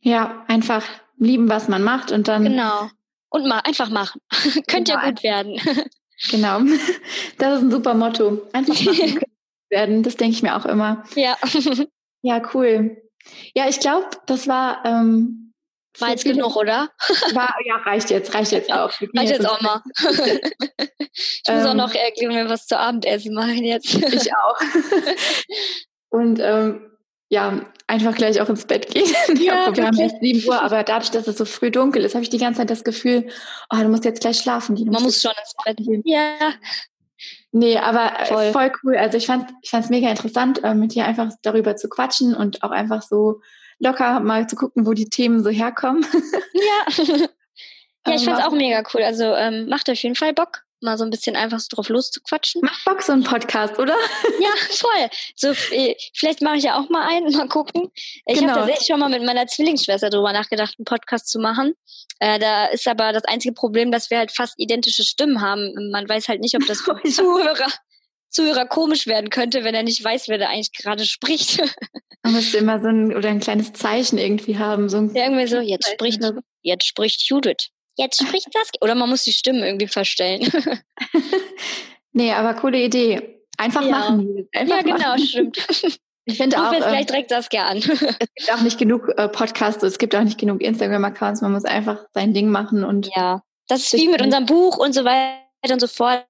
Ja, 0.00 0.44
einfach 0.48 0.86
lieben, 1.18 1.48
was 1.48 1.68
man 1.68 1.82
macht 1.82 2.10
und 2.10 2.28
dann 2.28 2.44
genau 2.44 2.90
und 3.34 3.48
mal 3.48 3.58
einfach 3.64 3.90
machen. 3.90 4.20
Könnte 4.68 4.92
genau. 4.92 5.04
ja 5.04 5.10
gut 5.10 5.22
werden. 5.24 5.60
genau. 6.30 6.60
Das 7.38 7.56
ist 7.56 7.62
ein 7.64 7.70
super 7.72 7.94
Motto. 7.94 8.42
Einfach 8.52 8.80
machen 8.80 9.20
werden. 9.70 10.02
Das 10.04 10.16
denke 10.16 10.36
ich 10.36 10.42
mir 10.42 10.56
auch 10.56 10.64
immer. 10.64 11.02
Ja. 11.16 11.36
Ja, 12.22 12.40
cool. 12.54 12.96
Ja, 13.54 13.68
ich 13.68 13.80
glaube, 13.80 14.06
das 14.26 14.46
war 14.46 14.84
ähm, 14.84 15.52
war 15.98 16.10
jetzt 16.10 16.24
genug, 16.24 16.56
oder? 16.56 16.90
War, 17.32 17.54
ja, 17.64 17.76
reicht 17.78 18.10
jetzt, 18.10 18.34
reicht 18.34 18.52
jetzt 18.52 18.72
auch. 18.72 18.92
Reicht 19.14 19.30
jetzt 19.30 19.48
auch 19.48 19.60
mal. 19.60 19.82
ich 19.98 21.48
muss 21.48 21.66
auch 21.66 21.72
ähm. 21.72 21.76
noch 21.76 21.92
irgendwie 21.94 22.48
was 22.48 22.66
zu 22.66 22.78
Abendessen 22.78 23.34
machen 23.34 23.62
jetzt. 23.64 23.94
Ich 23.94 24.34
auch. 24.34 24.58
Und 26.08 26.38
ähm, 26.40 26.93
ja, 27.28 27.60
einfach 27.86 28.14
gleich 28.14 28.40
auch 28.40 28.48
ins 28.48 28.66
Bett 28.66 28.92
gehen. 28.92 29.06
Ja, 29.42 29.74
wir 29.74 29.86
haben 29.86 29.96
jetzt 29.96 30.20
7 30.20 30.48
Uhr, 30.48 30.62
aber 30.62 30.82
dadurch, 30.84 31.10
dass 31.10 31.26
es 31.26 31.38
so 31.38 31.44
früh 31.44 31.70
dunkel 31.70 32.04
ist, 32.04 32.14
habe 32.14 32.22
ich 32.22 32.30
die 32.30 32.38
ganze 32.38 32.58
Zeit 32.58 32.70
das 32.70 32.84
Gefühl, 32.84 33.26
oh, 33.70 33.76
du 33.76 33.88
musst 33.88 34.04
jetzt 34.04 34.20
gleich 34.20 34.38
schlafen 34.38 34.76
gehen. 34.76 34.90
Man 34.90 35.02
muss 35.02 35.20
schon 35.20 35.32
ins 35.32 35.54
Bett 35.64 35.76
gehen. 35.78 36.02
Ja. 36.04 36.52
Nee, 37.52 37.78
aber 37.78 38.20
äh, 38.20 38.26
voll, 38.26 38.52
voll 38.52 38.72
cool. 38.82 38.96
Also 38.96 39.16
ich 39.16 39.26
fand 39.26 39.50
ich 39.62 39.70
fand's 39.70 39.88
mega 39.88 40.10
interessant, 40.10 40.62
äh, 40.64 40.74
mit 40.74 40.94
dir 40.94 41.06
einfach 41.06 41.30
darüber 41.42 41.76
zu 41.76 41.88
quatschen 41.88 42.34
und 42.34 42.62
auch 42.62 42.70
einfach 42.70 43.02
so 43.02 43.40
locker 43.78 44.20
mal 44.20 44.48
zu 44.48 44.56
gucken, 44.56 44.86
wo 44.86 44.92
die 44.92 45.08
Themen 45.08 45.42
so 45.42 45.50
herkommen. 45.50 46.06
Ja. 46.54 47.04
ja, 48.06 48.14
ich 48.14 48.24
fand's 48.24 48.44
auch 48.44 48.52
mega 48.52 48.82
cool. 48.92 49.02
Also 49.02 49.24
ähm, 49.24 49.68
macht 49.68 49.90
auf 49.90 50.02
jeden 50.02 50.14
Fall 50.14 50.32
Bock 50.32 50.62
mal 50.84 50.96
so 50.96 51.04
ein 51.04 51.10
bisschen 51.10 51.34
einfach 51.34 51.58
so 51.58 51.66
drauf 51.74 51.88
loszuquatschen. 51.88 52.60
Macht 52.62 52.84
Bock 52.84 53.02
so 53.02 53.12
ein 53.12 53.24
Podcast, 53.24 53.78
oder? 53.78 53.96
Ja, 54.40 54.50
voll. 54.70 55.08
So, 55.36 55.48
äh, 55.74 55.96
vielleicht 56.14 56.42
mache 56.42 56.56
ich 56.56 56.64
ja 56.64 56.78
auch 56.78 56.88
mal 56.88 57.06
einen, 57.08 57.32
mal 57.32 57.48
gucken. 57.48 57.90
Ich 58.26 58.38
genau. 58.38 58.50
habe 58.50 58.60
tatsächlich 58.60 58.86
schon 58.86 59.00
mal 59.00 59.08
mit 59.08 59.24
meiner 59.24 59.46
Zwillingsschwester 59.46 60.10
darüber 60.10 60.32
nachgedacht, 60.32 60.74
einen 60.78 60.84
Podcast 60.84 61.28
zu 61.28 61.38
machen. 61.38 61.74
Äh, 62.20 62.38
da 62.38 62.66
ist 62.66 62.86
aber 62.86 63.12
das 63.12 63.24
einzige 63.24 63.54
Problem, 63.54 63.90
dass 63.90 64.10
wir 64.10 64.18
halt 64.18 64.32
fast 64.32 64.54
identische 64.58 65.02
Stimmen 65.02 65.40
haben. 65.40 65.90
Man 65.90 66.08
weiß 66.08 66.28
halt 66.28 66.40
nicht, 66.40 66.54
ob 66.54 66.66
das 66.66 66.80
für 66.82 67.00
Zuhörer, 67.02 67.72
Zuhörer 68.30 68.66
komisch 68.66 69.06
werden 69.06 69.30
könnte, 69.30 69.64
wenn 69.64 69.74
er 69.74 69.82
nicht 69.82 70.02
weiß, 70.02 70.28
wer 70.28 70.38
da 70.38 70.48
eigentlich 70.48 70.72
gerade 70.72 71.04
spricht. 71.04 71.60
Man 72.22 72.32
müsste 72.32 72.56
immer 72.56 72.80
so 72.80 72.88
ein 72.88 73.14
oder 73.14 73.28
ein 73.28 73.40
kleines 73.40 73.74
Zeichen 73.74 74.16
irgendwie 74.16 74.56
haben. 74.56 74.88
So 74.88 74.96
ja, 74.96 75.24
irgendwie 75.24 75.46
so, 75.46 75.60
jetzt 75.60 75.90
spricht, 75.92 76.22
jetzt 76.62 76.86
spricht 76.86 77.28
Judith 77.28 77.68
jetzt 77.96 78.20
spricht 78.20 78.48
das. 78.52 78.68
Oder 78.80 78.94
man 78.94 79.08
muss 79.08 79.24
die 79.24 79.32
Stimme 79.32 79.66
irgendwie 79.66 79.88
verstellen. 79.88 80.50
nee, 82.12 82.32
aber 82.32 82.54
coole 82.54 82.82
Idee. 82.82 83.40
Einfach 83.56 83.82
ja. 83.82 83.90
machen. 83.90 84.48
Einfach 84.54 84.76
ja, 84.76 84.82
genau, 84.82 84.98
machen. 84.98 85.26
stimmt. 85.26 85.66
Ich 86.26 86.38
finde 86.38 86.56
auch. 86.56 86.72
Jetzt 86.72 86.88
gleich 86.88 87.04
direkt 87.04 87.30
das 87.30 87.50
gern. 87.50 87.76
es 87.76 87.88
gibt 87.88 88.50
auch 88.50 88.62
nicht 88.62 88.78
genug 88.78 89.12
äh, 89.18 89.28
Podcasts, 89.28 89.82
es 89.82 89.98
gibt 89.98 90.16
auch 90.16 90.22
nicht 90.22 90.38
genug 90.38 90.62
Instagram-Accounts. 90.62 91.42
Man 91.42 91.52
muss 91.52 91.66
einfach 91.66 91.98
sein 92.14 92.32
Ding 92.32 92.48
machen 92.48 92.82
und. 92.82 93.10
Ja, 93.14 93.42
das 93.68 93.82
ist 93.82 93.92
wie 93.92 94.08
mit 94.08 94.22
unserem 94.22 94.46
Buch 94.46 94.78
und 94.78 94.94
so 94.94 95.04
weiter 95.04 95.44
und 95.70 95.80
so 95.80 95.86
fort. 95.86 96.24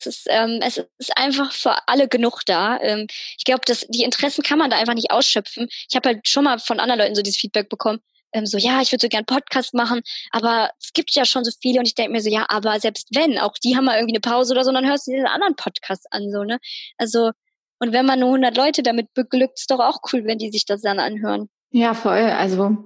Es 0.00 0.06
ist, 0.06 0.26
ähm, 0.28 0.58
es 0.62 0.78
ist 0.98 1.16
einfach 1.16 1.52
für 1.52 1.76
alle 1.86 2.08
genug 2.08 2.42
da. 2.46 2.80
Ähm, 2.80 3.06
ich 3.38 3.44
glaube, 3.44 3.60
die 3.88 4.02
Interessen 4.02 4.42
kann 4.42 4.58
man 4.58 4.68
da 4.68 4.78
einfach 4.78 4.94
nicht 4.94 5.12
ausschöpfen. 5.12 5.68
Ich 5.88 5.94
habe 5.94 6.08
halt 6.08 6.28
schon 6.28 6.42
mal 6.42 6.58
von 6.58 6.80
anderen 6.80 6.98
Leuten 6.98 7.14
so 7.14 7.22
dieses 7.22 7.38
Feedback 7.38 7.68
bekommen 7.68 8.00
ähm, 8.36 8.46
so, 8.46 8.58
ja, 8.58 8.82
ich 8.82 8.92
würde 8.92 9.02
so 9.02 9.08
gern 9.08 9.24
Podcast 9.24 9.72
machen, 9.72 10.02
aber 10.30 10.70
es 10.80 10.92
gibt 10.92 11.12
ja 11.12 11.24
schon 11.24 11.44
so 11.44 11.50
viele 11.60 11.80
und 11.80 11.86
ich 11.86 11.94
denke 11.94 12.12
mir 12.12 12.20
so, 12.20 12.28
ja, 12.28 12.44
aber 12.48 12.78
selbst 12.78 13.08
wenn, 13.14 13.38
auch 13.38 13.54
die 13.64 13.76
haben 13.76 13.86
mal 13.86 13.96
irgendwie 13.96 14.14
eine 14.14 14.20
Pause 14.20 14.52
oder 14.52 14.62
so, 14.62 14.72
dann 14.72 14.86
hörst 14.86 15.06
du 15.06 15.12
dir 15.12 15.18
den 15.18 15.26
anderen 15.26 15.56
Podcast 15.56 16.06
an, 16.10 16.30
so, 16.30 16.44
ne? 16.44 16.58
Also, 16.98 17.30
und 17.78 17.92
wenn 17.92 18.06
man 18.06 18.20
nur 18.20 18.28
100 18.28 18.56
Leute 18.56 18.82
damit 18.82 19.12
beglückt, 19.14 19.58
ist 19.58 19.70
doch 19.70 19.80
auch 19.80 20.00
cool, 20.12 20.24
wenn 20.24 20.38
die 20.38 20.50
sich 20.50 20.66
das 20.66 20.82
dann 20.82 20.98
anhören. 20.98 21.48
Ja, 21.70 21.94
voll. 21.94 22.18
Also, 22.18 22.76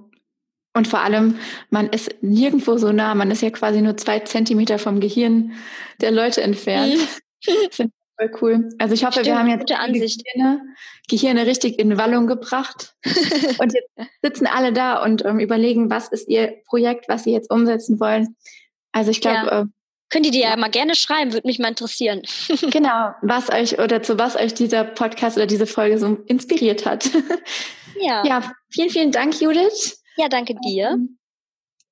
und 0.73 0.87
vor 0.87 0.99
allem, 0.99 1.37
man 1.69 1.89
ist 1.89 2.15
nirgendwo 2.21 2.77
so 2.77 2.91
nah. 2.91 3.13
Man 3.15 3.31
ist 3.31 3.41
ja 3.41 3.49
quasi 3.51 3.81
nur 3.81 3.97
zwei 3.97 4.19
Zentimeter 4.19 4.79
vom 4.79 4.99
Gehirn 4.99 5.53
der 5.99 6.11
Leute 6.11 6.41
entfernt. 6.41 6.95
Mhm. 7.45 7.91
Voll 8.21 8.31
cool. 8.41 8.69
Also 8.77 8.93
ich 8.93 9.03
hoffe, 9.03 9.13
Stimmt, 9.13 9.27
wir 9.27 9.39
haben 9.39 9.47
jetzt 9.47 9.71
Ansicht. 9.71 10.23
Gehirne, 10.23 10.61
Gehirne 11.09 11.45
richtig 11.47 11.79
in 11.79 11.97
Wallung 11.97 12.27
gebracht. 12.27 12.93
und 13.57 13.73
jetzt 13.73 13.89
sitzen 14.21 14.45
alle 14.45 14.71
da 14.71 15.03
und 15.03 15.25
ähm, 15.25 15.39
überlegen, 15.39 15.89
was 15.89 16.09
ist 16.09 16.29
ihr 16.29 16.61
Projekt, 16.67 17.09
was 17.09 17.23
sie 17.23 17.31
jetzt 17.31 17.49
umsetzen 17.49 17.99
wollen. 17.99 18.35
Also 18.91 19.09
ich 19.09 19.21
glaube. 19.21 19.47
Ja. 19.47 19.61
Äh, 19.61 19.65
Könnt 20.09 20.25
ihr 20.25 20.31
dir 20.31 20.41
ja 20.41 20.57
mal 20.57 20.69
gerne 20.69 20.93
schreiben, 20.93 21.33
würde 21.33 21.47
mich 21.47 21.57
mal 21.57 21.69
interessieren. 21.69 22.21
genau, 22.69 23.13
was 23.21 23.49
euch 23.49 23.79
oder 23.79 24.03
zu 24.03 24.19
was 24.19 24.35
euch 24.35 24.53
dieser 24.53 24.83
Podcast 24.83 25.37
oder 25.37 25.47
diese 25.47 25.65
Folge 25.65 25.97
so 25.97 26.17
inspiriert 26.25 26.85
hat. 26.85 27.09
ja. 27.99 28.23
Ja, 28.25 28.51
vielen, 28.69 28.89
vielen 28.89 29.11
Dank, 29.11 29.41
Judith. 29.41 30.03
Ja, 30.17 30.27
danke 30.27 30.55
dir. 30.67 30.89
Ähm, 30.89 31.17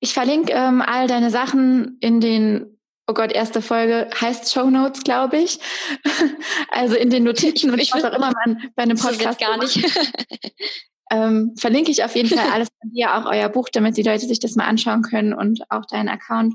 ich 0.00 0.12
verlinke 0.12 0.52
ähm, 0.52 0.82
all 0.82 1.06
deine 1.06 1.30
Sachen 1.30 1.96
in 2.00 2.20
den 2.20 2.78
oh 3.10 3.14
Gott, 3.14 3.32
erste 3.32 3.60
Folge 3.60 4.08
heißt 4.20 4.52
Show 4.52 4.70
Notes, 4.70 5.02
glaube 5.02 5.38
ich. 5.38 5.58
Also 6.72 6.94
in 6.94 7.10
den 7.10 7.24
Notizen 7.24 7.70
und 7.70 7.80
ich 7.80 7.92
was 7.92 8.04
auch 8.04 8.12
immer 8.12 8.32
man 8.32 8.70
bei 8.76 8.84
einem 8.84 8.96
Podcast 8.96 9.40
gar 9.40 9.56
nicht. 9.58 9.76
ähm, 11.10 11.54
verlinke 11.58 11.90
ich 11.90 12.04
auf 12.04 12.14
jeden 12.14 12.28
Fall 12.28 12.48
alles 12.50 12.68
von 12.80 12.92
dir, 12.92 13.16
auch 13.16 13.28
euer 13.28 13.48
Buch, 13.48 13.68
damit 13.70 13.96
die 13.96 14.02
Leute 14.02 14.26
sich 14.26 14.38
das 14.38 14.54
mal 14.54 14.66
anschauen 14.66 15.02
können 15.02 15.34
und 15.34 15.62
auch 15.68 15.84
deinen 15.86 16.08
Account. 16.08 16.54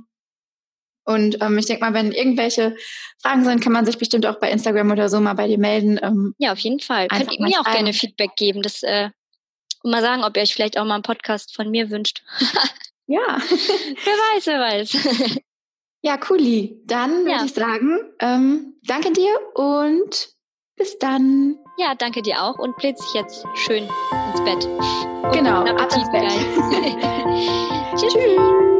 Und 1.03 1.41
ähm, 1.41 1.57
ich 1.57 1.65
denke 1.65 1.83
mal, 1.83 1.93
wenn 1.93 2.13
irgendwelche 2.13 2.75
Fragen 3.21 3.43
sind, 3.43 3.61
kann 3.61 3.73
man 3.73 3.85
sich 3.85 3.97
bestimmt 3.97 4.25
auch 4.25 4.39
bei 4.39 4.49
Instagram 4.49 4.91
oder 4.91 5.09
so 5.09 5.19
mal 5.19 5.33
bei 5.33 5.47
dir 5.47 5.59
melden. 5.59 5.99
Ähm, 6.01 6.33
ja, 6.37 6.53
auf 6.53 6.59
jeden 6.59 6.79
Fall. 6.79 7.09
Könnt 7.09 7.31
ihr 7.31 7.43
mir 7.43 7.59
auch 7.59 7.71
gerne 7.71 7.93
Feedback 7.93 8.35
geben, 8.37 8.61
das, 8.61 8.83
äh, 8.83 9.09
und 9.83 9.91
mal 9.91 10.01
sagen, 10.01 10.23
ob 10.23 10.35
ihr 10.37 10.43
euch 10.43 10.53
vielleicht 10.53 10.79
auch 10.79 10.85
mal 10.85 10.95
einen 10.95 11.03
Podcast 11.03 11.53
von 11.53 11.69
mir 11.69 11.89
wünscht. 11.89 12.23
ja. 13.07 13.37
wer 13.37 14.13
weiß, 14.33 14.47
wer 14.47 14.59
weiß. 14.59 15.41
Ja, 16.05 16.17
cooli. 16.17 16.83
Dann 16.85 17.25
ja. 17.25 17.33
würde 17.33 17.45
ich 17.45 17.53
sagen, 17.55 17.99
ähm, 18.19 18.75
danke 18.87 19.11
dir 19.11 19.33
und 19.55 20.29
bis 20.77 20.99
dann. 20.99 21.57
Ja, 21.77 21.95
danke 21.97 22.21
dir 22.21 22.43
auch 22.43 22.59
und 22.59 22.75
bläht 22.77 22.99
sich 22.99 23.13
jetzt 23.15 23.43
schön 23.55 23.89
ins 24.29 24.43
Bett. 24.43 24.65
Und 25.23 25.31
genau, 25.31 25.63
ab 25.63 25.91
ins 25.91 26.11
Bett. 26.11 26.31
Tschüss. 27.97 28.74